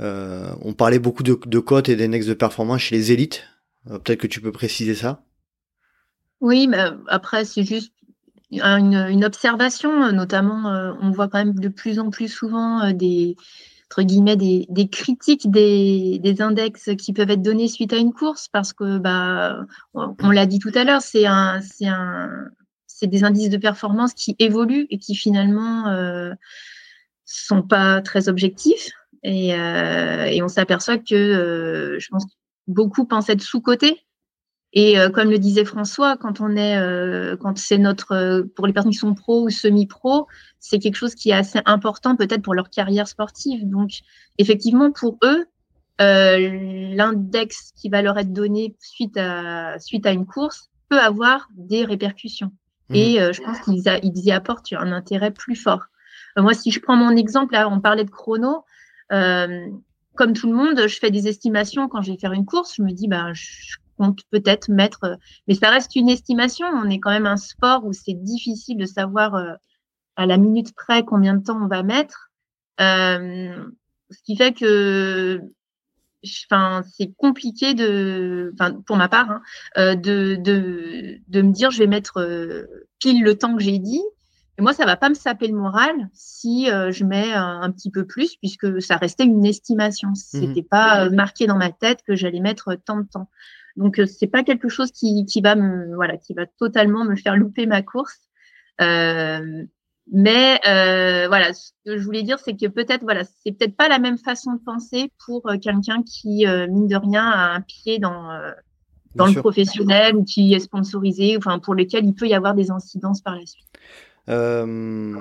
euh, 0.00 0.48
on 0.62 0.72
parlait 0.72 0.98
beaucoup 0.98 1.22
de, 1.22 1.34
cotes 1.60 1.88
et 1.88 1.96
d'index 1.96 2.26
de 2.26 2.34
performance 2.34 2.80
chez 2.80 2.96
les 2.96 3.12
élites. 3.12 3.44
Peut-être 3.86 4.18
que 4.18 4.26
tu 4.26 4.40
peux 4.40 4.50
préciser 4.50 4.94
ça? 4.94 5.22
Oui, 6.40 6.66
mais 6.66 6.78
après, 7.08 7.44
c'est 7.44 7.64
juste 7.64 7.92
une, 8.50 9.24
observation. 9.24 10.10
Notamment, 10.12 10.96
on 11.00 11.10
voit 11.10 11.28
quand 11.28 11.38
même 11.38 11.54
de 11.54 11.68
plus 11.68 11.98
en 11.98 12.10
plus 12.10 12.28
souvent 12.28 12.90
des 12.92 13.36
guillemets 14.02 14.36
des, 14.36 14.88
critiques 14.88 15.50
des, 15.50 16.36
index 16.40 16.90
qui 16.98 17.12
peuvent 17.12 17.30
être 17.30 17.42
donnés 17.42 17.68
suite 17.68 17.92
à 17.92 17.96
une 17.96 18.12
course 18.12 18.48
parce 18.48 18.72
que 18.72 18.98
bah 18.98 19.64
on, 19.94 20.30
l'a 20.30 20.46
dit 20.46 20.58
tout 20.58 20.72
à 20.74 20.84
l'heure 20.84 21.02
c'est 21.02 21.26
un 21.26 21.60
c'est 21.60 21.86
un 21.86 22.28
c'est 22.86 23.06
des 23.06 23.24
indices 23.24 23.50
de 23.50 23.56
performance 23.56 24.14
qui 24.14 24.34
évoluent 24.38 24.86
et 24.90 24.98
qui 24.98 25.14
finalement 25.14 25.88
euh, 25.88 26.32
sont 27.24 27.62
pas 27.62 28.00
très 28.02 28.28
objectifs 28.28 28.90
et, 29.22 29.54
euh, 29.54 30.24
et 30.24 30.42
on 30.42 30.48
s'aperçoit 30.48 30.98
que 30.98 31.14
euh, 31.14 31.98
je 31.98 32.08
pense 32.08 32.24
que 32.26 32.32
beaucoup 32.66 33.06
pensent 33.06 33.28
être 33.28 33.42
sous 33.42 33.60
cotés 33.60 34.04
et 34.74 34.98
euh, 34.98 35.08
comme 35.08 35.30
le 35.30 35.38
disait 35.38 35.64
François, 35.64 36.16
quand 36.16 36.40
on 36.40 36.56
est, 36.56 36.76
euh, 36.76 37.36
quand 37.36 37.56
c'est 37.56 37.78
notre, 37.78 38.12
euh, 38.12 38.42
pour 38.56 38.66
les 38.66 38.72
personnes 38.72 38.90
qui 38.90 38.98
sont 38.98 39.14
pro 39.14 39.44
ou 39.44 39.50
semi-pro, 39.50 40.26
c'est 40.58 40.80
quelque 40.80 40.96
chose 40.96 41.14
qui 41.14 41.30
est 41.30 41.34
assez 41.34 41.60
important 41.64 42.16
peut-être 42.16 42.42
pour 42.42 42.54
leur 42.54 42.70
carrière 42.70 43.06
sportive. 43.06 43.68
Donc, 43.68 44.00
effectivement, 44.38 44.90
pour 44.90 45.18
eux, 45.22 45.46
l'index 46.00 47.70
qui 47.76 47.88
va 47.88 48.02
leur 48.02 48.18
être 48.18 48.32
donné 48.32 48.74
suite 48.80 49.16
à, 49.16 49.78
suite 49.78 50.06
à 50.06 50.10
une 50.10 50.26
course 50.26 50.70
peut 50.88 50.98
avoir 50.98 51.48
des 51.54 51.84
répercussions. 51.84 52.50
Mmh. 52.88 52.94
Et 52.96 53.18
je 53.32 53.40
pense 53.40 53.60
qu'ils 53.60 53.84
ils 54.02 54.24
y 54.24 54.32
apportent 54.32 54.72
un 54.72 54.90
intérêt 54.90 55.30
plus 55.30 55.54
fort. 55.54 55.84
Moi, 56.36 56.54
si 56.54 56.70
je 56.70 56.80
prends 56.80 56.96
mon 56.96 57.16
exemple, 57.16 57.52
là, 57.52 57.68
on 57.68 57.80
parlait 57.80 58.04
de 58.04 58.10
chrono. 58.10 58.64
comme 59.10 60.32
tout 60.32 60.46
le 60.48 60.54
monde, 60.54 60.86
je 60.86 60.98
fais 60.98 61.10
des 61.10 61.28
estimations 61.28 61.88
quand 61.88 62.02
je 62.02 62.12
vais 62.12 62.18
faire 62.18 62.32
une 62.32 62.46
course. 62.46 62.74
Je 62.76 62.82
me 62.82 62.92
dis, 62.92 63.08
ben, 63.08 63.32
je 63.34 63.76
compte 63.96 64.20
peut-être 64.30 64.68
mettre, 64.68 65.04
euh, 65.04 65.16
mais 65.48 65.54
ça 65.54 65.70
reste 65.70 65.96
une 65.96 66.08
estimation. 66.08 66.66
On 66.66 66.88
est 66.90 67.00
quand 67.00 67.10
même 67.10 67.26
un 67.26 67.36
sport 67.36 67.84
où 67.84 67.92
c'est 67.92 68.14
difficile 68.14 68.76
de 68.76 68.86
savoir 68.86 69.34
euh, 69.34 69.54
à 70.16 70.26
la 70.26 70.36
minute 70.36 70.74
près 70.74 71.04
combien 71.04 71.34
de 71.34 71.42
temps 71.42 71.62
on 71.62 71.68
va 71.68 71.82
mettre. 71.82 72.30
Euh, 72.80 73.64
ce 74.10 74.22
qui 74.22 74.36
fait 74.36 74.52
que 74.52 75.40
enfin 76.50 76.82
c'est 76.96 77.12
compliqué 77.16 77.74
de 77.74 78.50
enfin 78.54 78.72
pour 78.86 78.96
ma 78.96 79.08
part 79.08 79.30
hein, 79.76 79.94
de, 79.94 80.36
de, 80.36 81.18
de 81.28 81.42
me 81.42 81.52
dire 81.52 81.70
je 81.70 81.78
vais 81.78 81.86
mettre 81.86 82.66
pile 82.98 83.22
le 83.22 83.36
temps 83.36 83.54
que 83.56 83.62
j'ai 83.62 83.78
dit 83.78 84.02
et 84.56 84.62
moi 84.62 84.72
ça 84.72 84.86
va 84.86 84.96
pas 84.96 85.08
me 85.08 85.14
saper 85.14 85.48
le 85.48 85.54
moral 85.54 86.08
si 86.12 86.66
je 86.66 87.04
mets 87.04 87.32
un, 87.32 87.70
petit 87.72 87.90
peu 87.90 88.06
plus 88.06 88.36
puisque 88.36 88.80
ça 88.80 88.96
restait 88.96 89.24
une 89.24 89.44
estimation 89.44 90.10
mmh 90.10 90.14
c'était 90.14 90.62
pas 90.62 91.10
marqué 91.10 91.46
dans 91.46 91.56
ma 91.56 91.70
tête 91.70 92.02
que 92.06 92.14
j'allais 92.14 92.40
mettre 92.40 92.74
tant 92.86 92.98
de 92.98 93.06
temps 93.06 93.28
donc 93.76 93.98
euh, 93.98 94.06
c'est 94.06 94.26
pas 94.26 94.42
quelque 94.42 94.68
chose 94.68 94.92
qui, 94.92 95.26
qui 95.26 95.40
va 95.40 95.56
me 95.56 95.94
voilà 95.94 96.16
qui 96.16 96.34
va 96.34 96.46
totalement 96.46 97.04
me 97.04 97.16
faire 97.16 97.36
louper 97.36 97.66
ma 97.66 97.82
course. 97.82 98.18
Euh, 98.80 99.64
mais 100.12 100.60
euh, 100.66 101.28
voilà, 101.28 101.54
ce 101.54 101.70
que 101.84 101.96
je 101.96 102.04
voulais 102.04 102.22
dire, 102.22 102.38
c'est 102.38 102.54
que 102.54 102.66
peut-être 102.66 103.02
voilà, 103.02 103.24
c'est 103.24 103.52
peut-être 103.52 103.76
pas 103.76 103.88
la 103.88 103.98
même 103.98 104.18
façon 104.18 104.52
de 104.52 104.60
penser 104.60 105.10
pour 105.24 105.48
euh, 105.48 105.56
quelqu'un 105.58 106.02
qui 106.02 106.46
mine 106.46 106.86
de 106.86 106.96
rien 106.96 107.24
a 107.24 107.54
un 107.54 107.60
pied 107.60 107.98
dans 107.98 108.28
dans 109.14 109.26
le 109.26 109.34
professionnel 109.34 110.16
ou 110.16 110.24
qui 110.24 110.54
est 110.54 110.60
sponsorisé, 110.60 111.36
enfin 111.36 111.58
pour 111.60 111.74
lequel 111.74 112.04
il 112.04 112.14
peut 112.14 112.26
y 112.26 112.34
avoir 112.34 112.54
des 112.54 112.70
incidences 112.70 113.22
par 113.22 113.36
la 113.36 113.46
suite. 113.46 113.66
Euh, 114.28 115.14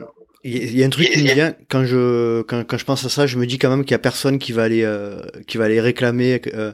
il 0.46 0.78
y 0.78 0.84
a 0.84 0.86
un 0.86 0.90
truc 0.90 1.10
qui 1.10 1.24
me 1.24 1.34
vient 1.34 1.56
quand 1.70 1.86
je 1.86 2.42
quand, 2.42 2.66
quand 2.66 2.78
je 2.78 2.84
pense 2.84 3.06
à 3.06 3.10
ça, 3.10 3.26
je 3.26 3.38
me 3.38 3.48
dis 3.48 3.58
quand 3.58 3.70
même 3.70 3.86
qu'il 3.86 3.92
y 3.92 3.96
a 3.96 4.00
personne 4.00 4.40
qui 4.40 4.52
va 4.52 4.64
aller 4.64 4.84
euh, 4.84 5.22
qui 5.48 5.58
va 5.58 5.66
aller 5.66 5.80
réclamer 5.80 6.42
euh, 6.54 6.74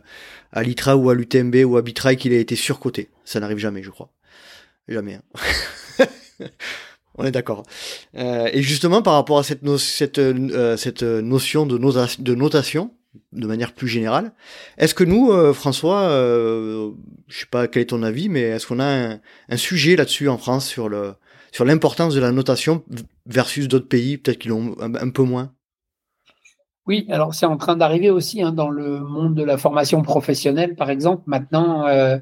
à 0.51 0.63
l'ITRA 0.63 0.95
ou 0.95 1.09
à 1.09 1.15
l'UTMB 1.15 1.55
ou 1.65 1.77
à 1.77 1.83
Bitrail 1.83 2.17
qu'il 2.17 2.33
ait 2.33 2.41
été 2.41 2.55
surcoté. 2.55 3.09
Ça 3.25 3.39
n'arrive 3.39 3.59
jamais, 3.59 3.83
je 3.83 3.91
crois. 3.91 4.09
Jamais. 4.87 5.19
Hein. 5.99 6.05
On 7.15 7.25
est 7.25 7.31
d'accord. 7.31 7.63
Euh, 8.17 8.49
et 8.51 8.63
justement 8.63 9.03
par 9.03 9.13
rapport 9.13 9.37
à 9.37 9.43
cette 9.43 9.61
no 9.61 9.77
cette 9.77 10.17
euh, 10.17 10.75
cette 10.75 11.03
notion 11.03 11.67
de, 11.67 11.77
de 11.77 12.35
notation 12.35 12.91
de 13.33 13.45
manière 13.45 13.73
plus 13.73 13.87
générale, 13.87 14.33
est-ce 14.77 14.93
que 14.95 15.03
nous, 15.03 15.31
François, 15.53 16.09
je 16.11 17.39
sais 17.39 17.47
pas 17.49 17.67
quel 17.67 17.81
est 17.81 17.85
ton 17.87 18.03
avis, 18.03 18.29
mais 18.29 18.41
est-ce 18.41 18.67
qu'on 18.67 18.79
a 18.79 18.85
un, 18.85 19.19
un 19.49 19.57
sujet 19.57 19.95
là-dessus 19.95 20.29
en 20.29 20.37
France 20.37 20.67
sur 20.67 20.89
le 20.89 21.15
sur 21.51 21.65
l'importance 21.65 22.13
de 22.15 22.19
la 22.19 22.31
notation 22.31 22.83
versus 23.25 23.67
d'autres 23.67 23.87
pays, 23.87 24.17
peut-être 24.17 24.39
qu'ils 24.39 24.51
l'ont 24.51 24.75
un, 24.79 25.09
peu 25.09 25.23
moins 25.23 25.53
Oui, 26.87 27.05
alors 27.09 27.33
c'est 27.33 27.45
en 27.45 27.57
train 27.57 27.75
d'arriver 27.75 28.09
aussi 28.09 28.41
hein, 28.41 28.51
dans 28.51 28.69
le 28.69 28.99
monde 28.99 29.35
de 29.35 29.43
la 29.43 29.57
formation 29.57 30.01
professionnelle, 30.01 30.75
par 30.75 30.89
exemple. 30.89 31.23
Maintenant, 31.27 31.87
euh, 31.87 32.17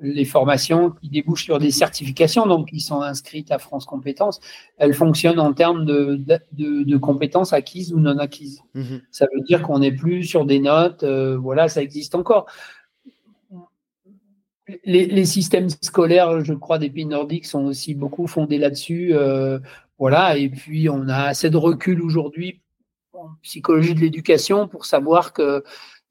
les 0.00 0.24
formations 0.24 0.90
qui 0.90 1.08
débouchent 1.08 1.44
sur 1.44 1.58
des 1.58 1.70
certifications, 1.70 2.46
donc 2.46 2.68
qui 2.70 2.80
sont 2.80 3.02
inscrites 3.02 3.50
à 3.50 3.58
France 3.58 3.84
Compétences, 3.84 4.40
elles 4.78 4.94
fonctionnent 4.94 5.40
en 5.40 5.52
termes 5.52 5.84
de, 5.84 6.20
de, 6.52 6.96
compétences 6.96 7.52
acquises 7.52 7.92
ou 7.92 8.00
non 8.00 8.18
acquises. 8.18 8.62
Mhm. 8.74 9.02
Ça 9.10 9.26
veut 9.32 9.42
dire 9.42 9.62
qu'on 9.62 9.80
n'est 9.80 9.92
plus 9.92 10.24
sur 10.24 10.46
des 10.46 10.58
notes, 10.58 11.02
euh, 11.02 11.36
voilà, 11.36 11.68
ça 11.68 11.82
existe 11.82 12.14
encore 12.14 12.46
les, 14.84 15.24
systèmes 15.24 15.68
scolaires, 15.68 16.44
je 16.44 16.54
crois, 16.54 16.78
des 16.78 16.90
pays 16.90 17.06
nordiques 17.06 17.46
sont 17.46 17.64
aussi 17.64 17.94
beaucoup 17.94 18.26
fondés 18.26 18.58
là-dessus. 18.58 19.10
Euh, 19.12 19.58
voilà, 19.98 20.36
et 20.36 20.48
puis 20.48 20.88
on 20.88 21.08
a 21.08 21.24
assez 21.24 21.50
de 21.50 21.56
recul 21.56 22.02
aujourd'hui 22.02 22.60
en 23.12 23.28
psychologie 23.42 23.94
de 23.94 24.00
l'éducation 24.00 24.66
pour 24.68 24.86
savoir 24.86 25.32
qu'il 25.32 25.62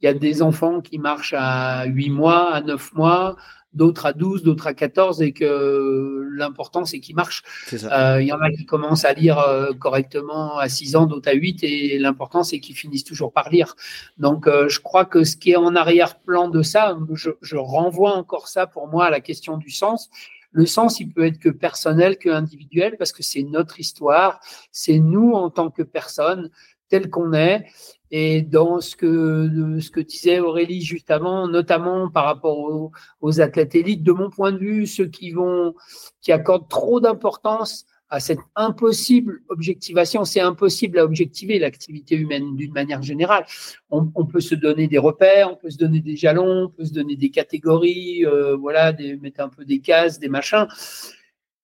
y 0.01 0.07
a 0.07 0.13
des 0.13 0.41
enfants 0.41 0.81
qui 0.81 0.99
marchent 0.99 1.35
à 1.37 1.85
8 1.85 2.09
mois, 2.09 2.53
à 2.53 2.61
9 2.61 2.93
mois, 2.93 3.35
d'autres 3.73 4.05
à 4.05 4.13
12, 4.13 4.43
d'autres 4.43 4.67
à 4.67 4.73
14, 4.73 5.21
et 5.21 5.31
que 5.31 6.27
l'important, 6.31 6.85
c'est 6.85 6.99
qu'ils 6.99 7.15
marchent. 7.15 7.43
Euh, 7.73 8.21
il 8.21 8.27
y 8.27 8.33
en 8.33 8.39
a 8.39 8.49
qui 8.51 8.65
commencent 8.65 9.05
à 9.05 9.13
lire 9.13 9.39
euh, 9.39 9.73
correctement 9.73 10.57
à 10.57 10.69
6 10.69 10.95
ans, 10.95 11.05
d'autres 11.05 11.29
à 11.29 11.33
8, 11.33 11.63
et 11.63 11.99
l'important, 11.99 12.43
c'est 12.43 12.59
qu'ils 12.59 12.75
finissent 12.75 13.03
toujours 13.03 13.31
par 13.31 13.49
lire. 13.49 13.75
Donc, 14.17 14.47
euh, 14.47 14.67
je 14.69 14.79
crois 14.79 15.05
que 15.05 15.23
ce 15.23 15.37
qui 15.37 15.51
est 15.51 15.55
en 15.55 15.75
arrière-plan 15.75 16.49
de 16.49 16.61
ça, 16.63 16.97
je, 17.13 17.31
je, 17.41 17.57
renvoie 17.57 18.13
encore 18.15 18.47
ça 18.47 18.65
pour 18.65 18.87
moi 18.87 19.05
à 19.05 19.09
la 19.09 19.19
question 19.19 19.57
du 19.57 19.69
sens. 19.69 20.09
Le 20.51 20.65
sens, 20.65 20.99
il 20.99 21.11
peut 21.11 21.25
être 21.25 21.37
que 21.37 21.49
personnel, 21.49 22.17
que 22.17 22.29
individuel, 22.29 22.95
parce 22.97 23.11
que 23.11 23.21
c'est 23.21 23.43
notre 23.43 23.79
histoire, 23.79 24.39
c'est 24.71 24.97
nous 24.97 25.33
en 25.33 25.51
tant 25.51 25.69
que 25.69 25.83
personne, 25.83 26.49
tel 26.89 27.09
qu'on 27.09 27.33
est. 27.33 27.67
Et 28.11 28.41
dans 28.41 28.81
ce 28.81 28.95
que, 28.95 29.79
ce 29.79 29.91
que 29.91 29.99
disait 29.99 30.39
Aurélie 30.39 30.81
juste 30.81 31.11
avant, 31.11 31.47
notamment 31.47 32.09
par 32.09 32.25
rapport 32.25 32.91
aux, 33.21 33.41
athlètes 33.41 33.75
élites, 33.75 34.03
de 34.03 34.11
mon 34.11 34.29
point 34.29 34.51
de 34.51 34.57
vue, 34.57 34.87
ceux 34.87 35.07
qui 35.07 35.31
vont, 35.31 35.75
qui 36.21 36.31
accordent 36.31 36.67
trop 36.67 36.99
d'importance 36.99 37.85
à 38.11 38.19
cette 38.19 38.39
impossible 38.55 39.43
objectivation, 39.49 40.25
c'est 40.25 40.39
impossible 40.39 40.97
à 40.97 41.05
objectiver 41.05 41.59
l'activité 41.59 42.15
humaine 42.15 42.55
d'une 42.55 42.73
manière 42.73 43.03
générale. 43.03 43.45
On, 43.91 44.25
peut 44.25 44.39
se 44.39 44.55
donner 44.55 44.87
des 44.87 44.97
repères, 44.97 45.51
on 45.51 45.55
peut 45.55 45.69
se 45.69 45.77
donner 45.77 45.99
des 45.99 46.15
jalons, 46.15 46.65
on 46.65 46.69
peut 46.69 46.85
se 46.85 46.93
donner 46.93 47.15
des 47.15 47.29
catégories, 47.29 48.25
euh, 48.25 48.55
voilà, 48.55 48.93
des, 48.93 49.15
mettre 49.17 49.41
un 49.41 49.49
peu 49.49 49.63
des 49.63 49.79
cases, 49.79 50.19
des 50.19 50.27
machins 50.27 50.65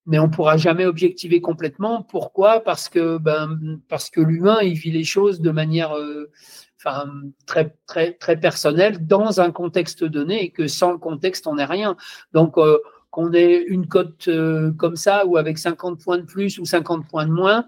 mais 0.06 0.19
on 0.19 0.30
pourra 0.30 0.57
jamais 0.57 0.86
objectiver 0.86 1.41
complètement. 1.41 2.03
Pourquoi 2.03 2.60
Parce 2.60 2.90
que 2.90 3.18
ben 3.18 3.80
parce 3.90 4.10
que 4.10 4.22
l'humain 4.22 4.60
il 4.61 4.76
vit 4.76 4.91
les 4.91 5.03
choses 5.03 5.41
de 5.41 5.52
manière 5.52 5.98
euh, 5.98 6.32
enfin 6.77 7.10
très 7.45 7.76
très 7.88 8.14
très 8.14 8.40
personnelle 8.40 9.06
dans 9.06 9.41
un 9.41 9.52
contexte 9.52 10.03
donné 10.03 10.44
et 10.44 10.49
que 10.52 10.68
sans 10.68 10.91
le 10.91 10.98
contexte 10.98 11.48
on 11.48 11.56
n'est 11.56 11.65
rien. 11.65 11.95
Donc 12.34 12.57
euh, 12.57 12.77
qu'on 13.10 13.34
ait 13.34 13.64
une 13.68 13.88
cote 13.88 14.27
euh, 14.27 14.72
comme 14.73 14.95
ça 14.95 15.26
ou 15.26 15.38
avec 15.38 15.57
50 15.57 16.03
points 16.03 16.18
de 16.18 16.26
plus 16.26 16.60
ou 16.60 16.65
50 16.65 17.07
points 17.07 17.26
de 17.26 17.32
moins, 17.32 17.65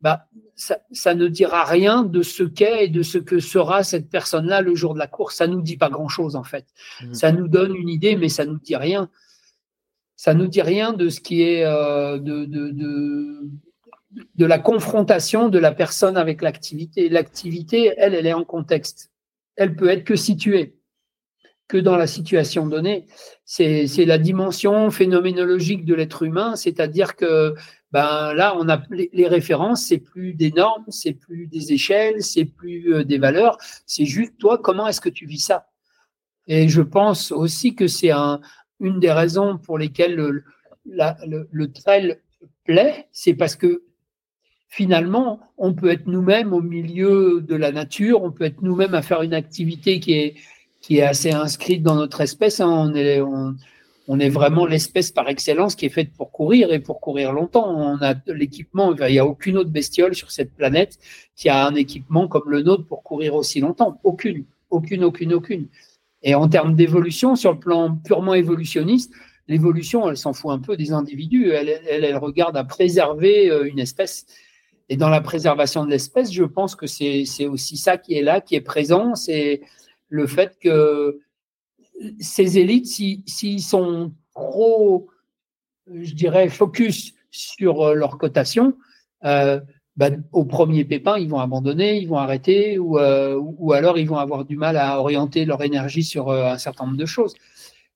bah 0.00 0.26
ça, 0.56 0.78
ça 0.90 1.14
ne 1.14 1.28
dira 1.28 1.64
rien 1.64 2.02
de 2.02 2.22
ce 2.22 2.42
qu'est 2.42 2.86
et 2.86 2.88
de 2.88 3.02
ce 3.02 3.18
que 3.18 3.40
sera 3.40 3.82
cette 3.82 4.08
personne-là 4.08 4.62
le 4.62 4.74
jour 4.74 4.94
de 4.94 4.98
la 4.98 5.06
course. 5.06 5.36
Ça 5.36 5.46
nous 5.46 5.62
dit 5.62 5.76
pas 5.76 5.90
grand-chose 5.90 6.34
en 6.34 6.44
fait. 6.44 6.66
Mmh. 7.02 7.14
Ça 7.14 7.30
nous 7.30 7.46
donne 7.46 7.76
une 7.76 7.88
idée, 7.88 8.16
mais 8.16 8.28
ça 8.28 8.44
nous 8.44 8.58
dit 8.58 8.76
rien 8.76 9.08
ça 10.16 10.34
nous 10.34 10.46
dit 10.46 10.62
rien 10.62 10.92
de 10.92 11.08
ce 11.08 11.20
qui 11.20 11.42
est 11.42 11.64
euh, 11.64 12.18
de, 12.18 12.44
de, 12.44 12.70
de, 12.70 13.50
de, 14.36 14.46
la 14.46 14.58
confrontation 14.58 15.48
de 15.48 15.58
la 15.58 15.72
personne 15.72 16.16
avec 16.16 16.42
l'activité. 16.42 17.08
L'activité, 17.08 17.92
elle, 17.96 18.14
elle 18.14 18.26
est 18.26 18.32
en 18.32 18.44
contexte. 18.44 19.10
Elle 19.56 19.74
peut 19.76 19.88
être 19.88 20.04
que 20.04 20.16
située, 20.16 20.76
que 21.68 21.78
dans 21.78 21.96
la 21.96 22.06
situation 22.06 22.66
donnée. 22.66 23.06
C'est 23.44 24.04
la 24.04 24.18
dimension 24.18 24.90
phénoménologique 24.90 25.84
de 25.84 25.94
l'être 25.94 26.22
humain, 26.22 26.56
c'est-à-dire 26.56 27.16
que 27.16 27.54
ben 27.90 28.34
là, 28.34 28.56
on 28.58 28.68
a 28.68 28.82
les 28.90 29.28
références, 29.28 29.84
c'est 29.84 29.98
plus 29.98 30.34
des 30.34 30.50
normes, 30.50 30.84
c'est 30.88 31.12
plus 31.12 31.46
des 31.46 31.72
échelles, 31.72 32.24
c'est 32.24 32.44
plus 32.44 32.92
euh, 32.92 33.04
des 33.04 33.18
valeurs, 33.18 33.56
c'est 33.86 34.04
juste 34.04 34.36
toi, 34.36 34.58
comment 34.58 34.88
est-ce 34.88 35.00
que 35.00 35.08
tu 35.08 35.26
vis 35.26 35.38
ça? 35.38 35.68
Et 36.48 36.68
je 36.68 36.82
pense 36.82 37.30
aussi 37.30 37.76
que 37.76 37.86
c'est 37.86 38.10
un, 38.10 38.40
une 38.84 39.00
des 39.00 39.10
raisons 39.10 39.58
pour 39.58 39.78
lesquelles 39.78 40.14
le, 40.14 41.72
trail 41.72 42.18
plaît, 42.64 43.06
c'est 43.12 43.34
parce 43.34 43.56
que 43.56 43.82
finalement, 44.68 45.40
on 45.56 45.72
peut 45.72 45.90
être 45.90 46.06
nous-mêmes 46.06 46.52
au 46.52 46.60
milieu 46.60 47.40
de 47.40 47.54
la 47.54 47.72
nature, 47.72 48.22
on 48.22 48.30
peut 48.30 48.44
être 48.44 48.62
nous-mêmes 48.62 48.94
à 48.94 49.02
faire 49.02 49.22
une 49.22 49.34
activité 49.34 50.00
qui 50.00 50.12
est, 50.12 50.34
qui 50.80 50.98
est 50.98 51.02
assez 51.02 51.32
inscrite 51.32 51.82
dans 51.82 51.94
notre 51.94 52.20
espèce. 52.20 52.60
Hein. 52.60 52.68
On, 52.68 52.94
est, 52.94 53.20
on, 54.08 54.20
est 54.20 54.28
vraiment 54.28 54.66
l'espèce 54.66 55.10
par 55.10 55.28
excellence 55.28 55.76
qui 55.76 55.86
est 55.86 55.90
faite 55.90 56.12
pour 56.12 56.30
courir 56.30 56.72
et 56.72 56.80
pour 56.80 57.00
courir 57.00 57.32
longtemps. 57.32 57.66
On 57.68 58.02
a 58.02 58.14
l'équipement, 58.26 58.94
il 58.94 59.12
n'y 59.12 59.18
a 59.18 59.26
aucune 59.26 59.56
autre 59.56 59.70
bestiole 59.70 60.14
sur 60.14 60.30
cette 60.30 60.52
planète 60.54 60.98
qui 61.36 61.48
a 61.48 61.66
un 61.66 61.74
équipement 61.74 62.28
comme 62.28 62.50
le 62.50 62.62
nôtre 62.62 62.86
pour 62.86 63.02
courir 63.02 63.34
aussi 63.34 63.60
longtemps. 63.60 63.98
Aucune, 64.04 64.44
aucune, 64.70 65.04
aucune, 65.04 65.32
aucune. 65.32 65.68
Et 66.24 66.34
en 66.34 66.48
termes 66.48 66.74
d'évolution, 66.74 67.36
sur 67.36 67.52
le 67.52 67.58
plan 67.58 67.94
purement 67.94 68.34
évolutionniste, 68.34 69.12
l'évolution, 69.46 70.08
elle 70.08 70.16
s'en 70.16 70.32
fout 70.32 70.50
un 70.50 70.58
peu 70.58 70.76
des 70.76 70.90
individus. 70.90 71.50
Elle, 71.50 72.16
regarde 72.16 72.56
à 72.56 72.64
préserver 72.64 73.50
euh, 73.50 73.68
une 73.68 73.78
espèce. 73.78 74.26
Et 74.88 74.96
dans 74.96 75.10
la 75.10 75.20
préservation 75.20 75.84
de 75.84 75.90
l'espèce, 75.90 76.32
je 76.32 76.44
pense 76.44 76.74
que 76.74 76.86
c'est 76.86 77.46
aussi 77.46 77.76
ça 77.76 77.98
qui 77.98 78.14
est 78.14 78.22
là, 78.22 78.40
qui 78.40 78.54
est 78.54 78.62
présent. 78.62 79.14
C'est 79.14 79.60
le 80.08 80.26
fait 80.26 80.58
que 80.60 81.20
ces 82.18 82.58
élites, 82.58 82.86
s'ils 82.86 83.62
sont 83.62 84.12
trop, 84.34 85.08
je 85.86 86.14
dirais, 86.14 86.48
focus 86.48 87.14
sur 87.30 87.82
euh, 87.82 87.94
leur 87.94 88.16
cotation, 88.16 88.76
euh, 89.24 89.60
bah, 89.96 90.10
au 90.32 90.44
premier 90.44 90.84
pépin, 90.84 91.18
ils 91.18 91.28
vont 91.28 91.38
abandonner, 91.38 91.98
ils 91.98 92.08
vont 92.08 92.18
arrêter, 92.18 92.78
ou, 92.78 92.98
euh, 92.98 93.38
ou 93.40 93.72
alors 93.72 93.96
ils 93.96 94.08
vont 94.08 94.16
avoir 94.16 94.44
du 94.44 94.56
mal 94.56 94.76
à 94.76 94.98
orienter 94.98 95.44
leur 95.44 95.62
énergie 95.62 96.02
sur 96.02 96.30
euh, 96.30 96.46
un 96.46 96.58
certain 96.58 96.86
nombre 96.86 96.96
de 96.96 97.06
choses. 97.06 97.34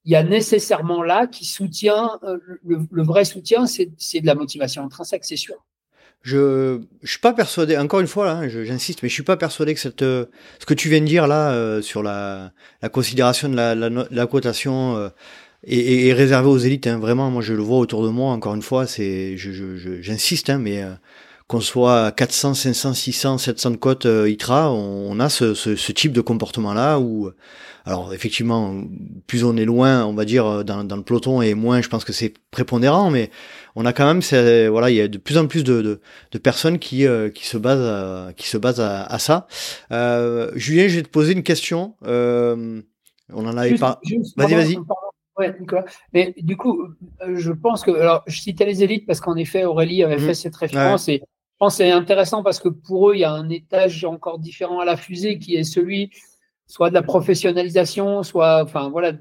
Il 0.04 0.12
y 0.12 0.16
a 0.16 0.22
nécessairement 0.22 1.02
là 1.02 1.26
qui 1.26 1.44
soutient, 1.44 2.20
euh, 2.22 2.38
le, 2.64 3.02
vrai 3.02 3.24
soutien, 3.24 3.66
c'est 3.66 4.20
de 4.20 4.26
la 4.26 4.36
motivation 4.36 4.84
intrinsèque, 4.84 5.24
c'est 5.24 5.36
sûr. 5.36 5.56
Je 6.22 6.78
ne 6.78 7.06
suis 7.06 7.18
pas 7.18 7.32
persuadé, 7.32 7.76
encore 7.76 8.00
une 8.00 8.06
fois, 8.06 8.30
hein, 8.30 8.48
j'insiste, 8.48 9.02
mais 9.02 9.08
je 9.08 9.14
suis 9.14 9.24
pas 9.24 9.36
persuadé 9.36 9.74
que 9.74 9.80
cette, 9.80 10.00
ce 10.02 10.66
que 10.66 10.74
tu 10.74 10.88
viens 10.88 11.00
de 11.00 11.06
dire 11.06 11.26
là 11.26 11.80
sur 11.80 12.02
la, 12.02 12.52
la, 12.82 12.88
considération 12.88 13.48
de 13.48 13.56
la, 13.56 13.74
la, 13.74 14.26
cotation 14.26 15.10
est, 15.64 16.12
réservé 16.12 16.48
aux 16.48 16.58
élites. 16.58 16.88
Hein. 16.88 16.98
Vraiment, 16.98 17.30
moi 17.30 17.40
je 17.40 17.54
le 17.54 17.62
vois 17.62 17.78
autour 17.78 18.04
de 18.04 18.08
moi, 18.08 18.32
encore 18.32 18.54
une 18.54 18.62
fois, 18.62 18.84
j'insiste, 18.86 20.46
je, 20.48 20.52
hein, 20.52 20.58
mais 20.58 20.84
qu'on 21.48 21.60
soit 21.60 22.04
à 22.06 22.12
400, 22.12 22.54
500, 22.54 22.94
600, 22.94 23.38
700 23.38 23.74
côtes 23.76 24.06
euh, 24.06 24.30
ITRA, 24.30 24.70
on, 24.70 25.18
a 25.18 25.28
ce, 25.28 25.54
ce, 25.54 25.76
ce, 25.76 25.92
type 25.92 26.12
de 26.12 26.20
comportement-là 26.20 27.00
où, 27.00 27.30
alors 27.86 28.12
effectivement, 28.12 28.74
plus 29.26 29.44
on 29.44 29.56
est 29.56 29.64
loin, 29.64 30.04
on 30.04 30.12
va 30.12 30.26
dire, 30.26 30.46
euh, 30.46 30.62
dans, 30.62 30.84
dans 30.84 30.96
le 30.96 31.02
peloton 31.02 31.40
et 31.40 31.54
moins, 31.54 31.80
je 31.80 31.88
pense 31.88 32.04
que 32.04 32.12
c'est 32.12 32.34
prépondérant, 32.50 33.10
mais 33.10 33.30
on 33.76 33.86
a 33.86 33.94
quand 33.94 34.06
même, 34.06 34.20
voilà, 34.70 34.90
il 34.90 34.96
y 34.96 35.00
a 35.00 35.08
de 35.08 35.16
plus 35.16 35.38
en 35.38 35.46
plus 35.46 35.64
de, 35.64 35.80
de, 35.80 36.00
de 36.32 36.38
personnes 36.38 36.78
qui, 36.78 37.06
euh, 37.06 37.30
qui 37.30 37.46
se 37.46 37.56
basent, 37.56 37.80
à, 37.80 38.32
qui 38.34 38.46
se 38.46 38.58
basent 38.58 38.80
à, 38.80 39.04
à 39.04 39.18
ça. 39.18 39.46
Euh, 39.90 40.50
Julien, 40.54 40.86
je 40.88 40.96
vais 40.96 41.02
te 41.02 41.08
poser 41.08 41.32
une 41.32 41.42
question. 41.42 41.94
Euh, 42.04 42.82
on 43.32 43.46
en 43.46 43.56
avait 43.56 43.76
pas. 43.76 44.00
Vas-y, 44.36 44.54
vas-y. 44.54 44.78
Ouais, 45.38 45.54
Mais 46.12 46.34
du 46.38 46.56
coup, 46.56 46.88
je 47.32 47.52
pense 47.52 47.84
que, 47.84 47.92
alors, 47.92 48.24
je 48.26 48.40
citais 48.40 48.66
les 48.66 48.82
élites 48.82 49.06
parce 49.06 49.20
qu'en 49.20 49.36
effet, 49.36 49.64
Aurélie 49.64 50.02
avait 50.02 50.16
mmh. 50.16 50.26
fait 50.26 50.34
cette 50.34 50.56
référence 50.56 51.08
et 51.08 51.22
pense 51.58 51.74
que 51.74 51.84
c'est 51.84 51.90
intéressant 51.90 52.42
parce 52.42 52.58
que 52.58 52.68
pour 52.68 53.10
eux, 53.10 53.14
il 53.14 53.20
y 53.20 53.24
a 53.24 53.32
un 53.32 53.48
étage 53.50 54.04
encore 54.04 54.38
différent 54.38 54.80
à 54.80 54.84
la 54.84 54.96
fusée 54.96 55.38
qui 55.38 55.56
est 55.56 55.64
celui 55.64 56.10
soit 56.66 56.90
de 56.90 56.94
la 56.94 57.02
professionnalisation, 57.02 58.22
soit 58.22 58.62
enfin 58.62 58.90
voilà, 58.90 59.12
de, 59.12 59.20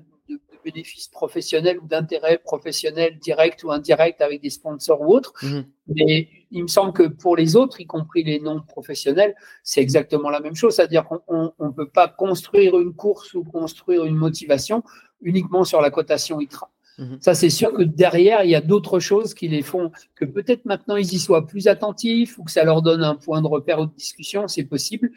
bénéfices 0.64 1.08
professionnels 1.08 1.80
ou 1.80 1.88
d'intérêts 1.88 2.38
professionnels 2.38 3.18
directs 3.20 3.64
ou 3.64 3.72
indirects 3.72 4.20
avec 4.20 4.42
des 4.42 4.50
sponsors 4.50 5.02
ou 5.02 5.16
autres. 5.16 5.34
Mhm. 5.42 5.66
Mais 5.96 6.28
il 6.52 6.64
me 6.64 6.68
semble 6.68 6.92
que 6.92 7.04
pour 7.04 7.38
les 7.38 7.56
autres, 7.56 7.80
y 7.80 7.86
compris 7.86 8.24
les 8.24 8.40
non 8.40 8.62
professionnels, 8.62 9.34
c'est 9.64 9.82
exactement 9.82 10.30
la 10.30 10.42
même 10.42 10.56
chose. 10.56 10.76
C'est-à-dire 10.76 11.06
qu'on 11.06 11.54
ne 11.60 11.70
peut 11.70 11.90
pas 11.90 12.10
construire 12.10 12.78
une 12.80 12.94
course 12.94 13.34
ou 13.34 13.46
construire 13.46 14.04
une 14.04 14.16
motivation 14.16 14.84
uniquement 15.22 15.64
sur 15.64 15.82
la 15.82 15.90
cotation 15.90 16.42
ITRA. 16.42 16.70
Mhm. 16.98 17.18
Ça, 17.22 17.36
c'est 17.36 17.49
sûr 17.49 17.74
que 17.74 17.84
derrière, 17.84 18.44
il 18.44 18.49
y 18.49 18.56
a 18.56 18.61
d'autres 18.61 18.99
choses 18.99 19.34
qui 19.34 19.48
les 19.48 19.61
font, 19.61 19.91
que 20.15 20.26
peut-être 20.26 20.65
maintenant 20.65 20.95
ils 20.95 21.14
y 21.14 21.19
soient 21.19 21.45
plus 21.45 21.68
attentifs 21.68 22.38
ou 22.38 22.44
que 22.44 22.52
ça 22.52 22.64
leur 22.64 22.82
donne 22.82 23.03
un 23.03 23.15
point 23.15 23.41
de 23.41 23.48
repère 23.48 23.80
ou 23.80 23.86
de 23.86 23.94
discussion, 23.95 24.48
c'est 24.48 24.64
possible. 24.64 25.11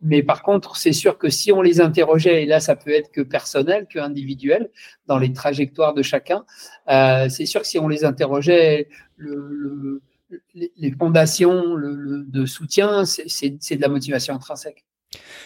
Mais 0.00 0.22
par 0.22 0.42
contre, 0.42 0.76
c'est 0.76 0.92
sûr 0.92 1.18
que 1.18 1.28
si 1.28 1.50
on 1.52 1.60
les 1.60 1.80
interrogeait, 1.80 2.44
et 2.44 2.46
là, 2.46 2.60
ça 2.60 2.76
peut 2.76 2.90
être 2.90 3.10
que 3.10 3.20
personnel, 3.20 3.86
que 3.90 3.98
individuel, 3.98 4.70
dans 5.06 5.18
les 5.18 5.32
trajectoires 5.32 5.92
de 5.92 6.02
chacun, 6.02 6.44
euh, 6.88 7.28
c'est 7.28 7.46
sûr 7.46 7.62
que 7.62 7.66
si 7.66 7.78
on 7.78 7.88
les 7.88 8.04
interrogeait, 8.04 8.88
le, 9.16 10.00
les 10.76 10.92
fondations 10.92 11.74
le, 11.74 12.24
de 12.24 12.46
soutien, 12.46 13.04
c'est 13.04 13.76
de 13.76 13.80
la 13.80 13.88
motivation 13.88 14.34
intrinsèque. 14.34 14.84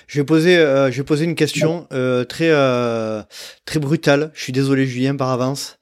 Je 0.07 0.21
vais 0.21 0.25
poser, 0.25 0.57
euh, 0.59 0.91
je 0.91 0.99
vais 0.99 1.05
poser 1.05 1.25
une 1.25 1.35
question 1.35 1.87
euh, 1.93 2.25
très, 2.25 2.51
euh, 2.51 3.23
très 3.65 3.79
brutale. 3.81 4.31
Je 4.35 4.43
suis 4.43 4.53
désolé, 4.53 4.87
Julien, 4.87 5.17
par 5.17 5.31
avance. 5.31 5.79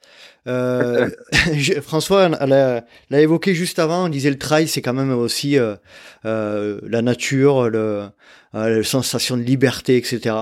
Euh, 0.47 1.09
François 1.81 2.29
l'a 2.29 3.21
évoqué 3.21 3.55
juste 3.55 3.79
avant. 3.79 4.05
On 4.05 4.09
disait 4.09 4.29
le 4.29 4.39
trail, 4.39 4.67
c'est 4.67 4.81
quand 4.81 4.93
même 4.93 5.11
aussi 5.11 5.57
euh, 5.57 5.75
la 6.23 7.01
nature, 7.01 7.69
le, 7.69 8.09
la 8.53 8.83
sensation 8.83 9.37
de 9.37 9.43
liberté, 9.43 9.97
etc. 9.97 10.35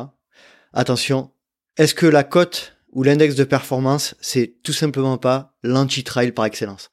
Attention, 0.73 1.31
est-ce 1.77 1.95
que 1.95 2.05
la 2.05 2.23
cote 2.23 2.75
ou 2.91 3.03
l'index 3.03 3.35
de 3.35 3.43
performance, 3.43 4.15
c'est 4.19 4.55
tout 4.63 4.73
simplement 4.73 5.17
pas 5.17 5.53
l'anti-trail 5.63 6.31
par 6.31 6.45
excellence? 6.45 6.91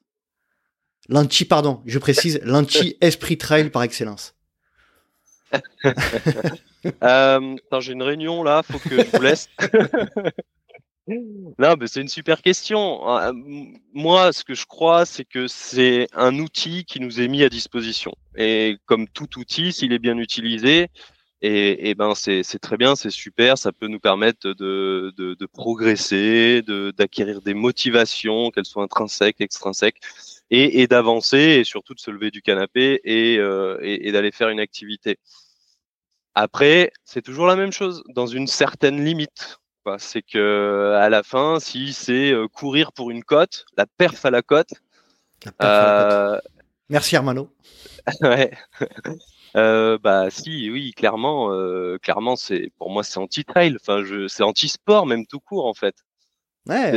L'anti, 1.09 1.45
pardon, 1.45 1.81
je 1.85 1.99
précise, 1.99 2.39
l'anti-esprit 2.43 3.37
trail 3.37 3.69
par 3.69 3.83
excellence. 3.83 4.36
euh, 7.03 7.55
j'ai 7.79 7.93
une 7.93 8.03
réunion 8.03 8.43
là, 8.43 8.63
faut 8.63 8.79
que 8.79 9.01
je 9.01 9.15
vous 9.15 9.21
laisse. 9.21 9.49
non, 11.07 11.75
mais 11.79 11.87
c'est 11.87 12.01
une 12.01 12.07
super 12.07 12.41
question. 12.41 13.09
Euh, 13.09 13.31
moi, 13.93 14.33
ce 14.33 14.43
que 14.43 14.53
je 14.53 14.65
crois, 14.65 15.05
c'est 15.05 15.25
que 15.25 15.47
c'est 15.47 16.07
un 16.13 16.37
outil 16.39 16.85
qui 16.85 16.99
nous 16.99 17.21
est 17.21 17.27
mis 17.27 17.43
à 17.43 17.49
disposition. 17.49 18.13
Et 18.35 18.77
comme 18.85 19.07
tout 19.07 19.39
outil, 19.39 19.71
s'il 19.71 19.93
est 19.93 19.99
bien 19.99 20.17
utilisé, 20.17 20.87
et, 21.41 21.89
et 21.89 21.95
ben 21.95 22.15
c'est 22.15 22.43
très 22.59 22.77
bien, 22.77 22.95
c'est 22.95 23.11
super, 23.11 23.59
ça 23.59 23.71
peut 23.71 23.87
nous 23.87 23.99
permettre 23.99 24.53
de, 24.53 25.13
de, 25.15 25.35
de 25.35 25.45
progresser, 25.45 26.63
d'acquérir 26.97 27.41
des 27.41 27.53
motivations, 27.53 28.49
qu'elles 28.49 28.65
soient 28.65 28.83
intrinsèques, 28.83 29.39
extrinsèques, 29.39 30.01
et, 30.49 30.81
et 30.81 30.87
d'avancer, 30.87 31.37
et 31.37 31.63
surtout 31.63 31.93
de 31.93 31.99
se 31.99 32.11
lever 32.11 32.31
du 32.31 32.41
canapé 32.41 33.01
et, 33.03 33.37
euh, 33.37 33.77
et, 33.81 34.07
et 34.07 34.11
d'aller 34.11 34.31
faire 34.31 34.49
une 34.49 34.59
activité. 34.59 35.17
Après, 36.35 36.91
c'est 37.03 37.23
toujours 37.23 37.47
la 37.47 37.55
même 37.55 37.71
chose, 37.71 38.03
dans 38.09 38.27
une 38.27 38.47
certaine 38.47 39.03
limite. 39.03 39.59
C'est 39.97 40.21
que 40.21 40.93
à 40.99 41.09
la 41.09 41.23
fin, 41.23 41.59
si 41.59 41.93
c'est 41.93 42.31
euh, 42.31 42.47
courir 42.47 42.91
pour 42.91 43.09
une 43.09 43.23
cote, 43.23 43.65
la 43.77 43.85
perf 43.85 44.25
à 44.25 44.31
la 44.31 44.41
cote. 44.41 44.73
Euh... 45.61 46.39
Merci 46.89 47.15
Armano. 47.15 47.49
ouais. 48.21 48.51
Euh, 49.55 49.97
bah 49.97 50.29
si, 50.29 50.69
oui, 50.69 50.91
clairement, 50.91 51.51
euh, 51.51 51.97
clairement, 51.99 52.35
c'est 52.35 52.71
pour 52.77 52.89
moi 52.91 53.03
c'est 53.03 53.17
anti-trail. 53.17 53.77
Enfin, 53.79 54.03
je, 54.03 54.27
c'est 54.27 54.43
anti-sport 54.43 55.05
même 55.05 55.25
tout 55.25 55.39
court 55.39 55.65
en 55.65 55.73
fait. 55.73 55.95
Ouais. 56.67 56.91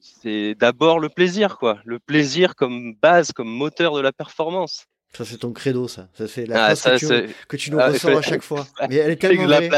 C'est 0.00 0.54
d'abord 0.58 0.98
le 0.98 1.08
plaisir, 1.08 1.58
quoi. 1.58 1.78
Le 1.84 1.98
plaisir 1.98 2.54
comme 2.56 2.94
base, 3.00 3.32
comme 3.32 3.48
moteur 3.48 3.94
de 3.94 4.00
la 4.00 4.12
performance. 4.12 4.86
Ça, 5.16 5.24
c'est 5.24 5.38
ton 5.38 5.52
credo, 5.52 5.88
ça. 5.88 6.08
Ça, 6.14 6.28
c'est 6.28 6.46
la 6.46 6.66
ah, 6.66 6.76
phrase 6.76 7.00
que, 7.48 7.56
tu, 7.56 7.70
nous 7.70 7.78
ah, 7.80 7.88
ressors 7.88 8.18
à 8.18 8.22
chaque 8.22 8.42
fois. 8.42 8.66
Mais 8.88 8.96
elle 8.96 9.10
est 9.10 9.16
tellement 9.16 9.46
vraie. 9.46 9.70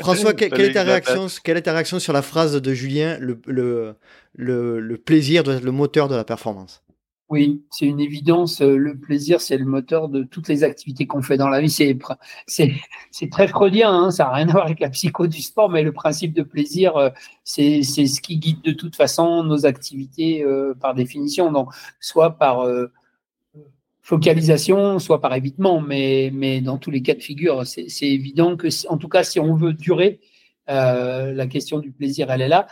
François, 0.00 0.34
quelle, 0.34 0.60
est 0.60 0.72
ta 0.72 0.82
réaction, 0.82 1.26
quelle 1.42 1.56
est 1.56 1.62
ta 1.62 1.72
réaction 1.72 1.98
sur 1.98 2.12
la 2.12 2.22
phrase 2.22 2.54
de 2.54 2.74
Julien 2.74 3.18
le, 3.18 3.40
le, 3.46 3.96
le, 4.34 4.78
le 4.78 4.96
plaisir 4.98 5.42
doit 5.42 5.54
être 5.54 5.64
le 5.64 5.72
moteur 5.72 6.08
de 6.08 6.14
la 6.14 6.24
performance? 6.24 6.82
Oui, 7.28 7.62
c'est 7.70 7.86
une 7.86 8.00
évidence. 8.00 8.62
Euh, 8.62 8.76
le 8.76 8.98
plaisir, 8.98 9.40
c'est 9.40 9.58
le 9.58 9.66
moteur 9.66 10.08
de 10.08 10.22
toutes 10.22 10.48
les 10.48 10.64
activités 10.64 11.06
qu'on 11.06 11.20
fait 11.20 11.36
dans 11.36 11.48
la 11.48 11.60
vie. 11.60 11.70
C'est, 11.70 13.30
très 13.30 13.48
freudien, 13.48 13.92
hein, 13.92 14.10
ça 14.10 14.24
n'a 14.24 14.32
rien 14.32 14.48
à 14.48 14.52
voir 14.52 14.64
avec 14.64 14.80
la 14.80 14.88
psycho 14.90 15.26
du 15.26 15.42
sport, 15.42 15.68
mais 15.68 15.82
le 15.82 15.92
principe 15.92 16.32
de 16.32 16.42
plaisir, 16.42 16.96
euh, 16.96 17.10
c'est, 17.44 17.82
ce 17.82 18.20
qui 18.20 18.38
guide 18.38 18.62
de 18.62 18.72
toute 18.72 18.96
façon 18.96 19.44
nos 19.44 19.66
activités 19.66 20.42
euh, 20.42 20.74
par 20.80 20.94
définition. 20.94 21.52
Donc, 21.52 21.70
soit 22.00 22.38
par 22.38 22.66
focalisation, 24.00 24.98
soit 24.98 25.20
par 25.20 25.34
évitement, 25.34 25.82
mais, 25.82 26.30
mais 26.32 26.62
dans 26.62 26.78
tous 26.78 26.90
les 26.90 27.02
cas 27.02 27.14
de 27.14 27.20
figure, 27.20 27.66
c'est 27.66 27.86
évident 28.02 28.56
que, 28.56 28.68
en 28.88 28.96
tout 28.96 29.08
cas, 29.08 29.22
si 29.22 29.38
on 29.38 29.54
veut 29.54 29.74
durer, 29.74 30.20
euh, 30.70 31.32
la 31.32 31.46
question 31.46 31.78
du 31.78 31.92
plaisir, 31.92 32.30
elle 32.30 32.42
est 32.42 32.48
là. 32.48 32.66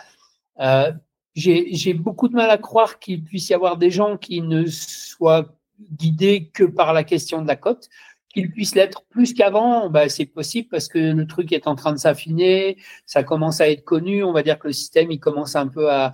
J'ai 1.37 1.95
beaucoup 1.95 2.29
de 2.29 2.35
mal 2.35 2.51
à 2.51 2.59
croire 2.59 2.99
qu'il 2.99 3.23
puisse 3.23 3.51
y 3.51 3.55
avoir 3.55 3.77
des 3.77 3.91
gens 3.91 4.17
qui 4.17 4.41
ne 4.41 4.67
soient 4.67 5.55
guidés 5.93 6.51
que 6.53 6.65
par 6.65 6.93
la 6.93 7.05
question 7.05 7.43
de 7.43 7.47
la 7.47 7.57
cote. 7.57 7.89
qu'il 8.33 8.51
puisse 8.51 8.75
l'être 8.75 9.03
plus 9.09 9.33
qu'avant, 9.33 9.89
bah, 9.89 10.09
c'est 10.11 10.27
possible 10.27 10.69
parce 10.69 10.89
que 10.89 10.99
le 10.99 11.27
truc 11.27 11.53
est 11.53 11.67
en 11.67 11.75
train 11.75 11.93
de 11.93 11.99
s'affiner, 11.99 12.77
ça 13.07 13.23
commence 13.23 13.63
à 13.63 13.71
être 13.71 13.85
connu. 13.85 14.23
On 14.25 14.33
va 14.33 14.43
dire 14.43 14.59
que 14.59 14.67
le 14.67 14.75
système, 14.75 15.11
il 15.11 15.19
commence 15.21 15.57
un 15.57 15.69
peu 15.69 15.91
à, 15.91 16.13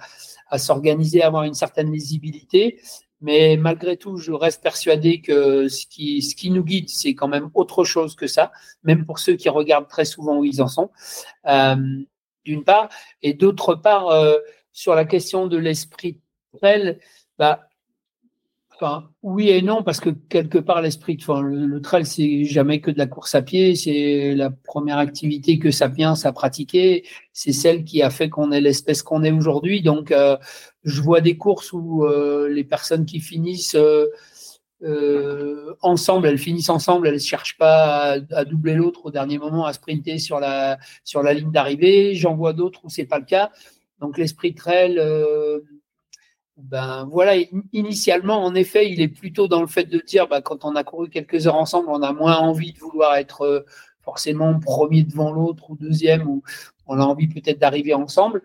à 0.49 0.59
s'organiser, 0.59 1.23
à 1.23 1.27
avoir 1.29 1.45
une 1.45 1.55
certaine 1.55 1.91
lisibilité. 1.91 2.81
Mais 3.21 3.57
malgré 3.57 3.97
tout, 3.97 4.19
je 4.19 4.33
reste 4.33 4.63
persuadé 4.63 5.21
que 5.21 5.69
ce 5.69 5.87
qui, 5.87 6.23
ce 6.23 6.35
qui 6.37 6.51
nous 6.51 6.65
guide, 6.65 6.89
c'est 6.89 7.15
quand 7.15 7.29
même 7.29 7.51
autre 7.55 7.85
chose 7.85 8.15
que 8.17 8.27
ça, 8.27 8.53
même 8.85 9.07
pour 9.07 9.19
ceux 9.19 9.35
qui 9.35 9.49
regardent 9.49 9.89
très 9.89 10.05
souvent 10.05 10.39
où 10.39 10.45
ils 10.45 10.61
en 10.61 10.69
sont, 10.69 10.91
euh, 11.47 11.77
d'une 12.45 12.65
part. 12.65 12.89
Et 13.23 13.33
d'autre 13.35 13.77
part, 13.77 14.09
euh, 14.09 14.35
sur 14.73 14.95
la 14.95 15.05
question 15.05 15.47
de 15.47 15.57
l'esprit 15.57 16.19
trail, 16.59 16.99
bah, 17.39 17.69
enfin, 18.75 19.11
oui 19.23 19.51
et 19.51 19.63
non, 19.63 19.83
parce 19.83 20.01
que 20.01 20.11
quelque 20.11 20.59
part, 20.59 20.83
l'esprit, 20.83 21.17
enfin, 21.21 21.41
le, 21.41 21.81
trail, 21.81 22.07
c'est 22.07 22.45
jamais 22.45 22.81
que 22.81 22.91
de 22.91 22.99
la 22.99 23.07
course 23.07 23.35
à 23.35 23.43
pied, 23.43 23.75
c'est 23.77 24.35
la 24.35 24.51
première 24.51 24.99
activité 24.99 25.59
que 25.59 25.71
Sapiens 25.71 26.15
a 26.25 26.33
pratiquée, 26.33 27.05
c'est 27.33 27.53
celle 27.53 27.85
qui 27.85 28.03
a 28.03 28.11
fait 28.11 28.29
qu'on 28.29 28.53
est 28.53 28.61
l'espèce 28.61 29.03
qu'on 29.03 29.25
est 29.25 29.31
aujourd'hui. 29.31 29.83
Donc, 29.83 30.11
euh, 30.11 30.37
je 30.85 31.01
vois 31.01 31.21
des 31.21 31.37
courses 31.37 31.73
où 31.73 32.05
euh, 32.05 32.49
les 32.49 32.65
personnes 32.65 33.07
qui 33.07 33.21
finissent 33.21 33.77
euh, 34.85 35.75
ensemble, 35.81 36.27
elles 36.27 36.39
finissent 36.39 36.71
ensemble, 36.71 37.07
elles 37.07 37.15
ne 37.15 37.19
cherchent 37.21 37.57
pas 37.57 38.15
à, 38.15 38.19
à 38.33 38.45
doubler 38.45 38.75
l'autre 38.75 39.07
au 39.07 39.11
dernier 39.11 39.39
moment, 39.39 39.65
à 39.65 39.73
sprinter 39.73 40.19
sur 40.19 40.41
la, 40.41 40.79
sur 41.05 41.23
la 41.23 41.35
ligne 41.35 41.53
d'arrivée. 41.53 42.15
J'en 42.15 42.35
vois 42.35 42.53
d'autres 42.53 42.81
où 42.85 42.89
c'est 42.89 43.07
pas 43.07 43.21
le 43.21 43.25
cas. 43.25 43.53
Donc 44.03 44.19
l'esprit 44.19 44.53
trail, 44.53 44.99
euh, 44.99 45.61
ben 46.57 47.09
voilà, 47.09 47.35
initialement, 47.73 48.45
en 48.45 48.53
effet, 48.57 48.91
il 48.91 49.01
est 49.01 49.07
plutôt 49.07 49.47
dans 49.47 49.61
le 49.61 49.69
fait 49.69 49.85
de 49.85 50.01
dire, 50.01 50.27
ben, 50.27 50.41
quand 50.41 50.65
on 50.65 50.75
a 50.75 50.83
couru 50.83 51.09
quelques 51.09 51.47
heures 51.47 51.55
ensemble, 51.55 51.89
on 51.89 52.03
a 52.03 52.13
moins 52.13 52.37
envie 52.37 52.73
de 52.73 52.81
vouloir 52.81 53.15
être 53.15 53.43
euh, 53.43 53.61
forcément 54.01 54.59
premier 54.59 55.05
devant 55.05 55.31
l'autre 55.31 55.71
ou 55.71 55.77
deuxième, 55.77 56.29
ou 56.29 56.43
on 56.89 56.99
a 56.99 57.05
envie 57.05 57.29
peut-être 57.29 57.61
d'arriver 57.61 57.95
ensemble. 57.95 58.43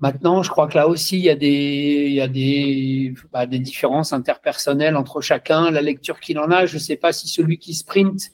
Maintenant, 0.00 0.42
je 0.42 0.50
crois 0.50 0.68
que 0.68 0.76
là 0.76 0.86
aussi, 0.86 1.16
il 1.16 1.24
y 1.24 1.30
a 1.30 1.34
des, 1.34 2.04
il 2.08 2.12
y 2.12 2.20
a 2.20 2.28
des, 2.28 3.14
bah, 3.32 3.46
des 3.46 3.58
différences 3.58 4.12
interpersonnelles 4.12 4.96
entre 4.96 5.22
chacun, 5.22 5.70
la 5.70 5.80
lecture 5.80 6.20
qu'il 6.20 6.38
en 6.38 6.50
a. 6.50 6.66
Je 6.66 6.74
ne 6.74 6.80
sais 6.80 6.96
pas 6.96 7.14
si 7.14 7.26
celui 7.26 7.56
qui 7.56 7.72
sprint 7.72 8.32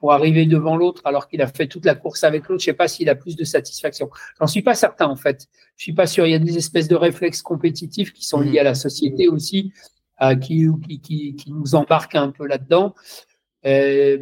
pour 0.00 0.12
arriver 0.12 0.46
devant 0.46 0.76
l'autre 0.76 1.02
alors 1.04 1.28
qu'il 1.28 1.42
a 1.42 1.46
fait 1.46 1.68
toute 1.68 1.84
la 1.84 1.94
course 1.94 2.24
avec 2.24 2.48
l'autre, 2.48 2.60
je 2.60 2.64
sais 2.64 2.72
pas 2.72 2.88
s'il 2.88 3.08
a 3.10 3.14
plus 3.14 3.36
de 3.36 3.44
satisfaction. 3.44 4.10
J'en 4.40 4.46
suis 4.46 4.62
pas 4.62 4.74
certain 4.74 5.06
en 5.06 5.16
fait. 5.16 5.46
Je 5.76 5.84
suis 5.84 5.92
pas 5.92 6.06
sûr. 6.06 6.26
Il 6.26 6.30
y 6.30 6.34
a 6.34 6.38
des 6.38 6.56
espèces 6.56 6.88
de 6.88 6.96
réflexes 6.96 7.42
compétitifs 7.42 8.12
qui 8.12 8.24
sont 8.24 8.40
liés 8.40 8.58
à 8.58 8.64
la 8.64 8.74
société 8.74 9.28
aussi, 9.28 9.72
euh, 10.22 10.34
qui, 10.34 10.66
qui, 10.88 11.00
qui, 11.00 11.36
qui, 11.36 11.52
nous 11.52 11.74
embarquent 11.74 12.16
un 12.16 12.30
peu 12.30 12.46
là-dedans. 12.46 12.94
Euh, 13.66 14.18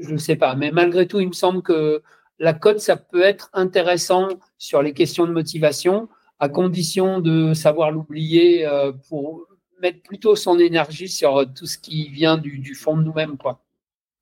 je 0.00 0.10
ne 0.10 0.18
sais 0.18 0.36
pas, 0.36 0.56
mais 0.56 0.72
malgré 0.72 1.06
tout, 1.06 1.20
il 1.20 1.28
me 1.28 1.32
semble 1.32 1.62
que 1.62 2.02
la 2.40 2.52
cote, 2.52 2.80
ça 2.80 2.96
peut 2.96 3.22
être 3.22 3.48
intéressant 3.52 4.28
sur 4.58 4.82
les 4.82 4.92
questions 4.92 5.26
de 5.28 5.32
motivation, 5.32 6.08
à 6.40 6.48
condition 6.48 7.20
de 7.20 7.54
savoir 7.54 7.92
l'oublier 7.92 8.66
euh, 8.66 8.90
pour 9.08 9.46
mettre 9.80 10.02
plutôt 10.02 10.34
son 10.34 10.58
énergie 10.58 11.08
sur 11.08 11.44
tout 11.54 11.66
ce 11.66 11.78
qui 11.78 12.08
vient 12.08 12.38
du, 12.38 12.58
du 12.58 12.74
fond 12.74 12.96
de 12.96 13.02
nous-mêmes, 13.02 13.36
quoi. 13.36 13.60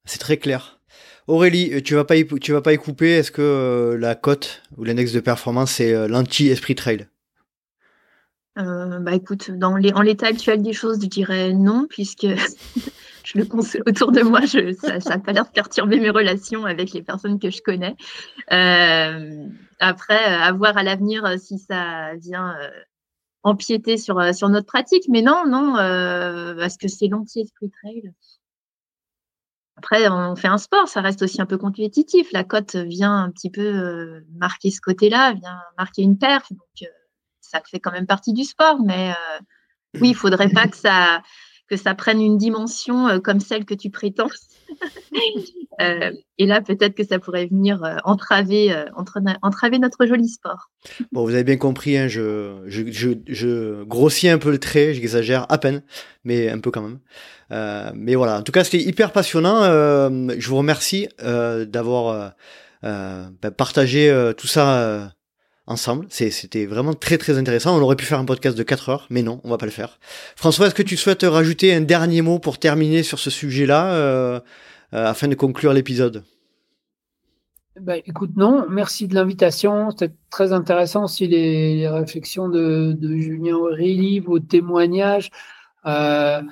C'est 0.04 0.18
très 0.18 0.36
clair. 0.36 0.79
Aurélie, 1.26 1.82
tu 1.82 1.94
vas 1.94 2.04
pas 2.04 2.14
tu 2.40 2.52
vas 2.52 2.62
pas 2.62 2.72
y 2.72 2.78
couper. 2.78 3.10
Est-ce 3.10 3.30
que 3.30 3.42
euh, 3.42 3.98
la 3.98 4.14
cote 4.14 4.62
ou 4.76 4.84
l'index 4.84 5.12
de 5.12 5.20
performance 5.20 5.72
c'est 5.72 5.94
euh, 5.94 6.08
l'anti-esprit 6.08 6.74
trail? 6.74 7.08
Euh, 8.58 8.98
Bah 8.98 9.14
écoute, 9.14 9.50
dans 9.50 9.74
en 9.74 10.02
l'état 10.02 10.26
actuel 10.26 10.62
des 10.62 10.72
choses, 10.72 11.00
je 11.00 11.06
dirais 11.06 11.52
non, 11.52 11.86
puisque 11.88 12.26
je 13.24 13.38
le 13.38 13.44
constate 13.44 13.82
autour 13.86 14.12
de 14.12 14.22
moi, 14.22 14.40
ça 14.46 14.98
n'a 14.98 15.18
pas 15.18 15.32
l'air 15.32 15.44
de 15.44 15.50
perturber 15.50 16.00
mes 16.00 16.10
relations 16.10 16.64
avec 16.64 16.92
les 16.92 17.02
personnes 17.02 17.38
que 17.38 17.50
je 17.50 17.62
connais. 17.62 17.96
Euh, 18.52 19.46
après, 19.78 20.24
à 20.24 20.52
voir 20.52 20.76
à 20.76 20.82
l'avenir 20.82 21.38
si 21.38 21.58
ça 21.58 22.14
vient 22.16 22.54
empiéter 23.42 23.96
sur, 23.96 24.34
sur 24.34 24.48
notre 24.48 24.66
pratique, 24.66 25.04
mais 25.08 25.22
non, 25.22 25.44
non, 25.46 25.74
parce 26.58 26.76
que 26.76 26.88
c'est 26.88 27.08
l'anti-esprit 27.08 27.70
trail. 27.70 28.12
Après, 29.80 30.10
on 30.10 30.36
fait 30.36 30.46
un 30.46 30.58
sport, 30.58 30.88
ça 30.88 31.00
reste 31.00 31.22
aussi 31.22 31.40
un 31.40 31.46
peu 31.46 31.56
compétitif. 31.56 32.30
La 32.32 32.44
cote 32.44 32.76
vient 32.76 33.16
un 33.16 33.30
petit 33.30 33.48
peu 33.48 33.62
euh, 33.62 34.20
marquer 34.34 34.70
ce 34.70 34.78
côté-là, 34.78 35.32
vient 35.32 35.58
marquer 35.78 36.02
une 36.02 36.18
perf. 36.18 36.52
Donc, 36.52 36.82
euh, 36.82 36.86
ça 37.40 37.62
fait 37.66 37.80
quand 37.80 37.90
même 37.90 38.06
partie 38.06 38.34
du 38.34 38.44
sport. 38.44 38.76
Mais 38.84 39.12
euh, 39.12 39.38
oui, 39.94 40.08
il 40.08 40.12
ne 40.12 40.16
faudrait 40.16 40.50
pas 40.50 40.68
que 40.68 40.76
ça, 40.76 41.22
que 41.70 41.76
ça 41.76 41.94
prenne 41.94 42.20
une 42.20 42.36
dimension 42.36 43.06
euh, 43.06 43.20
comme 43.20 43.38
celle 43.38 43.64
que 43.64 43.74
tu 43.74 43.90
prétends. 43.90 44.26
euh, 45.80 46.10
et 46.36 46.46
là, 46.46 46.60
peut-être 46.60 46.94
que 46.94 47.04
ça 47.04 47.20
pourrait 47.20 47.46
venir 47.46 47.84
euh, 47.84 47.96
entraver, 48.04 48.72
euh, 48.72 48.86
entraver 49.42 49.78
notre 49.78 50.04
joli 50.04 50.28
sport. 50.28 50.70
Bon, 51.12 51.24
vous 51.24 51.32
avez 51.32 51.44
bien 51.44 51.56
compris, 51.56 51.96
hein, 51.96 52.08
je, 52.08 52.62
je, 52.66 52.90
je, 52.90 53.10
je, 53.28 53.84
grossis 53.84 54.28
un 54.28 54.38
peu 54.38 54.50
le 54.50 54.58
trait, 54.58 54.94
j'exagère 54.94 55.46
à 55.48 55.58
peine, 55.58 55.82
mais 56.24 56.50
un 56.50 56.58
peu 56.58 56.72
quand 56.72 56.82
même. 56.82 56.98
Euh, 57.52 57.90
mais 57.94 58.16
voilà, 58.16 58.38
en 58.38 58.42
tout 58.42 58.52
cas, 58.52 58.64
c'était 58.64 58.82
hyper 58.82 59.12
passionnant. 59.12 59.62
Euh, 59.62 60.34
je 60.36 60.48
vous 60.48 60.56
remercie 60.56 61.08
d'avoir 61.20 62.34
bah, 62.82 63.50
partagé 63.56 64.32
tout 64.36 64.48
ça 64.48 65.12
ensemble. 65.70 66.06
C'était 66.10 66.66
vraiment 66.66 66.94
très 66.94 67.16
très 67.16 67.38
intéressant. 67.38 67.78
On 67.78 67.82
aurait 67.82 67.96
pu 67.96 68.04
faire 68.04 68.18
un 68.18 68.24
podcast 68.24 68.58
de 68.58 68.62
4 68.62 68.88
heures, 68.88 69.06
mais 69.08 69.22
non, 69.22 69.40
on 69.44 69.50
va 69.50 69.58
pas 69.58 69.66
le 69.66 69.72
faire. 69.72 69.98
François, 70.36 70.66
est-ce 70.66 70.74
que 70.74 70.82
tu 70.82 70.96
souhaites 70.96 71.22
rajouter 71.22 71.72
un 71.72 71.80
dernier 71.80 72.22
mot 72.22 72.38
pour 72.38 72.58
terminer 72.58 73.02
sur 73.02 73.18
ce 73.18 73.30
sujet-là, 73.30 73.94
euh, 73.94 74.40
euh, 74.94 75.06
afin 75.06 75.28
de 75.28 75.34
conclure 75.34 75.72
l'épisode? 75.72 76.24
Bah, 77.80 77.96
écoute, 77.96 78.32
non, 78.36 78.66
merci 78.68 79.06
de 79.06 79.14
l'invitation. 79.14 79.90
C'était 79.90 80.12
très 80.28 80.52
intéressant 80.52 81.04
aussi 81.04 81.28
les, 81.28 81.76
les 81.76 81.88
réflexions 81.88 82.48
de, 82.48 82.92
de 82.92 83.16
Julien 83.16 83.54
Aurélie, 83.54 84.20
vos 84.20 84.40
témoignages. 84.40 85.30
Euh, 85.86 86.42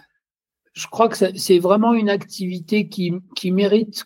je 0.79 0.87
crois 0.87 1.09
que 1.09 1.17
c'est 1.37 1.59
vraiment 1.59 1.93
une 1.93 2.09
activité 2.09 2.89
qui, 2.89 3.11
mérite 3.51 4.05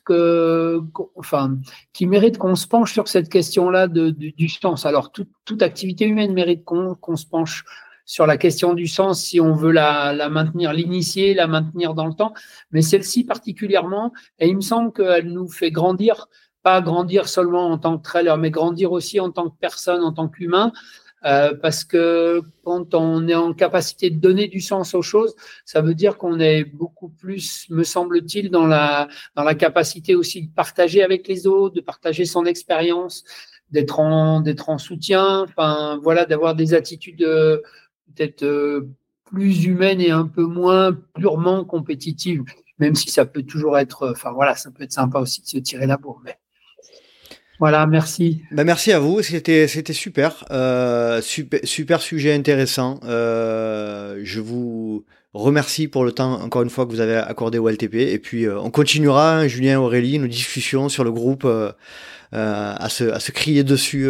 qui 1.92 2.06
mérite 2.06 2.38
qu'on 2.38 2.54
se 2.54 2.66
penche 2.66 2.94
sur 2.94 3.08
cette 3.08 3.28
question-là 3.28 3.88
du 3.88 4.48
sens. 4.48 4.86
Alors, 4.86 5.12
toute, 5.12 5.62
activité 5.62 6.06
humaine 6.06 6.32
mérite 6.32 6.64
qu'on 6.64 6.94
qu'on 6.94 7.16
se 7.16 7.26
penche 7.26 7.64
sur 8.06 8.26
la 8.26 8.38
question 8.38 8.72
du 8.72 8.86
sens 8.86 9.22
si 9.22 9.38
on 9.38 9.54
veut 9.54 9.70
la, 9.70 10.14
la 10.14 10.30
maintenir, 10.30 10.72
l'initier, 10.72 11.34
la 11.34 11.46
maintenir 11.46 11.92
dans 11.92 12.06
le 12.06 12.14
temps. 12.14 12.32
Mais 12.70 12.80
celle-ci 12.80 13.24
particulièrement, 13.24 14.12
et 14.38 14.48
il 14.48 14.56
me 14.56 14.62
semble 14.62 14.92
qu'elle 14.92 15.30
nous 15.30 15.48
fait 15.48 15.70
grandir, 15.70 16.28
pas 16.62 16.80
grandir 16.80 17.28
seulement 17.28 17.70
en 17.70 17.76
tant 17.76 17.98
que 17.98 18.02
trailer, 18.02 18.38
mais 18.38 18.50
grandir 18.50 18.92
aussi 18.92 19.20
en 19.20 19.30
tant 19.30 19.50
que 19.50 19.56
personne, 19.60 20.02
en 20.02 20.12
tant 20.12 20.28
qu'humain. 20.28 20.72
Euh, 21.24 21.54
parce 21.54 21.84
que 21.84 22.42
quand 22.64 22.94
on 22.94 23.28
est 23.28 23.34
en 23.34 23.52
capacité 23.54 24.10
de 24.10 24.18
donner 24.18 24.48
du 24.48 24.60
sens 24.60 24.94
aux 24.94 25.02
choses, 25.02 25.34
ça 25.64 25.80
veut 25.80 25.94
dire 25.94 26.18
qu'on 26.18 26.40
est 26.40 26.64
beaucoup 26.64 27.10
plus, 27.10 27.66
me 27.70 27.84
semble-t-il, 27.84 28.50
dans 28.50 28.66
la 28.66 29.08
dans 29.36 29.44
la 29.44 29.54
capacité 29.54 30.14
aussi 30.16 30.42
de 30.48 30.52
partager 30.52 31.02
avec 31.02 31.28
les 31.28 31.46
autres, 31.46 31.76
de 31.76 31.80
partager 31.80 32.24
son 32.24 32.44
expérience, 32.44 33.24
d'être 33.70 34.00
en 34.00 34.40
d'être 34.40 34.68
en 34.68 34.78
soutien, 34.78 35.42
enfin 35.42 36.00
voilà, 36.02 36.26
d'avoir 36.26 36.54
des 36.56 36.74
attitudes 36.74 37.22
euh, 37.22 37.58
peut-être 38.16 38.42
euh, 38.44 38.88
plus 39.24 39.64
humaines 39.64 40.00
et 40.00 40.10
un 40.10 40.26
peu 40.26 40.44
moins 40.44 40.92
purement 41.14 41.64
compétitives, 41.64 42.42
même 42.78 42.94
si 42.96 43.10
ça 43.10 43.26
peut 43.26 43.42
toujours 43.44 43.78
être, 43.78 44.10
enfin 44.10 44.32
voilà, 44.32 44.56
ça 44.56 44.70
peut 44.70 44.82
être 44.84 44.92
sympa 44.92 45.18
aussi 45.20 45.42
de 45.42 45.46
se 45.46 45.58
tirer 45.58 45.86
la 45.86 45.96
bourre, 45.96 46.20
mais 46.24 46.36
voilà, 47.62 47.86
merci. 47.86 48.42
Ben 48.50 48.64
merci 48.64 48.90
à 48.90 48.98
vous, 48.98 49.22
c'était 49.22 49.68
c'était 49.68 49.92
super, 49.92 50.44
euh, 50.50 51.22
super, 51.22 51.60
super 51.62 52.02
sujet 52.02 52.34
intéressant. 52.34 52.98
Euh, 53.04 54.18
je 54.24 54.40
vous 54.40 55.04
remercie 55.32 55.86
pour 55.86 56.04
le 56.04 56.10
temps 56.10 56.42
encore 56.42 56.62
une 56.62 56.70
fois 56.70 56.86
que 56.86 56.90
vous 56.90 56.98
avez 56.98 57.14
accordé 57.14 57.58
au 57.58 57.68
LTP 57.68 57.94
et 57.94 58.18
puis 58.18 58.46
euh, 58.46 58.58
on 58.58 58.72
continuera, 58.72 59.36
hein, 59.36 59.46
Julien, 59.46 59.78
Aurélie, 59.78 60.18
nos 60.18 60.26
discussions 60.26 60.88
sur 60.88 61.04
le 61.04 61.12
groupe 61.12 61.44
euh, 61.44 61.70
euh, 62.34 62.74
à 62.76 62.88
se 62.88 63.04
à 63.04 63.20
se 63.20 63.30
crier 63.30 63.62
dessus 63.62 64.08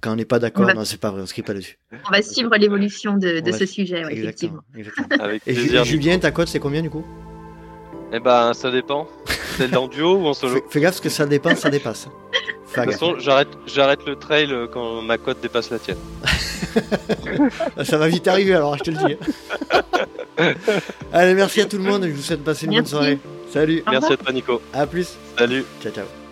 quand 0.00 0.14
on 0.14 0.16
n'est 0.16 0.24
pas 0.24 0.40
d'accord. 0.40 0.66
Va... 0.66 0.74
Non, 0.74 0.84
c'est 0.84 0.98
pas 0.98 1.12
vrai, 1.12 1.22
on 1.22 1.26
se 1.26 1.34
crie 1.34 1.42
pas 1.42 1.54
dessus. 1.54 1.78
On 1.92 2.10
va 2.10 2.20
suivre 2.20 2.56
l'évolution 2.56 3.16
de, 3.16 3.38
de 3.38 3.52
ce 3.52 3.64
sujet, 3.64 4.04
ouais, 4.06 4.12
exactement. 4.12 4.58
exactement. 4.76 5.22
Avec 5.22 5.42
et 5.46 5.52
plaisir, 5.52 5.84
Julien, 5.84 6.18
ta 6.18 6.32
cote 6.32 6.48
c'est 6.48 6.58
combien 6.58 6.82
du 6.82 6.90
coup? 6.90 7.04
Eh 8.12 8.20
ben, 8.20 8.54
ça 8.54 8.70
dépend. 8.70 9.06
C'est 9.56 9.76
en 9.76 9.88
duo 9.88 10.16
ou 10.16 10.26
en 10.26 10.34
solo 10.34 10.54
fais, 10.54 10.64
fais, 10.68 10.80
gaffe 10.80 10.92
parce 10.92 11.00
que 11.00 11.08
ça 11.08 11.26
dépend, 11.26 11.54
ça 11.56 11.68
dépasse. 11.68 12.06
De 12.06 12.82
toute 12.82 12.92
façon, 12.92 13.18
j'arrête, 13.18 13.48
j'arrête 13.66 14.06
le 14.06 14.16
trail 14.16 14.54
quand 14.72 15.02
ma 15.02 15.18
cote 15.18 15.40
dépasse 15.40 15.70
la 15.70 15.78
tienne. 15.78 15.98
ça 17.82 17.98
va 17.98 18.08
vite 18.08 18.28
arriver 18.28 18.54
alors, 18.54 18.76
je 18.78 18.84
te 18.84 18.90
le 18.90 18.96
dis. 18.98 19.16
Allez, 21.12 21.34
merci 21.34 21.60
à 21.60 21.64
tout 21.64 21.78
le 21.78 21.82
monde. 21.82 22.04
Je 22.04 22.12
vous 22.12 22.22
souhaite 22.22 22.40
de 22.40 22.44
passer 22.44 22.66
une 22.66 22.72
merci. 22.72 22.92
bonne 22.92 23.00
soirée. 23.00 23.18
Salut. 23.52 23.82
Merci 23.90 24.12
à 24.12 24.16
toi, 24.16 24.32
Nico. 24.32 24.60
À 24.72 24.86
plus. 24.86 25.16
Salut. 25.36 25.64
Ciao, 25.82 25.92
ciao. 25.92 26.27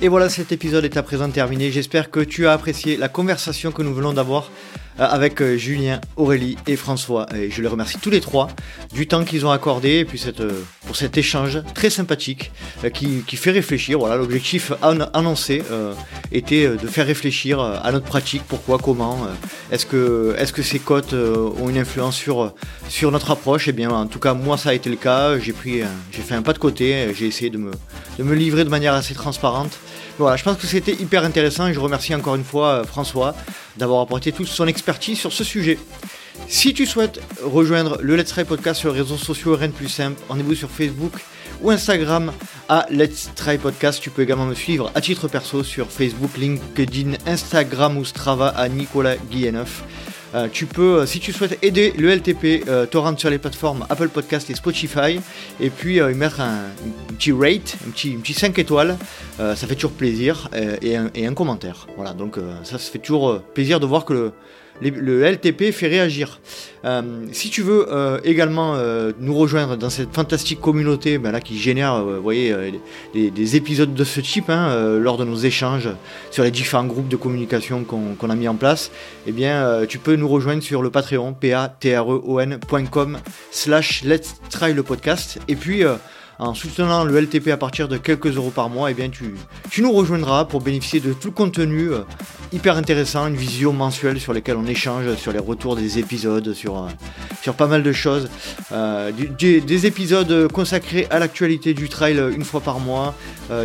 Et 0.00 0.06
voilà, 0.06 0.28
cet 0.28 0.52
épisode 0.52 0.84
est 0.84 0.96
à 0.96 1.02
présent 1.02 1.28
terminé. 1.28 1.72
J'espère 1.72 2.12
que 2.12 2.20
tu 2.20 2.46
as 2.46 2.52
apprécié 2.52 2.96
la 2.96 3.08
conversation 3.08 3.72
que 3.72 3.82
nous 3.82 3.92
venons 3.92 4.12
d'avoir 4.12 4.48
avec 4.96 5.42
Julien, 5.56 6.00
Aurélie 6.16 6.56
et 6.66 6.76
François. 6.76 7.26
Et 7.34 7.50
je 7.50 7.62
les 7.62 7.68
remercie 7.68 7.98
tous 7.98 8.10
les 8.10 8.20
trois 8.20 8.48
du 8.92 9.06
temps 9.06 9.24
qu'ils 9.24 9.46
ont 9.46 9.50
accordé 9.50 9.98
et 9.98 10.04
puis 10.04 10.18
cette, 10.18 10.42
pour 10.86 10.96
cet 10.96 11.16
échange 11.18 11.62
très 11.74 11.90
sympathique 11.90 12.52
qui, 12.94 13.36
fait 13.36 13.50
réfléchir. 13.50 13.98
Voilà, 13.98 14.16
l'objectif 14.16 14.72
annoncé 14.82 15.62
était 16.32 16.68
de 16.68 16.86
faire 16.86 17.06
réfléchir 17.06 17.60
à 17.60 17.90
notre 17.92 18.06
pratique, 18.06 18.42
pourquoi, 18.48 18.78
comment, 18.78 19.28
est-ce 19.70 19.86
que, 19.86 20.34
est 20.38 20.44
-ce 20.44 20.52
que 20.52 20.62
ces 20.62 20.80
cotes 20.80 21.14
ont 21.14 21.68
une 21.68 21.78
influence 21.78 22.16
sur, 22.16 22.52
sur 22.88 23.10
notre 23.12 23.30
approche? 23.30 23.68
Et 23.68 23.70
eh 23.70 23.72
bien, 23.72 23.90
en 23.90 24.06
tout 24.06 24.20
cas, 24.20 24.34
moi, 24.34 24.56
ça 24.56 24.70
a 24.70 24.74
été 24.74 24.90
le 24.90 24.96
cas. 24.96 25.38
J'ai 25.38 25.52
pris, 25.52 25.82
j'ai 26.12 26.22
fait 26.22 26.34
un 26.34 26.42
pas 26.42 26.54
de 26.54 26.58
côté. 26.58 27.14
J'ai 27.16 27.26
essayé 27.26 27.50
de 27.50 27.58
me, 27.58 27.70
de 28.18 28.24
me 28.24 28.34
livrer 28.34 28.64
de 28.64 28.70
manière 28.70 28.94
assez 28.94 29.14
transparente. 29.14 29.78
Voilà, 30.18 30.36
je 30.36 30.42
pense 30.42 30.56
que 30.56 30.66
c'était 30.66 30.94
hyper 30.94 31.22
intéressant 31.22 31.68
et 31.68 31.72
je 31.74 31.78
remercie 31.78 32.12
encore 32.12 32.34
une 32.34 32.44
fois 32.44 32.68
euh, 32.68 32.84
François 32.84 33.36
d'avoir 33.76 34.00
apporté 34.00 34.32
toute 34.32 34.48
son 34.48 34.66
expertise 34.66 35.18
sur 35.18 35.32
ce 35.32 35.44
sujet. 35.44 35.78
Si 36.48 36.74
tu 36.74 36.86
souhaites 36.86 37.20
rejoindre 37.42 37.98
le 38.00 38.16
Let's 38.16 38.30
Try 38.30 38.44
Podcast 38.44 38.80
sur 38.80 38.92
les 38.92 39.00
réseaux 39.00 39.16
sociaux, 39.16 39.54
rien 39.56 39.68
de 39.68 39.72
plus 39.72 39.88
simple, 39.88 40.20
rendez-vous 40.28 40.56
sur 40.56 40.70
Facebook 40.70 41.12
ou 41.62 41.70
Instagram 41.70 42.32
à 42.68 42.86
Let's 42.90 43.30
Try 43.36 43.58
Podcast. 43.58 44.00
Tu 44.02 44.10
peux 44.10 44.22
également 44.22 44.46
me 44.46 44.54
suivre 44.54 44.90
à 44.96 45.00
titre 45.00 45.28
perso 45.28 45.62
sur 45.62 45.88
Facebook, 45.88 46.36
LinkedIn, 46.36 47.12
Instagram 47.26 47.96
ou 47.96 48.04
Strava 48.04 48.48
à 48.48 48.68
Nicolas 48.68 49.16
Guilleneuf. 49.16 49.84
Euh, 50.34 50.48
tu 50.52 50.66
peux, 50.66 51.00
euh, 51.00 51.06
si 51.06 51.20
tu 51.20 51.32
souhaites 51.32 51.58
aider 51.62 51.92
le 51.96 52.10
LTP, 52.10 52.68
euh, 52.68 52.86
te 52.86 52.98
rendre 52.98 53.18
sur 53.18 53.30
les 53.30 53.38
plateformes 53.38 53.86
Apple 53.88 54.08
Podcast 54.08 54.50
et 54.50 54.54
Spotify, 54.54 55.20
et 55.60 55.70
puis 55.70 56.00
mettre 56.14 56.40
un, 56.40 56.64
petit 57.16 57.32
rate, 57.32 57.76
un 57.86 57.90
petit, 57.90 58.14
un 58.16 58.20
petit 58.20 58.34
5 58.34 58.58
étoiles, 58.58 58.96
ça 59.38 59.54
fait 59.54 59.74
toujours 59.74 59.92
plaisir, 59.92 60.48
et 60.82 60.96
un, 60.96 61.10
et, 61.14 61.26
un, 61.26 61.34
commentaire. 61.34 61.86
Voilà, 61.96 62.12
donc 62.12 62.36
ça, 62.64 62.78
ça 62.78 62.90
fait 62.90 62.98
toujours 62.98 63.40
plaisir 63.40 63.80
de 63.80 63.86
voir 63.86 64.04
que 64.04 64.12
le, 64.12 64.32
le 64.80 65.22
LTP 65.22 65.72
fait 65.72 65.88
réagir. 65.88 66.40
Euh, 66.84 67.26
si 67.32 67.50
tu 67.50 67.62
veux 67.62 67.86
euh, 67.90 68.20
également 68.22 68.74
euh, 68.76 69.12
nous 69.18 69.34
rejoindre 69.34 69.76
dans 69.76 69.90
cette 69.90 70.14
fantastique 70.14 70.60
communauté 70.60 71.18
ben 71.18 71.32
là, 71.32 71.40
qui 71.40 71.58
génère 71.58 72.04
voyez, 72.22 72.54
des, 73.12 73.56
épisodes 73.56 73.94
de 73.94 74.04
ce 74.04 74.20
type 74.20 74.50
hein, 74.50 74.98
lors 74.98 75.16
de 75.16 75.24
nos 75.24 75.36
échanges 75.36 75.88
sur 76.30 76.44
les 76.44 76.50
différents 76.50 76.84
groupes 76.84 77.08
de 77.08 77.16
communication 77.16 77.84
qu'on 77.84 78.30
a 78.30 78.34
mis 78.34 78.48
en 78.48 78.54
place, 78.54 78.90
eh 79.26 79.32
bien, 79.32 79.84
tu 79.88 79.98
peux 79.98 80.16
nous 80.16 80.28
rejoindre 80.28 80.62
sur 80.62 80.82
le 80.82 80.90
Patreon, 80.90 81.34
patreon.com 81.34 83.18
slash 83.50 84.02
let's 84.04 84.34
try 84.50 84.72
le 84.72 84.82
podcast. 84.82 85.38
Et 85.48 85.56
puis, 85.56 85.82
en 86.38 86.54
soutenant 86.54 87.04
le 87.04 87.20
LTP 87.20 87.48
à 87.48 87.56
partir 87.56 87.88
de 87.88 87.96
quelques 87.96 88.36
euros 88.36 88.50
par 88.50 88.70
mois, 88.70 88.90
eh 88.90 88.94
bien 88.94 89.08
tu, 89.08 89.34
tu 89.70 89.82
nous 89.82 89.92
rejoindras 89.92 90.44
pour 90.44 90.60
bénéficier 90.60 91.00
de 91.00 91.12
tout 91.12 91.28
le 91.28 91.34
contenu 91.34 91.92
euh, 91.92 92.00
hyper 92.52 92.76
intéressant, 92.76 93.26
une 93.26 93.36
vision 93.36 93.72
mensuelle 93.72 94.20
sur 94.20 94.32
lesquelles 94.32 94.56
on 94.56 94.66
échange 94.66 95.16
sur 95.16 95.32
les 95.32 95.40
retours 95.40 95.74
des 95.74 95.98
épisodes, 95.98 96.54
sur, 96.54 96.78
euh, 96.78 96.88
sur 97.42 97.54
pas 97.54 97.66
mal 97.66 97.82
de 97.82 97.92
choses. 97.92 98.28
Euh, 98.72 99.10
des, 99.12 99.86
épisodes 99.86 100.50
consacrés 100.52 101.06
à 101.10 101.18
l'actualité 101.18 101.74
du 101.74 101.88
trail 101.88 102.20
une 102.34 102.44
fois 102.44 102.60
par 102.60 102.80
mois, 102.80 103.14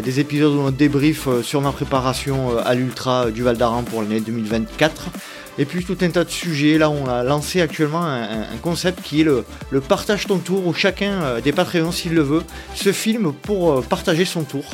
des 0.03 0.19
épisodes 0.19 0.53
où 0.53 0.59
on 0.59 0.71
débrief 0.71 1.27
sur 1.41 1.59
ma 1.59 1.71
préparation 1.71 2.57
à 2.59 2.75
l'Ultra 2.75 3.31
du 3.31 3.41
Val 3.41 3.57
d'Aran 3.57 3.83
pour 3.83 4.01
l'année 4.01 4.19
2024 4.19 5.09
et 5.57 5.65
puis 5.65 5.83
tout 5.83 5.97
un 6.01 6.09
tas 6.09 6.23
de 6.23 6.29
sujets. 6.29 6.77
Là, 6.77 6.89
on 6.89 7.07
a 7.07 7.23
lancé 7.23 7.61
actuellement 7.61 8.03
un, 8.03 8.45
concept 8.61 9.01
qui 9.01 9.21
est 9.21 9.23
le, 9.23 9.43
partage 9.87 10.27
ton 10.27 10.37
tour, 10.37 10.65
où 10.65 10.73
chacun 10.73 11.21
euh, 11.21 11.41
des 11.41 11.51
Patreons, 11.51 11.91
s'il 11.91 12.13
le 12.13 12.21
veut, 12.21 12.43
se 12.75 12.91
filme 12.91 13.33
pour 13.33 13.71
euh, 13.71 13.81
partager 13.81 14.25
son 14.25 14.43
tour 14.43 14.65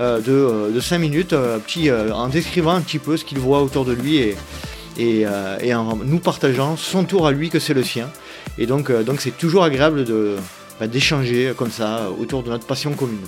euh, 0.00 0.20
de, 0.70 0.80
5 0.80 0.98
minutes, 0.98 1.34
en 1.34 2.28
décrivant 2.28 2.72
un 2.72 2.80
petit 2.80 2.98
peu 2.98 3.16
ce 3.16 3.24
qu'il 3.24 3.38
voit 3.38 3.62
autour 3.62 3.84
de 3.84 3.92
lui 3.92 4.34
et, 4.98 5.26
en 5.74 5.96
nous 5.96 6.18
partageant 6.18 6.76
son 6.76 7.04
tour 7.04 7.26
à 7.26 7.32
lui 7.32 7.50
que 7.50 7.58
c'est 7.58 7.74
le 7.74 7.82
sien. 7.82 8.10
Et 8.58 8.66
donc, 8.66 8.92
donc 9.04 9.20
c'est 9.20 9.36
toujours 9.36 9.64
agréable 9.64 10.04
bah, 10.78 10.86
d'échanger 10.86 11.52
comme 11.56 11.70
ça 11.70 12.08
autour 12.18 12.42
de 12.42 12.50
notre 12.50 12.66
passion 12.66 12.92
commune. 12.92 13.18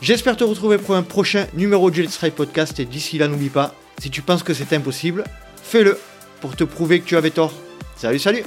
J'espère 0.00 0.36
te 0.36 0.44
retrouver 0.44 0.78
pour 0.78 0.94
un 0.94 1.02
prochain 1.02 1.46
numéro 1.54 1.90
de 1.90 2.02
Let's 2.02 2.18
Podcast 2.36 2.78
et 2.78 2.84
d'ici 2.84 3.16
là 3.16 3.26
n'oublie 3.26 3.48
pas, 3.48 3.74
si 3.98 4.10
tu 4.10 4.20
penses 4.20 4.42
que 4.42 4.52
c'est 4.52 4.72
impossible, 4.74 5.24
fais-le 5.64 5.98
pour 6.40 6.54
te 6.54 6.64
prouver 6.64 7.00
que 7.00 7.06
tu 7.06 7.16
avais 7.16 7.30
tort. 7.30 7.52
Salut, 7.96 8.18
salut 8.18 8.44